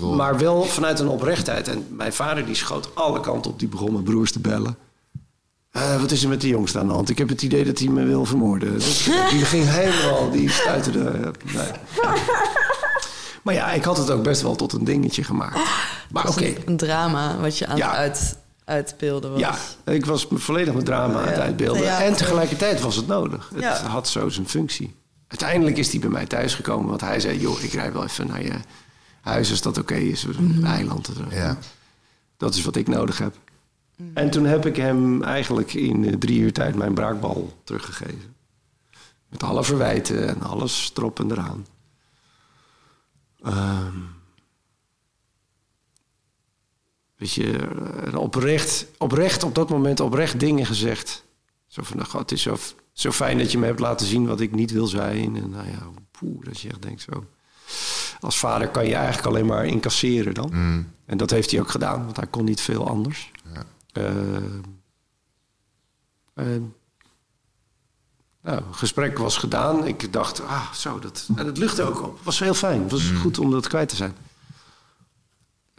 Rol. 0.00 0.14
Maar 0.14 0.38
wel 0.38 0.64
vanuit 0.64 0.98
een 1.00 1.08
oprechtheid. 1.08 1.68
En 1.68 1.86
mijn 1.90 2.12
vader 2.12 2.46
die 2.46 2.54
schoot 2.54 2.94
alle 2.94 3.20
kanten 3.20 3.50
op. 3.50 3.58
Die 3.58 3.68
begon 3.68 3.92
mijn 3.92 4.04
broers 4.04 4.32
te 4.32 4.40
bellen. 4.40 4.76
Eh, 5.70 6.00
wat 6.00 6.10
is 6.10 6.22
er 6.22 6.28
met 6.28 6.40
die 6.40 6.50
jongste 6.50 6.78
aan 6.78 6.86
de 6.86 6.92
hand? 6.92 7.10
Ik 7.10 7.18
heb 7.18 7.28
het 7.28 7.42
idee 7.42 7.64
dat 7.64 7.78
hij 7.78 7.88
me 7.88 8.04
wil 8.04 8.24
vermoorden. 8.24 8.72
Dat- 8.72 9.04
die 9.30 9.44
ging 9.44 9.64
helemaal, 9.68 10.30
die 10.30 10.50
stuiterde. 10.50 11.32
Nee. 11.54 11.70
Maar 13.42 13.54
ja, 13.54 13.72
ik 13.72 13.84
had 13.84 13.96
het 13.96 14.10
ook 14.10 14.22
best 14.22 14.42
wel 14.42 14.56
tot 14.56 14.72
een 14.72 14.84
dingetje 14.84 15.24
gemaakt. 15.24 15.58
Maar 16.10 16.28
oké, 16.28 16.54
een, 16.64 16.76
drama 16.76 17.36
wat 17.40 17.58
je 17.58 17.66
aan 17.66 17.76
Ja. 17.76 17.88
het 17.90 17.96
uit, 17.98 18.36
uitbeelden 18.64 19.30
was. 19.30 19.40
ja, 19.40 19.56
ik 19.84 20.06
was 20.06 20.28
me 20.28 20.38
volledig 20.38 20.74
met 20.74 20.84
drama 20.84 21.20
aan 21.20 21.26
het 21.26 21.36
Ja. 21.36 21.42
uitbeelden. 21.42 21.82
Ja. 21.82 22.02
En 22.02 22.16
tegelijkertijd 22.16 22.80
was 22.80 22.96
het 22.96 23.06
nodig. 23.06 23.50
Het 23.54 23.62
Ja. 23.62 23.82
had 23.86 24.08
zo 24.08 24.28
zijn 24.28 24.48
functie. 24.48 24.94
Uiteindelijk 25.28 25.76
is 25.76 25.90
hij 25.90 26.00
bij 26.00 26.08
mij 26.08 26.26
thuisgekomen. 26.26 26.88
Want 26.88 27.00
hij 27.00 27.20
zei, 27.20 27.38
joh, 27.40 27.62
ik 27.62 27.72
rijd 27.72 27.92
wel 27.92 28.04
even 28.04 28.26
naar 28.26 28.42
je 28.42 28.52
huis 29.20 29.50
als 29.50 29.60
dat 29.62 29.78
oké 29.78 29.94
is. 29.94 30.22
Een 30.38 30.62
eiland. 30.66 31.10
Ja. 31.30 31.56
Dat 32.36 32.54
is 32.54 32.62
wat 32.64 32.76
ik 32.76 32.88
nodig 32.88 33.18
heb. 33.18 33.34
En 34.14 34.30
toen 34.30 34.44
heb 34.44 34.66
ik 34.66 34.76
hem 34.76 35.22
eigenlijk 35.22 35.74
in 35.74 36.04
eh, 36.04 36.12
drie 36.12 36.40
uur 36.40 36.52
tijd 36.52 36.74
mijn 36.74 36.94
braakbal 36.94 37.58
teruggegeven. 37.64 38.36
Met 39.28 39.42
alle 39.42 39.64
verwijten 39.64 40.28
en 40.28 40.42
alles 40.42 40.92
erop 40.94 41.20
en 41.20 41.30
eraan. 41.30 41.66
Ehm, 43.42 43.96
weet 47.16 47.32
je, 47.32 47.68
oprecht, 48.14 48.86
oprecht 48.98 49.42
op 49.42 49.54
dat 49.54 49.68
moment 49.68 50.00
oprecht 50.00 50.40
dingen 50.40 50.66
gezegd. 50.66 51.24
Zo 51.66 51.82
van, 51.82 51.96
nou, 51.96 52.08
God, 52.08 52.20
het 52.20 52.32
is 52.32 52.42
zo, 52.42 52.56
zo 52.92 53.12
fijn 53.12 53.38
dat 53.38 53.52
je 53.52 53.58
me 53.58 53.66
hebt 53.66 53.80
laten 53.80 54.06
zien 54.06 54.26
wat 54.26 54.40
ik 54.40 54.52
niet 54.54 54.70
wil 54.70 54.86
zijn. 54.86 55.36
En 55.36 55.50
nou 55.50 55.66
ja, 55.66 55.88
poeh, 56.10 56.44
dat 56.44 56.60
je 56.60 56.68
echt 56.68 56.82
denkt 56.82 57.02
zo. 57.02 57.26
Als 58.20 58.38
vader 58.38 58.68
kan 58.68 58.86
je 58.86 58.94
eigenlijk 58.94 59.26
alleen 59.26 59.46
maar 59.46 59.66
incasseren 59.66 60.34
dan. 60.34 60.50
Mm. 60.52 60.92
En 61.06 61.16
dat 61.16 61.30
heeft 61.30 61.50
hij 61.50 61.60
ook 61.60 61.70
gedaan, 61.70 62.04
want 62.04 62.16
hij 62.16 62.26
kon 62.26 62.44
niet 62.44 62.60
veel 62.60 62.88
anders. 62.88 63.30
Ja. 63.92 64.02
Eh, 64.02 64.36
en, 66.34 66.74
nou, 68.42 68.56
het 68.66 68.76
gesprek 68.76 69.18
was 69.18 69.36
gedaan. 69.36 69.86
Ik 69.86 70.12
dacht, 70.12 70.42
ah, 70.46 70.72
zo, 70.72 70.98
dat, 70.98 71.28
en 71.36 71.46
het 71.46 71.58
luchtte 71.58 71.82
ook 71.82 72.02
op. 72.02 72.14
Het 72.16 72.24
was 72.24 72.38
heel 72.38 72.54
fijn. 72.54 72.82
Het 72.82 72.90
was 72.90 73.10
goed 73.10 73.38
om 73.38 73.50
dat 73.50 73.68
kwijt 73.68 73.88
te 73.88 73.96
zijn. 73.96 74.14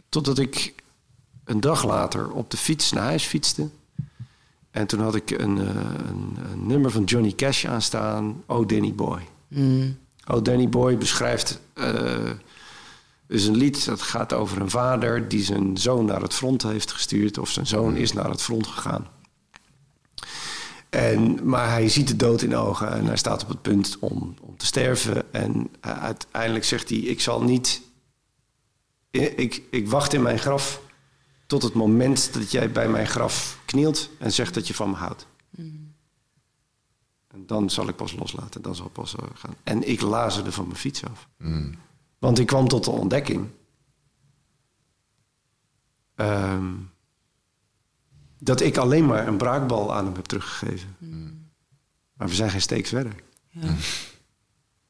Totdat 0.08 0.38
ik 0.38 0.74
een 1.44 1.60
dag 1.60 1.84
later 1.84 2.30
op 2.30 2.50
de 2.50 2.56
fiets 2.56 2.92
naar 2.92 3.04
huis 3.04 3.24
fietste. 3.24 3.68
En 4.70 4.86
toen 4.86 5.00
had 5.00 5.14
ik 5.14 5.30
een, 5.30 5.58
eh, 5.58 5.66
een, 6.08 6.36
een 6.52 6.66
nummer 6.66 6.90
van 6.90 7.04
Johnny 7.04 7.32
Cash 7.32 7.64
aanstaan. 7.64 8.42
Oh, 8.46 8.68
Danny 8.68 8.94
Boy. 8.94 9.28
Mm. 9.48 9.98
Oh, 10.26 10.42
Danny 10.42 10.68
Boy 10.68 10.98
beschrijft. 10.98 11.60
eh 11.72 12.30
is 13.32 13.46
een 13.46 13.56
lied 13.56 13.84
dat 13.84 14.02
gaat 14.02 14.32
over 14.32 14.60
een 14.60 14.70
vader 14.70 15.28
die 15.28 15.44
zijn 15.44 15.76
zoon 15.76 16.04
naar 16.04 16.22
het 16.22 16.34
front 16.34 16.62
heeft 16.62 16.92
gestuurd. 16.92 17.38
Of 17.38 17.50
zijn 17.50 17.66
zoon 17.66 17.96
is 17.96 18.12
naar 18.12 18.30
het 18.30 18.42
front 18.42 18.66
gegaan. 18.66 19.08
En, 20.90 21.48
maar 21.48 21.68
hij 21.70 21.88
ziet 21.88 22.08
de 22.08 22.16
dood 22.16 22.42
in 22.42 22.56
ogen 22.56 22.92
en 22.92 23.06
hij 23.06 23.16
staat 23.16 23.42
op 23.42 23.48
het 23.48 23.62
punt 23.62 23.96
om, 24.00 24.34
om 24.40 24.56
te 24.56 24.66
sterven. 24.66 25.32
En 25.32 25.68
eh, 25.80 26.02
uiteindelijk 26.02 26.64
zegt 26.64 26.88
hij: 26.88 26.98
Ik 26.98 27.20
zal 27.20 27.42
niet. 27.42 27.82
Ik, 29.10 29.62
ik 29.70 29.88
wacht 29.88 30.12
in 30.12 30.22
mijn 30.22 30.38
graf 30.38 30.80
tot 31.46 31.62
het 31.62 31.74
moment 31.74 32.32
dat 32.32 32.50
jij 32.50 32.72
bij 32.72 32.88
mijn 32.88 33.06
graf 33.06 33.58
knielt 33.64 34.10
en 34.18 34.32
zegt 34.32 34.54
dat 34.54 34.66
je 34.66 34.74
van 34.74 34.90
me 34.90 34.96
houdt. 34.96 35.26
En 37.28 37.46
dan 37.46 37.70
zal 37.70 37.88
ik 37.88 37.96
pas 37.96 38.12
loslaten, 38.12 38.62
dan 38.62 38.74
zal 38.74 38.86
ik 38.86 38.92
pas 38.92 39.16
eh, 39.16 39.24
gaan. 39.34 39.54
En 39.62 39.88
ik 39.88 40.00
lazerde 40.00 40.52
van 40.52 40.66
mijn 40.66 40.78
fiets 40.78 41.04
af. 41.04 41.28
Mm. 41.38 41.74
Want 42.22 42.38
ik 42.38 42.46
kwam 42.46 42.68
tot 42.68 42.84
de 42.84 42.90
ontdekking. 42.90 43.48
ehm, 46.14 46.70
dat 48.38 48.60
ik 48.60 48.76
alleen 48.76 49.06
maar 49.06 49.26
een 49.28 49.36
braakbal 49.36 49.94
aan 49.94 50.04
hem 50.04 50.14
heb 50.14 50.24
teruggegeven. 50.24 50.96
Maar 52.12 52.28
we 52.28 52.34
zijn 52.34 52.50
geen 52.50 52.60
steek 52.60 52.86
verder. 52.86 53.12
Ja. 53.48 53.74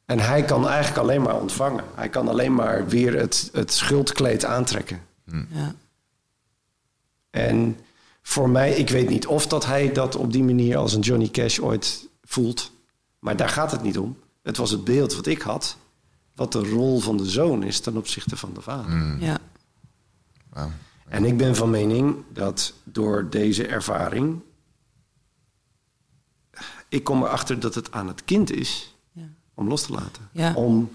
En 0.04 0.18
hij 0.20 0.44
kan 0.44 0.68
eigenlijk 0.68 0.98
alleen 0.98 1.22
maar 1.22 1.40
ontvangen. 1.40 1.84
Hij 1.94 2.08
kan 2.08 2.28
alleen 2.28 2.54
maar 2.54 2.88
weer 2.88 3.18
het, 3.18 3.48
het 3.52 3.72
schuldkleed 3.72 4.44
aantrekken. 4.44 5.00
Ja. 5.50 5.74
En 7.30 7.78
voor 8.22 8.50
mij, 8.50 8.72
ik 8.72 8.88
weet 8.88 9.08
niet 9.08 9.26
of 9.26 9.46
dat 9.46 9.66
hij 9.66 9.92
dat 9.92 10.16
op 10.16 10.32
die 10.32 10.42
manier 10.44 10.76
als 10.76 10.94
een 10.94 11.00
Johnny 11.00 11.28
Cash 11.28 11.58
ooit 11.58 12.08
voelt. 12.24 12.70
Maar 13.18 13.36
daar 13.36 13.48
gaat 13.48 13.70
het 13.72 13.82
niet 13.82 13.98
om. 13.98 14.18
Het 14.42 14.56
was 14.56 14.70
het 14.70 14.84
beeld 14.84 15.14
wat 15.14 15.26
ik 15.26 15.42
had. 15.42 15.76
Wat 16.34 16.52
de 16.52 16.58
rol 16.58 17.00
van 17.00 17.16
de 17.16 17.30
zoon 17.30 17.62
is 17.62 17.80
ten 17.80 17.96
opzichte 17.96 18.36
van 18.36 18.54
de 18.54 18.60
vader. 18.60 19.16
ja. 19.20 19.38
Wauw. 20.48 20.70
En 21.08 21.24
ik 21.24 21.36
ben 21.36 21.56
van 21.56 21.70
mening 21.70 22.16
dat 22.32 22.72
door 22.84 23.30
deze 23.30 23.66
ervaring. 23.66 24.40
Ik 26.88 27.04
kom 27.04 27.22
erachter 27.22 27.60
dat 27.60 27.74
het 27.74 27.92
aan 27.92 28.08
het 28.08 28.24
kind 28.24 28.50
is 28.52 28.94
Ja. 29.12 29.28
om 29.54 29.68
los 29.68 29.82
te 29.82 29.92
laten. 29.92 30.28
Ja. 30.32 30.54
Om, 30.54 30.90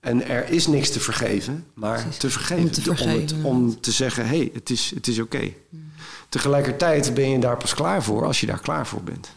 en 0.00 0.26
er 0.26 0.48
is 0.48 0.66
niks 0.66 0.90
te 0.90 1.00
vergeven, 1.00 1.66
maar 1.74 2.00
Precies. 2.00 2.18
te 2.18 2.30
vergeven. 2.30 2.64
Om 2.64 2.70
te 2.70 2.82
vergeven, 2.82 3.36
het- 3.36 3.44
om 3.44 3.80
te 3.80 3.92
zeggen, 3.92 4.28
hé, 4.28 4.36
hey, 4.36 4.50
het 4.52 4.70
is, 4.70 4.90
het 4.94 5.06
is 5.06 5.18
oké. 5.18 5.52
Tegelijkertijd 6.28 7.14
ben 7.14 7.28
je 7.30 7.38
daar 7.38 7.56
pas 7.56 7.74
klaar 7.74 8.02
voor 8.02 8.24
als 8.24 8.40
je 8.40 8.46
daar 8.46 8.60
klaar 8.60 8.86
voor 8.86 9.02
bent. 9.02 9.30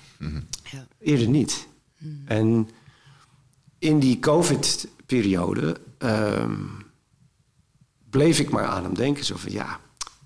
Ja. 0.63 0.87
Eerder 0.99 1.27
niet. 1.27 1.67
En 2.25 2.69
in 3.83 3.99
die 3.99 4.19
COVID-periode 4.19 5.77
ehm, 5.97 6.55
bleef 8.09 8.39
ik 8.39 8.49
maar 8.49 8.65
aan 8.65 8.83
hem 8.83 8.93
denken. 8.93 9.25
Zo 9.25 9.35
van, 9.37 9.51
ja, 9.51 9.79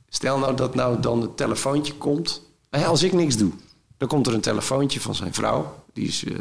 stel 0.09 0.39
nou 0.39 0.55
dat 0.55 0.75
nou 0.75 0.99
dan 0.99 1.21
het 1.21 1.38
telefoontje 1.38 1.93
komt. 1.93 2.41
Als 2.69 3.03
ik 3.03 3.13
niks 3.13 3.38
doe, 3.38 3.51
dan 3.97 4.07
komt 4.07 4.27
er 4.27 4.34
een 4.34 4.41
telefoontje 4.41 5.01
van 5.01 5.15
zijn 5.15 5.34
vrouw. 5.34 5.84
Die 5.93 6.07
is 6.07 6.23
eh 6.23 6.35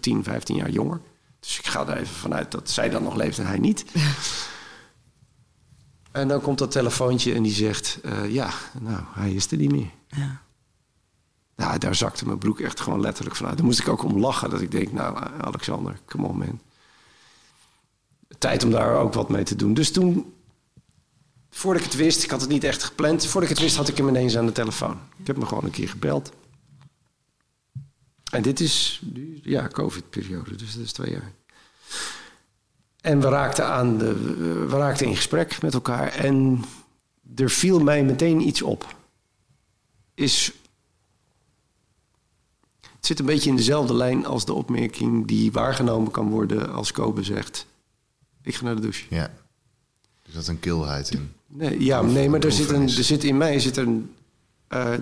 10, 0.00 0.24
15 0.24 0.56
jaar 0.56 0.70
jonger. 0.70 1.00
Dus 1.40 1.58
ik 1.58 1.66
ga 1.66 1.86
er 1.86 1.96
even 1.96 2.14
vanuit 2.14 2.50
dat 2.50 2.70
zij 2.70 2.88
dan 2.88 3.02
nog 3.02 3.14
leeft 3.14 3.38
en 3.38 3.46
hij 3.46 3.58
niet. 3.58 3.84
En 6.12 6.28
dan 6.28 6.40
komt 6.40 6.58
dat 6.58 6.70
telefoontje 6.70 7.34
en 7.34 7.42
die 7.42 7.52
zegt... 7.52 7.98
eh, 8.02 8.32
ja, 8.32 8.50
nou, 8.80 9.00
hij 9.08 9.32
is 9.32 9.50
er 9.50 9.56
niet 9.56 9.70
meer. 9.70 9.90
Ja. 10.08 10.42
Nou, 11.58 11.78
daar 11.78 11.94
zakte 11.94 12.26
mijn 12.26 12.38
broek 12.38 12.60
echt 12.60 12.80
gewoon 12.80 13.00
letterlijk 13.00 13.36
vanuit. 13.36 13.56
Daar 13.56 13.66
moest 13.66 13.78
ik 13.78 13.88
ook 13.88 14.02
om 14.02 14.18
lachen. 14.18 14.50
Dat 14.50 14.60
ik 14.60 14.70
denk, 14.70 14.92
nou, 14.92 15.16
Alexander, 15.40 16.00
come 16.06 16.26
on 16.26 16.38
man. 16.38 16.60
Tijd 18.38 18.64
om 18.64 18.70
daar 18.70 18.96
ook 18.96 19.14
wat 19.14 19.28
mee 19.28 19.42
te 19.42 19.56
doen. 19.56 19.74
Dus 19.74 19.92
toen, 19.92 20.34
voordat 21.50 21.82
ik 21.82 21.90
het 21.90 21.98
wist, 21.98 22.22
ik 22.22 22.30
had 22.30 22.40
het 22.40 22.50
niet 22.50 22.64
echt 22.64 22.82
gepland. 22.82 23.26
Voordat 23.26 23.50
ik 23.50 23.56
het 23.56 23.64
wist, 23.64 23.76
had 23.76 23.88
ik 23.88 23.96
hem 23.96 24.08
ineens 24.08 24.36
aan 24.36 24.46
de 24.46 24.52
telefoon. 24.52 24.98
Ik 25.16 25.26
heb 25.26 25.36
me 25.36 25.46
gewoon 25.46 25.64
een 25.64 25.70
keer 25.70 25.88
gebeld. 25.88 26.32
En 28.30 28.42
dit 28.42 28.60
is, 28.60 29.02
ja, 29.42 29.68
COVID-periode, 29.68 30.56
dus 30.56 30.74
dat 30.74 30.84
is 30.84 30.92
twee 30.92 31.10
jaar. 31.10 31.32
En 33.00 33.20
we 33.20 33.28
raakten, 33.28 33.66
aan 33.66 33.98
de, 33.98 34.14
we 34.66 34.76
raakten 34.76 35.06
in 35.06 35.16
gesprek 35.16 35.62
met 35.62 35.74
elkaar. 35.74 36.08
En 36.08 36.64
er 37.36 37.50
viel 37.50 37.80
mij 37.80 38.04
meteen 38.04 38.40
iets 38.40 38.62
op. 38.62 38.96
Is 40.14 40.52
zit 43.08 43.18
een 43.18 43.26
beetje 43.26 43.50
in 43.50 43.56
dezelfde 43.56 43.94
lijn 43.94 44.26
als 44.26 44.44
de 44.44 44.52
opmerking 44.52 45.26
die 45.26 45.52
waargenomen 45.52 46.10
kan 46.10 46.28
worden 46.28 46.72
als 46.72 46.92
Kobe 46.92 47.22
zegt: 47.22 47.66
Ik 48.42 48.54
ga 48.54 48.64
naar 48.64 48.74
de 48.74 48.80
douche. 48.80 49.04
Ja. 49.10 49.22
Er 50.22 50.32
zat 50.32 50.46
een 50.46 50.60
kilheid 50.60 51.10
in. 51.10 51.32
Nee, 51.46 51.84
ja, 51.84 52.00
Of 52.00 52.12
nee, 52.12 52.28
maar 52.28 52.40
er 52.40 52.52
zit, 52.52 52.70
een, 52.70 52.82
er 52.82 52.88
zit 53.04 53.24
in 53.24 53.36
mij 53.36 53.58
zit 53.60 53.76
een. 53.76 54.14
eh, 54.68 54.92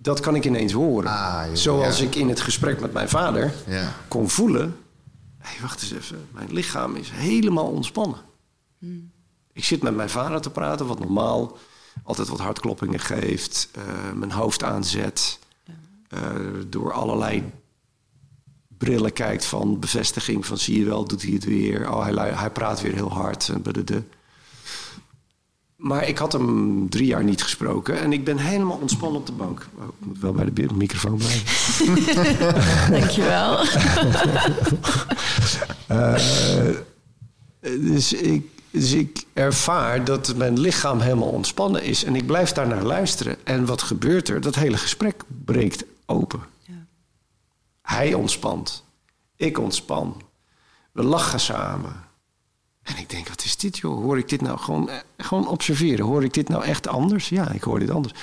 dat 0.00 0.20
kan 0.20 0.34
ik 0.34 0.44
ineens 0.44 0.72
horen. 0.72 1.10
Ah, 1.10 1.42
joh, 1.46 1.54
Zoals 1.54 1.98
ja. 1.98 2.04
ik 2.06 2.14
in 2.14 2.28
het 2.28 2.40
gesprek 2.40 2.80
met 2.80 2.92
mijn 2.92 3.08
vader 3.08 3.54
Ja. 3.66 3.94
kon 4.08 4.28
voelen. 4.30 4.76
Hé, 5.38 5.60
wacht 5.62 5.82
eens 5.82 5.92
even. 5.92 6.26
Mijn 6.32 6.52
lichaam 6.52 6.96
is 6.96 7.10
helemaal 7.12 7.66
ontspannen. 7.70 8.18
Ik 9.52 9.64
zit 9.64 9.82
met 9.82 9.94
mijn 9.96 10.10
vader 10.10 10.40
te 10.40 10.50
praten, 10.50 10.86
wat 10.86 10.98
normaal 10.98 11.56
altijd 12.02 12.28
wat 12.28 12.40
hartkloppingen 12.40 13.00
geeft. 13.00 13.68
eh, 13.72 13.82
mijn 14.14 14.32
hoofd 14.32 14.62
aanzet. 14.62 15.38
Eh, 16.08 16.20
door 16.68 16.92
allerlei 16.92 17.44
brillen 18.78 19.12
kijkt 19.12 19.44
van 19.44 19.80
bevestiging 19.80 20.46
van 20.46 20.58
zie 20.58 20.78
je 20.78 20.84
wel, 20.84 21.04
doet 21.04 21.22
hij 21.22 21.32
het 21.32 21.44
weer. 21.44 21.92
Oh, 21.92 22.02
hij, 22.02 22.32
hij 22.34 22.50
praat 22.50 22.80
weer 22.80 22.94
heel 22.94 23.12
hard. 23.12 23.50
Maar 25.76 26.08
ik 26.08 26.18
had 26.18 26.32
hem 26.32 26.88
drie 26.88 27.06
jaar 27.06 27.24
niet 27.24 27.42
gesproken 27.42 28.00
en 28.00 28.12
ik 28.12 28.24
ben 28.24 28.38
helemaal 28.38 28.78
ontspannen 28.80 29.20
op 29.20 29.26
de 29.26 29.32
bank. 29.32 29.68
Oh, 29.74 29.84
ik 29.84 30.06
moet 30.06 30.20
wel 30.20 30.32
bij 30.32 30.52
de 30.52 30.66
microfoon 30.74 31.16
blijven. 31.16 32.90
Dankjewel. 33.00 33.58
Eh, 35.86 36.14
dus 37.60 38.12
ik, 38.12 38.46
dus 38.70 38.92
ik 38.92 39.24
ervaar 39.32 40.04
dat 40.04 40.34
mijn 40.36 40.60
lichaam 40.60 41.00
helemaal 41.00 41.28
ontspannen 41.28 41.82
is. 41.82 42.04
En 42.04 42.14
ik 42.14 42.26
blijf 42.26 42.52
daar 42.52 42.66
naar 42.66 42.82
luisteren. 42.82 43.36
En 43.44 43.66
wat 43.66 43.82
gebeurt 43.82 44.28
er? 44.28 44.40
Dat 44.40 44.54
hele 44.54 44.76
gesprek 44.76 45.22
breekt 45.44 45.84
open. 46.06 46.40
Ja. 46.60 46.86
Hij 47.82 48.14
ontspant. 48.14 48.84
Ik 49.36 49.58
ontspan. 49.58 50.22
We 50.92 51.02
lachen 51.02 51.40
samen. 51.40 52.04
En 52.82 52.96
ik 52.96 53.10
denk, 53.10 53.28
wat 53.28 53.44
is 53.44 53.56
dit 53.56 53.78
joh? 53.78 54.02
Hoor 54.02 54.18
ik 54.18 54.28
dit 54.28 54.40
nou 54.40 54.58
gewoon, 54.58 54.88
eh, 54.88 54.98
gewoon 55.16 55.48
observeren? 55.48 56.04
Hoor 56.04 56.24
ik 56.24 56.34
dit 56.34 56.48
nou 56.48 56.64
echt 56.64 56.86
anders? 56.86 57.28
Ja, 57.28 57.50
ik 57.50 57.62
hoor 57.62 57.78
dit 57.78 57.90
anders. 57.90 58.14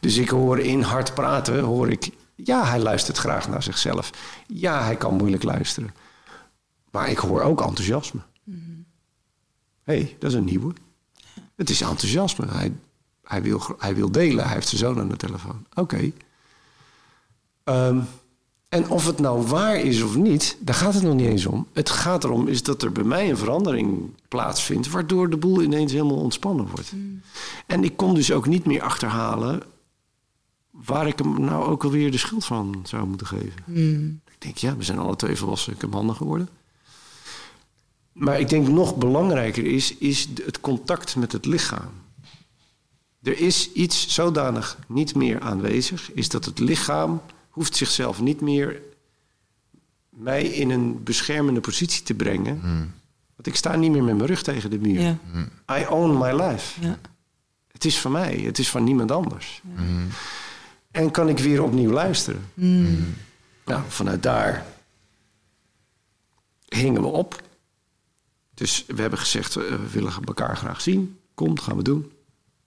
Dus 0.00 0.16
ik 0.16 0.28
hoor 0.28 0.58
in 0.58 0.82
hard 0.82 1.14
praten, 1.14 1.60
hoor 1.60 1.90
ik... 1.90 2.10
Ja, 2.34 2.64
hij 2.64 2.78
luistert 2.80 3.18
graag 3.18 3.48
naar 3.48 3.62
zichzelf. 3.62 4.10
Ja, 4.46 4.84
hij 4.84 4.96
kan 4.96 5.14
moeilijk 5.16 5.42
luisteren. 5.42 5.94
Maar 6.90 7.08
ik 7.08 7.18
hoor 7.18 7.40
ook 7.40 7.60
enthousiasme. 7.60 8.20
Hé, 9.82 9.94
hey, 9.94 10.16
dat 10.18 10.30
is 10.30 10.36
een 10.36 10.44
nieuwe. 10.44 10.72
Het 11.56 11.70
is 11.70 11.80
enthousiasme. 11.80 12.46
Hij, 12.46 12.72
hij, 13.24 13.42
wil, 13.42 13.62
hij 13.78 13.94
wil 13.94 14.12
delen. 14.12 14.44
Hij 14.44 14.54
heeft 14.54 14.68
zijn 14.68 14.80
zoon 14.80 15.00
aan 15.00 15.08
de 15.08 15.16
telefoon. 15.16 15.66
Oké. 15.74 16.12
Ehm, 17.64 18.00
en 18.68 18.88
of 18.88 19.06
het 19.06 19.18
nou 19.18 19.46
waar 19.46 19.76
is 19.76 20.02
of 20.02 20.16
niet, 20.16 20.56
daar 20.60 20.74
gaat 20.74 20.94
het 20.94 21.02
nog 21.02 21.14
niet 21.14 21.28
eens 21.28 21.46
om. 21.46 21.66
Het 21.72 21.90
gaat 21.90 22.24
erom 22.24 22.48
is 22.48 22.62
dat 22.62 22.82
er 22.82 22.92
bij 22.92 23.04
mij 23.04 23.30
een 23.30 23.36
verandering 23.36 24.10
plaatsvindt... 24.28 24.90
waardoor 24.90 25.30
de 25.30 25.36
boel 25.36 25.62
ineens 25.62 25.92
helemaal 25.92 26.16
ontspannen 26.16 26.66
wordt. 26.66 26.92
En 27.66 27.84
ik 27.84 27.96
kon 27.96 28.14
dus 28.14 28.32
ook 28.32 28.46
niet 28.46 28.64
meer 28.64 28.82
achterhalen... 28.82 29.62
waar 30.70 31.06
ik 31.06 31.18
hem 31.18 31.40
nou 31.40 31.64
ook 31.64 31.84
alweer 31.84 32.10
de 32.10 32.18
schuld 32.18 32.44
van 32.44 32.80
zou 32.84 33.06
moeten 33.06 33.26
geven. 33.26 33.62
Ik 34.30 34.40
denk, 34.40 34.56
ja, 34.56 34.76
we 34.76 34.84
zijn 34.84 34.98
alle 34.98 35.16
twee 35.16 35.36
volwassen 35.36 35.76
mannen 35.90 36.14
geworden. 36.16 36.48
Maar 38.12 38.40
ik 38.40 38.48
denk 38.48 38.68
nog 38.68 38.96
belangrijker 38.96 39.64
is, 39.64 39.96
is 39.96 40.28
het 40.44 40.60
contact 40.60 41.16
met 41.16 41.32
het 41.32 41.46
lichaam. 41.46 41.90
Er 43.22 43.38
is 43.38 43.72
iets 43.72 44.08
zodanig 44.08 44.78
niet 44.86 45.14
meer 45.14 45.40
aanwezig, 45.40 46.12
is 46.12 46.28
dat 46.28 46.44
het 46.44 46.58
lichaam 46.58 47.20
hoeft 47.52 47.76
zichzelf 47.76 48.20
niet 48.20 48.40
meer 48.40 48.80
mij 50.08 50.44
in 50.44 50.70
een 50.70 51.02
beschermende 51.02 51.60
positie 51.60 52.02
te 52.02 52.14
brengen. 52.14 52.60
Want 53.34 53.46
ik 53.46 53.56
sta 53.56 53.76
niet 53.76 53.90
meer 53.90 54.04
met 54.04 54.16
mijn 54.16 54.28
rug 54.28 54.42
tegen 54.42 54.70
de 54.70 54.78
muur. 54.78 55.00
Ja. 55.00 55.18
I 55.78 55.86
own 55.86 56.18
my 56.18 56.42
life. 56.42 56.80
Ja. 56.80 56.98
Het 57.72 57.84
is 57.84 57.98
van 57.98 58.12
mij, 58.12 58.36
het 58.36 58.58
is 58.58 58.70
van 58.70 58.84
niemand 58.84 59.10
anders. 59.10 59.62
En 60.90 61.10
kan 61.10 61.28
ik 61.28 61.38
weer 61.38 61.62
opnieuw 61.62 61.90
luisteren. 61.90 62.50
Nou, 63.64 63.82
vanuit 63.88 64.22
daar 64.22 64.66
hingen 66.68 67.02
we 67.02 67.08
op. 67.08 67.42
Dus 68.54 68.84
we 68.86 69.00
hebben 69.00 69.18
gezegd, 69.18 69.54
we 69.54 69.88
willen 69.92 70.12
elkaar 70.24 70.56
graag 70.56 70.80
zien. 70.80 71.18
Komt, 71.34 71.60
gaan 71.60 71.76
we 71.76 71.82
doen. 71.82 72.12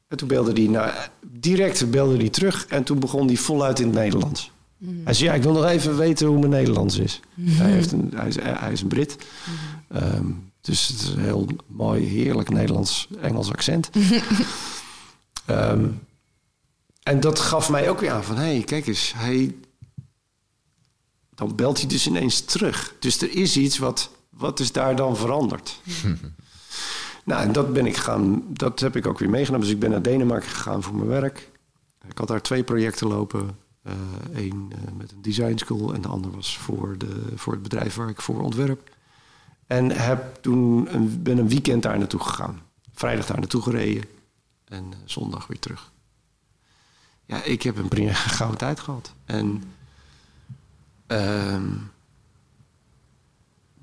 En 0.07 0.17
toen 0.17 0.27
belde 0.27 0.51
hij, 0.51 0.67
nou, 0.67 0.91
direct 1.21 1.91
belde 1.91 2.17
hij 2.17 2.29
terug. 2.29 2.65
En 2.65 2.83
toen 2.83 2.99
begon 2.99 3.27
hij 3.27 3.37
voluit 3.37 3.79
in 3.79 3.85
het 3.85 3.95
Nederlands. 3.95 4.51
Hij 4.77 5.13
zei, 5.13 5.29
ja, 5.29 5.35
ik 5.35 5.43
wil 5.43 5.53
nog 5.53 5.65
even 5.65 5.97
weten 5.97 6.27
hoe 6.27 6.39
mijn 6.39 6.51
Nederlands 6.51 6.97
is. 6.97 7.19
Hij, 7.41 7.71
heeft 7.71 7.91
een, 7.91 8.11
hij, 8.15 8.27
is, 8.27 8.35
hij 8.41 8.71
is 8.71 8.81
een 8.81 8.87
Brit. 8.87 9.17
Ehm, 9.87 10.25
dus 10.61 10.87
het 10.87 11.01
is 11.01 11.07
een 11.07 11.19
heel 11.19 11.47
mooi, 11.67 12.05
heerlijk 12.05 12.49
Nederlands-Engels 12.49 13.51
accent. 13.51 13.89
Ehm, 15.45 15.87
en 17.03 17.19
dat 17.19 17.39
gaf 17.39 17.69
mij 17.69 17.89
ook 17.89 17.99
weer 17.99 18.11
aan 18.11 18.23
van... 18.23 18.35
hé, 18.35 18.43
hey, 18.43 18.63
kijk 18.63 18.87
eens, 18.87 19.13
hij... 19.15 19.55
Dan 21.35 21.55
belt 21.55 21.79
hij 21.79 21.87
dus 21.87 22.07
ineens 22.07 22.41
terug. 22.41 22.95
Dus 22.99 23.21
er 23.21 23.35
is 23.35 23.57
iets 23.57 23.77
wat... 23.77 24.09
Wat 24.29 24.59
is 24.59 24.71
daar 24.71 24.95
dan 24.95 25.17
veranderd? 25.17 25.79
nou, 27.25 27.41
en 27.41 27.51
dat 27.51 27.73
ben 27.73 27.85
ik 27.85 27.97
gaan... 27.97 28.43
Dat 28.47 28.79
heb 28.79 28.95
ik 28.95 29.07
ook 29.07 29.19
weer 29.19 29.29
meegenomen. 29.29 29.65
Dus 29.65 29.75
ik 29.75 29.81
ben 29.81 29.89
naar 29.89 30.01
Denemarken 30.01 30.49
gegaan 30.49 30.83
voor 30.83 30.95
mijn 30.95 31.07
werk. 31.07 31.49
Ik 32.07 32.17
had 32.17 32.27
daar 32.27 32.41
twee 32.41 32.63
projecten 32.63 33.07
lopen. 33.07 33.57
Eén 34.33 34.71
met 34.97 35.11
een 35.11 35.21
design 35.21 35.57
school 35.57 35.93
en 35.93 36.01
de 36.01 36.07
ander 36.07 36.31
was 36.31 36.57
voor, 36.57 36.97
de, 36.97 37.31
voor 37.35 37.53
het 37.53 37.61
bedrijf 37.61 37.95
waar 37.95 38.09
ik 38.09 38.21
voor 38.21 38.41
ontwerp. 38.41 38.95
En 39.67 39.91
heb 39.91 40.37
toen 40.41 40.95
een, 40.95 41.23
ben 41.23 41.37
een 41.37 41.49
weekend 41.49 41.83
daar 41.83 41.97
naartoe 41.97 42.19
gegaan. 42.19 42.61
Vrijdag 42.93 43.25
daar 43.25 43.39
naartoe 43.39 43.61
gereden. 43.61 44.03
En 44.65 44.93
eh, 44.93 44.99
zondag 45.05 45.47
weer 45.47 45.59
terug. 45.59 45.91
Ja, 47.25 47.43
ik 47.43 47.61
heb 47.61 47.77
een 47.77 47.87
prima 47.87 48.13
gouden 48.37 48.57
tijd 48.57 48.79
gehad. 48.79 49.13
En 49.25 49.63
ehm, 51.07 51.73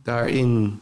daarin 0.03 0.81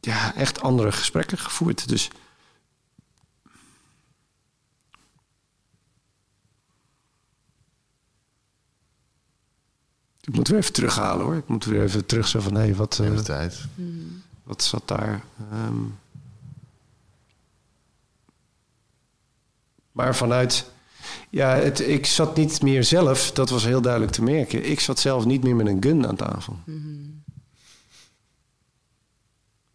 ja, 0.00 0.34
echt 0.34 0.60
andere 0.60 0.92
gesprekken 0.92 1.38
gevoerd. 1.38 1.88
Dus 1.88 2.10
ik 10.22 10.34
moet 10.34 10.48
weer 10.48 10.58
even 10.58 10.72
terughalen 10.72 11.24
hoor. 11.24 11.34
Ik 11.34 11.48
moet 11.48 11.64
weer 11.64 11.82
even 11.82 12.06
terug 12.06 12.28
zo 12.28 12.40
van 12.40 12.54
hé, 12.54 12.60
hey, 12.60 12.74
wat, 12.74 12.98
eh, 12.98 13.16
de 13.16 13.22
tijd. 13.22 13.66
wat 14.42 14.62
zat 14.62 14.88
daar? 14.88 15.24
Ehm, 15.50 15.82
maar 19.92 20.16
vanuit. 20.16 20.70
Ja, 21.30 21.54
het, 21.54 21.80
ik 21.80 22.06
zat 22.06 22.36
niet 22.36 22.62
meer 22.62 22.84
zelf, 22.84 23.32
dat 23.32 23.50
was 23.50 23.64
heel 23.64 23.80
duidelijk 23.80 24.12
te 24.12 24.22
merken. 24.22 24.70
Ik 24.70 24.80
zat 24.80 24.98
zelf 24.98 25.24
niet 25.24 25.42
meer 25.42 25.56
met 25.56 25.66
een 25.66 25.82
gun 25.82 26.06
aan 26.06 26.16
tafel. 26.16 26.58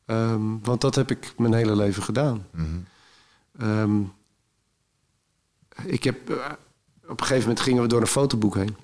Ehm, 0.06 0.60
want 0.61 0.82
dat 0.82 0.95
heb 0.95 1.11
ik 1.11 1.34
mijn 1.38 1.53
hele 1.53 1.76
leven 1.76 2.03
gedaan. 2.03 2.45
Mhm. 2.52 2.65
Ehm, 3.57 4.02
ik 5.86 6.03
heb, 6.03 6.30
eh, 6.30 6.52
op 7.03 7.19
een 7.19 7.26
gegeven 7.26 7.48
moment 7.48 7.60
gingen 7.60 7.82
we 7.82 7.88
door 7.88 8.02
een 8.02 8.07
fotoboek 8.07 8.56
heen. 8.56 8.76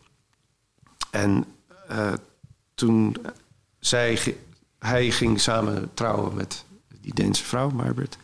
En 1.12 1.46
eh, 1.88 2.14
toen 2.76 3.16
zij, 3.80 4.38
hij 4.80 5.12
ging 5.12 5.42
samen 5.42 5.90
trouwen 5.94 6.34
met 6.36 6.64
die 7.02 7.14
Deense 7.14 7.44
vrouw, 7.44 7.70
Marbert. 7.70 8.18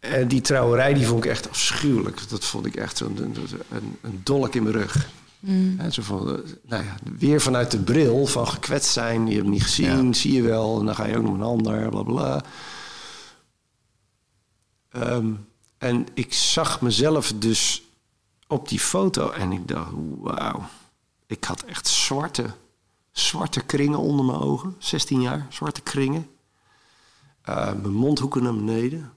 En 0.00 0.28
die 0.28 0.40
trouwerij 0.40 0.94
die 0.94 1.06
vond 1.06 1.24
ik 1.24 1.30
echt 1.30 1.48
afschuwelijk. 1.48 2.28
Dat 2.28 2.44
vond 2.44 2.66
ik 2.66 2.76
echt 2.76 2.96
zo'n 2.96 3.16
een, 3.22 3.36
een, 3.70 3.96
een 4.00 4.20
dolk 4.24 4.54
in 4.54 4.62
mijn 4.62 4.74
rug. 4.74 5.08
Hè, 5.76 5.90
zo 5.90 6.02
van, 6.02 6.28
eh, 6.36 6.50
nou 6.62 6.84
ja, 6.84 6.94
weer 7.18 7.40
vanuit 7.40 7.70
de 7.70 7.78
bril 7.82 8.26
van 8.26 8.48
gekwetst 8.48 8.92
zijn. 8.92 9.26
Je 9.26 9.30
hebt 9.32 9.42
hem 9.42 9.50
niet 9.52 9.62
gezien, 9.62 10.06
Ja. 10.06 10.12
zie 10.12 10.32
je 10.32 10.42
wel. 10.42 10.78
En 10.80 10.86
dan 10.86 10.94
ga 10.94 11.06
je 11.06 11.16
ook 11.16 11.22
nog 11.22 11.34
een 11.34 11.42
ander, 11.42 11.88
bla 11.88 12.02
bla. 12.02 12.42
Ehm, 14.90 15.32
en 15.78 16.06
ik 16.14 16.32
zag 16.34 16.80
mezelf 16.80 17.32
dus 17.36 17.82
op 18.46 18.68
die 18.68 18.80
foto 18.80 19.30
en 19.30 19.52
ik 19.52 19.68
dacht, 19.68 19.90
wauw. 20.18 20.68
Ik 21.28 21.44
had 21.44 21.62
echt 21.62 21.86
zwarte, 21.86 22.54
zwarte 23.10 23.60
kringen 23.64 23.98
onder 23.98 24.24
mijn 24.24 24.38
ogen. 24.38 24.74
16 24.78 25.20
jaar, 25.20 25.46
zwarte 25.48 25.80
kringen. 25.80 26.30
Eh, 27.42 27.72
mijn 27.72 27.92
mondhoeken 27.94 28.42
naar 28.42 28.54
beneden. 28.54 29.12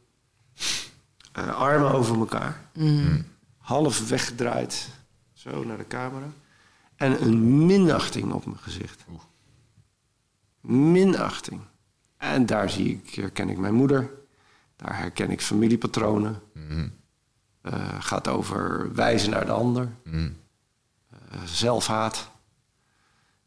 Eh, 1.31 1.55
armen 1.55 1.91
over 1.91 2.17
elkaar. 2.19 2.69
Half 3.57 4.09
weggedraaid. 4.09 4.89
Zo 5.33 5.63
naar 5.63 5.77
de 5.77 5.87
camera. 5.87 6.27
En 6.95 7.21
een 7.21 7.65
minachting 7.65 8.31
op 8.31 8.45
mijn 8.45 8.57
gezicht. 8.57 9.05
Minachting. 10.61 11.61
En 12.17 12.45
daar 12.45 12.69
zie 12.69 13.01
ik, 13.03 13.15
herken 13.15 13.49
ik 13.49 13.57
mijn 13.57 13.73
moeder. 13.73 14.11
Daar 14.75 14.97
herken 14.97 15.29
ik 15.29 15.41
familiepatronen. 15.41 16.41
Eh, 17.61 17.95
gaat 17.99 18.27
over 18.27 18.93
wijzen 18.93 19.29
naar 19.29 19.45
de 19.45 19.51
ander. 19.51 19.91
Mhm. 20.03 20.29
Zelfhaat. 21.45 22.29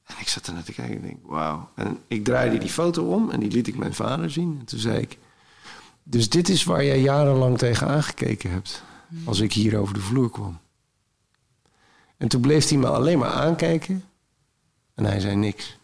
En 0.04 0.14
ik 0.20 0.28
zat 0.28 0.46
er 0.46 0.52
naar 0.52 0.62
te 0.62 0.72
kijken 0.72 0.96
en 0.96 1.02
denk, 1.02 1.18
wauw. 1.22 1.70
En 1.74 1.98
ik 2.06 2.24
draaide 2.24 2.58
die 2.58 2.68
foto 2.68 3.12
om 3.14 3.30
en 3.30 3.40
die 3.40 3.50
liet 3.50 3.66
ik 3.66 3.76
mijn 3.76 3.94
vader 3.94 4.30
zien. 4.30 4.56
En 4.58 4.64
toen 4.64 4.78
zei 4.78 4.98
ik, 4.98 5.18
dus 6.02 6.28
dit 6.28 6.48
is 6.48 6.64
waar 6.64 6.84
jij 6.84 7.00
jarenlang 7.00 7.58
tegen 7.58 7.88
aangekeken 7.88 8.50
hebt. 8.50 8.82
Als 9.24 9.40
ik 9.40 9.52
hier 9.52 9.78
over 9.78 9.94
de 9.94 10.00
vloer 10.00 10.30
kwam. 10.30 10.58
En 12.16 12.28
toen 12.28 12.40
bleef 12.40 12.68
hij 12.68 12.78
me 12.78 12.88
alleen 12.88 13.18
maar 13.18 13.30
aankijken. 13.30 14.04
En 14.94 15.04
hij 15.04 15.20
zei 15.20 15.36
niks. 15.36 15.78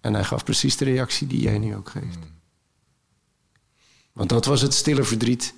En 0.00 0.14
hij 0.14 0.24
gaf 0.24 0.44
precies 0.44 0.76
de 0.76 0.84
reactie 0.84 1.26
die 1.26 1.40
jij 1.40 1.58
nu 1.58 1.76
ook 1.76 1.88
geeft. 1.88 2.18
Want 4.12 4.28
dat 4.28 4.44
was 4.44 4.60
het 4.60 4.74
stille 4.74 5.04
verdriet 5.04 5.54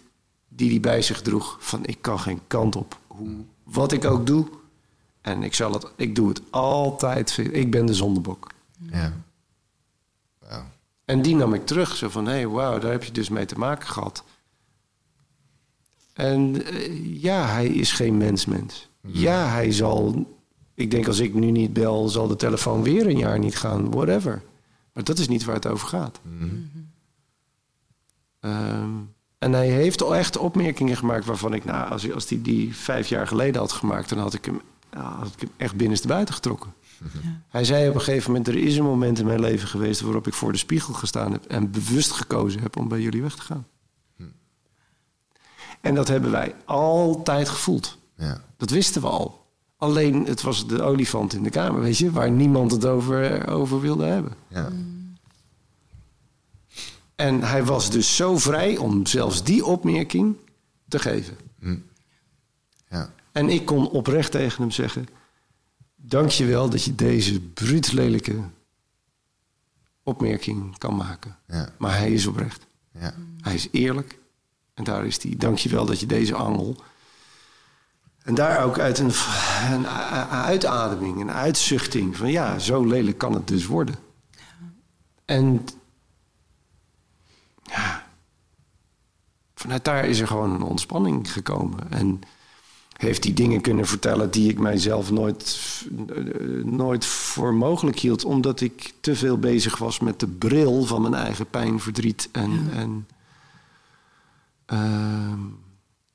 die 0.48 0.70
hij 0.70 0.80
bij 0.80 1.02
zich 1.02 1.22
droeg. 1.22 1.56
Van 1.60 1.86
ik 1.86 2.02
kan 2.02 2.20
geen 2.20 2.40
kant 2.46 2.76
op. 2.76 2.98
Hoe, 3.16 3.44
wat 3.62 3.92
ik 3.92 4.04
ook 4.04 4.26
doe. 4.26 4.46
En 5.20 5.42
ik, 5.42 5.54
zal 5.54 5.72
het, 5.72 5.86
ik 5.96 6.14
doe 6.14 6.28
het 6.28 6.42
altijd. 6.50 7.36
Ik 7.36 7.70
ben 7.70 7.86
de 7.86 7.94
zondebok. 7.94 8.50
Ja. 8.90 9.12
En 11.04 11.22
die 11.22 11.34
nam 11.34 11.54
ik 11.54 11.66
terug. 11.66 11.96
Zo 11.96 12.08
van, 12.08 12.26
hé, 12.26 12.32
hey, 12.32 12.48
wauw, 12.48 12.78
daar 12.78 12.90
heb 12.90 13.04
je 13.04 13.12
dus 13.12 13.28
mee 13.28 13.44
te 13.44 13.58
maken 13.58 13.88
gehad. 13.88 14.24
En 16.12 16.64
eh, 16.64 17.22
ja, 17.22 17.46
hij 17.46 17.66
is 17.66 17.92
geen 17.92 18.16
mens-mens. 18.16 18.88
Ja, 19.00 19.48
hij 19.48 19.72
zal 19.72 20.26
Ik 20.74 20.90
denk 20.90 21.06
als 21.06 21.18
ik 21.18 21.34
nu 21.34 21.50
niet 21.50 21.72
bel, 21.72 22.08
zal 22.08 22.26
de 22.26 22.36
telefoon 22.36 22.82
weer 22.82 23.06
een 23.06 23.18
jaar 23.18 23.38
niet 23.38 23.56
gaan, 23.56 23.90
whatever. 23.90 24.42
Maar 24.92 25.04
dat 25.04 25.18
is 25.18 25.28
niet 25.28 25.44
waar 25.44 25.54
het 25.54 25.66
over 25.66 25.88
gaat. 25.88 26.20
Ehm, 28.40 28.90
en 29.38 29.52
hij 29.52 29.68
heeft 29.68 30.02
al 30.02 30.16
echt 30.16 30.36
opmerkingen 30.36 30.96
gemaakt 30.96 31.24
waarvan 31.24 31.54
ik, 31.54 31.64
nou, 31.64 31.90
als 31.90 32.02
hij 32.02 32.14
als 32.14 32.26
die, 32.26 32.42
die 32.42 32.76
vijf 32.76 33.08
jaar 33.08 33.26
geleden 33.26 33.60
had 33.60 33.72
gemaakt, 33.72 34.08
dan 34.08 34.18
had 34.18 34.34
ik 34.34 34.44
hem, 34.44 34.60
ja, 34.92 35.16
had 35.18 35.32
ik 35.34 35.40
hem 35.40 35.50
echt 35.56 35.76
binnenste 35.76 36.08
buiten 36.08 36.34
getrokken. 36.34 36.74
Hij 37.48 37.64
zei 37.64 37.88
op 37.88 37.94
een 37.94 38.00
gegeven 38.00 38.30
moment: 38.30 38.48
Er 38.48 38.56
is 38.56 38.76
een 38.76 38.84
moment 38.84 39.18
in 39.18 39.26
mijn 39.26 39.40
leven 39.40 39.68
geweest 39.68 40.00
waarop 40.00 40.26
ik 40.26 40.34
voor 40.34 40.52
de 40.52 40.58
spiegel 40.58 40.94
gestaan 40.94 41.32
heb 41.32 41.44
en 41.44 41.70
bewust 41.70 42.10
gekozen 42.10 42.60
heb 42.60 42.76
om 42.76 42.88
bij 42.88 43.00
jullie 43.00 43.22
weg 43.22 43.34
te 43.34 43.42
gaan. 43.42 43.66
En 45.80 45.94
dat 45.94 46.08
hebben 46.08 46.30
wij 46.30 46.54
altijd 46.64 47.48
gevoeld. 47.48 47.98
Ja. 48.16 48.40
Dat 48.56 48.70
wisten 48.70 49.00
we 49.00 49.08
al. 49.08 49.46
Alleen 49.76 50.26
het 50.26 50.42
was 50.42 50.66
de 50.66 50.82
olifant 50.82 51.34
in 51.34 51.42
de 51.42 51.50
kamer, 51.50 51.80
weet 51.80 51.98
je, 51.98 52.10
waar 52.10 52.30
niemand 52.30 52.72
het 52.72 52.86
over, 52.86 53.48
over 53.48 53.80
wilde 53.80 54.04
hebben. 54.04 54.32
Ja. 54.48 54.72
En 57.16 57.42
hij 57.42 57.64
was 57.64 57.90
dus 57.90 58.16
zo 58.16 58.38
vrij 58.38 58.76
om 58.76 59.06
zelfs 59.06 59.44
die 59.44 59.64
opmerking 59.64 60.36
te 60.88 60.98
geven. 60.98 61.36
Ja. 62.88 63.12
En 63.32 63.48
ik 63.48 63.64
kon 63.64 63.90
oprecht 63.90 64.30
tegen 64.30 64.62
hem 64.62 64.70
zeggen: 64.70 65.08
Dank 65.96 66.30
je 66.30 66.44
wel 66.44 66.70
dat 66.70 66.82
je 66.84 66.94
deze 66.94 67.40
bruut 67.40 67.92
lelijke 67.92 68.40
opmerking 70.02 70.78
kan 70.78 70.96
maken. 70.96 71.36
Ja. 71.46 71.72
Maar 71.78 71.96
hij 71.96 72.12
is 72.12 72.26
oprecht. 72.26 72.66
Ja. 72.92 73.14
Hij 73.40 73.54
is 73.54 73.68
eerlijk. 73.70 74.18
En 74.74 74.84
daar 74.84 75.06
is 75.06 75.22
hij. 75.22 75.34
Dank 75.36 75.58
je 75.58 75.68
wel 75.68 75.86
dat 75.86 76.00
je 76.00 76.06
deze 76.06 76.34
angel. 76.34 76.76
En 78.22 78.34
daar 78.34 78.64
ook 78.64 78.78
uit 78.78 78.98
een, 78.98 79.12
een 79.72 79.86
uitademing, 80.28 81.20
een 81.20 81.30
uitzuchting 81.30 82.16
van 82.16 82.30
ja, 82.30 82.58
zo 82.58 82.84
lelijk 82.84 83.18
kan 83.18 83.32
het 83.32 83.48
dus 83.48 83.66
worden. 83.66 83.94
En 85.24 85.64
ja, 87.66 88.06
vanuit 89.54 89.84
daar 89.84 90.04
is 90.04 90.20
er 90.20 90.26
gewoon 90.26 90.50
een 90.50 90.62
ontspanning 90.62 91.32
gekomen. 91.32 91.90
En 91.90 92.20
heeft 92.96 93.24
hij 93.24 93.34
dingen 93.34 93.60
kunnen 93.60 93.86
vertellen 93.86 94.30
die 94.30 94.50
ik 94.50 94.58
mijzelf 94.58 95.10
nooit, 95.10 95.58
eh, 96.08 96.64
nooit 96.64 97.04
voor 97.04 97.54
mogelijk 97.54 97.98
hield. 97.98 98.24
Omdat 98.24 98.60
ik 98.60 98.92
te 99.00 99.16
veel 99.16 99.38
bezig 99.38 99.78
was 99.78 100.00
met 100.00 100.20
de 100.20 100.28
bril 100.28 100.84
van 100.84 101.02
mijn 101.02 101.14
eigen 101.14 101.50
pijn, 101.50 101.80
verdriet 101.80 102.28
en, 102.32 102.68
en 102.72 103.06
ehm, 104.66 105.40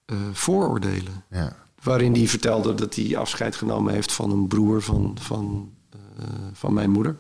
eh, 0.06 0.18
vooroordelen. 0.32 1.24
Ja. 1.30 1.56
Waarin 1.84 2.14
hij 2.14 2.28
vertelde 2.28 2.74
dat 2.74 2.96
hij 2.96 3.18
afscheid 3.18 3.56
genomen 3.56 3.94
heeft 3.94 4.12
van 4.12 4.32
een 4.32 4.48
broer 4.48 4.82
van, 4.82 5.18
van, 5.20 5.72
eh, 5.90 6.26
van 6.54 6.74
mijn 6.74 6.90
moeder. 6.90 7.18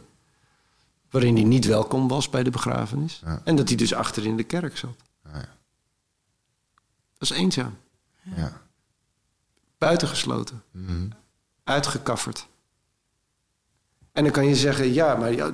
Waarin 1.11 1.35
hij 1.35 1.43
niet 1.43 1.65
welkom 1.65 2.07
was 2.07 2.29
bij 2.29 2.43
de 2.43 2.49
begrafenis. 2.49 3.21
Ja. 3.25 3.41
En 3.43 3.55
dat 3.55 3.67
hij 3.67 3.77
dus 3.77 3.93
achter 3.93 4.25
in 4.25 4.37
de 4.37 4.43
kerk 4.43 4.77
zat. 4.77 4.95
Ja. 5.23 5.29
Ja. 5.33 5.49
Dat 7.17 7.29
is 7.31 7.37
eenzaam. 7.37 7.77
Ja. 8.35 8.61
Buitengesloten. 9.77 10.63
Mhm. 10.71 11.07
Uitgekafferd. 11.63 12.47
En 14.11 14.23
dan 14.23 14.31
kan 14.31 14.45
je 14.47 14.55
zeggen, 14.55 14.93
ja, 14.93 15.15
maar 15.15 15.33
ja, 15.33 15.53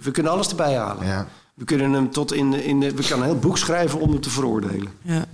we 0.00 0.10
kunnen 0.12 0.32
alles 0.32 0.48
erbij 0.48 0.76
halen. 0.76 1.06
Ja. 1.06 1.28
We 1.54 1.64
kunnen 1.64 1.92
hem 1.92 2.10
tot 2.10 2.32
in 2.32 2.50
de, 2.50 2.64
in 2.64 2.80
de, 2.80 2.94
we 2.94 3.02
kunnen 3.02 3.18
een 3.26 3.32
heel 3.32 3.38
boek 3.40 3.58
schrijven 3.58 4.00
om 4.00 4.10
hem 4.10 4.20
te 4.20 4.30
veroordelen. 4.30 4.92
Ja, 5.02 5.24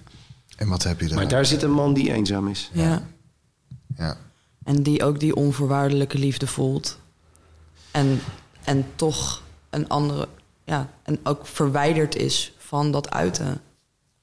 En 0.56 0.68
wat 0.68 0.82
heb 0.82 1.01
je 1.01 1.06
daar? 1.09 1.16
Maar 1.16 1.28
daar 1.28 1.47
zit 1.47 1.62
een 1.62 1.72
man 1.72 1.94
die 1.94 2.12
eenzaam 2.12 2.48
is. 2.48 2.70
ja. 2.72 3.06
Ja. 3.97 4.16
En 4.64 4.82
die 4.82 5.05
ook 5.05 5.20
die 5.20 5.35
onvoorwaardelijke 5.36 6.18
liefde 6.18 6.47
voelt. 6.47 6.98
En, 7.90 8.20
en 8.64 8.86
toch 8.97 9.43
een 9.74 9.88
andere... 9.88 10.28
Ja, 10.64 10.90
en 11.02 11.18
ook 11.22 11.46
verwijderd 11.46 12.16
is 12.16 12.55
van 12.59 12.90
dat 12.92 13.10
uiten. 13.10 13.60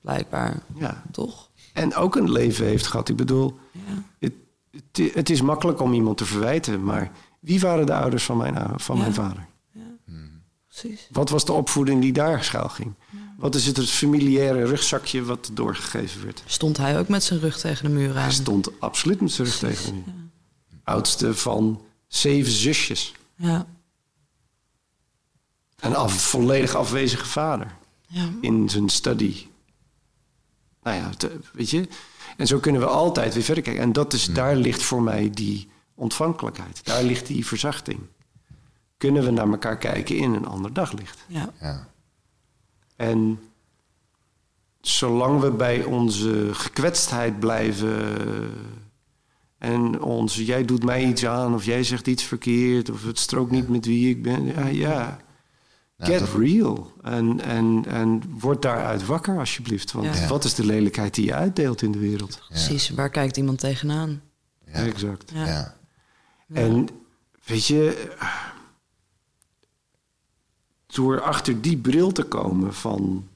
Blijkbaar. 0.01 0.59
Ja. 0.75 1.03
Toch? 1.11 1.49
En 1.73 1.95
ook 1.95 2.15
een 2.15 2.31
leven 2.31 2.65
heeft 2.65 2.87
gehad. 2.87 3.09
Ik 3.09 3.15
bedoel, 3.15 3.59
Ja. 3.71 4.03
het, 4.19 4.33
het, 4.71 5.13
het 5.13 5.29
is 5.29 5.41
makkelijk 5.41 5.81
om 5.81 5.93
iemand 5.93 6.17
te 6.17 6.25
verwijten, 6.25 6.83
maar 6.83 7.11
wie 7.39 7.59
waren 7.59 7.85
de 7.85 7.93
ouders 7.95 8.23
van 8.23 8.37
mijn, 8.37 8.57
ou- 8.57 8.73
van 8.79 8.95
Ja. 8.95 9.01
mijn 9.01 9.13
vader? 9.13 9.45
Precies. 10.67 11.07
Wat 11.11 11.29
was 11.29 11.45
de 11.45 11.51
opvoeding 11.51 12.01
die 12.01 12.13
daar 12.13 12.43
schuil 12.43 12.69
ging? 12.69 12.93
Wat 13.37 13.55
is 13.55 13.65
het, 13.65 13.77
het 13.77 13.89
familiaire 13.89 14.65
rugzakje 14.65 15.23
wat 15.23 15.49
doorgegeven 15.53 16.23
werd? 16.23 16.43
Stond 16.45 16.77
hij 16.77 16.99
ook 16.99 17.07
met 17.07 17.23
zijn 17.23 17.39
rug 17.39 17.59
tegen 17.59 17.85
de 17.85 17.91
muur 17.91 18.09
aan? 18.09 18.21
Hij 18.21 18.31
stond 18.31 18.79
absoluut 18.79 19.21
met 19.21 19.31
zijn 19.31 19.47
rug 19.47 19.57
tegen 19.57 19.95
me. 19.95 20.01
Oudste 20.83 21.35
van 21.35 21.81
zeven 22.07 22.51
zusjes. 22.51 23.13
Ja. 23.35 23.65
Een 25.81 25.95
af, 25.95 26.13
volledig 26.21 26.75
afwezige 26.75 27.25
vader 27.25 27.75
Ja. 28.07 28.29
in 28.41 28.69
zijn 28.69 28.89
study. 28.89 29.45
Nou 30.83 30.97
ja, 30.97 31.09
te- 31.09 31.39
weet 31.53 31.69
je. 31.69 31.87
En 32.37 32.47
zo 32.47 32.59
kunnen 32.59 32.81
we 32.81 32.87
altijd 32.87 33.33
weer 33.33 33.43
verder 33.43 33.63
kijken. 33.63 33.81
En 33.83 33.93
dat 33.93 34.13
is, 34.13 34.25
daar 34.25 34.55
ligt 34.55 34.83
voor 34.83 35.01
mij 35.01 35.29
die 35.29 35.69
ontvankelijkheid. 35.95 36.85
Daar 36.85 37.03
ligt 37.03 37.27
die 37.27 37.45
verzachting. 37.45 37.99
Kunnen 38.97 39.23
we 39.23 39.31
naar 39.31 39.49
elkaar 39.49 39.77
kijken 39.77 40.15
in 40.17 40.33
een 40.33 40.45
ander 40.45 40.73
daglicht. 40.73 41.25
Ja. 41.27 41.53
Ja. 41.61 41.87
En 42.95 43.39
zolang 44.81 45.39
we 45.39 45.51
bij 45.51 45.83
onze 45.83 46.49
gekwetstheid 46.53 47.39
blijven 47.39 48.15
en 49.57 50.01
ons, 50.01 50.35
jij 50.35 50.65
doet 50.65 50.83
mij 50.83 51.05
iets 51.05 51.25
aan 51.25 51.53
of 51.53 51.65
jij 51.65 51.83
zegt 51.83 52.07
iets 52.07 52.23
verkeerd 52.23 52.89
of 52.89 53.03
het 53.03 53.19
strookt 53.19 53.51
niet 53.51 53.67
met 53.69 53.85
wie 53.85 54.09
ik 54.09 54.21
ben, 54.23 54.45
ja, 54.45 54.65
ja. 54.67 55.19
Nou, 56.01 56.13
Get 56.13 56.19
dat- 56.19 56.39
real. 56.39 56.93
En, 57.01 57.41
en, 57.41 57.85
en 57.87 58.21
word 58.39 58.61
daaruit 58.61 59.05
wakker 59.05 59.37
alsjeblieft. 59.39 59.91
Want 59.91 60.17
Ja. 60.17 60.27
wat 60.27 60.43
is 60.43 60.53
de 60.53 60.65
lelijkheid 60.65 61.15
die 61.15 61.25
je 61.25 61.33
uitdeelt 61.33 61.81
in 61.81 61.91
de 61.91 61.99
wereld? 61.99 62.41
Precies. 62.49 62.89
Waar 62.89 63.09
kijkt 63.09 63.37
iemand 63.37 63.59
tegenaan? 63.59 64.21
Ja. 64.65 64.71
Exact. 64.85 65.31
Ja. 65.33 65.45
Ja. 65.45 65.75
En 66.53 66.87
weet 67.45 67.65
je, 67.65 68.09
door 70.85 71.21
achter 71.21 71.61
die 71.61 71.77
bril 71.77 72.11
te 72.11 72.23
komen 72.23 72.73
van 72.73 73.27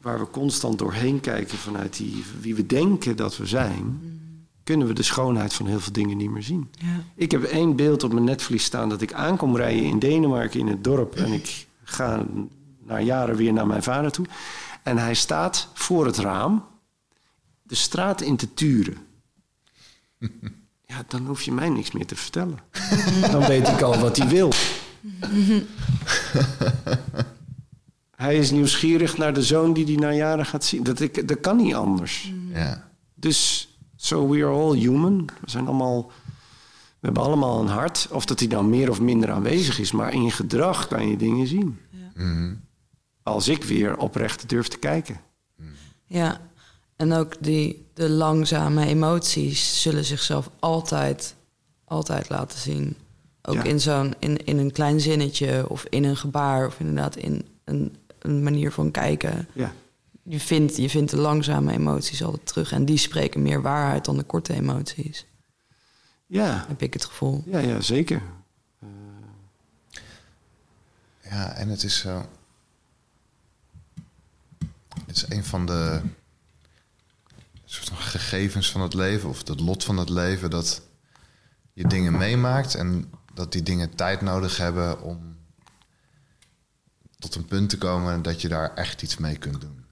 waar 0.00 0.18
we 0.18 0.30
constant 0.30 0.78
doorheen 0.78 1.20
kijken 1.20 1.58
vanuit 1.58 1.96
die, 1.96 2.24
wie 2.40 2.54
we 2.54 2.66
denken 2.66 3.16
dat 3.16 3.36
we 3.36 3.46
zijn, 3.46 4.00
kunnen 4.68 4.86
we 4.86 4.92
de 4.92 5.02
schoonheid 5.02 5.54
van 5.54 5.66
heel 5.66 5.80
veel 5.80 5.92
dingen 5.92 6.16
niet 6.16 6.30
meer 6.30 6.42
zien. 6.42 6.70
Ja. 6.70 7.04
Ik 7.14 7.30
heb 7.30 7.42
één 7.42 7.76
beeld 7.76 8.02
op 8.02 8.12
mijn 8.12 8.24
netvlies 8.24 8.64
staan 8.64 8.88
dat 8.88 9.00
ik 9.00 9.12
aankom 9.12 9.56
rijden 9.56 9.82
in 9.82 9.98
Denemarken 9.98 10.60
in 10.60 10.66
het 10.66 10.84
dorp 10.84 11.14
en 11.14 11.32
ik 11.32 11.66
ga 11.82 12.26
na 12.84 13.00
jaren 13.00 13.36
weer 13.36 13.52
naar 13.52 13.66
mijn 13.66 13.82
vader 13.82 14.10
toe 14.10 14.26
en 14.82 14.98
hij 14.98 15.14
staat 15.14 15.68
voor 15.74 16.06
het 16.06 16.16
raam 16.16 16.64
de 17.62 17.74
straat 17.74 18.20
in 18.20 18.36
te 18.36 18.54
turen. 18.54 18.96
Ja, 20.90 21.04
dan 21.08 21.26
hoef 21.26 21.42
je 21.42 21.52
mij 21.52 21.68
niks 21.68 21.92
meer 21.92 22.06
te 22.06 22.16
vertellen. 22.16 22.58
Dan 23.32 23.46
weet 23.46 23.68
ik 23.68 23.82
al 23.82 23.98
wat 23.98 24.16
hij 24.16 24.28
wil. 24.28 24.52
hij 28.24 28.36
is 28.36 28.50
nieuwsgierig 28.50 29.16
naar 29.16 29.34
de 29.34 29.42
zoon 29.42 29.72
die 29.72 29.84
hij 29.84 29.94
na 29.94 30.12
jaren 30.12 30.46
gaat 30.46 30.64
zien. 30.64 30.82
Dat, 30.82 31.00
ik, 31.00 31.28
dat 31.28 31.40
kan 31.40 31.56
niet 31.56 31.74
anders. 31.74 32.32
Ja. 32.52 32.90
Dus, 33.14 33.67
so 34.00 34.28
we 34.28 34.36
are 34.44 34.52
all 34.52 34.76
human. 34.76 35.24
We 35.40 35.50
zijn 35.50 35.66
allemaal... 35.66 36.10
We 37.00 37.06
hebben 37.06 37.22
allemaal 37.22 37.60
een 37.60 37.66
hart. 37.68 38.08
Of 38.10 38.24
dat 38.26 38.38
hij 38.38 38.48
dan 38.48 38.68
meer 38.70 38.90
of 38.90 39.00
minder 39.00 39.30
aanwezig 39.30 39.78
is. 39.78 39.92
Maar 39.92 40.12
in 40.12 40.30
gedrag 40.30 40.86
kan 40.88 41.08
je 41.08 41.16
dingen 41.16 41.46
zien. 41.46 41.78
Mhm. 42.14 42.54
Als 43.22 43.48
ik 43.48 43.64
weer 43.64 43.96
oprecht 43.96 44.48
durf 44.48 44.68
te 44.68 44.78
kijken. 44.78 45.20
Ja, 46.04 46.40
en 46.96 47.12
ook 47.12 47.34
die, 47.40 47.86
de 47.94 48.08
langzame 48.10 48.86
emoties 48.86 49.82
zullen 49.82 50.04
zichzelf 50.04 50.50
altijd, 50.58 51.34
altijd 51.84 52.28
laten 52.28 52.58
zien. 52.58 52.96
Ook 53.42 53.54
Ja. 53.54 53.62
in 53.62 53.80
zo'n 53.80 54.14
in, 54.18 54.44
in 54.44 54.58
een 54.58 54.72
klein 54.72 55.00
zinnetje 55.00 55.68
of 55.68 55.84
in 55.90 56.04
een 56.04 56.16
gebaar 56.16 56.66
of 56.66 56.80
inderdaad 56.80 57.16
in 57.16 57.44
een, 57.64 57.96
een 58.18 58.42
manier 58.42 58.72
van 58.72 58.90
kijken. 58.90 59.48
Ja. 59.52 59.72
Je 60.28 60.40
vindt, 60.40 60.76
je 60.76 60.90
vindt 60.90 61.10
de 61.10 61.16
langzame 61.16 61.72
emoties 61.72 62.22
altijd 62.22 62.46
terug 62.46 62.72
en 62.72 62.84
die 62.84 62.96
spreken 62.98 63.42
meer 63.42 63.62
waarheid 63.62 64.04
dan 64.04 64.16
de 64.16 64.22
korte 64.22 64.54
emoties. 64.54 65.26
Ja, 66.26 66.64
Heb 66.68 66.82
ik 66.82 66.92
het 66.92 67.04
gevoel. 67.04 67.42
ja, 67.46 67.58
ja 67.58 67.80
zeker. 67.80 68.22
Ja, 71.22 71.52
en 71.52 71.68
het 71.68 71.82
is 71.82 71.98
zo. 71.98 72.28
Het 75.06 75.16
is 75.16 75.24
een 75.28 75.44
van 75.44 75.66
de 75.66 76.00
soort 77.64 77.88
van 77.88 77.96
gegevens 77.96 78.70
van 78.70 78.80
het 78.80 78.94
leven, 78.94 79.28
of 79.28 79.48
het 79.48 79.60
lot 79.60 79.84
van 79.84 79.96
het 79.96 80.08
leven, 80.08 80.50
dat 80.50 80.82
je 81.72 81.86
dingen 81.86 82.16
meemaakt 82.18 82.74
en 82.74 83.10
dat 83.34 83.52
die 83.52 83.62
dingen 83.62 83.94
tijd 83.94 84.20
nodig 84.20 84.56
hebben 84.56 85.02
om 85.02 85.36
tot 87.18 87.34
een 87.34 87.44
punt 87.44 87.70
te 87.70 87.78
komen 87.78 88.22
dat 88.22 88.40
je 88.40 88.48
daar 88.48 88.74
echt 88.74 89.02
iets 89.02 89.16
mee 89.16 89.36
kunt 89.36 89.60
doen. 89.60 89.84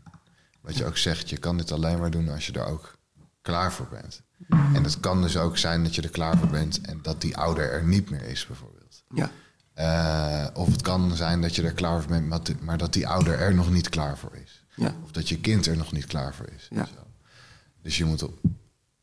Wat 0.67 0.77
je 0.77 0.85
ook 0.85 0.97
zegt, 0.97 1.31
je 1.31 1.37
kan 1.37 1.57
dit 1.57 1.73
alleen 1.73 1.99
maar 1.99 2.11
doen 2.11 2.29
als 2.29 2.47
je 2.47 2.53
er 2.53 2.67
ook 2.67 2.99
klaar 3.43 3.73
voor 3.73 3.89
bent. 3.89 4.23
En 4.49 4.85
het 4.85 5.01
kan 5.01 5.23
dus 5.23 5.37
ook 5.37 5.59
zijn 5.59 5.83
dat 5.83 5.95
je 5.95 6.03
er 6.03 6.09
klaar 6.09 6.39
voor 6.39 6.49
bent 6.49 6.81
en 6.81 6.99
dat 7.03 7.21
die 7.21 7.37
ouder 7.37 7.71
er 7.71 7.85
niet 7.85 8.11
meer 8.11 8.23
is, 8.23 8.47
bijvoorbeeld. 8.47 9.03
Ja. 9.15 9.31
Eh, 9.75 10.47
of 10.55 10.73
het 10.73 10.83
kan 10.83 11.17
zijn 11.17 11.41
dat 11.41 11.57
je 11.57 11.63
er 11.63 11.73
klaar 11.73 12.03
voor 12.03 12.11
bent, 12.11 12.61
maar, 12.61 12.79
dat 12.79 12.93
die 12.93 13.09
ouder 13.09 13.39
er 13.39 13.55
nog 13.55 13.71
niet 13.71 13.89
klaar 13.89 14.19
voor 14.19 14.37
is. 14.45 14.65
Ja. 14.75 14.95
Of 15.05 15.11
dat 15.11 15.29
je 15.29 15.41
kind 15.41 15.67
er 15.67 15.77
nog 15.77 15.93
niet 15.93 16.07
klaar 16.07 16.35
voor 16.35 16.49
is. 16.57 16.67
Ja. 16.71 16.85
Zo. 16.85 17.07
Dus 17.83 17.99
je 17.99 18.05
moet 18.05 18.23
op 18.23 18.39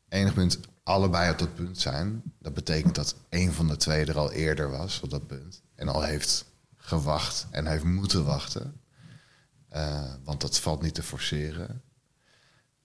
enig 0.08 0.34
punt 0.34 0.58
allebei 0.82 1.30
op 1.30 1.38
dat 1.38 1.54
punt 1.54 1.78
zijn. 1.78 2.22
Dat 2.38 2.54
betekent 2.54 2.94
dat 2.94 3.14
een 3.28 3.52
van 3.52 3.68
de 3.68 3.76
twee 3.76 4.04
er 4.04 4.18
al 4.18 4.32
eerder 4.32 4.70
was 4.70 5.00
op 5.00 5.10
dat 5.10 5.26
punt. 5.26 5.62
En 5.74 5.88
al 5.88 6.02
heeft 6.02 6.44
gewacht 6.76 7.46
en 7.50 7.66
heeft 7.66 7.84
moeten 7.84 8.24
wachten. 8.24 8.80
Eh, 9.74 10.14
want 10.24 10.40
dat 10.40 10.58
valt 10.60 10.82
niet 10.82 10.94
te 10.94 11.02
forceren. 11.02 11.82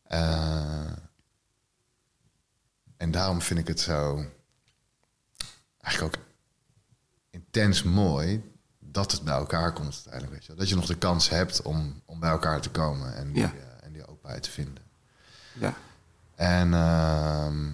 Eh, 0.03 0.91
en 2.97 3.11
daarom 3.11 3.41
vind 3.41 3.59
ik 3.59 3.67
het 3.67 3.79
zo 3.79 4.25
eigenlijk 5.77 6.15
ook 6.17 6.23
intens 7.29 7.83
mooi 7.83 8.53
dat 8.79 9.11
het 9.11 9.21
bij 9.23 9.33
elkaar 9.33 9.73
komt 9.73 9.93
uiteindelijk. 9.93 10.31
Weet 10.33 10.45
je. 10.45 10.53
Dat 10.53 10.69
je 10.69 10.75
nog 10.75 10.85
de 10.85 10.97
kans 10.97 11.29
hebt 11.29 11.61
om, 11.61 12.01
om 12.05 12.19
bij 12.19 12.29
elkaar 12.29 12.61
te 12.61 12.69
komen 12.71 13.15
en 13.15 13.31
die, 13.31 13.41
Ja. 13.41 13.53
eh, 13.53 13.85
en 13.85 13.93
die 13.93 14.07
openheid 14.07 14.43
te 14.43 14.51
vinden. 14.51 14.83
Ja. 15.53 15.73
En 16.35 16.73
ehm, 16.73 17.73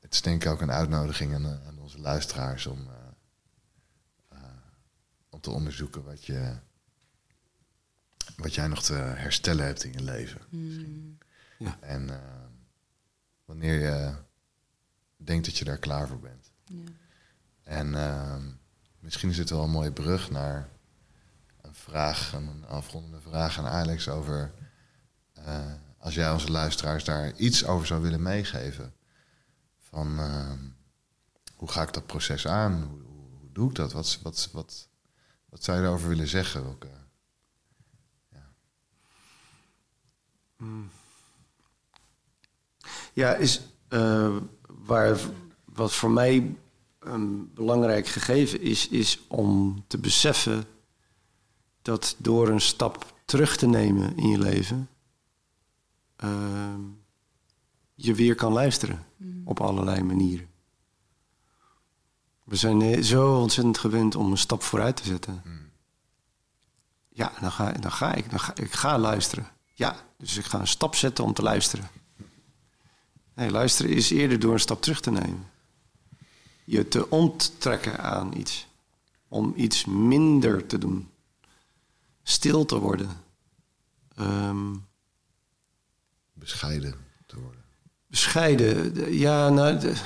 het 0.00 0.12
is 0.14 0.22
denk 0.22 0.44
ik 0.44 0.50
ook 0.50 0.60
een 0.60 0.72
uitnodiging 0.72 1.34
aan, 1.34 1.46
aan 1.66 1.78
onze 1.78 1.98
luisteraars 1.98 2.66
om, 2.66 2.88
om 5.30 5.40
te 5.40 5.50
onderzoeken 5.50 6.04
wat, 6.04 6.24
je, 6.24 6.56
wat 8.36 8.54
jij 8.54 8.66
nog 8.66 8.82
te 8.82 8.94
herstellen 8.94 9.64
hebt 9.64 9.84
in 9.84 9.92
je 9.92 10.02
leven. 10.02 10.40
misschien. 10.48 11.18
Ja. 11.58 11.76
En 11.80 12.10
eh, 12.10 12.18
wanneer 13.44 13.80
je 13.80 14.14
denkt 15.16 15.44
dat 15.44 15.58
je 15.58 15.64
daar 15.64 15.78
klaar 15.78 16.08
voor 16.08 16.20
bent. 16.20 16.50
En 17.62 17.94
ehm, 17.94 18.42
misschien 18.98 19.30
is 19.30 19.38
het 19.38 19.50
wel 19.50 19.62
een 19.62 19.70
mooie 19.70 19.92
brug 19.92 20.30
naar 20.30 20.68
een 21.60 21.74
vraag, 21.74 22.32
een 22.32 22.64
afrondende 22.66 23.20
vraag 23.20 23.58
aan 23.58 23.66
Alex 23.66 24.08
over 24.08 24.52
eh, 25.32 25.72
als 25.98 26.14
jij 26.14 26.32
onze 26.32 26.50
luisteraars 26.50 27.04
daar 27.04 27.32
iets 27.36 27.64
over 27.64 27.86
zou 27.86 28.02
willen 28.02 28.22
meegeven. 28.22 28.94
Van 29.78 30.18
ehm, 30.18 30.58
hoe 31.56 31.70
ga 31.70 31.82
ik 31.82 31.92
dat 31.92 32.06
proces 32.06 32.46
aan? 32.46 32.82
Hoe, 32.82 33.02
hoe, 33.02 33.38
hoe 33.38 33.52
doe 33.52 33.68
ik 33.68 33.74
dat? 33.74 33.92
Wat, 33.92 34.18
wat, 34.22 34.48
wat, 34.52 34.88
wat 35.48 35.64
zou 35.64 35.76
je 35.76 35.82
daarover 35.82 36.08
willen 36.08 36.28
zeggen? 36.28 36.62
Welke, 36.62 36.88
Ja, 43.12 43.34
is 43.34 43.60
eh, 43.88 44.36
waar, 44.66 45.18
wat 45.64 45.92
voor 45.92 46.10
mij 46.10 46.56
een 46.98 47.52
belangrijk 47.54 48.06
gegeven 48.06 48.60
is, 48.60 48.88
is 48.88 49.20
om 49.28 49.84
te 49.86 49.98
beseffen 49.98 50.64
dat 51.82 52.14
door 52.18 52.48
een 52.48 52.60
stap 52.60 53.14
terug 53.24 53.56
te 53.56 53.66
nemen 53.66 54.16
in 54.16 54.28
je 54.28 54.38
leven, 54.38 54.88
eh, 56.16 56.74
je 57.94 58.14
weer 58.14 58.34
kan 58.34 58.52
luisteren 58.52 59.06
op 59.44 59.60
allerlei 59.60 60.02
manieren. 60.02 60.50
We 62.44 62.56
zijn 62.56 62.82
eh, 62.82 63.02
zo 63.02 63.38
ontzettend 63.40 63.78
gewend 63.78 64.14
om 64.14 64.30
een 64.30 64.38
stap 64.38 64.62
vooruit 64.62 64.96
te 64.96 65.04
zetten. 65.04 65.42
Ja, 67.08 67.32
dan 67.40 67.52
ga, 67.52 67.72
dan 67.72 67.92
ga 67.92 68.14
ik. 68.14 68.30
Dan 68.30 68.40
ga, 68.40 68.54
ik 68.54 68.72
ga 68.72 68.98
luisteren. 68.98 69.51
Ja, 69.74 69.96
dus 70.18 70.36
ik 70.36 70.44
ga 70.44 70.60
een 70.60 70.66
stap 70.66 70.94
zetten 70.94 71.24
om 71.24 71.32
te 71.32 71.42
luisteren. 71.42 71.88
Nee, 73.34 73.50
luisteren 73.50 73.90
is 73.92 74.10
eerder 74.10 74.38
door 74.38 74.52
een 74.52 74.60
stap 74.60 74.82
terug 74.82 75.00
te 75.00 75.10
nemen. 75.10 75.50
Je 76.64 76.88
te 76.88 77.10
onttrekken 77.10 77.98
aan 77.98 78.32
iets. 78.36 78.66
Om 79.28 79.52
iets 79.56 79.84
minder 79.84 80.66
te 80.66 80.78
doen. 80.78 81.08
Stil 82.22 82.64
te 82.64 82.78
worden. 82.78 83.08
Ehm, 84.16 84.74
bescheiden 86.32 86.94
te 87.26 87.40
worden. 87.40 87.60
bescheiden. 88.06 88.94
De- 88.94 89.18
Ja, 89.18 89.48
nou, 89.48 89.78
de- 89.78 90.00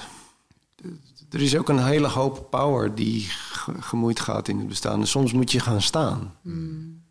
de- 0.75 0.97
er 1.31 1.43
is 1.43 1.57
ook 1.57 1.69
een 1.69 1.85
hele 1.85 2.09
hoop 2.09 2.51
power 2.51 2.95
die 2.95 3.21
ge- 3.21 3.83
gemoeid 3.83 4.21
gaat 4.21 4.49
in 4.49 4.59
het 4.59 4.69
bestaan. 4.69 5.01
En 5.01 5.07
soms 5.07 5.33
moet 5.33 5.53
je 5.53 5.61
gaan 5.61 5.83
staan. 5.83 6.35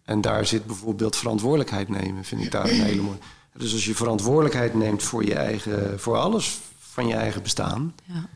En 0.05 0.21
daar 0.21 0.45
zit 0.45 0.65
bijvoorbeeld 0.65 1.15
verantwoordelijkheid 1.15 1.89
nemen, 1.89 2.23
vind 2.23 2.41
ik 2.41 2.51
daar 2.51 2.69
een 2.69 2.81
hele 2.81 3.01
mooie. 3.01 3.17
Dus 3.57 3.73
als 3.73 3.85
je 3.85 3.95
verantwoordelijkheid 3.95 4.73
neemt 4.73 5.03
voor 5.03 5.25
je 5.25 5.35
eigen, 5.35 5.99
voor 5.99 6.17
alles 6.17 6.59
van 6.79 7.07
je 7.07 7.13
eigen 7.15 7.41
bestaan, 7.43 7.95
Ja. 8.03 8.29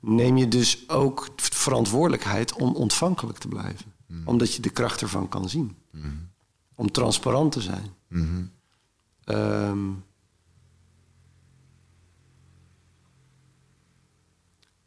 neem 0.00 0.36
je 0.36 0.48
dus 0.48 0.88
ook 0.88 1.28
verantwoordelijkheid 1.36 2.52
om 2.52 2.74
ontvankelijk 2.74 3.38
te 3.38 3.48
blijven. 3.48 3.92
Omdat 4.24 4.54
je 4.54 4.62
de 4.62 4.70
kracht 4.70 5.00
ervan 5.00 5.28
kan 5.28 5.48
zien. 5.48 5.76
Om 6.74 6.90
transparant 6.90 7.52
te 7.52 7.60
zijn. 7.60 7.86
Mhm. 8.08 8.42
Ehm, 9.24 9.78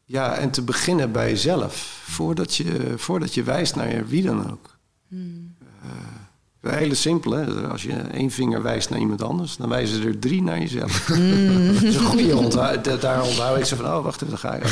ja, 0.06 0.36
en 0.36 0.52
te 0.52 0.62
beginnen 0.62 1.12
bij 1.12 1.30
jezelf. 1.30 2.02
Voordat 2.06 2.56
je, 2.56 2.94
voordat 2.98 3.34
je 3.34 3.44
wijst 3.44 3.76
naar 3.76 4.08
wie 4.08 4.24
dan 4.24 4.52
ook. 4.52 4.78
Eh, 5.84 5.90
een 6.62 6.78
hele 6.78 6.96
simpele. 6.96 7.36
hè. 7.38 7.68
Als 7.68 7.84
je 7.84 7.94
één 7.94 8.32
vinger 8.32 8.62
wijst 8.62 8.90
naar 8.90 9.00
iemand 9.00 9.22
anders, 9.22 9.56
dan 9.58 9.70
wijzen 9.70 10.04
er 10.08 10.20
drie 10.20 10.42
naar 10.42 10.60
jezelf. 10.60 11.06
Dat 11.74 11.82
is 11.84 11.96
een 11.96 12.06
goede 12.06 12.36
onthoud. 12.38 12.84
da- 12.84 12.96
Daar 12.98 13.24
onthoud 13.24 13.58
ik 13.58 13.66
zo 13.66 13.76
van, 13.76 13.86
oh, 13.86 14.04
wacht 14.04 14.16
even, 14.22 14.28
dan 14.30 14.38
ga 14.38 14.54
ik. 14.56 14.64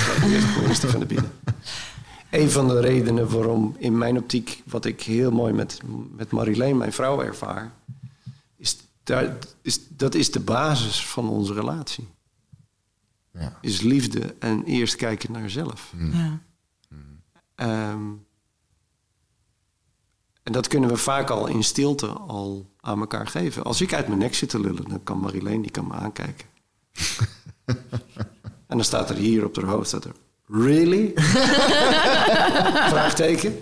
Eerst 0.68 0.86
van 0.86 1.00
de 1.00 1.06
binnen. 1.06 1.32
Een 2.30 2.50
van 2.52 2.68
de 2.68 2.80
redenen 2.80 3.30
waarom 3.30 3.76
in 3.78 3.98
mijn 3.98 4.18
optiek, 4.18 4.62
wat 4.66 4.86
ik 4.86 5.02
heel 5.02 5.32
mooi 5.32 5.54
met, 5.54 5.80
met 6.16 6.32
Marileen, 6.32 6.78
mijn 6.78 6.94
vrouw, 6.94 7.22
ervaar, 7.22 7.72
is, 8.58 8.78
daar, 9.04 9.38
is 9.62 9.80
dat 9.90 10.16
is 10.16 10.32
de 10.32 10.40
basis 10.40 11.06
van 11.06 11.30
onze 11.30 11.54
relatie. 11.54 12.08
Ja. 13.34 13.58
Is 13.62 13.82
liefde 13.82 14.36
en 14.40 14.64
eerst 14.64 14.96
kijken 14.96 15.32
naar 15.32 15.50
zelf. 15.50 15.94
Ja. 16.12 16.40
Ehm, 17.56 18.00
en 20.44 20.52
dat 20.52 20.68
kunnen 20.68 20.90
we 20.90 20.98
vaak 20.98 21.30
al 21.30 21.48
in 21.48 21.64
stilte 21.64 22.08
al 22.08 22.66
aan 22.80 23.00
elkaar 23.00 23.28
geven. 23.28 23.64
Als 23.64 23.82
ik 23.82 23.94
uit 23.94 24.08
mijn 24.08 24.20
nek 24.20 24.36
zit 24.36 24.50
te 24.50 24.60
lullen, 24.60 24.90
dan 24.90 25.04
kan 25.04 25.20
Marileen 25.20 25.62
die 25.62 25.72
kan 25.72 25.88
me 25.88 25.94
aankijken. 25.94 26.46
en 28.68 28.78
dan 28.78 28.84
staat 28.84 29.10
er 29.10 29.16
hier 29.16 29.46
op 29.46 29.56
haar 29.56 29.66
hoofd, 29.66 29.88
staat 29.88 30.06
er... 30.06 30.12
Really? 30.54 31.12
Vraagteken. 32.94 33.60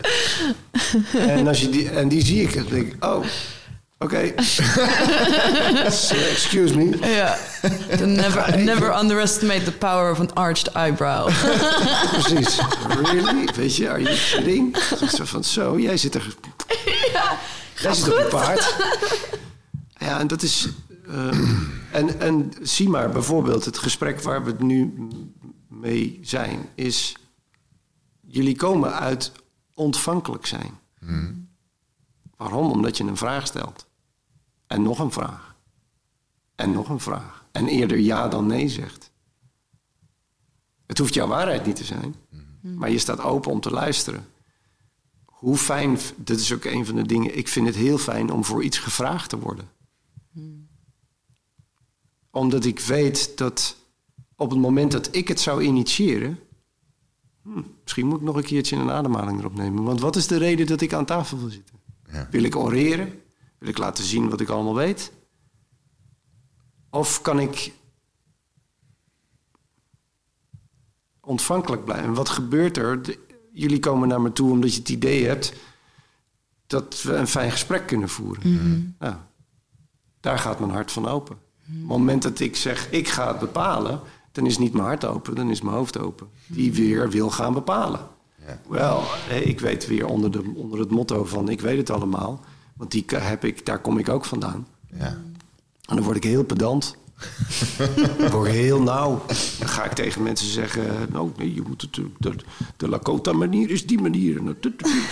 En, 1.14 1.47
als 1.47 1.61
je 1.61 1.69
die, 1.69 1.89
en 1.89 2.07
die 2.07 2.26
zie 2.26 2.41
ik, 2.41 2.53
dan 2.53 2.65
denk 2.69 2.93
ik, 2.93 3.06
oh, 3.06 3.26
oké. 3.97 4.34
So, 5.89 6.15
excuse 6.15 6.76
me. 6.77 6.97
Ja. 7.01 7.38
Never, 8.06 8.57
never 8.57 8.99
underestimate 8.99 9.64
the 9.64 9.72
power 9.72 10.11
of 10.11 10.19
an 10.19 10.34
arched 10.34 10.76
eyebrow. 10.76 11.30
Precies. 12.11 12.60
Really? 12.88 13.49
Weet 13.56 13.76
je, 13.76 13.89
are 13.89 14.01
you 14.01 14.15
kidding? 14.31 14.77
Zo 15.15 15.26
van, 15.26 15.43
zo, 15.43 15.80
jij 15.80 15.97
zit 15.97 16.15
er... 16.15 16.35
jij 17.75 17.93
zit 17.93 18.23
op 18.25 18.29
paard. 18.29 18.75
Ja, 19.97 20.19
en 20.19 20.27
dat 20.27 20.41
is... 20.41 20.69
ehm, 21.07 21.55
en, 21.91 22.19
en 22.19 22.53
zie 22.61 22.89
maar, 22.89 23.09
bijvoorbeeld 23.09 23.65
het 23.65 23.77
gesprek 23.77 24.21
waar 24.21 24.43
we 24.43 24.51
het 24.51 24.61
nu 24.61 25.07
mee 25.67 26.19
zijn... 26.21 26.69
is, 26.75 27.15
jullie 28.21 28.55
komen 28.55 28.93
uit 28.93 29.31
ontvankelijk 29.73 30.45
zijn. 30.45 30.79
Waarom? 32.37 32.71
Omdat 32.71 32.97
je 32.97 33.03
een 33.03 33.17
vraag 33.17 33.47
stelt. 33.47 33.87
En 34.67 34.81
nog 34.81 34.99
een 34.99 35.11
vraag. 35.11 35.55
En 36.55 36.71
nog 36.71 36.89
een 36.89 36.99
vraag. 36.99 37.45
En 37.51 37.67
eerder 37.67 37.97
ja 37.97 38.27
dan 38.27 38.45
nee 38.47 38.69
zegt. 38.69 39.11
Het 40.85 40.97
hoeft 40.97 41.13
jouw 41.13 41.27
waarheid 41.27 41.65
niet 41.65 41.75
te 41.75 41.83
zijn. 41.83 42.15
Maar 42.61 42.89
je 42.89 42.97
staat 42.97 43.19
open 43.19 43.51
om 43.51 43.61
te 43.61 43.71
luisteren. 43.71 44.27
Hoe 45.40 45.57
fijn, 45.57 45.98
dat 46.16 46.40
is 46.40 46.53
ook 46.53 46.64
een 46.64 46.86
van 46.86 46.95
de 46.95 47.06
dingen, 47.06 47.38
ik 47.38 47.48
vind 47.48 47.68
het 47.68 47.76
heel 47.76 47.98
fijn 47.98 48.32
om 48.32 48.45
voor 48.45 48.64
iets 48.64 48.78
gevraagd 48.78 49.30
te 49.30 49.40
worden. 49.40 49.70
Omdat 52.32 52.66
ik 52.66 52.80
weet 52.80 53.38
dat 53.38 53.76
op 54.36 54.49
het 54.49 54.60
moment 54.60 54.91
dat 54.91 55.16
ik 55.16 55.28
het 55.28 55.40
zou 55.40 55.61
initiëren, 55.61 56.40
hm, 57.44 57.61
misschien 57.84 58.07
moet 58.07 58.18
ik 58.18 58.24
nog 58.24 58.36
een 58.36 58.44
keertje 58.44 58.76
een 58.76 58.91
ademhaling 58.91 59.40
erop 59.40 59.56
nemen. 59.56 59.84
Want 59.84 59.99
wat 59.99 60.16
is 60.16 60.28
de 60.28 60.38
reden 60.38 60.68
dat 60.68 60.82
ik 60.82 60.94
aan 60.94 61.06
tafel 61.06 61.40
wil 61.40 61.49
zitten? 61.49 61.76
Ja. 62.11 62.28
Wil 62.32 62.44
ik 62.44 62.56
oreren? 62.56 63.22
Wil 63.57 63.70
ik 63.70 63.78
laten 63.78 64.03
zien 64.03 64.30
wat 64.30 64.41
ik 64.41 64.49
allemaal 64.49 64.76
weet? 64.76 65.11
Of 66.90 67.22
kan 67.22 67.40
ik 67.40 67.74
ontvankelijk 71.20 71.86
blijven? 71.86 72.07
En 72.07 72.14
wat 72.14 72.30
gebeurt 72.30 72.78
er? 72.78 73.18
Jullie 73.53 73.80
komen 73.80 74.07
naar 74.07 74.21
me 74.21 74.31
toe 74.31 74.51
omdat 74.51 74.73
je 74.73 74.80
het 74.80 74.89
idee 74.89 75.26
hebt 75.26 75.53
dat 76.67 77.01
we 77.01 77.13
een 77.13 77.27
fijn 77.27 77.51
gesprek 77.51 77.88
kunnen 77.88 78.09
voeren. 78.09 78.95
Nou, 78.99 79.15
daar 80.19 80.39
gaat 80.39 80.59
mijn 80.59 80.71
hart 80.71 80.91
van 80.91 81.07
open. 81.07 81.38
het 81.65 81.84
moment 81.84 82.23
dat 82.23 82.39
ik 82.39 82.55
zeg, 82.55 82.91
ik 82.91 83.07
ga 83.07 83.27
het 83.27 83.39
bepalen... 83.39 83.99
dan 84.31 84.45
is 84.45 84.57
niet 84.57 84.73
mijn 84.73 84.85
hart 84.85 85.05
open, 85.05 85.35
dan 85.35 85.49
is 85.49 85.61
mijn 85.61 85.76
hoofd 85.76 85.97
open. 85.97 86.27
Die 86.47 86.73
weer 86.73 87.09
wil 87.09 87.30
gaan 87.30 87.53
bepalen. 87.53 88.07
Ja. 88.45 88.61
Wel, 88.67 89.03
eh, 89.30 89.47
ik 89.47 89.59
weet 89.59 89.88
weer 89.88 90.05
onder, 90.05 90.31
de, 90.31 90.51
onder 90.55 90.80
het 90.80 90.89
motto 90.89 91.26
van 91.26 91.49
ik 91.49 91.61
weet 91.61 91.77
het 91.77 91.89
allemaal. 91.89 92.43
Want 92.76 92.91
die 92.91 93.05
heb 93.07 93.45
ik, 93.45 93.65
daar 93.65 93.80
kom 93.80 93.97
ik 93.97 94.09
ook 94.09 94.26
vandaan. 94.26 94.67
Ja. 94.93 95.17
En 95.85 95.95
dan 95.95 96.01
word 96.01 96.17
ik 96.17 96.23
heel 96.23 96.43
pedant. 96.43 96.97
Ik 98.25 98.31
word 98.31 98.49
heel 98.49 98.81
nauw. 98.81 99.25
Dan 99.59 99.67
ga 99.67 99.83
ik 99.83 99.91
tegen 99.91 100.23
mensen 100.23 100.47
zeggen... 100.47 101.07
nou, 101.11 101.31
nee, 101.37 101.53
je 101.53 101.61
moet 101.67 101.81
het... 101.81 101.99
De, 102.17 102.35
de 102.77 102.89
Lakota-manier 102.89 103.69
is 103.69 103.85
die 103.85 104.01
manier. 104.01 104.41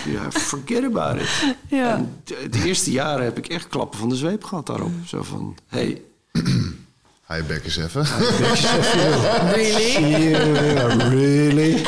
Ja, 0.06 0.30
forget 0.30 0.84
about 0.84 1.20
it. 1.20 1.54
Ja. 1.68 1.96
En 1.96 2.12
de, 2.24 2.46
de 2.50 2.64
eerste 2.64 2.90
jaren 2.90 3.24
heb 3.24 3.38
ik 3.38 3.46
echt 3.46 3.68
klappen 3.68 3.98
van 3.98 4.08
de 4.08 4.16
zweep 4.16 4.44
gehad 4.44 4.66
daarop. 4.66 4.92
Zo 5.06 5.22
van, 5.22 5.56
hey, 5.66 6.02
Hi, 7.28 7.42
eens 7.64 7.76
even. 7.76 8.04
Really? 9.54 10.08
yeah, 10.08 11.10
really? 11.10 11.82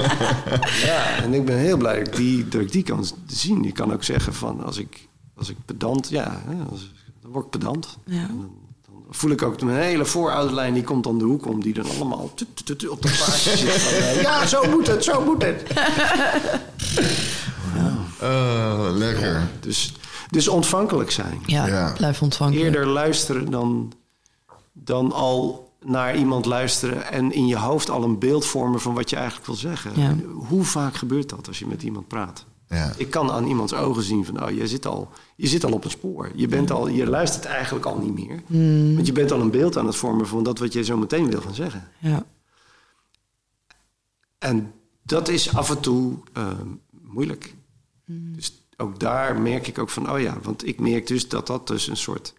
ja, 0.86 1.22
en 1.22 1.34
ik 1.34 1.44
ben 1.44 1.56
heel 1.56 1.76
blij 1.76 1.98
dat 1.98 2.06
ik 2.06 2.16
die, 2.16 2.48
dat 2.48 2.60
ik 2.60 2.72
die 2.72 2.82
kan 2.82 3.04
zien. 3.26 3.62
Je 3.62 3.72
kan 3.72 3.92
ook 3.92 4.04
zeggen 4.04 4.34
van, 4.34 4.64
als 4.64 4.78
ik, 4.78 5.08
als 5.34 5.48
ik 5.48 5.56
pedant... 5.64 6.08
Ja, 6.08 6.42
als, 6.70 6.92
dan 7.22 7.30
word 7.30 7.44
ik 7.44 7.50
pedant. 7.50 7.98
Ja. 8.04 8.28
En 8.28 8.50
voel 9.10 9.30
ik 9.30 9.42
ook 9.42 9.62
mijn 9.62 9.78
hele 9.82 10.04
voorouderlijn... 10.04 10.74
die 10.74 10.82
komt 10.82 11.04
dan 11.04 11.18
de 11.18 11.24
hoek 11.24 11.46
om, 11.46 11.62
die 11.62 11.74
dan 11.74 11.86
allemaal 11.96 12.30
tut, 12.34 12.48
tut, 12.54 12.66
tut, 12.78 12.88
op 12.88 13.02
dat 13.02 13.18
paardje 13.18 13.56
zit. 13.56 13.70
Van, 13.70 14.22
ja, 14.28 14.46
zo 14.46 14.70
moet 14.70 14.86
het, 14.86 15.04
zo 15.04 15.24
moet 15.24 15.42
het. 15.42 15.62
Oh, 18.22 18.86
lekker. 18.92 19.48
Dus, 19.60 19.94
dus 20.30 20.48
ontvankelijk 20.48 21.10
zijn. 21.10 21.42
Ja, 21.46 21.66
Ja. 21.66 21.92
blijf 21.96 22.22
ontvangen. 22.22 22.58
Eerder 22.58 22.86
luisteren 22.86 23.50
dan, 23.50 23.92
dan 24.72 25.12
al 25.12 25.72
naar 25.84 26.16
iemand 26.16 26.44
luisteren... 26.46 27.10
en 27.10 27.32
in 27.32 27.46
je 27.46 27.56
hoofd 27.56 27.90
al 27.90 28.02
een 28.02 28.18
beeld 28.18 28.46
vormen 28.46 28.80
van 28.80 28.94
wat 28.94 29.10
je 29.10 29.16
eigenlijk 29.16 29.46
wil 29.46 29.54
zeggen. 29.54 29.92
Ja. 29.94 30.14
Hoe 30.48 30.64
vaak 30.64 30.94
gebeurt 30.94 31.28
dat 31.28 31.48
als 31.48 31.58
je 31.58 31.66
met 31.66 31.82
iemand 31.82 32.08
praat? 32.08 32.44
Ja. 32.68 32.92
Ik 32.96 33.10
kan 33.10 33.30
aan 33.30 33.46
iemands 33.46 33.74
ogen 33.74 34.02
zien 34.02 34.24
van, 34.24 34.44
oh, 34.44 34.50
je 34.50 34.66
zit 34.68 34.86
al, 34.86 35.10
je 35.36 35.46
zit 35.46 35.64
al 35.64 35.72
op 35.72 35.84
een 35.84 35.90
spoor. 35.90 36.30
Je, 36.34 36.48
bent 36.48 36.70
al, 36.70 36.88
je 36.88 37.06
luistert 37.06 37.44
eigenlijk 37.44 37.86
al 37.86 37.98
niet 37.98 38.14
meer. 38.14 38.42
Want 38.94 39.06
je 39.06 39.12
bent 39.12 39.32
al 39.32 39.40
een 39.40 39.50
beeld 39.50 39.76
aan 39.76 39.86
het 39.86 39.96
vormen 39.96 40.26
van 40.26 40.42
dat 40.42 40.58
wat 40.58 40.72
je 40.72 40.84
zo 40.84 40.96
meteen 40.96 41.30
wil 41.30 41.40
gaan 41.40 41.54
zeggen. 41.54 41.88
Ja. 41.98 42.26
En 44.38 44.72
dat 45.02 45.28
is 45.28 45.54
af 45.54 45.70
en 45.70 45.80
toe 45.80 46.18
eh, 46.32 46.60
moeilijk. 47.02 47.54
Dus 48.06 48.66
ook 48.76 49.00
daar 49.00 49.40
merk 49.40 49.66
ik 49.66 49.78
ook 49.78 49.90
van, 49.90 50.10
oh 50.10 50.20
ja, 50.20 50.38
want 50.42 50.66
ik 50.66 50.80
merk 50.80 51.06
dus 51.06 51.28
dat 51.28 51.46
dat 51.46 51.66
dus 51.66 51.86
een 51.86 51.96
soort... 51.96 52.34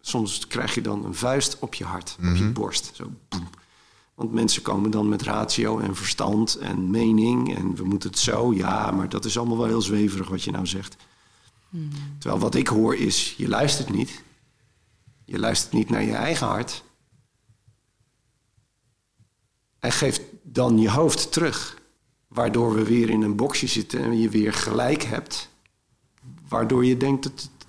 Soms 0.00 0.46
krijg 0.46 0.74
je 0.74 0.80
dan 0.80 1.04
een 1.04 1.14
vuist 1.14 1.58
op 1.58 1.74
je 1.74 1.84
hart, 1.84 2.16
op 2.30 2.36
je 2.36 2.50
borst. 2.50 2.90
Zo, 2.94 3.10
boem. 3.28 3.48
Want 4.18 4.32
mensen 4.32 4.62
komen 4.62 4.90
dan 4.90 5.08
met 5.08 5.22
ratio 5.22 5.78
en 5.78 5.96
verstand 5.96 6.54
en 6.54 6.90
mening 6.90 7.56
en 7.56 7.74
we 7.74 7.84
moeten 7.84 8.10
het 8.10 8.18
zo. 8.18 8.54
Ja, 8.54 8.90
maar 8.90 9.08
dat 9.08 9.24
is 9.24 9.38
allemaal 9.38 9.56
wel 9.56 9.66
heel 9.66 9.82
zweverig 9.82 10.28
wat 10.28 10.42
je 10.42 10.50
nou 10.50 10.66
zegt. 10.66 10.96
Terwijl 12.18 12.40
wat 12.40 12.54
ik 12.54 12.68
hoor 12.68 12.96
is, 12.96 13.34
je 13.36 13.48
luistert 13.48 13.90
niet. 13.90 14.22
Je 15.24 15.38
luistert 15.38 15.72
niet 15.72 15.90
naar 15.90 16.02
je 16.02 16.14
eigen 16.14 16.46
hart. 16.46 16.84
En 19.78 19.92
geeft 19.92 20.20
dan 20.42 20.78
je 20.78 20.90
hoofd 20.90 21.32
terug. 21.32 21.78
Waardoor 22.28 22.74
we 22.74 22.84
weer 22.84 23.10
in 23.10 23.22
een 23.22 23.36
boxje 23.36 23.66
zitten 23.66 24.02
en 24.02 24.18
je 24.18 24.28
weer 24.28 24.52
gelijk 24.52 25.02
hebt. 25.02 25.48
Waardoor 26.48 26.84
je 26.84 26.96
denkt 26.96 27.22
dat 27.22 27.32
het 27.32 27.66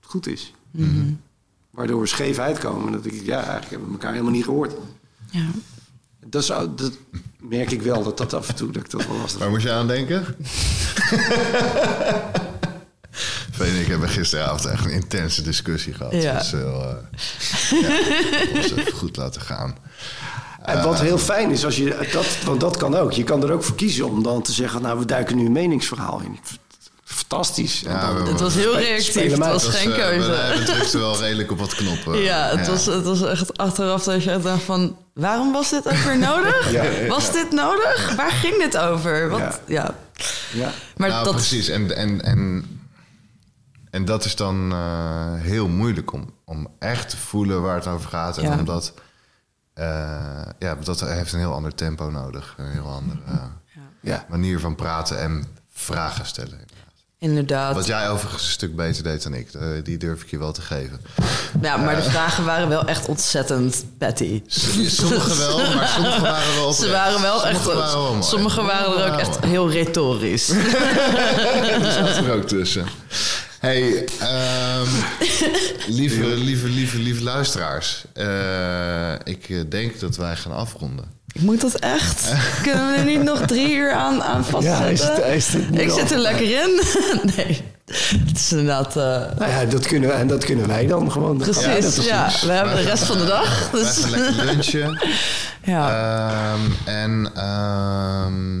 goed 0.00 0.26
is. 0.26 0.54
Waardoor 1.70 2.00
we 2.00 2.06
scheef 2.06 2.38
uitkomen. 2.38 2.92
Dat 2.92 3.04
ik, 3.04 3.12
ja, 3.12 3.36
eigenlijk 3.36 3.70
hebben 3.70 3.88
we 3.88 3.94
elkaar 3.94 4.12
helemaal 4.12 4.32
niet 4.32 4.44
gehoord. 4.44 4.74
Ja. 5.30 5.46
Dat, 6.26 6.44
zou, 6.44 6.74
dat 6.74 6.92
merk 7.40 7.70
ik 7.70 7.82
wel, 7.82 8.02
dat 8.02 8.18
dat 8.18 8.34
af 8.34 8.48
en 8.48 8.54
toe 8.54 8.70
dat 8.70 8.82
ik 8.84 8.90
dat 8.90 9.06
wel 9.06 9.16
lastig 9.16 9.40
Waar 9.40 9.50
moest 9.50 9.62
je 9.62 9.72
aan 9.72 9.86
denken? 9.86 10.24
Veen 13.50 13.74
en 13.74 13.80
ik 13.80 13.86
hebben 13.86 14.08
gisteravond 14.08 14.64
echt 14.64 14.84
een 14.84 14.90
intense 14.90 15.42
discussie 15.42 15.94
gehad. 15.94 16.12
Ja. 16.12 16.38
Dus 16.38 16.52
eh, 16.52 16.94
ja, 17.80 17.88
even 18.58 18.92
goed 18.92 19.16
laten 19.16 19.40
gaan. 19.40 19.76
En 20.62 20.82
wat 20.82 21.00
heel 21.00 21.18
fijn 21.18 21.50
is, 21.50 21.64
als 21.64 21.76
je 21.76 22.08
dat, 22.12 22.38
want 22.44 22.60
dat 22.60 22.76
kan 22.76 22.94
ook. 22.94 23.12
Je 23.12 23.24
kan 23.24 23.42
er 23.42 23.52
ook 23.52 23.62
voor 23.62 23.76
kiezen 23.76 24.10
om 24.10 24.22
dan 24.22 24.42
te 24.42 24.52
zeggen, 24.52 24.82
nou, 24.82 24.98
we 24.98 25.04
duiken 25.04 25.36
nu 25.36 25.46
een 25.46 25.52
meningsverhaal 25.52 26.20
in. 26.20 26.38
Fantastisch. 27.18 27.84
En 27.84 27.92
Ja, 27.92 28.00
dan- 28.06 28.22
we- 28.24 28.30
Het 28.30 28.40
was 28.40 28.54
heel 28.54 28.78
reactief. 28.78 29.30
Het 29.30 29.38
was 29.38 29.64
geen 29.68 29.90
eh, 29.92 29.98
keuze. 29.98 30.28
We 30.30 30.62
drukten 30.64 30.98
wel 31.00 31.18
redelijk 31.20 31.50
op 31.50 31.58
wat 31.58 31.74
knoppen. 31.74 32.18
Ja, 32.18 32.56
het, 32.56 32.66
Was, 32.68 32.86
het 32.86 33.04
was 33.04 33.22
echt 33.22 33.58
achteraf 33.58 34.04
dat 34.04 34.22
je 34.22 34.30
echt 34.30 34.42
dacht 34.42 34.62
van... 34.62 34.96
waarom 35.14 35.52
was 35.52 35.70
dit 35.70 35.86
ook 35.86 35.92
weer 35.96 36.18
nodig? 36.18 36.70
Ja, 36.70 36.82
ja, 36.82 37.06
was 37.06 37.32
dit 37.32 37.50
nodig? 37.52 38.14
Waar 38.16 38.30
ging 38.30 38.56
dit 38.62 38.76
over? 38.78 39.28
Wat, 39.28 39.40
ja. 39.40 39.60
Ja. 39.66 39.94
Ja. 40.52 40.70
Maar 40.96 41.08
nou, 41.08 41.24
dat, 41.24 41.34
precies. 41.34 41.68
En, 41.68 41.96
en, 41.96 42.22
en, 42.22 42.64
en 43.90 44.04
dat 44.04 44.24
is 44.24 44.36
dan 44.36 44.72
eh, 44.72 45.32
heel 45.36 45.68
moeilijk 45.68 46.12
om, 46.12 46.32
om 46.44 46.68
echt 46.78 47.08
te 47.08 47.16
voelen 47.16 47.62
waar 47.62 47.74
het 47.74 47.86
over 47.86 48.08
gaat. 48.10 48.38
En 48.38 48.44
Ja. 48.44 48.58
omdat... 48.58 48.92
eh, 49.74 49.84
ja, 50.58 50.74
dat 50.84 51.00
heeft 51.00 51.32
een 51.32 51.38
heel 51.38 51.52
ander 51.54 51.74
tempo 51.74 52.10
nodig. 52.10 52.54
Een 52.56 52.70
heel 52.72 52.86
andere 52.88 53.18
Ja. 54.00 54.26
manier 54.28 54.60
van 54.60 54.74
praten 54.74 55.18
en 55.20 55.44
vragen 55.72 56.26
stellen. 56.26 56.60
Inderdaad. 57.18 57.74
Wat 57.74 57.86
jij 57.86 58.10
overigens 58.10 58.42
een 58.42 58.50
stuk 58.50 58.76
beter 58.76 59.02
deed 59.02 59.22
dan 59.22 59.34
ik. 59.34 59.52
Eh, 59.52 59.68
die 59.82 59.96
durf 59.96 60.22
ik 60.22 60.30
je 60.30 60.38
wel 60.38 60.52
te 60.52 60.60
geven. 60.60 61.00
Ja, 61.62 61.76
maar 61.76 61.96
de 61.96 62.02
vragen 62.02 62.44
waren 62.44 62.68
wel 62.68 62.84
echt 62.84 63.08
ontzettend 63.08 63.84
petty. 63.98 64.42
Sommige 64.46 65.36
wel, 65.36 65.74
maar 65.74 65.88
sommige 65.96 66.20
waren 66.20 66.54
wel 66.54 66.72
Ze 66.72 66.90
waren 66.90 67.20
wel 67.20 67.46
echt... 67.46 67.62
Sommige 67.62 67.78
waren 67.78 68.12
wel 68.12 68.22
sommige 68.22 68.62
waren 68.62 68.98
er 68.98 69.12
ook 69.12 69.18
echt 69.18 69.44
heel 69.44 69.70
retorisch. 69.70 70.46
Die 71.82 71.92
zat 71.92 72.16
er 72.16 72.32
ook 72.32 72.46
tussen. 72.46 72.86
Hey, 73.58 74.04
ehm, 74.20 74.88
lieve, 75.86 76.26
lieve, 76.26 76.68
lieve, 76.68 76.98
lieve 76.98 77.22
luisteraars. 77.22 78.04
Eh, 78.12 79.12
ik 79.24 79.48
eh, 79.48 79.60
denk 79.68 80.00
dat 80.00 80.16
wij 80.16 80.36
gaan 80.36 80.52
afronden. 80.52 81.17
Moet 81.38 81.60
dat 81.60 81.74
echt? 81.74 82.32
Kunnen 82.62 82.90
we 82.92 82.96
er 82.98 83.04
niet 83.04 83.22
nog 83.22 83.40
drie 83.46 83.74
uur 83.76 83.92
aan, 83.92 84.22
aan 84.22 84.44
vastzetten? 84.44 84.84
Ja, 84.84 84.90
is 84.90 85.02
het- 85.02 85.24
is 85.34 85.52
het 85.52 85.78
Ik 85.80 85.90
zit 85.90 86.10
er 86.10 86.18
lekker 86.18 86.62
in. 86.64 86.80
nee, 87.36 87.60
het 88.26 88.36
is 88.38 88.50
inderdaad... 88.52 88.88
eh, 88.96 89.38
Nou 89.38 89.50
ja, 89.50 89.64
dat 89.64 89.86
kunnen, 89.86 90.08
we- 90.08 90.14
en 90.14 90.26
dat 90.26 90.44
kunnen 90.44 90.66
wij 90.68 90.86
dan 90.86 91.12
gewoon. 91.12 91.36
precies, 91.36 91.96
ja. 92.06 92.30
We 92.40 92.52
hebben 92.52 92.74
de 92.76 92.82
rest 92.82 93.04
van 93.04 93.18
de 93.18 93.26
dag. 93.26 93.70
Wij 93.70 93.80
Dus, 93.80 93.96
gaan 93.98 94.10
lekker 94.10 94.44
lunchen. 94.44 94.98
ja. 95.74 95.88
Ehm, 96.52 96.60
en 96.84 97.30
ehm, 97.34 98.60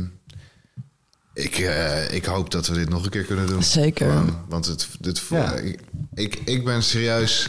ik, 1.34 1.58
eh, 1.58 2.12
ik 2.12 2.24
hoop 2.24 2.50
dat 2.50 2.66
we 2.66 2.74
dit 2.74 2.88
nog 2.88 3.04
een 3.04 3.10
keer 3.10 3.24
kunnen 3.24 3.46
doen. 3.46 3.62
Zeker. 3.62 4.12
Want 4.48 4.66
het, 4.66 4.88
dit, 5.00 5.22
Ja. 5.30 5.52
ik, 5.52 5.80
ik, 6.14 6.38
ik 6.44 6.64
ben 6.64 6.82
serieus... 6.82 7.48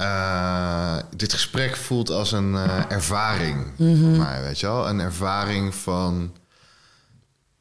eh, 0.00 0.96
dit 1.16 1.32
gesprek 1.32 1.76
voelt 1.76 2.10
als 2.10 2.32
een 2.32 2.54
eh, 2.54 2.78
ervaring 2.88 3.66
voor 3.76 3.86
mij, 3.96 4.42
weet 4.42 4.60
je 4.60 4.66
wel? 4.66 4.88
Een 4.88 5.00
ervaring 5.00 5.74
van 5.74 6.32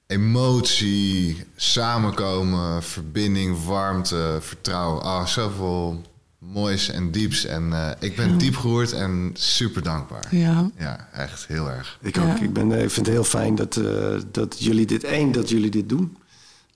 emotie, 0.08 1.44
samenkomen, 1.56 2.84
verbinding, 2.84 3.66
warmte, 3.66 4.38
vertrouwen. 4.42 5.04
Ah, 5.04 5.26
zoveel 5.26 6.02
moois 6.40 6.90
en 6.90 7.12
dieps. 7.12 7.46
En 7.46 7.74
eh, 7.74 7.90
ik 8.00 8.16
ben 8.16 8.38
diep 8.38 8.56
geroerd 8.56 8.92
en 8.92 9.30
super 9.34 9.84
dankbaar. 9.84 10.36
ja. 10.36 10.72
Ja, 10.78 11.10
echt 11.14 11.48
heel 11.48 11.70
erg. 11.70 12.00
Ik 12.02 12.18
ook. 12.18 12.38
Ja. 12.38 12.42
Ik, 12.42 12.54
ben, 12.54 12.72
ik 12.72 12.90
vind 12.90 13.06
het 13.06 13.16
heel 13.16 13.24
fijn 13.24 13.56
dat, 13.56 13.78
eh, 13.78 14.16
dat 14.32 14.56
jullie 14.60 14.86
dit... 14.86 15.04
één, 15.04 15.32
dat 15.32 15.50
jullie 15.50 15.72
dit 15.72 15.90
doen. 15.90 16.18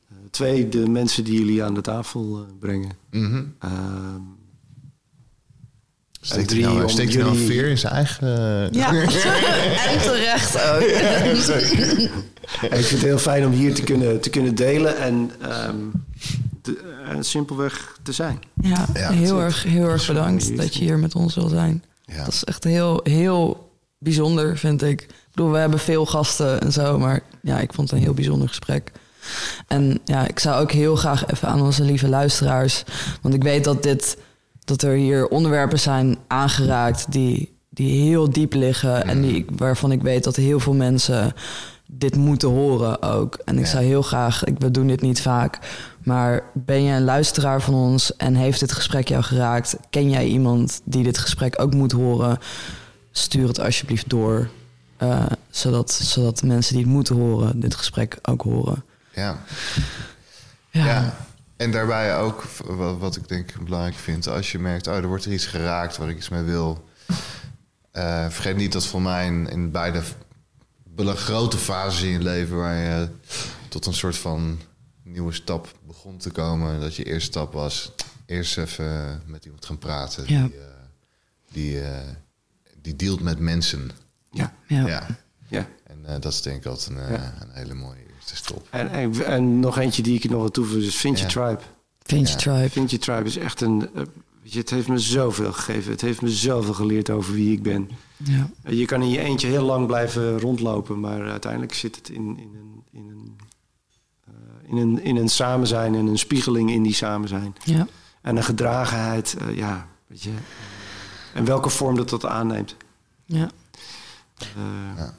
Eh, 0.09 0.15
twee, 0.31 0.69
de 0.69 0.89
mensen 0.89 1.23
die 1.23 1.39
jullie 1.39 1.63
aan 1.63 1.73
de 1.73 1.81
tafel 1.81 2.45
brengen. 2.59 2.91
Mhm. 3.11 3.43
Ehm, 3.59 4.21
Steekt 6.25 6.47
drie, 6.47 6.63
nou, 6.63 6.81
om 6.83 6.89
steekt 6.89 7.13
hij 7.13 7.23
nou 7.23 7.37
een 7.37 7.45
veer 7.45 7.67
in 7.69 7.77
zijn 7.77 7.93
eigen... 7.93 8.27
Ja, 8.71 8.91
en 9.91 9.99
terecht 10.01 10.55
ook. 10.71 10.81
ik 12.79 12.85
vind 12.85 12.89
het 12.89 13.01
heel 13.01 13.17
fijn 13.17 13.45
om 13.45 13.51
hier 13.51 13.73
te 13.73 13.81
kunnen, 13.83 14.21
te 14.21 14.29
kunnen 14.29 14.55
delen 14.55 14.97
en 14.97 15.31
ehm, 15.41 15.75
te- 16.61 16.95
eh, 17.09 17.17
simpelweg 17.19 17.97
te 18.03 18.11
zijn. 18.11 18.39
Ja, 18.61 18.85
Ja, 18.93 19.09
heel, 19.11 19.39
erg, 19.41 19.63
heel 19.63 19.87
erg 19.89 20.07
bedankt 20.07 20.57
dat 20.57 20.75
je 20.75 20.83
hier 20.83 20.97
met 20.97 21.15
ons 21.15 21.35
wil 21.35 21.47
zijn. 21.47 21.83
Ja. 22.05 22.23
Dat 22.23 22.33
is 22.33 22.43
echt 22.43 22.63
heel, 22.63 22.99
heel 23.03 23.69
bijzonder, 23.97 24.57
vind 24.57 24.81
ik. 24.81 25.01
Ik 25.01 25.09
bedoel, 25.39 25.51
we 25.51 25.57
hebben 25.57 25.79
veel 25.79 26.05
gasten 26.05 26.61
en 26.61 26.71
zo, 26.71 26.99
maar 26.99 27.21
ja, 27.41 27.59
ik 27.59 27.73
vond 27.73 27.89
het 27.89 27.99
een 27.99 28.05
heel 28.05 28.13
bijzonder 28.13 28.47
gesprek. 28.47 28.91
En 29.67 29.99
ja, 30.05 30.27
ik 30.27 30.39
zou 30.39 30.61
ook 30.61 30.71
heel 30.71 30.95
graag 30.95 31.25
even 31.31 31.47
aan 31.47 31.61
onze 31.61 31.83
lieve 31.83 32.07
luisteraars, 32.07 32.83
want 33.21 33.33
ik 33.35 33.43
weet 33.43 33.63
dat 33.63 33.83
dit, 33.83 34.17
dat 34.65 34.81
er 34.81 34.93
hier 34.93 35.27
onderwerpen 35.27 35.79
zijn 35.79 36.17
aangeraakt 36.27 37.11
die, 37.11 37.57
die 37.69 38.01
heel 38.09 38.29
diep 38.29 38.53
liggen 38.53 39.03
en 39.07 39.21
die, 39.21 39.45
waarvan 39.55 39.91
ik 39.91 40.01
weet 40.01 40.23
dat 40.23 40.35
heel 40.35 40.59
veel 40.59 40.73
mensen 40.73 41.33
dit 41.87 42.15
moeten 42.15 42.49
horen 42.49 43.01
ook. 43.01 43.37
En 43.45 43.57
ik 43.57 43.63
Ja. 43.65 43.69
zou 43.69 43.83
heel 43.83 44.01
graag, 44.01 44.43
ik, 44.43 44.55
we 44.59 44.71
doen 44.71 44.87
dit 44.87 45.01
niet 45.01 45.21
vaak, 45.21 45.59
Maar 46.03 46.43
ben 46.53 46.83
je 46.83 46.93
een 46.93 47.03
luisteraar 47.03 47.61
van 47.61 47.73
ons 47.73 48.15
en 48.15 48.35
heeft 48.35 48.59
dit 48.59 48.71
gesprek 48.71 49.07
jou 49.07 49.23
geraakt? 49.23 49.75
Ken 49.89 50.09
jij 50.09 50.25
iemand 50.25 50.81
die 50.83 51.03
dit 51.03 51.17
gesprek 51.17 51.61
ook 51.61 51.73
moet 51.73 51.91
horen? 51.91 52.37
Stuur 53.11 53.47
het 53.47 53.59
alsjeblieft 53.59 54.09
door. 54.09 54.49
eh, 54.97 55.25
zodat, 55.49 55.91
zodat 55.91 56.43
mensen 56.43 56.73
die 56.75 56.83
het 56.83 56.93
moeten 56.93 57.15
horen, 57.15 57.59
dit 57.59 57.75
gesprek 57.75 58.17
ook 58.21 58.41
horen. 58.41 58.83
Ja. 59.13 59.37
Ja. 60.69 60.85
Ja. 60.85 61.13
En 61.63 61.71
daarbij 61.71 62.17
ook, 62.17 62.43
wat, 62.65 62.97
wat 62.97 63.15
ik 63.15 63.27
denk 63.27 63.59
belangrijk 63.63 63.95
vind, 63.95 64.27
als 64.27 64.51
je 64.51 64.59
merkt, 64.59 64.87
oh, 64.87 64.95
er 64.95 65.07
wordt 65.07 65.25
er 65.25 65.33
iets 65.33 65.45
geraakt 65.45 65.97
waar 65.97 66.09
ik 66.09 66.17
iets 66.17 66.29
mee 66.29 66.41
wil. 66.43 66.89
eh, 67.91 68.29
vergeet 68.29 68.55
niet 68.55 68.71
dat 68.71 68.85
voor 68.85 69.01
mij 69.01 69.25
in, 69.25 69.49
in 69.49 69.71
beide 69.71 70.01
grote 70.97 71.57
fases 71.57 72.01
in 72.01 72.09
je 72.09 72.19
leven 72.19 72.57
waar 72.57 72.75
je 72.75 73.07
tot 73.69 73.85
een 73.85 73.93
soort 73.93 74.17
van 74.17 74.59
nieuwe 75.03 75.33
stap 75.33 75.73
begon 75.87 76.17
te 76.17 76.29
komen. 76.31 76.79
Dat 76.79 76.95
je 76.95 77.03
eerste 77.03 77.29
stap 77.31 77.53
was, 77.53 77.91
eerst 78.25 78.57
even 78.57 79.21
met 79.25 79.45
iemand 79.45 79.65
gaan 79.65 79.77
praten. 79.77 80.23
Ja. 80.27 80.41
Die, 80.47 80.59
eh, 80.59 80.65
die, 81.51 81.81
eh, 81.81 82.07
die 82.81 82.95
dealt 82.95 83.21
met 83.21 83.39
mensen. 83.39 83.91
Ja. 84.31 84.53
Ja. 84.67 84.87
Ja. 84.87 85.07
ja. 85.47 85.67
En 85.83 86.05
eh, 86.05 86.19
dat 86.21 86.33
is 86.33 86.41
denk 86.41 86.57
ik 86.57 86.65
altijd 86.65 86.89
een, 86.89 87.03
eh, 87.03 87.09
Ja. 87.11 87.33
een 87.41 87.51
hele 87.51 87.73
mooie 87.73 88.05
En, 88.69 88.91
en, 88.91 89.25
en 89.25 89.59
nog 89.59 89.77
eentje 89.77 90.01
die 90.01 90.15
ik 90.15 90.29
nog 90.29 90.39
wil 90.39 90.51
toevoegen 90.51 90.87
is 90.87 90.95
Vind 90.95 91.17
Je 91.19 91.23
Ja. 91.25 91.29
Tribe. 91.31 91.59
Vind 92.03 92.27
je 92.27 92.33
Ja. 92.33 92.39
tribe? 92.39 92.69
Vind 92.69 92.91
Je 92.91 92.97
Tribe 92.97 93.23
is 93.23 93.37
echt 93.37 93.61
een... 93.61 93.89
eh, 93.95 94.01
weet 94.41 94.53
je, 94.53 94.59
het 94.59 94.69
heeft 94.69 94.87
me 94.87 94.97
zoveel 94.99 95.53
gegeven. 95.53 95.91
Het 95.91 96.01
heeft 96.01 96.21
me 96.21 96.29
zoveel 96.29 96.73
geleerd 96.73 97.09
over 97.09 97.33
wie 97.33 97.51
ik 97.51 97.63
ben. 97.63 97.89
Ja. 98.17 98.49
Eh, 98.63 98.77
Je 98.79 98.85
kan 98.85 99.01
in 99.01 99.09
je 99.09 99.19
eentje 99.19 99.47
heel 99.47 99.63
lang 99.65 99.87
blijven 99.87 100.39
rondlopen, 100.39 100.99
maar 100.99 101.29
uiteindelijk 101.29 101.73
zit 101.73 101.95
het 101.95 102.09
in, 102.09 102.37
in, 102.37 102.55
een, 102.55 102.83
in, 102.91 103.09
een, 103.09 103.35
eh, 104.27 104.69
in, 104.71 104.77
een, 104.77 105.03
in 105.03 105.15
een 105.15 105.29
samen 105.29 105.67
zijn 105.67 105.95
en 105.95 106.05
een 106.07 106.19
spiegeling 106.19 106.71
in 106.71 106.83
die 106.83 106.93
samen 106.93 107.27
zijn. 107.27 107.55
Ja. 107.63 107.87
En 108.21 108.35
een 108.37 108.43
gedragenheid, 108.43 109.35
ja, 109.55 109.87
weet 110.07 110.21
je. 110.23 110.31
En 111.33 111.45
welke 111.45 111.69
vorm 111.69 111.95
dat 111.95 112.09
dat 112.09 112.25
aanneemt. 112.25 112.75
Ja. 113.25 113.49
Eh, 114.37 114.45
Ja, 114.97 115.15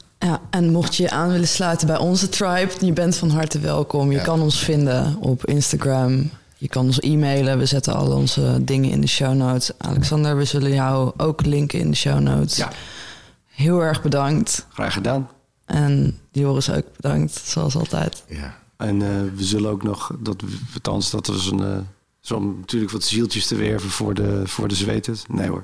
en 0.50 0.70
mocht 0.72 0.96
je 0.96 1.02
je 1.02 1.10
aan 1.10 1.30
willen 1.30 1.48
sluiten 1.48 1.86
bij 1.86 1.98
onze 1.98 2.28
tribe, 2.28 2.70
je 2.80 2.92
bent 2.92 3.16
van 3.16 3.30
harte 3.30 3.58
welkom. 3.58 4.10
Je 4.10 4.16
Ja. 4.16 4.22
kan 4.22 4.40
ons 4.40 4.58
vinden 4.58 5.16
op 5.20 5.44
Instagram. 5.46 6.30
Je 6.56 6.68
kan 6.68 6.84
ons 6.86 7.00
e-mailen. 7.00 7.58
We 7.58 7.66
zetten 7.66 7.94
al 7.94 8.12
onze 8.16 8.64
dingen 8.64 8.90
in 8.90 9.00
de 9.00 9.06
show 9.06 9.34
notes. 9.34 9.70
Alexander, 9.78 10.36
we 10.36 10.44
zullen 10.44 10.72
jou 10.72 11.12
ook 11.16 11.44
linken 11.46 11.78
in 11.78 11.90
de 11.90 11.96
show 11.96 12.20
notes. 12.20 12.56
Ja. 12.56 12.70
Heel 13.46 13.80
erg 13.82 14.02
bedankt. 14.02 14.66
graag 14.72 14.92
gedaan. 14.92 15.28
En 15.64 16.18
Joris 16.32 16.70
ook 16.70 16.84
bedankt, 16.96 17.40
zoals 17.44 17.76
altijd. 17.76 18.24
Ja. 18.28 18.58
En 18.76 19.02
eh, 19.02 19.08
we 19.36 19.44
zullen 19.44 19.70
ook 19.70 19.82
nog, 19.82 20.10
dat, 20.18 20.36
althans, 20.74 21.10
dat 21.10 21.26
was 21.26 21.46
een. 21.50 21.62
eh, 21.62 21.76
zo 22.20 22.34
om 22.36 22.56
natuurlijk 22.60 22.92
wat 22.92 23.02
zieltjes 23.04 23.46
te 23.46 23.54
werven 23.54 23.90
voor 23.90 24.14
de, 24.14 24.42
voor 24.44 24.68
de 24.68 24.74
zweters. 24.74 25.22
Nee 25.28 25.48
hoor. 25.48 25.62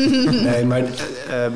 nee, 0.48 0.64
maar. 0.64 0.82
eh, 1.28 1.44
eh, 1.46 1.52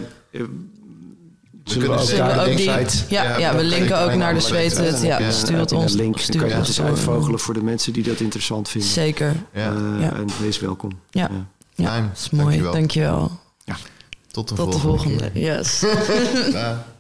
we 1.75 1.79
kunnen 1.79 1.99
we 1.99 2.15
de 2.15 2.51
ook 2.51 2.57
die, 2.57 2.65
ja, 2.65 2.87
Ja, 3.09 3.39
ja, 3.39 3.57
we 3.57 3.65
linken 3.65 3.99
ook 4.01 4.15
naar 4.15 4.35
de 4.35 4.41
zweten. 4.41 5.07
Ja, 5.07 5.19
Ja, 5.19 5.31
stuur 5.31 5.59
het 5.59 5.73
ons. 5.73 5.93
een 5.93 5.99
link. 5.99 6.19
Stuur 6.19 6.41
Dan 6.41 6.51
kan 6.51 6.61
je 6.63 6.67
het 6.67 6.81
uitvogelen 6.81 7.39
voor 7.39 7.55
de 7.55 7.63
mensen 7.63 7.93
die 7.93 8.03
dat 8.03 8.21
interessant 8.21 8.69
vinden. 8.69 8.91
Zeker. 8.91 9.35
Ja. 9.53 9.73
Eh, 9.73 10.01
Ja. 10.01 10.13
En 10.13 10.27
wees 10.41 10.61
welkom. 10.61 10.91
Ja, 11.11 11.31
ja. 11.75 12.01
Dat 12.01 12.17
is 12.17 12.31
mooi. 12.31 12.45
Dankjewel. 12.45 12.73
Dankjewel. 12.73 13.31
Tot 14.31 14.49
de 14.49 14.55
Tot 14.55 14.73
de 14.73 14.79
volgende 14.79 15.19
volgende. 15.19 15.41
Yes. 15.41 15.85